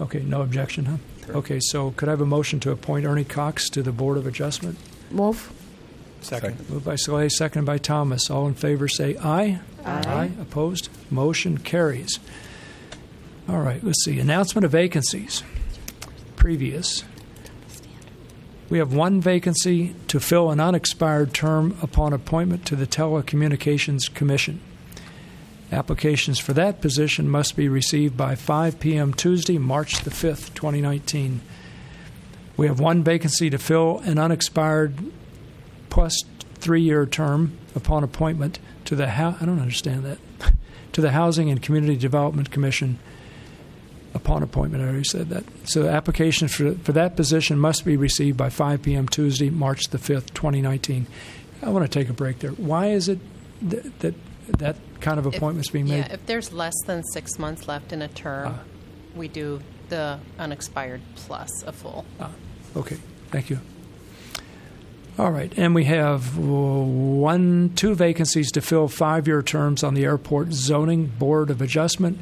okay, 0.00 0.20
no 0.20 0.42
objection, 0.42 0.84
huh? 0.86 0.96
Okay, 1.30 1.60
so 1.60 1.92
could 1.92 2.08
I 2.08 2.12
have 2.12 2.20
a 2.20 2.26
motion 2.26 2.58
to 2.60 2.70
appoint 2.70 3.06
Ernie 3.06 3.24
Cox 3.24 3.68
to 3.70 3.82
the 3.82 3.92
Board 3.92 4.16
of 4.18 4.26
Adjustment? 4.26 4.78
Move. 5.10 5.52
Second. 6.20 6.68
Moved 6.70 6.84
by 6.84 6.96
Salih, 6.96 7.28
seconded 7.28 7.66
by 7.66 7.78
Thomas. 7.78 8.30
All 8.30 8.46
in 8.46 8.54
favor 8.54 8.88
say 8.88 9.16
aye. 9.18 9.60
Aye. 9.84 10.30
Opposed? 10.40 10.88
Motion 11.10 11.58
carries. 11.58 12.18
All 13.48 13.58
right, 13.60 13.82
let's 13.84 14.04
see. 14.04 14.18
Announcement 14.20 14.64
of 14.64 14.70
vacancies. 14.72 15.42
Previous. 16.36 17.04
We 18.72 18.78
have 18.78 18.94
one 18.94 19.20
vacancy 19.20 19.94
to 20.08 20.18
fill 20.18 20.50
an 20.50 20.58
unexpired 20.58 21.34
term 21.34 21.76
upon 21.82 22.14
appointment 22.14 22.64
to 22.64 22.74
the 22.74 22.86
Telecommunications 22.86 24.10
Commission. 24.14 24.62
Applications 25.70 26.38
for 26.38 26.54
that 26.54 26.80
position 26.80 27.28
must 27.28 27.54
be 27.54 27.68
received 27.68 28.16
by 28.16 28.34
5 28.34 28.80
p.m. 28.80 29.12
Tuesday, 29.12 29.58
March 29.58 30.00
the 30.04 30.10
5th, 30.10 30.54
2019. 30.54 31.42
We 32.56 32.66
have 32.66 32.80
one 32.80 33.04
vacancy 33.04 33.50
to 33.50 33.58
fill 33.58 33.98
an 34.06 34.18
unexpired 34.18 34.94
plus 35.90 36.22
three-year 36.54 37.04
term 37.04 37.58
upon 37.74 38.02
appointment 38.02 38.58
to 38.86 38.96
the 38.96 39.06
I 39.06 39.36
don't 39.40 39.60
understand 39.60 40.02
that 40.06 40.18
to 40.92 41.02
the 41.02 41.10
Housing 41.10 41.50
and 41.50 41.60
Community 41.60 41.96
Development 41.96 42.50
Commission 42.50 42.98
upon 44.14 44.42
appointment. 44.42 44.82
I 44.82 44.88
already 44.88 45.04
said 45.04 45.28
that. 45.30 45.44
So 45.64 45.88
applications 45.88 46.54
for 46.54 46.74
for 46.74 46.92
that 46.92 47.16
position 47.16 47.58
must 47.58 47.84
be 47.84 47.96
received 47.96 48.36
by 48.36 48.50
5 48.50 48.82
p.m. 48.82 49.08
Tuesday, 49.08 49.50
March 49.50 49.84
the 49.88 49.98
5th, 49.98 50.34
2019. 50.34 51.06
I 51.62 51.70
want 51.70 51.84
to 51.84 51.98
take 51.98 52.08
a 52.08 52.12
break 52.12 52.40
there. 52.40 52.50
Why 52.52 52.88
is 52.88 53.08
it 53.08 53.18
that 53.62 54.00
that, 54.00 54.14
that 54.58 54.76
kind 55.00 55.18
of 55.18 55.26
If- 55.26 55.36
appointments 55.36 55.70
being 55.70 55.88
made? 55.88 55.98
Yeah, 56.06 56.12
if 56.12 56.26
there's 56.26 56.52
less 56.52 56.74
than 56.86 57.02
six 57.12 57.38
months 57.38 57.68
left 57.68 57.92
in 57.92 58.02
a 58.02 58.08
term, 58.08 58.54
Ah. 58.56 58.60
we 59.16 59.28
do 59.28 59.60
the 59.88 60.18
unexpired 60.38 61.00
plus 61.14 61.50
a 61.66 61.72
full. 61.72 62.04
Okay, 62.76 62.96
thank 63.30 63.50
you. 63.50 63.58
All 65.18 65.30
right, 65.30 65.52
and 65.58 65.74
we 65.74 65.84
have 65.84 66.38
uh, 66.38 66.40
one, 66.42 67.72
two 67.76 67.94
vacancies 67.94 68.50
to 68.52 68.62
fill 68.62 68.88
five-year 68.88 69.42
terms 69.42 69.84
on 69.84 69.92
the 69.92 70.04
Airport 70.04 70.52
Zoning 70.54 71.06
Board 71.06 71.50
of 71.50 71.60
Adjustment, 71.60 72.18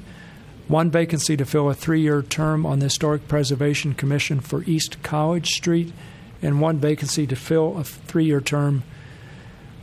one 0.70 0.88
vacancy 0.88 1.36
to 1.36 1.44
fill 1.44 1.68
a 1.68 1.74
three-year 1.74 2.22
term 2.22 2.64
on 2.64 2.78
the 2.78 2.86
Historic 2.86 3.26
Preservation 3.26 3.92
Commission 3.92 4.38
for 4.38 4.62
East 4.62 5.02
College 5.02 5.48
Street, 5.48 5.92
and 6.40 6.60
one 6.60 6.78
vacancy 6.78 7.26
to 7.26 7.34
fill 7.34 7.76
a 7.76 7.82
three-year 7.82 8.40
term 8.40 8.84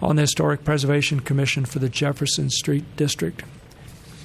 on 0.01 0.15
the 0.15 0.21
Historic 0.21 0.63
Preservation 0.63 1.19
Commission 1.19 1.65
for 1.65 1.79
the 1.79 1.89
Jefferson 1.89 2.49
Street 2.49 2.85
District. 2.95 3.43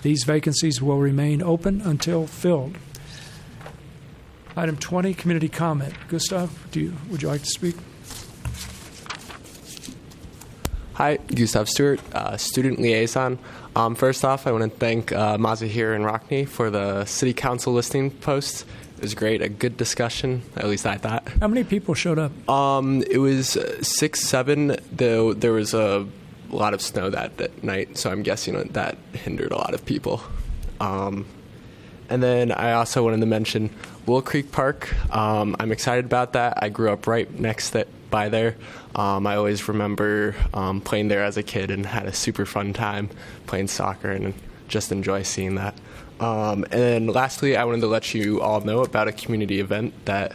These 0.03 0.23
vacancies 0.23 0.81
will 0.81 0.99
remain 0.99 1.43
open 1.43 1.81
until 1.81 2.29
filled. 2.29 2.79
Item 4.57 4.77
20, 4.77 5.15
community 5.15 5.49
comment. 5.49 5.95
Gustav, 6.09 6.71
do 6.71 6.79
you, 6.79 6.95
would 7.11 7.23
you 7.23 7.29
like 7.29 7.43
to 7.43 7.47
speak? 7.47 7.75
Hi, 10.95 11.17
Gustav 11.17 11.69
Stewart, 11.69 12.01
uh, 12.15 12.37
student 12.37 12.79
liaison. 12.79 13.41
Um, 13.75 13.95
first 13.95 14.25
off, 14.25 14.47
I 14.47 14.53
want 14.53 14.71
to 14.71 14.79
thank 14.79 15.13
uh, 15.13 15.39
Mazahir 15.39 15.95
and 15.95 16.05
Rockne 16.05 16.47
for 16.47 16.71
the 16.71 17.05
city 17.07 17.33
council 17.33 17.73
listing 17.73 18.11
post. 18.11 18.67
It 18.97 19.03
was 19.03 19.15
great, 19.15 19.41
a 19.41 19.49
good 19.49 19.77
discussion. 19.77 20.43
At 20.57 20.67
least 20.67 20.87
I 20.87 20.97
thought. 20.97 21.27
How 21.41 21.49
many 21.49 21.65
people 21.65 21.95
showed 21.95 22.19
up? 22.19 22.49
Um, 22.49 23.03
it 23.11 23.19
was 23.19 23.57
uh, 23.57 23.83
six, 23.83 24.21
seven. 24.21 24.77
Though 24.93 25.33
there 25.33 25.53
was 25.53 25.75
a 25.75 26.07
lot 26.51 26.75
of 26.75 26.83
snow 26.83 27.11
that, 27.11 27.39
that 27.39 27.65
night, 27.65 27.97
so 27.97 28.11
I'm 28.11 28.23
guessing 28.23 28.63
that, 28.63 28.99
hindered 29.15 29.53
a 29.53 29.57
lot 29.57 29.75
of 29.75 29.85
people. 29.87 30.23
Um, 30.81 31.25
and 32.11 32.23
then 32.23 32.53
I 32.53 32.73
also 32.73 33.03
wanted 33.03 33.21
to 33.21 33.27
mention 33.27 33.71
Willow 34.07 34.21
Creek 34.21 34.53
Park. 34.53 34.95
Um, 35.15 35.57
I'm 35.59 35.73
excited 35.73 36.05
about 36.05 36.35
that. 36.35 36.63
I 36.63 36.69
grew 36.69 36.93
up 36.93 37.07
right 37.07 37.31
next 37.41 37.71
that 37.71 37.89
by 38.11 38.29
there. 38.29 38.57
Um, 38.95 39.27
I 39.27 39.37
always 39.37 39.69
remember 39.69 40.35
um, 40.53 40.81
playing 40.81 41.09
there 41.09 41.25
as 41.25 41.37
a 41.37 41.43
kid 41.43 41.71
and 41.71 41.87
had 41.87 42.07
a 42.07 42.13
super 42.13 42.45
fun 42.45 42.73
time 42.73 43.09
playing 43.47 43.69
soccer 43.69 44.11
and 44.11 44.35
just 44.69 44.93
enjoy 44.93 45.23
seeing 45.23 45.55
that. 45.57 45.75
Um, 46.21 46.65
and 46.71 47.11
lastly, 47.11 47.57
I 47.57 47.65
wanted 47.65 47.81
to 47.81 47.89
let 47.89 48.15
you 48.15 48.41
all 48.41 48.61
know 48.61 48.83
about 48.83 49.09
a 49.09 49.13
community 49.13 49.61
event 49.61 49.93
that 50.05 50.35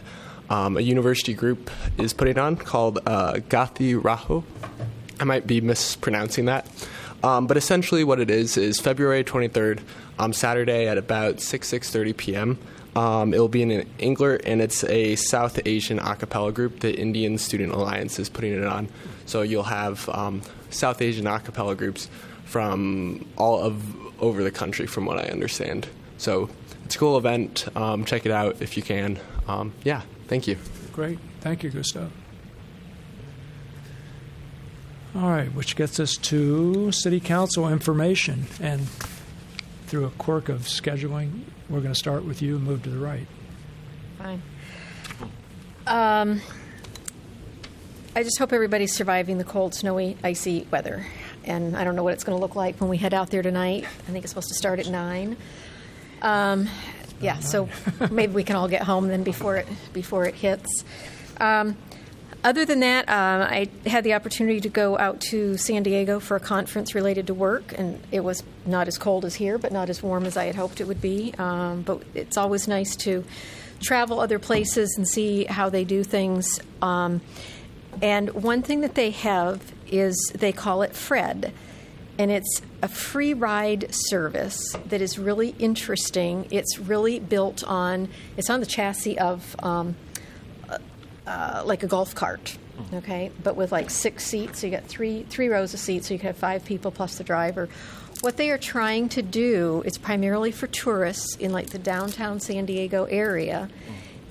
um, 0.50 0.76
a 0.76 0.80
university 0.80 1.34
group 1.34 1.70
is 1.98 2.12
putting 2.12 2.38
on 2.38 2.56
called 2.56 2.98
uh, 3.06 3.34
Gathi 3.34 4.00
Raho. 4.00 4.44
I 5.20 5.24
might 5.24 5.46
be 5.46 5.60
mispronouncing 5.60 6.46
that. 6.46 6.66
Um, 7.22 7.46
but 7.46 7.56
essentially, 7.56 8.04
what 8.04 8.20
it 8.20 8.30
is 8.30 8.56
is 8.56 8.80
February 8.80 9.24
23rd, 9.24 9.80
um, 10.18 10.32
Saturday 10.32 10.86
at 10.86 10.98
about 10.98 11.40
6 11.40 11.68
6:30 11.68 12.16
p.m. 12.16 12.58
Um, 12.98 13.32
it 13.32 13.38
will 13.38 13.46
be 13.46 13.62
in 13.62 13.88
Englert, 14.00 14.42
and 14.44 14.60
it's 14.60 14.82
a 14.82 15.14
South 15.14 15.60
Asian 15.64 16.00
a 16.00 16.16
cappella 16.16 16.50
group. 16.50 16.80
The 16.80 16.98
Indian 16.98 17.38
Student 17.38 17.72
Alliance 17.72 18.18
is 18.18 18.28
putting 18.28 18.52
it 18.52 18.64
on. 18.64 18.88
So 19.24 19.42
you'll 19.42 19.62
have 19.62 20.08
um, 20.08 20.42
South 20.70 21.00
Asian 21.00 21.28
a 21.28 21.38
cappella 21.38 21.76
groups 21.76 22.08
from 22.44 23.24
all 23.36 23.60
of 23.62 24.20
over 24.20 24.42
the 24.42 24.50
country, 24.50 24.88
from 24.88 25.06
what 25.06 25.16
I 25.16 25.28
understand. 25.28 25.86
So 26.16 26.50
it's 26.86 26.96
a 26.96 26.98
cool 26.98 27.16
event. 27.16 27.68
Um, 27.76 28.04
check 28.04 28.26
it 28.26 28.32
out 28.32 28.60
if 28.60 28.76
you 28.76 28.82
can. 28.82 29.20
Um, 29.46 29.72
yeah, 29.84 30.02
thank 30.26 30.48
you. 30.48 30.56
Great. 30.92 31.20
Thank 31.40 31.62
you, 31.62 31.70
Gustav. 31.70 32.10
All 35.14 35.30
right, 35.30 35.54
which 35.54 35.76
gets 35.76 36.00
us 36.00 36.16
to 36.16 36.90
City 36.90 37.20
Council 37.20 37.68
information. 37.68 38.46
And 38.60 38.88
through 39.86 40.06
a 40.06 40.10
quirk 40.10 40.48
of 40.48 40.62
scheduling, 40.62 41.42
we're 41.68 41.80
going 41.80 41.92
to 41.92 41.98
start 41.98 42.24
with 42.24 42.42
you 42.42 42.56
and 42.56 42.64
move 42.64 42.82
to 42.84 42.90
the 42.90 42.98
right. 42.98 43.26
Fine. 44.18 44.42
Um, 45.86 46.40
I 48.16 48.22
just 48.22 48.38
hope 48.38 48.52
everybody's 48.52 48.94
surviving 48.94 49.38
the 49.38 49.44
cold, 49.44 49.74
snowy, 49.74 50.16
icy 50.24 50.66
weather. 50.70 51.06
And 51.44 51.76
I 51.76 51.84
don't 51.84 51.94
know 51.96 52.02
what 52.02 52.14
it's 52.14 52.24
going 52.24 52.36
to 52.36 52.40
look 52.40 52.56
like 52.56 52.80
when 52.80 52.90
we 52.90 52.96
head 52.96 53.14
out 53.14 53.30
there 53.30 53.42
tonight. 53.42 53.84
I 53.84 54.12
think 54.12 54.24
it's 54.24 54.30
supposed 54.32 54.48
to 54.48 54.54
start 54.54 54.80
at 54.80 54.88
nine. 54.88 55.36
Um, 56.20 56.68
yeah, 57.20 57.38
so 57.38 57.68
maybe 58.10 58.32
we 58.32 58.44
can 58.44 58.56
all 58.56 58.68
get 58.68 58.82
home 58.82 59.08
then 59.08 59.22
before 59.22 59.56
it 59.56 59.66
before 59.92 60.24
it 60.24 60.34
hits. 60.34 60.84
Um, 61.40 61.76
other 62.44 62.64
than 62.64 62.80
that, 62.80 63.08
um, 63.08 63.42
I 63.42 63.68
had 63.86 64.04
the 64.04 64.14
opportunity 64.14 64.60
to 64.60 64.68
go 64.68 64.96
out 64.96 65.20
to 65.22 65.56
San 65.56 65.82
Diego 65.82 66.20
for 66.20 66.36
a 66.36 66.40
conference 66.40 66.94
related 66.94 67.26
to 67.26 67.34
work, 67.34 67.74
and 67.76 68.00
it 68.12 68.20
was 68.20 68.42
not 68.64 68.86
as 68.88 68.96
cold 68.96 69.24
as 69.24 69.34
here, 69.34 69.58
but 69.58 69.72
not 69.72 69.90
as 69.90 70.02
warm 70.02 70.24
as 70.24 70.36
I 70.36 70.44
had 70.44 70.54
hoped 70.54 70.80
it 70.80 70.86
would 70.86 71.00
be. 71.00 71.34
Um, 71.38 71.82
but 71.82 72.02
it's 72.14 72.36
always 72.36 72.68
nice 72.68 72.94
to 72.96 73.24
travel 73.80 74.20
other 74.20 74.38
places 74.38 74.94
and 74.96 75.06
see 75.06 75.44
how 75.44 75.68
they 75.68 75.84
do 75.84 76.04
things. 76.04 76.60
Um, 76.80 77.20
and 78.00 78.30
one 78.30 78.62
thing 78.62 78.82
that 78.82 78.94
they 78.94 79.10
have 79.10 79.72
is 79.88 80.16
they 80.34 80.52
call 80.52 80.82
it 80.82 80.94
Fred. 80.94 81.52
And 82.18 82.32
it's 82.32 82.62
a 82.82 82.88
free 82.88 83.32
ride 83.32 83.86
service 83.90 84.58
that 84.86 85.00
is 85.00 85.18
really 85.18 85.54
interesting. 85.58 86.48
It's 86.50 86.78
really 86.78 87.20
built 87.20 87.62
on, 87.64 88.08
it's 88.36 88.50
on 88.50 88.58
the 88.60 88.66
chassis 88.66 89.18
of 89.18 89.54
um, 89.60 89.96
uh, 91.28 91.62
like 91.66 91.82
a 91.82 91.86
golf 91.86 92.14
cart, 92.14 92.56
okay, 92.94 93.30
but 93.44 93.54
with 93.54 93.70
like 93.70 93.90
six 93.90 94.24
seats. 94.24 94.60
So 94.60 94.66
you 94.66 94.72
got 94.72 94.86
three 94.86 95.24
three 95.28 95.48
rows 95.48 95.74
of 95.74 95.80
seats, 95.80 96.08
so 96.08 96.14
you 96.14 96.20
can 96.20 96.28
have 96.28 96.38
five 96.38 96.64
people 96.64 96.90
plus 96.90 97.18
the 97.18 97.24
driver. 97.24 97.68
What 98.22 98.36
they 98.36 98.50
are 98.50 98.58
trying 98.58 99.10
to 99.10 99.22
do 99.22 99.82
is 99.84 99.98
primarily 99.98 100.52
for 100.52 100.66
tourists 100.66 101.36
in 101.36 101.52
like 101.52 101.70
the 101.70 101.78
downtown 101.78 102.40
San 102.40 102.64
Diego 102.64 103.04
area, 103.04 103.68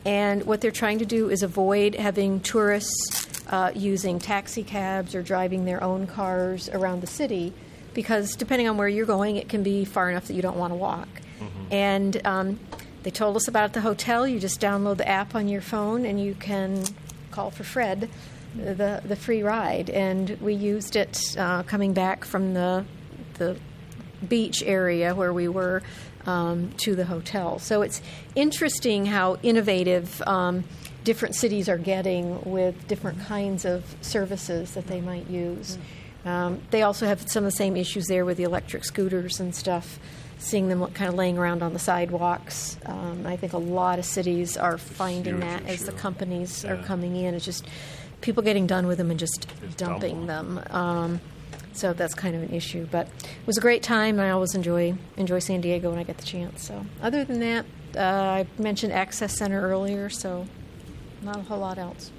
and 0.06 0.44
what 0.46 0.60
they're 0.62 0.72
trying 0.72 1.00
to 1.00 1.06
do 1.06 1.30
is 1.30 1.44
avoid 1.44 1.96
having 1.96 2.42
tourists 2.42 3.28
uh, 3.48 3.72
using 3.76 4.20
taxi 4.20 4.64
cabs 4.64 5.14
or 5.16 5.22
driving 5.22 5.66
their 5.66 5.82
own 5.84 6.08
cars 6.08 6.68
around 6.70 7.02
the 7.02 7.08
city, 7.08 7.54
because 7.94 8.36
depending 8.36 8.68
on 8.68 8.78
where 8.78 8.90
you're 8.90 9.06
going, 9.06 9.38
it 9.38 9.48
can 9.48 9.64
be 9.64 9.86
far 9.86 10.10
enough 10.10 10.28
that 10.28 10.34
you 10.34 10.42
don't 10.42 10.58
want 10.58 10.72
to 10.72 10.78
walk. 10.78 11.08
And 11.70 12.20
um, 12.26 12.60
they 13.04 13.12
told 13.12 13.36
us 13.36 13.48
about 13.48 13.66
at 13.66 13.74
the 13.74 13.82
hotel. 13.82 14.28
You 14.28 14.40
just 14.40 14.60
download 14.60 14.98
the 14.98 15.08
app 15.08 15.36
on 15.36 15.48
your 15.48 15.62
phone 15.62 16.06
and 16.06 16.22
you 16.22 16.36
can 16.36 16.84
call 17.32 17.52
for 17.52 17.64
Fred, 17.64 18.10
the 18.56 19.02
the 19.04 19.16
free 19.16 19.44
ride. 19.44 19.90
And 19.90 20.38
we 20.42 20.54
used 20.54 20.96
it 20.96 21.20
uh, 21.38 21.64
coming 21.64 21.94
back 21.94 22.26
from 22.26 22.54
the 22.54 22.86
the 23.36 23.58
beach 24.28 24.64
area 24.64 25.14
where 25.14 25.32
we 25.32 25.48
were 25.48 25.84
um, 26.26 26.72
to 26.78 26.96
the 26.96 27.06
hotel. 27.06 27.60
So 27.60 27.82
it's 27.82 28.02
interesting 28.36 29.06
how 29.06 29.38
innovative. 29.44 30.22
Um, 30.26 30.64
different 31.08 31.36
cities 31.36 31.70
are 31.70 31.78
getting 31.78 32.42
with 32.44 32.86
different 32.90 33.18
kinds 33.22 33.64
of 33.64 33.96
services 34.02 34.74
that 34.74 34.88
they 34.88 35.00
might 35.00 35.26
use. 35.30 35.78
Um, 36.26 36.60
they 36.70 36.82
also 36.82 37.06
have 37.06 37.32
some 37.32 37.46
of 37.46 37.52
the 37.52 37.56
same 37.56 37.78
issues 37.78 38.08
there 38.08 38.26
with 38.26 38.36
the 38.36 38.44
electric 38.44 38.84
scooters 38.84 39.40
and 39.40 39.56
stuff 39.56 40.00
seeing 40.40 40.70
them 40.70 40.86
kind 40.92 41.10
of 41.10 41.16
laying 41.16 41.38
around 41.38 41.64
on 41.64 41.74
the 41.74 41.80
sidewalks. 41.80 42.78
Um, 42.86 43.26
I 43.26 43.36
think 43.38 43.54
a 43.54 43.58
lot 43.58 44.00
of 44.00 44.06
cities 44.06 44.58
are 44.58 44.78
finding 44.78 45.40
that 45.40 45.66
as 45.66 45.86
the 45.86 45.92
companies 45.92 46.64
are 46.64 46.78
coming 46.84 47.16
in. 47.16 47.34
It's 47.34 47.46
just 47.46 47.66
people 48.22 48.44
getting 48.44 48.68
done 48.68 48.88
with 48.88 48.98
them 48.98 49.12
and 49.12 49.20
just 49.20 49.48
dump 49.78 50.02
dumping 50.02 50.28
them. 50.28 50.62
Um, 50.70 51.22
so 51.74 51.94
that's 51.94 52.14
kind 52.14 52.36
of 52.36 52.44
an 52.44 52.54
issue. 52.54 52.88
But 52.90 53.08
it 53.08 53.48
was 53.48 53.58
a 53.58 53.62
great 53.62 53.84
time. 53.84 54.20
I 54.20 54.32
always 54.32 54.56
enjoy 54.56 54.96
enjoy 55.16 55.40
San 55.40 55.62
Diego 55.62 55.90
when 55.90 56.00
I 56.00 56.04
get 56.04 56.18
the 56.18 56.26
chance. 56.26 56.64
So 56.64 56.86
other 57.02 57.24
than 57.24 57.40
that, 57.40 57.66
uh, 57.96 58.02
I 58.02 58.48
mentioned 58.58 58.94
Access 58.94 59.38
Center 59.38 59.62
earlier, 59.62 60.10
so 60.10 60.48
not 61.22 61.38
a 61.38 61.42
whole 61.42 61.60
lot 61.60 61.78
else. 61.78 62.12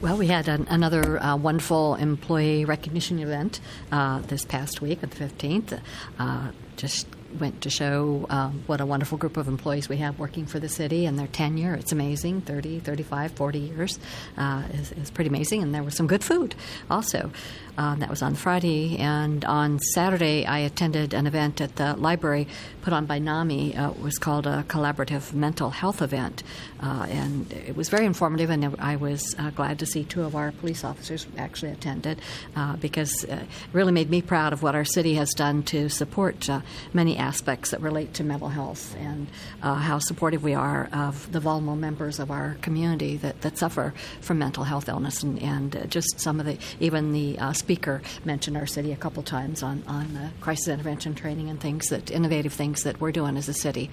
Well, 0.00 0.16
we 0.16 0.26
had 0.26 0.48
an, 0.48 0.66
another 0.68 1.22
uh, 1.22 1.36
wonderful 1.36 1.94
employee 1.96 2.64
recognition 2.64 3.18
event 3.18 3.60
uh, 3.90 4.20
this 4.20 4.44
past 4.44 4.80
week, 4.80 5.02
on 5.02 5.10
the 5.10 5.16
15th. 5.16 5.80
Uh, 6.18 6.50
just 6.76 7.06
went 7.38 7.60
to 7.62 7.70
show 7.70 8.26
um, 8.30 8.62
what 8.66 8.80
a 8.80 8.86
wonderful 8.86 9.18
group 9.18 9.36
of 9.36 9.48
employees 9.48 9.88
we 9.88 9.96
have 9.96 10.18
working 10.18 10.46
for 10.46 10.60
the 10.60 10.68
city 10.68 11.06
and 11.06 11.18
their 11.18 11.26
tenure. 11.26 11.74
It's 11.74 11.92
amazing 11.92 12.42
30, 12.42 12.80
35, 12.80 13.32
40 13.32 13.58
years 13.58 13.98
uh, 14.36 14.62
is, 14.72 14.92
is 14.92 15.10
pretty 15.10 15.28
amazing. 15.28 15.62
And 15.62 15.74
there 15.74 15.82
was 15.82 15.96
some 15.96 16.06
good 16.06 16.22
food 16.22 16.54
also. 16.90 17.30
Um, 17.76 17.98
that 18.00 18.08
was 18.08 18.22
on 18.22 18.36
Friday. 18.36 18.98
And 18.98 19.44
on 19.44 19.80
Saturday, 19.80 20.46
I 20.46 20.58
attended 20.58 21.12
an 21.12 21.26
event 21.26 21.60
at 21.60 21.74
the 21.74 21.94
library 21.96 22.46
put 22.82 22.92
on 22.92 23.06
by 23.06 23.18
NAMI. 23.18 23.74
Uh, 23.74 23.90
it 23.90 24.00
was 24.00 24.18
called 24.18 24.46
a 24.46 24.62
collaborative 24.68 25.32
mental 25.32 25.70
health 25.70 26.00
event. 26.02 26.42
Uh, 26.80 27.06
and 27.08 27.50
it 27.52 27.74
was 27.74 27.88
very 27.88 28.04
informative, 28.04 28.50
and 28.50 28.76
I 28.78 28.96
was 28.96 29.34
uh, 29.38 29.50
glad 29.50 29.78
to 29.78 29.86
see 29.86 30.04
two 30.04 30.22
of 30.22 30.36
our 30.36 30.52
police 30.52 30.84
officers 30.84 31.26
actually 31.38 31.72
attended 31.72 32.20
uh, 32.54 32.76
because 32.76 33.24
uh, 33.24 33.36
it 33.36 33.48
really 33.72 33.92
made 33.92 34.10
me 34.10 34.20
proud 34.20 34.52
of 34.52 34.62
what 34.62 34.74
our 34.74 34.84
city 34.84 35.14
has 35.14 35.30
done 35.30 35.62
to 35.64 35.88
support 35.88 36.48
uh, 36.50 36.60
many 36.92 37.16
aspects 37.16 37.70
that 37.70 37.80
relate 37.80 38.12
to 38.14 38.22
mental 38.24 38.50
health 38.50 38.94
and 38.98 39.28
how 39.62 39.98
supportive 39.98 40.42
we 40.42 40.52
are 40.52 40.90
of 40.92 41.32
the 41.32 41.40
vulnerable 41.40 41.74
members 41.74 42.18
of 42.18 42.30
our 42.30 42.56
community 42.60 43.16
that, 43.16 43.40
that 43.40 43.56
suffer 43.56 43.94
from 44.20 44.38
mental 44.38 44.64
health 44.64 44.88
illness. 44.88 45.22
And, 45.22 45.40
and 45.40 45.90
just 45.90 46.20
some 46.20 46.38
of 46.38 46.44
the, 46.44 46.58
even 46.80 47.12
the 47.12 47.38
speaker 47.64 48.02
mentioned 48.26 48.58
our 48.58 48.66
city 48.66 48.92
a 48.92 48.96
couple 48.96 49.22
times 49.22 49.62
on, 49.62 49.82
on 49.86 50.30
crisis 50.42 50.68
intervention 50.68 51.14
training 51.14 51.48
and 51.48 51.58
things 51.58 51.88
that, 51.88 52.10
innovative 52.10 52.52
things 52.52 52.82
that 52.82 53.00
we're 53.00 53.10
doing 53.10 53.38
as 53.38 53.48
a 53.48 53.54
city. 53.54 53.90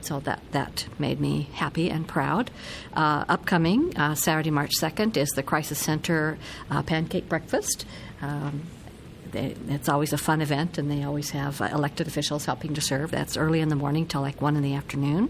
so 0.00 0.20
that, 0.20 0.40
that 0.52 0.86
made 0.98 1.20
me 1.20 1.50
happy 1.52 1.90
and 1.90 2.08
proud. 2.08 2.50
Uh, 2.94 3.26
upcoming 3.28 3.94
uh, 3.98 4.14
Saturday, 4.14 4.50
March 4.50 4.70
2nd, 4.80 5.18
is 5.18 5.28
the 5.32 5.42
Crisis 5.42 5.78
Center 5.78 6.38
uh, 6.70 6.82
Pancake 6.82 7.28
Breakfast. 7.28 7.84
Um, 8.22 8.62
they, 9.32 9.54
it's 9.68 9.90
always 9.90 10.14
a 10.14 10.18
fun 10.18 10.40
event, 10.40 10.78
and 10.78 10.90
they 10.90 11.04
always 11.04 11.30
have 11.30 11.60
elected 11.60 12.08
officials 12.08 12.46
helping 12.46 12.72
to 12.72 12.80
serve. 12.80 13.10
That's 13.10 13.36
early 13.36 13.60
in 13.60 13.68
the 13.68 13.76
morning 13.76 14.06
till 14.06 14.22
like 14.22 14.40
1 14.40 14.56
in 14.56 14.62
the 14.62 14.74
afternoon. 14.74 15.28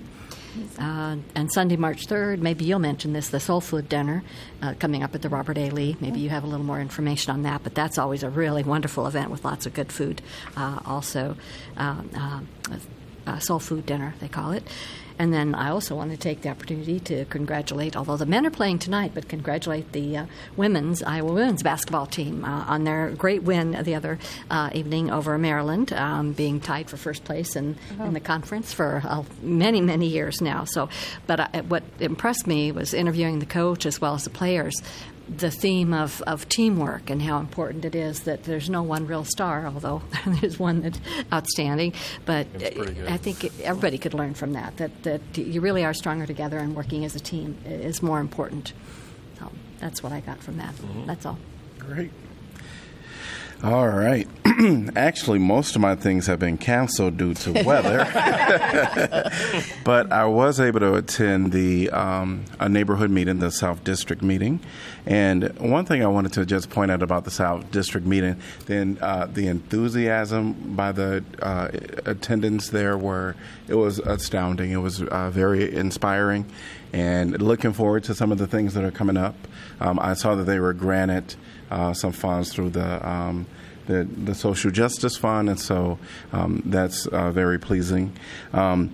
Uh, 0.78 1.16
and 1.34 1.52
Sunday, 1.52 1.76
March 1.76 2.06
3rd, 2.06 2.38
maybe 2.38 2.64
you'll 2.64 2.78
mention 2.78 3.12
this, 3.12 3.28
the 3.28 3.40
Soul 3.40 3.60
Food 3.60 3.88
Dinner 3.88 4.22
uh, 4.62 4.74
coming 4.78 5.02
up 5.02 5.14
at 5.14 5.22
the 5.22 5.28
Robert 5.28 5.58
A. 5.58 5.70
Lee. 5.70 5.96
Maybe 6.00 6.20
you 6.20 6.30
have 6.30 6.44
a 6.44 6.46
little 6.46 6.66
more 6.66 6.80
information 6.80 7.32
on 7.32 7.42
that, 7.42 7.62
but 7.62 7.74
that's 7.74 7.98
always 7.98 8.22
a 8.22 8.30
really 8.30 8.62
wonderful 8.62 9.06
event 9.06 9.30
with 9.30 9.44
lots 9.44 9.66
of 9.66 9.74
good 9.74 9.92
food. 9.92 10.22
Uh, 10.56 10.80
also, 10.84 11.36
um, 11.76 12.10
uh, 13.26 13.38
Soul 13.38 13.58
Food 13.58 13.86
Dinner, 13.86 14.14
they 14.20 14.28
call 14.28 14.52
it. 14.52 14.64
And 15.20 15.34
then 15.34 15.54
I 15.54 15.68
also 15.68 15.94
want 15.94 16.12
to 16.12 16.16
take 16.16 16.40
the 16.40 16.48
opportunity 16.48 16.98
to 17.00 17.26
congratulate, 17.26 17.94
although 17.94 18.16
the 18.16 18.24
men 18.24 18.46
are 18.46 18.50
playing 18.50 18.78
tonight, 18.78 19.10
but 19.12 19.28
congratulate 19.28 19.92
the 19.92 20.16
uh, 20.16 20.26
women's 20.56 21.02
Iowa 21.02 21.34
women's 21.34 21.62
basketball 21.62 22.06
team 22.06 22.42
uh, 22.42 22.64
on 22.66 22.84
their 22.84 23.10
great 23.10 23.42
win 23.42 23.72
the 23.82 23.96
other 23.96 24.18
uh, 24.50 24.70
evening 24.72 25.10
over 25.10 25.36
Maryland, 25.36 25.92
um, 25.92 26.32
being 26.32 26.58
tied 26.58 26.88
for 26.88 26.96
first 26.96 27.22
place 27.24 27.54
in, 27.54 27.76
in 28.02 28.14
the 28.14 28.20
conference 28.20 28.72
for 28.72 29.02
uh, 29.04 29.22
many 29.42 29.82
many 29.82 30.06
years 30.06 30.40
now. 30.40 30.64
So, 30.64 30.88
but 31.26 31.38
I, 31.38 31.60
what 31.68 31.82
impressed 31.98 32.46
me 32.46 32.72
was 32.72 32.94
interviewing 32.94 33.40
the 33.40 33.46
coach 33.46 33.84
as 33.84 34.00
well 34.00 34.14
as 34.14 34.24
the 34.24 34.30
players 34.30 34.74
the 35.36 35.50
theme 35.50 35.94
of, 35.94 36.22
of 36.22 36.48
teamwork 36.48 37.08
and 37.08 37.22
how 37.22 37.38
important 37.38 37.84
it 37.84 37.94
is 37.94 38.20
that 38.20 38.44
there's 38.44 38.68
no 38.68 38.82
one 38.82 39.06
real 39.06 39.24
star, 39.24 39.66
although 39.66 40.02
there's 40.26 40.58
one 40.58 40.82
that's 40.82 41.00
outstanding. 41.32 41.92
But 42.24 42.46
I 43.08 43.16
think 43.16 43.44
it, 43.44 43.52
everybody 43.62 43.98
could 43.98 44.14
learn 44.14 44.34
from 44.34 44.52
that, 44.54 44.76
that, 44.78 45.02
that 45.04 45.38
you 45.38 45.60
really 45.60 45.84
are 45.84 45.94
stronger 45.94 46.26
together 46.26 46.58
and 46.58 46.74
working 46.74 47.04
as 47.04 47.14
a 47.14 47.20
team 47.20 47.56
is 47.64 48.02
more 48.02 48.20
important. 48.20 48.72
So 49.38 49.50
that's 49.78 50.02
what 50.02 50.12
I 50.12 50.20
got 50.20 50.42
from 50.42 50.56
that. 50.58 50.74
That's 51.06 51.24
all. 51.24 51.38
Great. 51.78 52.10
All 53.62 53.88
right. 53.88 54.26
Actually, 54.96 55.38
most 55.38 55.76
of 55.76 55.82
my 55.82 55.94
things 55.94 56.26
have 56.28 56.38
been 56.38 56.56
canceled 56.56 57.18
due 57.18 57.34
to 57.34 57.62
weather, 57.62 57.98
but 59.84 60.10
I 60.10 60.24
was 60.24 60.58
able 60.58 60.80
to 60.80 60.94
attend 60.94 61.52
the 61.52 61.90
um, 61.90 62.46
a 62.58 62.70
neighborhood 62.70 63.10
meeting, 63.10 63.38
the 63.38 63.50
South 63.50 63.84
District 63.84 64.22
meeting. 64.22 64.60
And 65.04 65.58
one 65.58 65.84
thing 65.84 66.02
I 66.02 66.06
wanted 66.06 66.32
to 66.34 66.46
just 66.46 66.70
point 66.70 66.90
out 66.90 67.02
about 67.02 67.24
the 67.24 67.30
South 67.30 67.70
District 67.70 68.06
meeting, 68.06 68.40
then 68.64 68.96
uh, 69.02 69.26
the 69.26 69.46
enthusiasm 69.48 70.74
by 70.74 70.92
the 70.92 71.22
uh, 71.42 71.68
there 72.70 72.96
were 72.96 73.36
it 73.68 73.74
was 73.74 73.98
astounding. 73.98 74.70
It 74.70 74.78
was 74.78 75.02
uh, 75.02 75.30
very 75.30 75.74
inspiring, 75.74 76.46
and 76.94 77.40
looking 77.42 77.74
forward 77.74 78.04
to 78.04 78.14
some 78.14 78.32
of 78.32 78.38
the 78.38 78.46
things 78.46 78.72
that 78.72 78.84
are 78.84 78.90
coming 78.90 79.18
up. 79.18 79.34
Um, 79.80 79.98
I 79.98 80.14
saw 80.14 80.34
that 80.34 80.44
they 80.44 80.60
were 80.60 80.72
granted 80.72 81.36
uh, 81.70 81.92
some 81.92 82.12
funds 82.12 82.52
through 82.52 82.70
the 82.70 83.08
um, 83.08 83.46
the, 83.86 84.04
the 84.04 84.34
social 84.34 84.70
justice 84.70 85.16
fund, 85.16 85.48
and 85.48 85.58
so 85.58 85.98
um, 86.32 86.62
that's 86.66 87.06
uh, 87.06 87.30
very 87.30 87.58
pleasing. 87.58 88.12
Um, 88.52 88.92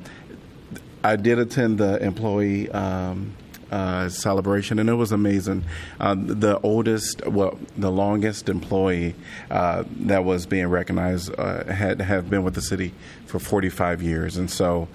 I 1.04 1.16
did 1.16 1.38
attend 1.38 1.78
the 1.78 2.02
employee. 2.02 2.70
Um, 2.70 3.34
uh, 3.68 4.08
celebration, 4.08 4.78
and 4.78 4.88
it 4.88 4.94
was 4.94 5.10
amazing. 5.10 5.64
Uh, 5.98 6.14
the 6.16 6.56
oldest, 6.60 7.26
well, 7.26 7.58
the 7.76 7.90
longest 7.90 8.48
employee 8.48 9.16
uh, 9.50 9.82
that 10.02 10.24
was 10.24 10.46
being 10.46 10.68
recognized 10.68 11.34
uh, 11.36 11.64
had 11.64 12.00
have 12.00 12.30
been 12.30 12.44
with 12.44 12.54
the 12.54 12.62
city 12.62 12.94
for 13.26 13.40
45 13.40 14.02
years, 14.02 14.36
and 14.36 14.48
so 14.48 14.86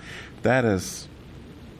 that 0.44 0.64
is 0.64 1.10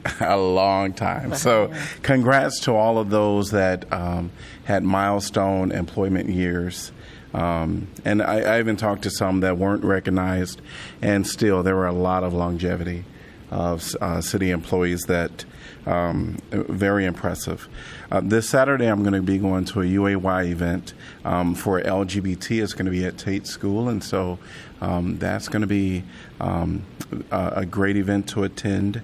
a 0.20 0.36
long 0.36 0.92
time. 0.92 1.34
So, 1.34 1.72
congrats 2.02 2.60
to 2.60 2.74
all 2.74 2.98
of 2.98 3.10
those 3.10 3.50
that 3.50 3.90
um, 3.92 4.30
had 4.64 4.82
milestone 4.82 5.72
employment 5.72 6.28
years. 6.28 6.92
Um, 7.34 7.88
and 8.04 8.22
I, 8.22 8.40
I 8.40 8.58
even 8.58 8.76
talked 8.76 9.02
to 9.02 9.10
some 9.10 9.40
that 9.40 9.56
weren't 9.56 9.84
recognized, 9.84 10.60
and 11.00 11.26
still 11.26 11.62
there 11.62 11.76
were 11.76 11.86
a 11.86 11.92
lot 11.92 12.24
of 12.24 12.34
longevity 12.34 13.04
of 13.50 13.94
uh, 14.00 14.20
city 14.20 14.50
employees 14.50 15.02
that 15.02 15.44
um, 15.86 16.38
very 16.50 17.04
impressive. 17.04 17.68
Uh, 18.10 18.20
this 18.22 18.48
Saturday, 18.48 18.86
I'm 18.86 19.02
going 19.02 19.14
to 19.14 19.22
be 19.22 19.38
going 19.38 19.64
to 19.66 19.80
a 19.80 19.84
UAY 19.84 20.50
event 20.50 20.94
um, 21.24 21.54
for 21.54 21.80
LGBT. 21.80 22.62
It's 22.62 22.72
going 22.72 22.86
to 22.86 22.90
be 22.90 23.04
at 23.04 23.18
Tate 23.18 23.46
School, 23.46 23.88
and 23.88 24.02
so 24.02 24.38
um, 24.80 25.18
that's 25.18 25.48
going 25.48 25.62
to 25.62 25.66
be 25.66 26.04
um, 26.40 26.84
a, 27.30 27.52
a 27.56 27.66
great 27.66 27.96
event 27.96 28.28
to 28.30 28.44
attend. 28.44 29.02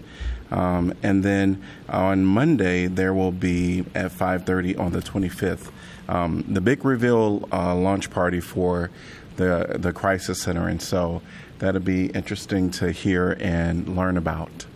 Um, 0.51 0.95
and 1.03 1.23
then 1.23 1.63
on 1.89 2.25
Monday, 2.25 2.87
there 2.87 3.13
will 3.13 3.33
be 3.33 3.85
at 3.95 4.13
5:30 4.13 4.79
on 4.79 4.93
the 4.93 5.01
25th 5.01 5.71
um, 6.09 6.45
the 6.49 6.61
big 6.61 6.85
reveal 6.85 7.47
uh, 7.53 7.75
launch 7.75 8.11
party 8.11 8.41
for 8.41 8.91
the 9.37 9.77
the 9.79 9.93
crisis 9.93 10.41
center, 10.41 10.67
and 10.67 10.81
so 10.81 11.23
that'll 11.59 11.81
be 11.81 12.07
interesting 12.07 12.71
to 12.71 12.91
hear 12.91 13.37
and 13.41 13.95
learn 13.95 14.17
about. 14.17 14.67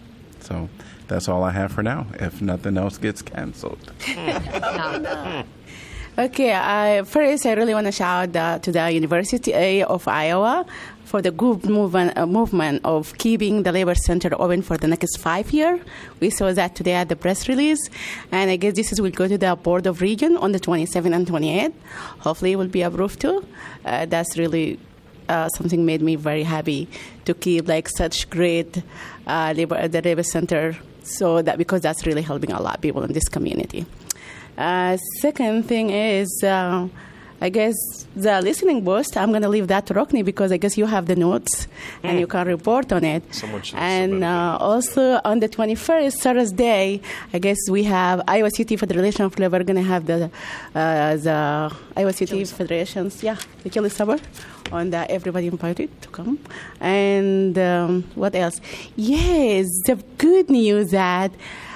So 0.41 0.69
that's 1.09 1.29
all 1.29 1.43
I 1.43 1.53
have 1.53 1.73
for 1.73 1.83
now. 1.83 2.07
If 2.15 2.43
nothing 2.43 2.77
else 2.77 2.99
gets 2.99 3.23
canceled. 3.23 3.93
Okay, 6.19 6.53
I, 6.53 7.05
first 7.05 7.47
I 7.47 7.55
really 7.55 7.73
want 7.73 7.87
to 7.87 7.93
shout 7.93 8.37
uh, 8.37 8.59
to 8.59 8.71
the 8.71 8.91
University 8.91 9.83
of 9.83 10.07
Iowa 10.07 10.67
for 11.13 11.21
the 11.21 11.31
good 11.31 11.67
movement, 11.67 12.17
uh, 12.17 12.25
movement 12.25 12.81
of 12.85 13.13
keeping 13.19 13.65
the 13.65 13.71
Labor 13.71 13.95
Center 13.95 14.31
open 14.41 14.63
for 14.63 14.79
the 14.79 14.89
next 14.89 15.19
five 15.19 15.53
years. 15.53 15.79
We 16.21 16.31
saw 16.31 16.55
that 16.55 16.75
today 16.75 16.95
at 16.95 17.11
the 17.11 17.17
press 17.17 17.51
release, 17.51 17.91
and 18.33 18.51
I 18.51 18.57
guess 18.57 18.73
this 18.73 18.93
is, 18.93 18.99
will 18.99 19.11
go 19.11 19.29
to 19.29 19.37
the 19.37 19.55
Board 19.55 19.87
of 19.87 20.01
Regent 20.01 20.39
on 20.39 20.53
the 20.53 20.59
27th 20.59 21.15
and 21.15 21.27
28th. 21.27 21.75
Hopefully, 22.21 22.53
it 22.53 22.57
will 22.57 22.75
be 22.79 22.81
approved 22.81 23.21
too. 23.21 23.45
Uh, 23.85 24.07
that's 24.07 24.39
really 24.39 24.79
uh, 25.29 25.51
something 25.51 25.85
made 25.85 26.01
me 26.01 26.17
very 26.17 26.45
happy 26.45 26.89
to 27.27 27.35
keep 27.35 27.69
like 27.69 27.91
such 27.91 28.31
great 28.31 28.83
uh, 29.27 29.53
labor 29.55 29.87
the 29.89 30.01
labor 30.01 30.23
center. 30.23 30.75
So 31.03 31.43
that 31.43 31.59
because 31.59 31.83
that's 31.83 32.07
really 32.07 32.23
helping 32.23 32.53
a 32.53 32.63
lot 32.63 32.77
of 32.77 32.81
people 32.81 33.03
in 33.03 33.13
this 33.13 33.29
community. 33.29 33.85
Uh, 34.57 34.97
second 35.21 35.65
thing 35.65 35.91
is, 35.91 36.43
uh, 36.43 36.89
I 37.43 37.49
guess 37.49 37.75
the 38.15 38.41
listening 38.41 38.85
boost. 38.85 39.17
I'm 39.17 39.31
going 39.31 39.43
to 39.43 39.49
leave 39.49 39.67
that 39.67 39.87
to 39.87 39.95
Rockne 39.95 40.25
because 40.25 40.53
I 40.53 40.59
guess 40.59 40.79
you 40.79 40.87
have 40.87 41.07
the 41.07 41.17
notes 41.17 41.67
and 42.05 42.21
you 42.21 42.29
can 42.29 42.47
report 42.47 42.93
on 42.93 43.03
it. 43.03 43.25
And 43.75 44.23
uh, 44.23 44.59
also 44.61 45.21
on 45.25 45.41
the 45.41 45.49
21st 45.49 46.15
Thursday, 46.23 47.01
I 47.33 47.39
guess 47.41 47.59
we 47.69 47.83
have 47.83 48.23
Iowa 48.29 48.49
City 48.49 48.77
Federation 48.77 49.25
of 49.25 49.37
Labor 49.41 49.65
going 49.65 49.77
to 49.77 49.83
have 49.83 50.07
the 50.07 50.31
uh, 50.77 51.17
the 51.17 51.75
Iowa 51.97 52.13
City 52.13 52.45
Federations, 52.45 53.25
yeah, 53.25 53.37
the 53.65 53.71
Kelly 53.71 53.91
Summer 53.91 54.19
on 54.71 54.91
that. 54.91 55.11
Everybody 55.11 55.49
invited 55.49 55.91
to 56.03 56.09
come. 56.11 56.39
And 56.79 57.59
um, 57.59 58.05
what 58.15 58.37
else? 58.37 58.61
Yes, 58.95 59.67
the 59.87 59.97
good 60.17 60.49
news 60.49 60.93
that 60.93 61.33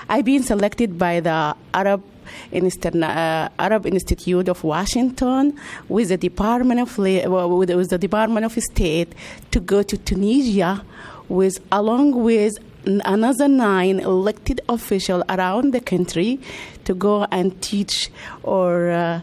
I've 0.09 0.25
been 0.25 0.45
selected 0.45 0.97
by 0.97 1.19
the 1.19 1.57
Arab 1.75 2.05
uh, 2.53 3.49
Arab 3.59 3.87
Institute 3.87 4.49
of 4.49 4.65
Washington 4.65 5.59
with 5.89 6.09
the 6.09 6.17
Department 6.17 6.81
of 6.81 6.99
with, 6.99 7.71
with 7.71 7.91
the 7.91 7.99
Department 7.99 8.47
of 8.47 8.53
State 8.53 9.15
to 9.51 9.61
go 9.61 9.83
to 9.83 9.97
Tunisia 9.97 10.85
with 11.29 11.59
along 11.73 12.23
with 12.23 12.55
another 12.87 13.49
nine 13.49 14.01
elected 14.01 14.61
officials 14.69 15.23
around 15.29 15.73
the 15.73 15.81
country 15.81 16.39
to 16.85 16.95
go 16.95 17.27
and 17.31 17.61
teach 17.61 18.11
or 18.43 18.91
uh, 18.91 19.21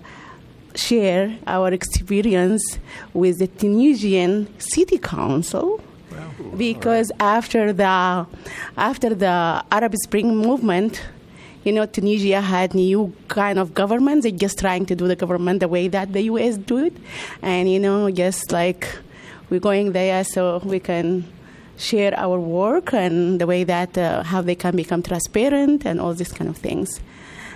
share 0.75 1.37
our 1.47 1.71
experience 1.71 2.79
with 3.13 3.39
the 3.39 3.47
Tunisian 3.47 4.47
City 4.59 4.97
Council. 4.97 5.81
Because 6.57 7.11
after 7.19 7.73
the 7.73 8.27
after 8.77 9.15
the 9.15 9.63
Arab 9.71 9.95
Spring 9.95 10.37
movement, 10.37 11.01
you 11.63 11.71
know, 11.71 11.85
Tunisia 11.85 12.41
had 12.41 12.73
new 12.73 13.13
kind 13.27 13.57
of 13.57 13.73
government. 13.73 14.23
They're 14.23 14.31
just 14.31 14.59
trying 14.59 14.85
to 14.87 14.95
do 14.95 15.07
the 15.07 15.15
government 15.15 15.61
the 15.61 15.67
way 15.67 15.87
that 15.87 16.13
the 16.13 16.23
U.S. 16.23 16.57
do 16.57 16.85
it, 16.85 16.93
and 17.41 17.71
you 17.71 17.79
know, 17.79 18.09
just 18.11 18.51
like 18.51 18.87
we're 19.49 19.59
going 19.59 19.91
there 19.91 20.23
so 20.23 20.61
we 20.63 20.79
can 20.79 21.25
share 21.77 22.17
our 22.17 22.39
work 22.39 22.93
and 22.93 23.39
the 23.39 23.47
way 23.47 23.63
that 23.63 23.97
uh, 23.97 24.23
how 24.23 24.41
they 24.41 24.55
can 24.55 24.75
become 24.75 25.01
transparent 25.01 25.85
and 25.85 25.99
all 25.99 26.13
these 26.13 26.31
kind 26.31 26.49
of 26.49 26.57
things. 26.57 26.99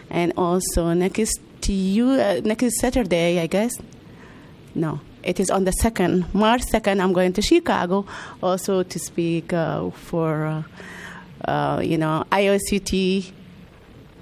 And 0.09 0.33
also 0.37 0.93
next 0.93 1.39
to 1.61 1.73
you 1.73 2.09
uh, 2.11 2.41
next 2.43 2.79
Saturday, 2.79 3.39
I 3.39 3.47
guess. 3.47 3.73
No, 4.73 4.99
it 5.23 5.39
is 5.39 5.49
on 5.49 5.65
the 5.65 5.71
second 5.71 6.33
March 6.33 6.61
second. 6.61 7.01
I'm 7.01 7.13
going 7.13 7.33
to 7.33 7.41
Chicago 7.41 8.05
also 8.41 8.83
to 8.83 8.99
speak 8.99 9.53
uh, 9.53 9.89
for 9.89 10.45
uh, 10.45 10.63
uh, 11.49 11.81
you 11.83 11.97
know 11.97 12.25
IOCT. 12.31 13.33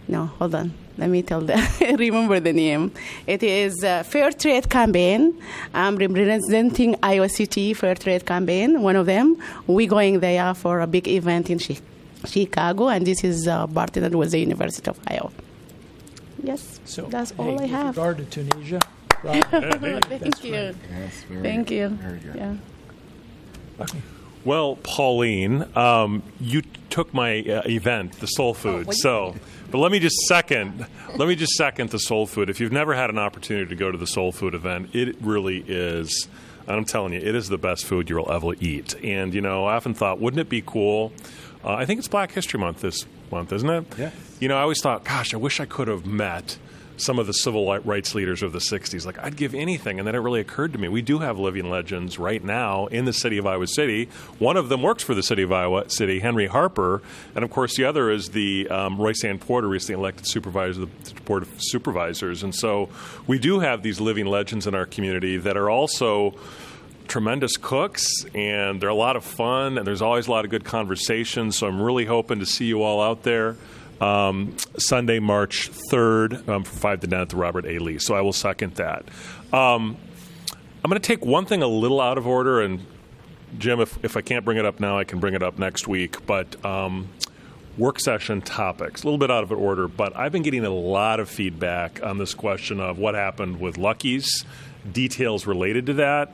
No, 0.07 0.26
hold 0.27 0.56
on. 0.56 0.73
Let 0.98 1.10
me 1.10 1.22
tell 1.23 1.41
the 1.41 1.56
remember 1.99 2.40
the 2.40 2.53
name. 2.53 2.91
It 3.27 3.44
is 3.44 3.84
uh, 3.84 4.03
Fair 4.03 4.32
Trade 4.32 4.69
Campaign. 4.69 5.34
I'm 5.73 5.95
representing 5.98 6.95
Iowa 7.03 7.27
City 7.27 7.73
Fair 7.73 7.95
Trade 7.95 8.26
Campaign. 8.26 8.82
One 8.82 8.95
of 8.95 9.06
them. 9.06 9.36
We're 9.68 9.90
going 9.90 10.19
there 10.22 10.53
for 10.53 10.80
a 10.82 10.88
big 10.88 11.07
event 11.07 11.49
in 11.49 11.60
Chicago 11.60 11.84
Chicago, 12.26 12.88
and 12.90 13.06
this 13.06 13.23
is 13.23 13.48
uh, 13.48 13.68
partnered 13.68 14.15
with 14.15 14.32
the 14.32 14.40
University 14.40 14.90
of 14.90 14.99
Iowa. 15.07 15.32
Yes, 16.41 16.80
So 16.84 17.03
that's 17.03 17.30
hey, 17.32 17.38
all 17.44 17.60
I 17.60 17.61
with 17.61 17.69
have. 17.69 17.98
regard 17.98 18.18
to 18.18 18.26
Tunisia. 18.26 18.80
Thank 19.22 19.49
That's 20.10 20.44
you. 20.44 20.52
great. 20.52 20.76
Thank 21.44 21.69
you. 21.72 21.98
Yeah. 22.36 22.56
Well, 24.44 24.77
Pauline, 24.77 25.65
um, 25.76 26.22
you 26.40 26.61
took 26.90 27.14
my 27.14 27.41
uh, 27.41 27.61
event, 27.65 28.19
the 28.19 28.27
soul 28.27 28.53
food. 28.53 28.94
so, 28.94 29.36
but 29.72 29.78
let 29.80 29.92
me 29.92 30.00
just 30.00 30.16
second. 30.28 30.86
Let 31.16 31.28
me 31.28 31.36
just 31.36 31.54
second 31.54 31.90
the 31.90 32.00
soul 32.00 32.28
food. 32.28 32.50
If 32.50 32.60
you've 32.60 32.72
never 32.72 32.94
had 32.94 33.10
an 33.10 33.18
opportunity 33.18 33.68
to 33.68 33.76
go 33.76 33.92
to 33.92 33.98
the 33.98 34.08
soul 34.08 34.32
food 34.32 34.54
event, 34.54 34.94
it 34.94 35.16
really 35.22 35.64
is. 35.68 36.28
And 36.68 36.78
I'm 36.78 36.86
telling 36.86 37.14
you, 37.14 37.20
it 37.20 37.36
is 37.36 37.50
the 37.50 37.58
best 37.58 37.86
food 37.86 38.10
you'll 38.10 38.32
ever 38.32 38.54
eat. 38.60 38.96
And 39.04 39.34
you 39.34 39.42
know, 39.42 39.66
I 39.66 39.76
often 39.76 39.94
thought, 39.94 40.20
wouldn't 40.20 40.40
it 40.40 40.50
be 40.50 40.62
cool? 40.66 41.14
Uh, 41.64 41.74
I 41.74 41.86
think 41.86 42.00
it's 42.00 42.08
Black 42.08 42.32
History 42.32 42.60
Month 42.60 42.82
this 42.82 43.06
month, 43.32 43.52
isn't 43.52 43.70
it? 43.70 43.86
Yeah. 43.98 44.12
You 44.40 44.48
know, 44.48 44.58
I 44.58 44.62
always 44.62 44.82
thought, 44.82 45.04
gosh, 45.04 45.34
I 45.34 45.38
wish 45.38 45.60
I 45.60 45.66
could 45.66 45.88
have 45.88 46.06
met 46.06 46.58
some 46.97 47.19
of 47.19 47.27
the 47.27 47.34
civil 47.34 47.77
rights 47.80 48.15
leaders 48.15 48.41
of 48.41 48.51
the 48.51 48.59
60s. 48.59 49.05
Like, 49.05 49.19
I'd 49.19 49.35
give 49.35 49.53
anything. 49.53 49.99
And 49.99 50.07
then 50.07 50.15
it 50.15 50.19
really 50.19 50.39
occurred 50.39 50.73
to 50.73 50.80
me 50.80 50.88
we 50.88 51.01
do 51.01 51.19
have 51.19 51.38
living 51.38 51.69
legends 51.69 52.17
right 52.17 52.43
now 52.43 52.88
in 52.88 53.05
the 53.05 53.13
city 53.13 53.38
of 53.38 53.45
Iowa 53.45 53.67
City. 53.67 54.09
One 54.39 54.57
of 54.57 54.69
them 54.69 54.81
works 54.81 55.03
for 55.03 55.13
the 55.13 55.23
city 55.23 55.43
of 55.43 55.51
Iowa 55.51 55.89
City, 55.89 56.19
Henry 56.19 56.47
Harper. 56.47 57.01
And 57.34 57.43
of 57.43 57.51
course, 57.51 57.76
the 57.76 57.85
other 57.85 58.09
is 58.09 58.30
the 58.30 58.67
um, 58.69 58.97
Royceann 58.97 59.39
Porter, 59.39 59.67
recently 59.67 59.99
elected 59.99 60.27
supervisor 60.27 60.84
of 60.84 61.03
the 61.03 61.22
Board 61.22 61.43
of 61.43 61.49
Supervisors. 61.57 62.43
And 62.43 62.53
so 62.53 62.89
we 63.27 63.39
do 63.39 63.59
have 63.59 63.84
these 63.84 63.99
living 63.99 64.26
legends 64.26 64.67
in 64.67 64.76
our 64.76 64.85
community 64.85 65.38
that 65.38 65.57
are 65.57 65.69
also 65.69 66.35
tremendous 67.07 67.57
cooks 67.57 68.26
and 68.34 68.81
they're 68.81 68.89
a 68.89 68.95
lot 68.95 69.15
of 69.15 69.23
fun 69.23 69.77
and 69.77 69.85
there's 69.85 70.01
always 70.01 70.27
a 70.27 70.31
lot 70.31 70.43
of 70.43 70.51
good 70.51 70.63
conversations 70.63 71.55
so 71.55 71.67
i'm 71.67 71.80
really 71.80 72.05
hoping 72.05 72.39
to 72.39 72.47
see 72.47 72.65
you 72.65 72.81
all 72.81 73.01
out 73.01 73.23
there 73.23 73.55
um, 74.01 74.55
sunday 74.77 75.19
march 75.19 75.72
3rd 75.91 76.47
um, 76.49 76.63
from 76.63 76.80
5 76.80 76.99
to 77.01 77.07
9 77.07 77.22
at 77.22 77.30
the 77.30 77.35
robert 77.35 77.65
a 77.65 77.80
lee 77.80 77.99
so 77.99 78.15
i 78.15 78.22
will 78.22 78.34
second 78.34 78.76
that 78.76 79.05
um, 79.53 79.97
i'm 80.84 80.89
going 80.89 81.01
to 81.01 81.07
take 81.07 81.26
one 81.26 81.45
thing 81.45 81.61
a 81.61 81.67
little 81.67 82.01
out 82.01 82.17
of 82.17 82.27
order 82.27 82.61
and 82.61 82.85
jim 83.57 83.80
if, 83.80 83.97
if 84.03 84.17
i 84.17 84.22
can't 84.22 84.45
bring 84.45 84.57
it 84.57 84.65
up 84.65 84.80
now 84.80 84.97
i 84.97 85.03
can 85.03 85.19
bring 85.19 85.34
it 85.34 85.43
up 85.43 85.57
next 85.57 85.88
week 85.88 86.26
but 86.26 86.63
um, 86.65 87.07
work 87.77 87.99
session 87.99 88.41
topics 88.41 89.03
a 89.03 89.05
little 89.05 89.17
bit 89.17 89.31
out 89.31 89.43
of 89.43 89.51
order 89.51 89.88
but 89.88 90.15
i've 90.15 90.31
been 90.31 90.43
getting 90.43 90.65
a 90.65 90.69
lot 90.69 91.19
of 91.19 91.30
feedback 91.30 92.03
on 92.03 92.17
this 92.17 92.34
question 92.34 92.80
of 92.80 92.97
what 92.97 93.15
happened 93.15 93.59
with 93.59 93.77
lucky's 93.77 94.45
details 94.91 95.45
related 95.45 95.88
to 95.88 95.93
that. 95.93 96.31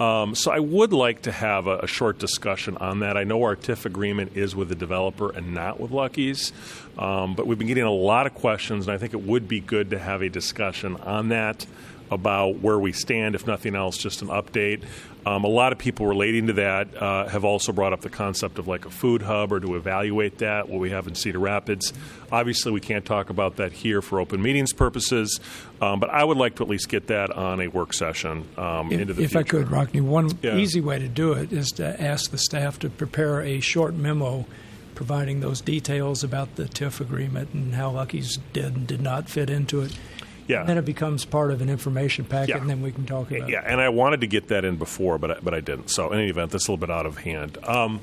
Um, 0.00 0.34
so 0.34 0.50
I 0.50 0.58
would 0.58 0.92
like 0.92 1.22
to 1.22 1.32
have 1.32 1.66
a, 1.66 1.78
a 1.78 1.86
short 1.86 2.18
discussion 2.18 2.76
on 2.76 3.00
that. 3.00 3.16
I 3.16 3.24
know 3.24 3.42
our 3.42 3.56
TIF 3.56 3.84
agreement 3.84 4.36
is 4.36 4.54
with 4.54 4.68
the 4.68 4.74
developer 4.74 5.30
and 5.30 5.54
not 5.54 5.80
with 5.80 5.90
Lucky's, 5.90 6.52
um, 6.98 7.34
but 7.34 7.46
we've 7.46 7.58
been 7.58 7.66
getting 7.68 7.84
a 7.84 7.90
lot 7.90 8.26
of 8.26 8.34
questions, 8.34 8.86
and 8.86 8.94
I 8.94 8.98
think 8.98 9.12
it 9.14 9.22
would 9.22 9.48
be 9.48 9.60
good 9.60 9.90
to 9.90 9.98
have 9.98 10.22
a 10.22 10.28
discussion 10.28 10.96
on 10.96 11.28
that 11.30 11.66
about 12.10 12.60
where 12.60 12.78
we 12.78 12.92
stand, 12.92 13.34
if 13.34 13.46
nothing 13.46 13.74
else, 13.74 13.96
just 13.96 14.20
an 14.22 14.28
update. 14.28 14.82
Um, 15.26 15.42
a 15.42 15.48
lot 15.48 15.72
of 15.72 15.78
people 15.78 16.06
relating 16.06 16.48
to 16.48 16.52
that 16.52 16.94
uh, 17.02 17.26
have 17.28 17.46
also 17.46 17.72
brought 17.72 17.94
up 17.94 18.02
the 18.02 18.10
concept 18.10 18.58
of 18.58 18.68
like 18.68 18.84
a 18.84 18.90
food 18.90 19.22
hub 19.22 19.52
or 19.52 19.58
to 19.58 19.74
evaluate 19.74 20.38
that, 20.38 20.68
what 20.68 20.80
we 20.80 20.90
have 20.90 21.08
in 21.08 21.14
Cedar 21.14 21.38
Rapids. 21.38 21.94
Obviously, 22.30 22.72
we 22.72 22.80
can't 22.80 23.06
talk 23.06 23.30
about 23.30 23.56
that 23.56 23.72
here 23.72 24.02
for 24.02 24.20
open 24.20 24.42
meetings 24.42 24.74
purposes, 24.74 25.40
um, 25.80 25.98
but 25.98 26.10
I 26.10 26.22
would 26.22 26.36
like 26.36 26.56
to 26.56 26.62
at 26.62 26.68
least 26.68 26.90
get 26.90 27.06
that 27.06 27.30
on 27.30 27.62
a 27.62 27.68
work 27.68 27.94
session 27.94 28.46
um, 28.58 28.92
into 28.92 29.12
If, 29.12 29.16
the 29.16 29.22
if 29.24 29.30
future. 29.30 29.38
I 29.38 29.42
could, 29.42 29.68
Rockne, 29.68 30.02
one 30.02 30.30
Yeah. 30.42 30.56
easy 30.58 30.82
way 30.82 30.98
to 30.98 31.08
do 31.08 31.32
it 31.32 31.52
is 31.54 31.70
to 31.72 32.00
ask 32.00 32.30
the 32.30 32.38
staff 32.38 32.78
to 32.80 32.90
prepare 32.90 33.40
a 33.40 33.60
short 33.60 33.94
memo 33.94 34.44
providing 34.94 35.40
those 35.40 35.60
details 35.60 36.22
about 36.24 36.56
the 36.56 36.64
TIF 36.64 37.00
agreement 37.00 37.50
and 37.52 37.74
how 37.74 37.90
Lucky's 37.90 38.38
did 38.52 38.74
and 38.76 38.86
did 38.86 39.00
not 39.00 39.28
fit 39.28 39.50
into 39.50 39.80
it. 39.82 39.96
Yeah. 40.46 40.64
Then 40.64 40.76
it 40.76 40.84
becomes 40.84 41.24
part 41.24 41.50
of 41.52 41.62
an 41.62 41.70
information 41.70 42.24
packet, 42.26 42.50
Yeah. 42.50 42.60
and 42.60 42.68
then 42.68 42.82
we 42.82 42.92
can 42.92 43.06
talk 43.06 43.30
about 43.30 43.48
Yeah, 43.48 43.60
it. 43.60 43.64
Yeah, 43.64 43.72
and 43.72 43.80
I 43.80 43.88
wanted 43.88 44.20
to 44.20 44.26
get 44.26 44.48
that 44.48 44.64
in 44.64 44.76
before, 44.76 45.16
but 45.18 45.30
I, 45.30 45.36
but 45.42 45.54
I 45.54 45.60
didn't. 45.60 45.88
So 45.88 46.10
in 46.12 46.18
any 46.18 46.28
event, 46.28 46.50
that's 46.52 46.68
a 46.68 46.70
little 46.70 46.86
bit 46.86 46.90
out 46.94 47.06
of 47.06 47.18
hand. 47.18 47.56
Um, 47.66 48.00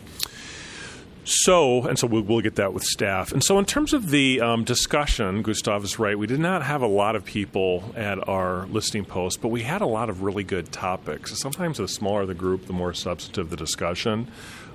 so 1.24 1.84
and 1.84 2.00
so 2.00 2.08
we'll, 2.08 2.24
we'll 2.24 2.42
get 2.42 2.56
that 2.56 2.74
with 2.74 2.84
staff. 2.84 3.32
And 3.32 3.44
so 3.44 3.60
in 3.60 3.66
terms 3.66 3.94
of 3.94 4.10
the 4.10 4.42
um, 4.42 4.64
discussion, 4.64 5.44
Gustav 5.44 5.84
is 5.84 6.00
right. 6.00 6.18
We 6.18 6.26
did 6.26 6.40
not 6.40 6.64
have 6.64 6.82
a 6.82 6.88
lot 6.88 7.16
of 7.16 7.24
people 7.26 7.84
at 7.96 8.28
our 8.28 8.66
listing 8.68 9.06
post, 9.06 9.40
but 9.40 9.50
we 9.50 9.62
had 9.62 9.82
a 9.82 9.86
lot 9.86 10.10
of 10.10 10.24
really 10.24 10.44
good 10.44 10.72
topics. 10.72 11.40
Sometimes 11.40 11.78
the 11.78 11.88
smaller 11.88 12.26
the 12.26 12.34
group, 12.34 12.66
the 12.66 12.74
more 12.74 12.94
substantive 12.94 13.52
the 13.52 13.56
discussion. 13.56 14.28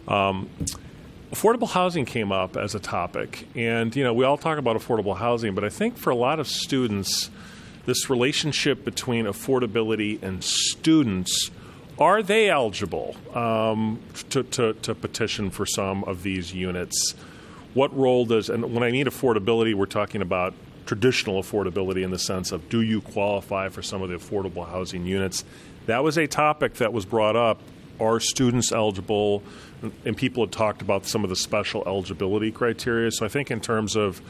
Um, 0.06 0.48
affordable 1.32 1.69
housing 1.69 2.05
came 2.05 2.32
up 2.32 2.57
as 2.57 2.74
a 2.74 2.81
topic, 2.81 3.47
and 3.55 3.94
you 3.94 4.05
know 4.05 4.12
we 4.15 4.24
all 4.24 4.39
talk 4.39 4.59
about 4.59 4.77
affordable 4.77 5.16
housing, 5.16 5.55
but 5.55 5.65
I 5.65 5.69
think 5.69 5.97
for 5.97 6.11
a 6.11 6.16
lot 6.16 6.40
of 6.40 6.48
students, 6.48 7.31
this 7.85 8.11
relationship 8.11 8.85
between 8.85 9.27
affordability 9.27 10.23
and 10.23 10.43
students 10.43 11.51
are 11.98 12.23
they 12.23 12.51
eligible 12.51 13.16
um, 13.35 14.01
to, 14.31 14.43
to, 14.43 14.74
to 14.74 14.94
petition 14.94 15.51
for 15.51 15.65
some 15.65 16.05
of 16.05 16.23
these 16.23 16.53
units? 16.53 17.15
What 17.74 17.97
role 17.97 18.27
does, 18.27 18.51
and 18.51 18.74
when 18.74 18.82
I 18.82 18.90
mean 18.90 19.07
affordability, 19.07 19.74
we're 19.74 19.86
talking 19.86 20.20
about 20.20 20.55
traditional 20.85 21.43
affordability 21.43 22.03
in 22.03 22.11
the 22.11 22.19
sense 22.19 22.53
of 22.53 22.69
do 22.69 22.81
you 22.81 23.01
qualify 23.01 23.69
for 23.69 23.82
some 23.82 24.03
of 24.03 24.11
the 24.11 24.16
affordable 24.16 24.69
housing 24.69 25.07
units? 25.07 25.44
That 25.86 26.05
was 26.05 26.19
a 26.19 26.27
topic 26.27 26.74
that 26.74 26.93
was 26.93 27.07
brought 27.07 27.36
up. 27.36 27.61
Are 28.01 28.20
students 28.20 28.73
eligible? 28.73 29.43
And 30.05 30.16
people 30.16 30.44
had 30.44 30.52
talked 30.52 30.82
about 30.82 31.06
some 31.06 31.23
of 31.23 31.31
the 31.31 31.36
special 31.36 31.82
eligibility 31.86 32.51
criteria. 32.51 33.10
So 33.10 33.27
I 33.27 33.28
think, 33.28 33.51
in 33.51 33.60
terms 33.60 33.94
of 33.94 34.20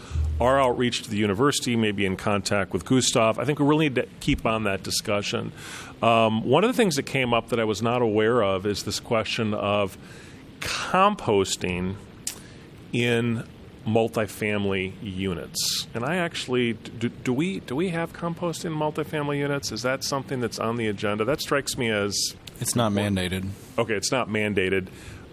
our 0.41 0.61
outreach 0.61 1.03
to 1.05 1.11
the 1.11 1.17
university, 1.17 1.77
maybe 1.77 2.05
in 2.05 2.17
contact 2.17 2.73
with 2.73 2.85
Gustav, 2.85 3.39
I 3.39 3.45
think 3.45 3.59
we 3.59 3.67
really 3.67 3.89
need 3.89 3.95
to 3.95 4.09
keep 4.21 4.45
on 4.45 4.65
that 4.65 4.83
discussion. 4.83 5.53
Um, 6.03 6.45
one 6.45 6.65
of 6.65 6.69
the 6.69 6.77
things 6.77 6.97
that 6.97 7.05
came 7.05 7.33
up 7.33 7.49
that 7.51 7.61
I 7.61 7.65
was 7.65 7.81
not 7.81 8.03
aware 8.03 8.43
of 8.43 8.67
is 8.67 8.83
this 8.83 9.01
question 9.01 9.55
of 9.55 9.97
composting 10.61 11.97
in 12.93 13.45
multifamily 13.87 14.95
units. 15.01 15.87
And 15.95 16.05
I 16.05 16.17
actually 16.17 16.73
do, 16.73 17.09
do 17.09 17.33
we 17.33 17.61
do 17.61 17.77
we 17.77 17.91
have 17.91 18.13
composting 18.13 18.67
in 18.67 18.73
multifamily 18.73 19.39
units? 19.39 19.71
Is 19.71 19.83
that 19.83 20.03
something 20.03 20.41
that's 20.41 20.59
on 20.59 20.77
the 20.77 20.89
agenda? 20.89 21.25
That 21.25 21.41
strikes 21.41 21.79
me 21.79 21.91
as 21.91 22.35
It's 22.61 22.75
not 22.75 22.93
mandated. 22.93 23.49
Okay, 23.79 23.95
it's 23.95 24.13
not 24.13 24.29
mandated. 24.29 24.89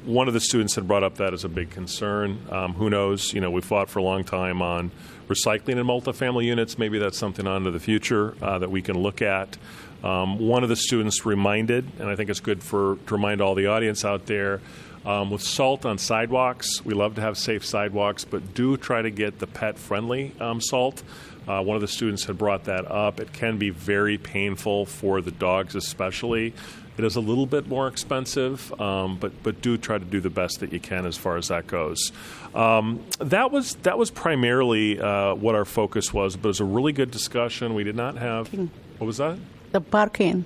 One 0.05 0.27
of 0.27 0.33
the 0.33 0.41
students 0.41 0.75
had 0.75 0.87
brought 0.87 1.03
up 1.03 1.15
that 1.15 1.33
as 1.33 1.45
a 1.45 1.49
big 1.49 1.69
concern. 1.69 2.39
Um, 2.51 2.73
who 2.73 2.89
knows? 2.89 3.33
You 3.33 3.39
know, 3.39 3.51
we 3.51 3.61
fought 3.61 3.89
for 3.89 3.99
a 3.99 4.03
long 4.03 4.25
time 4.25 4.61
on 4.61 4.91
recycling 5.29 5.77
in 5.77 5.87
multifamily 5.87 6.43
units. 6.43 6.77
Maybe 6.77 6.99
that's 6.99 7.17
something 7.17 7.47
on 7.47 7.63
to 7.63 7.71
the 7.71 7.79
future 7.79 8.35
uh, 8.41 8.59
that 8.59 8.69
we 8.69 8.81
can 8.81 8.97
look 8.97 9.21
at. 9.21 9.57
Um, 10.03 10.39
one 10.39 10.63
of 10.63 10.69
the 10.69 10.75
students 10.75 11.25
reminded, 11.25 11.89
and 11.99 12.09
I 12.09 12.17
think 12.17 12.29
it's 12.29 12.41
good 12.41 12.61
for 12.61 12.97
to 13.07 13.13
remind 13.15 13.39
all 13.39 13.55
the 13.55 13.67
audience 13.67 14.03
out 14.03 14.25
there, 14.25 14.59
um, 15.05 15.31
with 15.31 15.41
salt 15.41 15.85
on 15.85 15.97
sidewalks, 15.97 16.83
we 16.83 16.93
love 16.93 17.15
to 17.15 17.21
have 17.21 17.37
safe 17.37 17.65
sidewalks, 17.65 18.23
but 18.23 18.53
do 18.53 18.77
try 18.77 19.01
to 19.01 19.09
get 19.09 19.39
the 19.39 19.47
pet 19.47 19.77
friendly 19.77 20.33
um, 20.39 20.61
salt. 20.61 21.03
Uh, 21.45 21.61
one 21.61 21.75
of 21.75 21.81
the 21.81 21.89
students 21.89 22.23
had 22.23 22.37
brought 22.37 22.65
that 22.65 22.89
up. 22.89 23.19
It 23.19 23.33
can 23.33 23.57
be 23.57 23.69
very 23.69 24.17
painful 24.17 24.85
for 24.85 25.19
the 25.19 25.31
dogs, 25.31 25.75
especially. 25.75 26.53
It 26.97 27.03
is 27.03 27.15
a 27.15 27.21
little 27.21 27.47
bit 27.47 27.67
more 27.67 27.87
expensive, 27.87 28.71
um, 28.79 29.17
but 29.17 29.31
but 29.41 29.61
do 29.61 29.77
try 29.77 29.97
to 29.97 30.05
do 30.05 30.19
the 30.19 30.29
best 30.29 30.59
that 30.59 30.71
you 30.71 30.79
can 30.79 31.05
as 31.05 31.17
far 31.17 31.37
as 31.37 31.47
that 31.47 31.65
goes. 31.65 32.11
Um, 32.53 33.03
that 33.19 33.51
was 33.51 33.75
that 33.81 33.97
was 33.97 34.11
primarily 34.11 34.99
uh, 34.99 35.33
what 35.33 35.55
our 35.55 35.65
focus 35.65 36.13
was, 36.13 36.35
but 36.35 36.45
it 36.45 36.47
was 36.49 36.59
a 36.59 36.65
really 36.65 36.93
good 36.93 37.09
discussion. 37.09 37.73
We 37.73 37.83
did 37.83 37.95
not 37.95 38.17
have 38.17 38.53
what 38.53 39.07
was 39.07 39.17
that? 39.17 39.37
The 39.71 39.81
parking. 39.81 40.45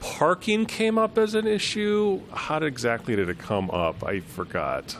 Parking 0.00 0.64
came 0.64 0.96
up 0.96 1.18
as 1.18 1.34
an 1.34 1.46
issue. 1.46 2.22
How 2.32 2.58
did, 2.58 2.68
exactly 2.68 3.14
did 3.14 3.28
it 3.28 3.38
come 3.38 3.70
up? 3.70 4.02
I 4.02 4.20
forgot. 4.20 4.96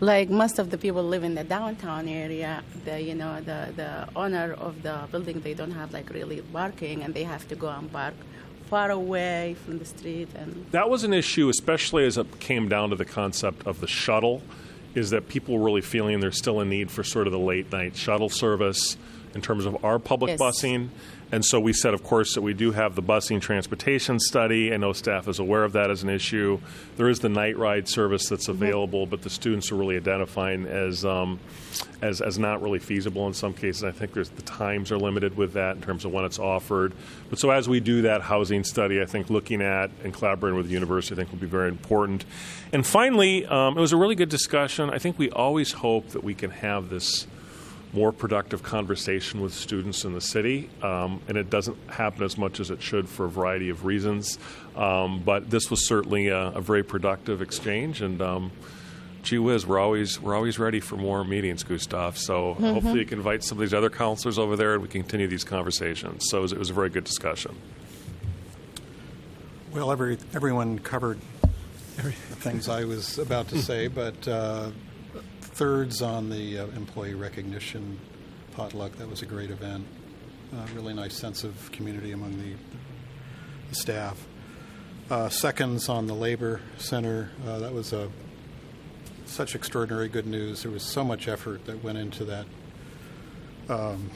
Like 0.00 0.28
most 0.28 0.58
of 0.58 0.70
the 0.70 0.78
people 0.78 1.04
live 1.04 1.22
in 1.22 1.34
the 1.34 1.44
downtown 1.44 2.08
area, 2.08 2.64
the 2.84 3.00
you 3.00 3.14
know 3.14 3.40
the 3.40 3.72
the 3.76 4.08
owner 4.16 4.54
of 4.54 4.82
the 4.82 5.06
building 5.12 5.40
they 5.40 5.54
don't 5.54 5.70
have 5.70 5.92
like 5.92 6.10
really 6.10 6.40
parking 6.40 7.04
and 7.04 7.14
they 7.14 7.22
have 7.24 7.46
to 7.48 7.54
go 7.54 7.68
and 7.68 7.92
park 7.92 8.14
far 8.70 8.90
away 8.92 9.56
from 9.66 9.80
the 9.80 9.84
street 9.84 10.28
and 10.36 10.64
That 10.70 10.88
was 10.88 11.02
an 11.02 11.12
issue, 11.12 11.48
especially 11.48 12.06
as 12.06 12.16
it 12.16 12.38
came 12.38 12.68
down 12.68 12.90
to 12.90 12.96
the 12.96 13.04
concept 13.04 13.66
of 13.66 13.80
the 13.80 13.88
shuttle, 13.88 14.42
is 14.94 15.10
that 15.10 15.28
people 15.28 15.58
were 15.58 15.64
really 15.64 15.80
feeling 15.80 16.20
there's 16.20 16.38
still 16.38 16.60
a 16.60 16.64
need 16.64 16.90
for 16.90 17.02
sort 17.02 17.26
of 17.26 17.32
the 17.32 17.38
late 17.38 17.70
night 17.72 17.96
shuttle 17.96 18.28
service 18.28 18.96
in 19.34 19.40
terms 19.40 19.66
of 19.66 19.84
our 19.84 19.98
public 19.98 20.30
Yes. 20.30 20.40
busing. 20.40 20.88
And 21.32 21.44
so 21.44 21.60
we 21.60 21.72
said, 21.72 21.94
of 21.94 22.02
course, 22.02 22.34
that 22.34 22.42
we 22.42 22.54
do 22.54 22.72
have 22.72 22.96
the 22.96 23.02
busing 23.02 23.40
transportation 23.40 24.18
study. 24.18 24.74
I 24.74 24.76
know 24.78 24.92
staff 24.92 25.28
is 25.28 25.38
aware 25.38 25.62
of 25.62 25.72
that 25.74 25.88
as 25.88 26.02
an 26.02 26.08
issue. 26.08 26.58
There 26.96 27.08
is 27.08 27.20
the 27.20 27.28
night 27.28 27.56
ride 27.56 27.88
service 27.88 28.28
that's 28.28 28.48
available, 28.48 29.06
but 29.06 29.22
the 29.22 29.30
students 29.30 29.70
are 29.70 29.76
really 29.76 29.96
identifying 29.96 30.66
as 30.66 31.04
um, 31.04 31.38
as, 32.02 32.20
as 32.20 32.38
not 32.38 32.62
really 32.62 32.80
feasible 32.80 33.28
in 33.28 33.34
some 33.34 33.52
cases. 33.54 33.84
I 33.84 33.92
think 33.92 34.12
there's 34.12 34.30
the 34.30 34.42
times 34.42 34.90
are 34.90 34.98
limited 34.98 35.36
with 35.36 35.52
that 35.52 35.76
in 35.76 35.82
terms 35.82 36.04
of 36.04 36.10
when 36.10 36.24
it's 36.24 36.38
offered. 36.40 36.94
But 37.28 37.38
so 37.38 37.50
as 37.50 37.68
we 37.68 37.78
do 37.78 38.02
that 38.02 38.22
housing 38.22 38.64
study, 38.64 39.00
I 39.00 39.06
think 39.06 39.30
looking 39.30 39.62
at 39.62 39.90
and 40.02 40.12
collaborating 40.12 40.56
with 40.56 40.66
the 40.66 40.72
university, 40.72 41.14
I 41.14 41.16
think 41.16 41.30
will 41.30 41.38
be 41.38 41.46
very 41.46 41.68
important. 41.68 42.24
And 42.72 42.84
finally, 42.84 43.46
um, 43.46 43.78
it 43.78 43.80
was 43.80 43.92
a 43.92 43.96
really 43.96 44.16
good 44.16 44.30
discussion. 44.30 44.90
I 44.90 44.98
think 44.98 45.16
we 45.16 45.30
always 45.30 45.72
hope 45.72 46.08
that 46.08 46.24
we 46.24 46.34
can 46.34 46.50
have 46.50 46.88
this 46.88 47.28
more 47.92 48.12
productive 48.12 48.62
conversation 48.62 49.40
with 49.40 49.52
students 49.52 50.04
in 50.04 50.12
the 50.14 50.20
city, 50.20 50.70
um, 50.82 51.20
and 51.26 51.36
it 51.36 51.50
doesn't 51.50 51.76
happen 51.90 52.22
as 52.22 52.38
much 52.38 52.60
as 52.60 52.70
it 52.70 52.80
should 52.80 53.08
for 53.08 53.26
a 53.26 53.28
variety 53.28 53.68
of 53.68 53.84
reasons. 53.84 54.38
Um, 54.76 55.20
but 55.24 55.50
this 55.50 55.70
was 55.70 55.86
certainly 55.88 56.28
a, 56.28 56.38
a 56.50 56.60
very 56.60 56.84
productive 56.84 57.42
exchange, 57.42 58.00
and 58.00 58.22
um, 58.22 58.52
gee 59.24 59.38
whiz, 59.38 59.66
we're 59.66 59.80
always 59.80 60.20
we're 60.20 60.36
always 60.36 60.58
ready 60.58 60.78
for 60.80 60.96
more 60.96 61.24
meetings, 61.24 61.62
Gustav. 61.64 62.16
So 62.16 62.54
Mhm. 62.54 62.74
hopefully 62.74 63.00
you 63.00 63.06
can 63.06 63.18
invite 63.18 63.42
some 63.42 63.58
of 63.58 63.60
these 63.60 63.74
other 63.74 63.90
counselors 63.90 64.38
over 64.38 64.54
there, 64.56 64.74
and 64.74 64.82
we 64.82 64.88
can 64.88 65.02
continue 65.02 65.26
these 65.26 65.44
conversations. 65.44 66.26
So 66.30 66.38
it 66.38 66.42
was, 66.42 66.52
it 66.52 66.58
was 66.58 66.70
a 66.70 66.74
very 66.74 66.90
good 66.90 67.04
discussion. 67.04 67.56
Well, 69.72 69.92
every, 69.92 70.18
everyone 70.34 70.78
covered 70.80 71.18
the 71.96 72.12
things 72.12 72.68
I 72.68 72.84
was 72.84 73.18
about 73.18 73.48
to 73.48 73.58
say, 73.62 73.86
but 73.88 74.26
uh, 74.26 74.70
thirds 75.60 76.00
on 76.00 76.30
the 76.30 76.58
uh, 76.58 76.66
employee 76.68 77.12
recognition 77.12 78.00
potluck, 78.52 78.96
that 78.96 79.06
was 79.06 79.20
a 79.20 79.26
great 79.26 79.50
event. 79.50 79.86
Uh, 80.54 80.66
really 80.74 80.94
nice 80.94 81.14
sense 81.14 81.44
of 81.44 81.70
community 81.70 82.12
among 82.12 82.30
the, 82.38 82.54
the 83.68 83.74
staff. 83.74 84.26
Uh, 85.10 85.28
seconds 85.28 85.90
on 85.90 86.06
the 86.06 86.14
labor 86.14 86.62
center, 86.78 87.28
uh, 87.46 87.58
that 87.58 87.74
was 87.74 87.92
a, 87.92 88.10
such 89.26 89.54
extraordinary 89.54 90.08
good 90.08 90.26
news. 90.26 90.62
There 90.62 90.72
was 90.72 90.82
so 90.82 91.04
much 91.04 91.28
effort 91.28 91.66
that 91.66 91.84
went 91.84 91.98
into 91.98 92.24
that 92.24 92.46
um, 93.68 94.10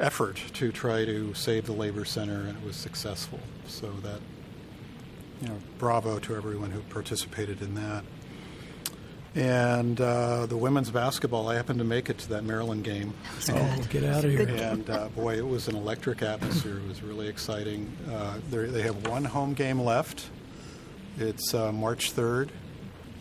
effort 0.00 0.42
to 0.54 0.72
try 0.72 1.04
to 1.04 1.32
save 1.32 1.66
the 1.66 1.72
labor 1.72 2.04
center, 2.04 2.40
and 2.40 2.58
it 2.58 2.64
was 2.64 2.74
successful. 2.74 3.38
So 3.68 3.88
that 4.02 4.18
you 5.42 5.46
know, 5.46 5.60
bravo 5.78 6.18
to 6.18 6.34
everyone 6.34 6.72
who 6.72 6.80
participated 6.80 7.62
in 7.62 7.76
that. 7.76 8.02
And 9.34 9.98
uh, 9.98 10.46
the 10.46 10.56
women's 10.56 10.90
basketball, 10.90 11.48
I 11.48 11.54
happened 11.54 11.78
to 11.78 11.84
make 11.84 12.10
it 12.10 12.18
to 12.18 12.28
that 12.30 12.44
Maryland 12.44 12.84
game. 12.84 13.14
Oh, 13.50 13.84
get 13.88 14.04
out 14.04 14.24
of 14.24 14.30
here. 14.30 14.46
And 14.46 14.88
uh, 14.90 15.08
boy, 15.08 15.38
it 15.38 15.46
was 15.46 15.68
an 15.68 15.76
electric 15.76 16.22
atmosphere. 16.22 16.76
It 16.76 16.86
was 16.86 17.02
really 17.02 17.28
exciting. 17.28 17.90
Uh, 18.10 18.38
they 18.50 18.82
have 18.82 19.06
one 19.08 19.24
home 19.24 19.54
game 19.54 19.80
left. 19.80 20.28
It's 21.18 21.54
uh, 21.54 21.72
March 21.72 22.14
3rd. 22.14 22.50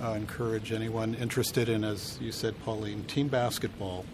I 0.02 0.18
encourage 0.18 0.72
anyone 0.72 1.16
interested 1.16 1.70
in, 1.70 1.84
as 1.84 2.18
you 2.20 2.32
said, 2.32 2.60
Pauline, 2.66 3.04
team 3.06 3.28
basketball, 3.28 4.06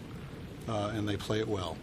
uh, 0.67 0.91
and 0.93 1.07
they 1.07 1.15
play 1.15 1.39
it 1.39 1.47
well. 1.47 1.77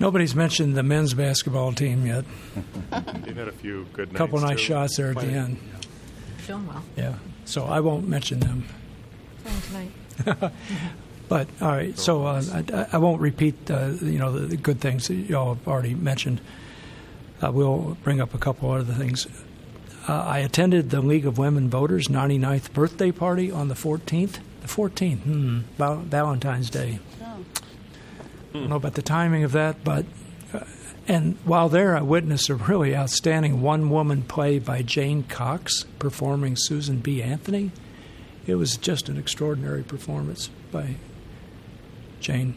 Nobody's 0.00 0.34
mentioned 0.34 0.76
the 0.76 0.82
men's 0.82 1.14
basketball 1.14 1.72
team 1.72 2.06
yet. 2.06 2.24
You've 3.26 3.36
had 3.36 3.48
a 3.48 3.52
few 3.52 3.86
good 3.92 4.08
A 4.08 4.12
nights. 4.12 4.18
couple 4.18 4.40
nice 4.40 4.58
too. 4.58 4.62
shots 4.64 4.96
there 4.96 5.10
at 5.10 5.16
the 5.16 5.26
end. 5.26 5.58
Doing 6.46 6.66
well. 6.66 6.82
Yeah. 6.96 7.14
So 7.44 7.64
I 7.64 7.80
won't 7.80 8.06
mention 8.08 8.40
them. 8.40 8.64
tonight. 10.24 10.52
But 11.28 11.46
all 11.60 11.68
right, 11.72 11.98
so 11.98 12.24
uh, 12.24 12.42
I, 12.72 12.86
I 12.94 12.96
won't 12.96 13.20
repeat 13.20 13.70
uh, 13.70 13.88
you 14.00 14.18
know 14.18 14.32
the, 14.32 14.46
the 14.46 14.56
good 14.56 14.80
things 14.80 15.08
that 15.08 15.14
y'all 15.14 15.56
have 15.56 15.68
already 15.68 15.94
mentioned. 15.94 16.40
Uh, 17.42 17.52
we'll 17.52 17.98
bring 18.02 18.18
up 18.18 18.32
a 18.32 18.38
couple 18.38 18.70
other 18.70 18.94
things. 18.94 19.26
Uh, 20.08 20.12
I 20.14 20.38
attended 20.38 20.88
the 20.88 21.02
League 21.02 21.26
of 21.26 21.36
Women 21.36 21.68
Voters 21.68 22.08
99th 22.08 22.72
birthday 22.72 23.12
party 23.12 23.50
on 23.52 23.68
the 23.68 23.74
14th. 23.74 24.38
The 24.62 24.68
14th, 24.68 25.18
hmm, 25.18 25.58
Val- 25.76 25.96
Valentine's 25.98 26.70
Day. 26.70 26.98
I 28.50 28.58
don't 28.58 28.68
know 28.68 28.76
about 28.76 28.94
the 28.94 29.02
timing 29.02 29.44
of 29.44 29.52
that, 29.52 29.84
but 29.84 30.06
uh, 30.52 30.60
and 31.06 31.36
while 31.44 31.68
there, 31.68 31.96
I 31.96 32.02
witnessed 32.02 32.48
a 32.50 32.54
really 32.54 32.94
outstanding 32.94 33.62
one-woman 33.62 34.22
play 34.22 34.58
by 34.58 34.82
Jane 34.82 35.22
Cox 35.22 35.84
performing 35.98 36.54
Susan 36.56 36.98
B. 36.98 37.22
Anthony. 37.22 37.72
It 38.46 38.56
was 38.56 38.76
just 38.76 39.08
an 39.08 39.18
extraordinary 39.18 39.82
performance 39.82 40.50
by 40.70 40.96
Jane. 42.20 42.56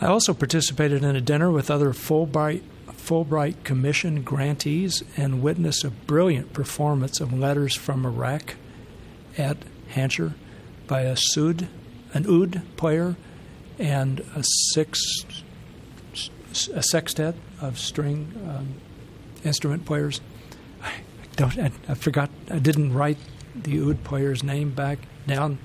I 0.00 0.06
also 0.06 0.32
participated 0.34 1.02
in 1.02 1.16
a 1.16 1.20
dinner 1.20 1.50
with 1.50 1.70
other 1.70 1.92
Fulbright, 1.92 2.62
Fulbright 2.92 3.64
Commission 3.64 4.22
grantees 4.22 5.02
and 5.16 5.42
witnessed 5.42 5.82
a 5.82 5.90
brilliant 5.90 6.52
performance 6.52 7.20
of 7.20 7.32
Letters 7.32 7.74
from 7.74 8.06
Iraq 8.06 8.54
at 9.36 9.56
Hancher 9.94 10.34
by 10.86 11.02
a 11.02 11.16
Sud, 11.16 11.68
an 12.12 12.26
oud 12.28 12.62
player 12.76 13.16
and 13.78 14.20
a 14.34 14.42
six, 14.42 15.00
a 16.74 16.82
sextet 16.82 17.34
of 17.60 17.78
string 17.78 18.32
um, 18.48 18.74
instrument 19.44 19.84
players. 19.84 20.20
I 20.82 20.92
don't. 21.36 21.58
I, 21.58 21.70
I 21.88 21.94
forgot. 21.94 22.30
I 22.50 22.58
didn't 22.58 22.94
write 22.94 23.18
the 23.54 23.80
oud 23.80 24.04
player's 24.04 24.42
name 24.42 24.70
back 24.70 24.98
down. 25.26 25.58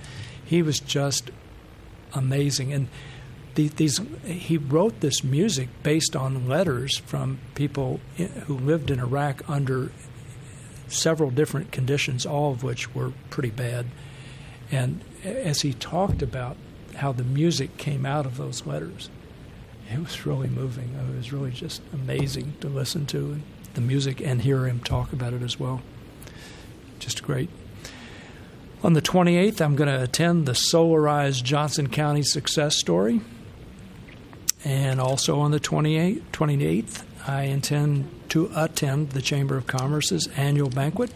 He 0.45 0.61
was 0.61 0.79
just 0.79 1.31
amazing, 2.13 2.73
and 2.73 2.87
the, 3.55 3.69
these 3.69 3.99
he 4.25 4.57
wrote 4.57 4.99
this 4.99 5.23
music 5.23 5.69
based 5.83 6.15
on 6.15 6.47
letters 6.47 6.97
from 6.99 7.39
people 7.55 7.99
who 8.45 8.57
lived 8.57 8.91
in 8.91 8.99
Iraq 8.99 9.47
under 9.49 9.91
several 10.87 11.31
different 11.31 11.71
conditions, 11.71 12.25
all 12.25 12.51
of 12.51 12.63
which 12.63 12.93
were 12.93 13.13
pretty 13.29 13.49
bad. 13.49 13.87
And 14.71 15.01
as 15.23 15.61
he 15.61 15.73
talked 15.73 16.21
about 16.21 16.57
how 16.95 17.11
the 17.11 17.23
music 17.23 17.77
came 17.77 18.05
out 18.05 18.25
of 18.25 18.37
those 18.37 18.65
letters, 18.65 19.09
it 19.91 19.99
was 19.99 20.25
really 20.25 20.49
moving. 20.49 20.95
It 20.95 21.15
was 21.15 21.31
really 21.33 21.51
just 21.51 21.81
amazing 21.91 22.55
to 22.61 22.67
listen 22.67 23.05
to 23.07 23.41
the 23.73 23.81
music 23.81 24.21
and 24.21 24.41
hear 24.41 24.65
him 24.65 24.79
talk 24.79 25.13
about 25.13 25.33
it 25.33 25.41
as 25.41 25.59
well. 25.59 25.81
Just 26.99 27.23
great. 27.23 27.49
On 28.83 28.93
the 28.93 29.01
28th, 29.01 29.61
I'm 29.61 29.75
going 29.75 29.89
to 29.89 30.01
attend 30.01 30.45
the 30.45 30.53
Solarize 30.53 31.41
Johnson 31.41 31.89
County 31.89 32.23
Success 32.23 32.77
Story. 32.77 33.21
And 34.65 34.99
also 34.99 35.39
on 35.39 35.51
the 35.51 35.59
28th, 35.59 36.21
28th, 36.31 37.03
I 37.27 37.43
intend 37.43 38.09
to 38.29 38.51
attend 38.55 39.11
the 39.11 39.21
Chamber 39.21 39.57
of 39.57 39.67
Commerce's 39.67 40.27
annual 40.35 40.69
banquet. 40.69 41.11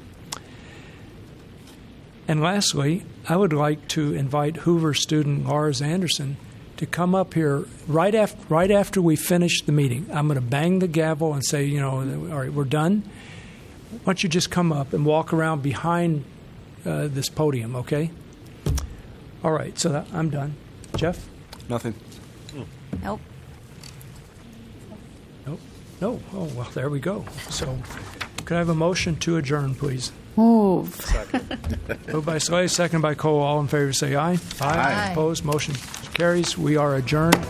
And 2.28 2.41
lastly, 2.41 3.06
I 3.30 3.36
would 3.36 3.52
like 3.52 3.88
to 3.90 4.14
invite 4.14 4.58
Hoover 4.58 4.94
student 4.94 5.45
Lars 5.45 5.82
Anderson 5.82 6.38
to 6.78 6.86
come 6.86 7.14
up 7.14 7.34
here 7.34 7.66
right 7.88 8.16
after 8.16 8.38
right 8.48 8.72
after 8.72 9.02
we 9.02 9.16
finish 9.16 9.62
the 9.62 9.72
meeting. 9.72 10.08
I'm 10.14 10.28
going 10.28 10.40
to 10.40 10.45
bang 10.45 10.80
the 10.80 10.88
gavel 10.88 11.34
and 11.34 11.44
say, 11.44 11.66
you 11.66 11.82
know, 11.82 11.99
all 12.32 12.40
right, 12.40 12.54
we're 12.54 12.64
done. 12.64 13.04
Why 13.91 13.99
don't 14.06 14.24
you 14.24 14.30
just 14.30 14.49
come 14.49 14.72
up 14.72 14.94
and 14.94 15.06
walk 15.06 15.34
around 15.34 15.62
behind 15.62 16.24
uh, 16.86 17.08
this 17.08 17.30
podium, 17.30 17.76
okay? 17.76 18.12
All 19.44 19.52
right, 19.52 19.78
so 19.78 19.90
that, 19.90 20.08
I'm 20.14 20.30
done. 20.30 20.56
Geoff? 20.95 21.28
Nothing. 21.68 21.95
Nope. 23.04 23.20
Nope. 25.45 25.60
No. 25.99 26.22
Oh, 26.34 26.45
well, 26.56 26.70
there 26.74 26.90
we 26.90 26.99
go. 26.99 27.26
So, 27.49 27.78
could 28.45 28.56
I 28.56 28.60
have 28.60 28.70
a 28.70 28.76
motion 28.76 29.16
to 29.18 29.38
adjourn, 29.38 29.76
please? 29.76 30.12
Move. 30.38 30.95
Moved 32.14 32.26
by 32.26 32.38
Slay, 32.38 32.68
second 32.68 33.01
by 33.01 33.15
Cole. 33.15 33.39
All 33.41 33.59
in 33.59 33.68
favor 33.68 33.91
say 33.91 34.15
aye. 34.15 34.38
Aye. 34.61 35.09
Opposed? 35.11 35.43
Motion 35.43 35.76
carries. 36.14 36.57
We 36.57 36.77
are 36.77 36.95
adjourned. 36.95 37.45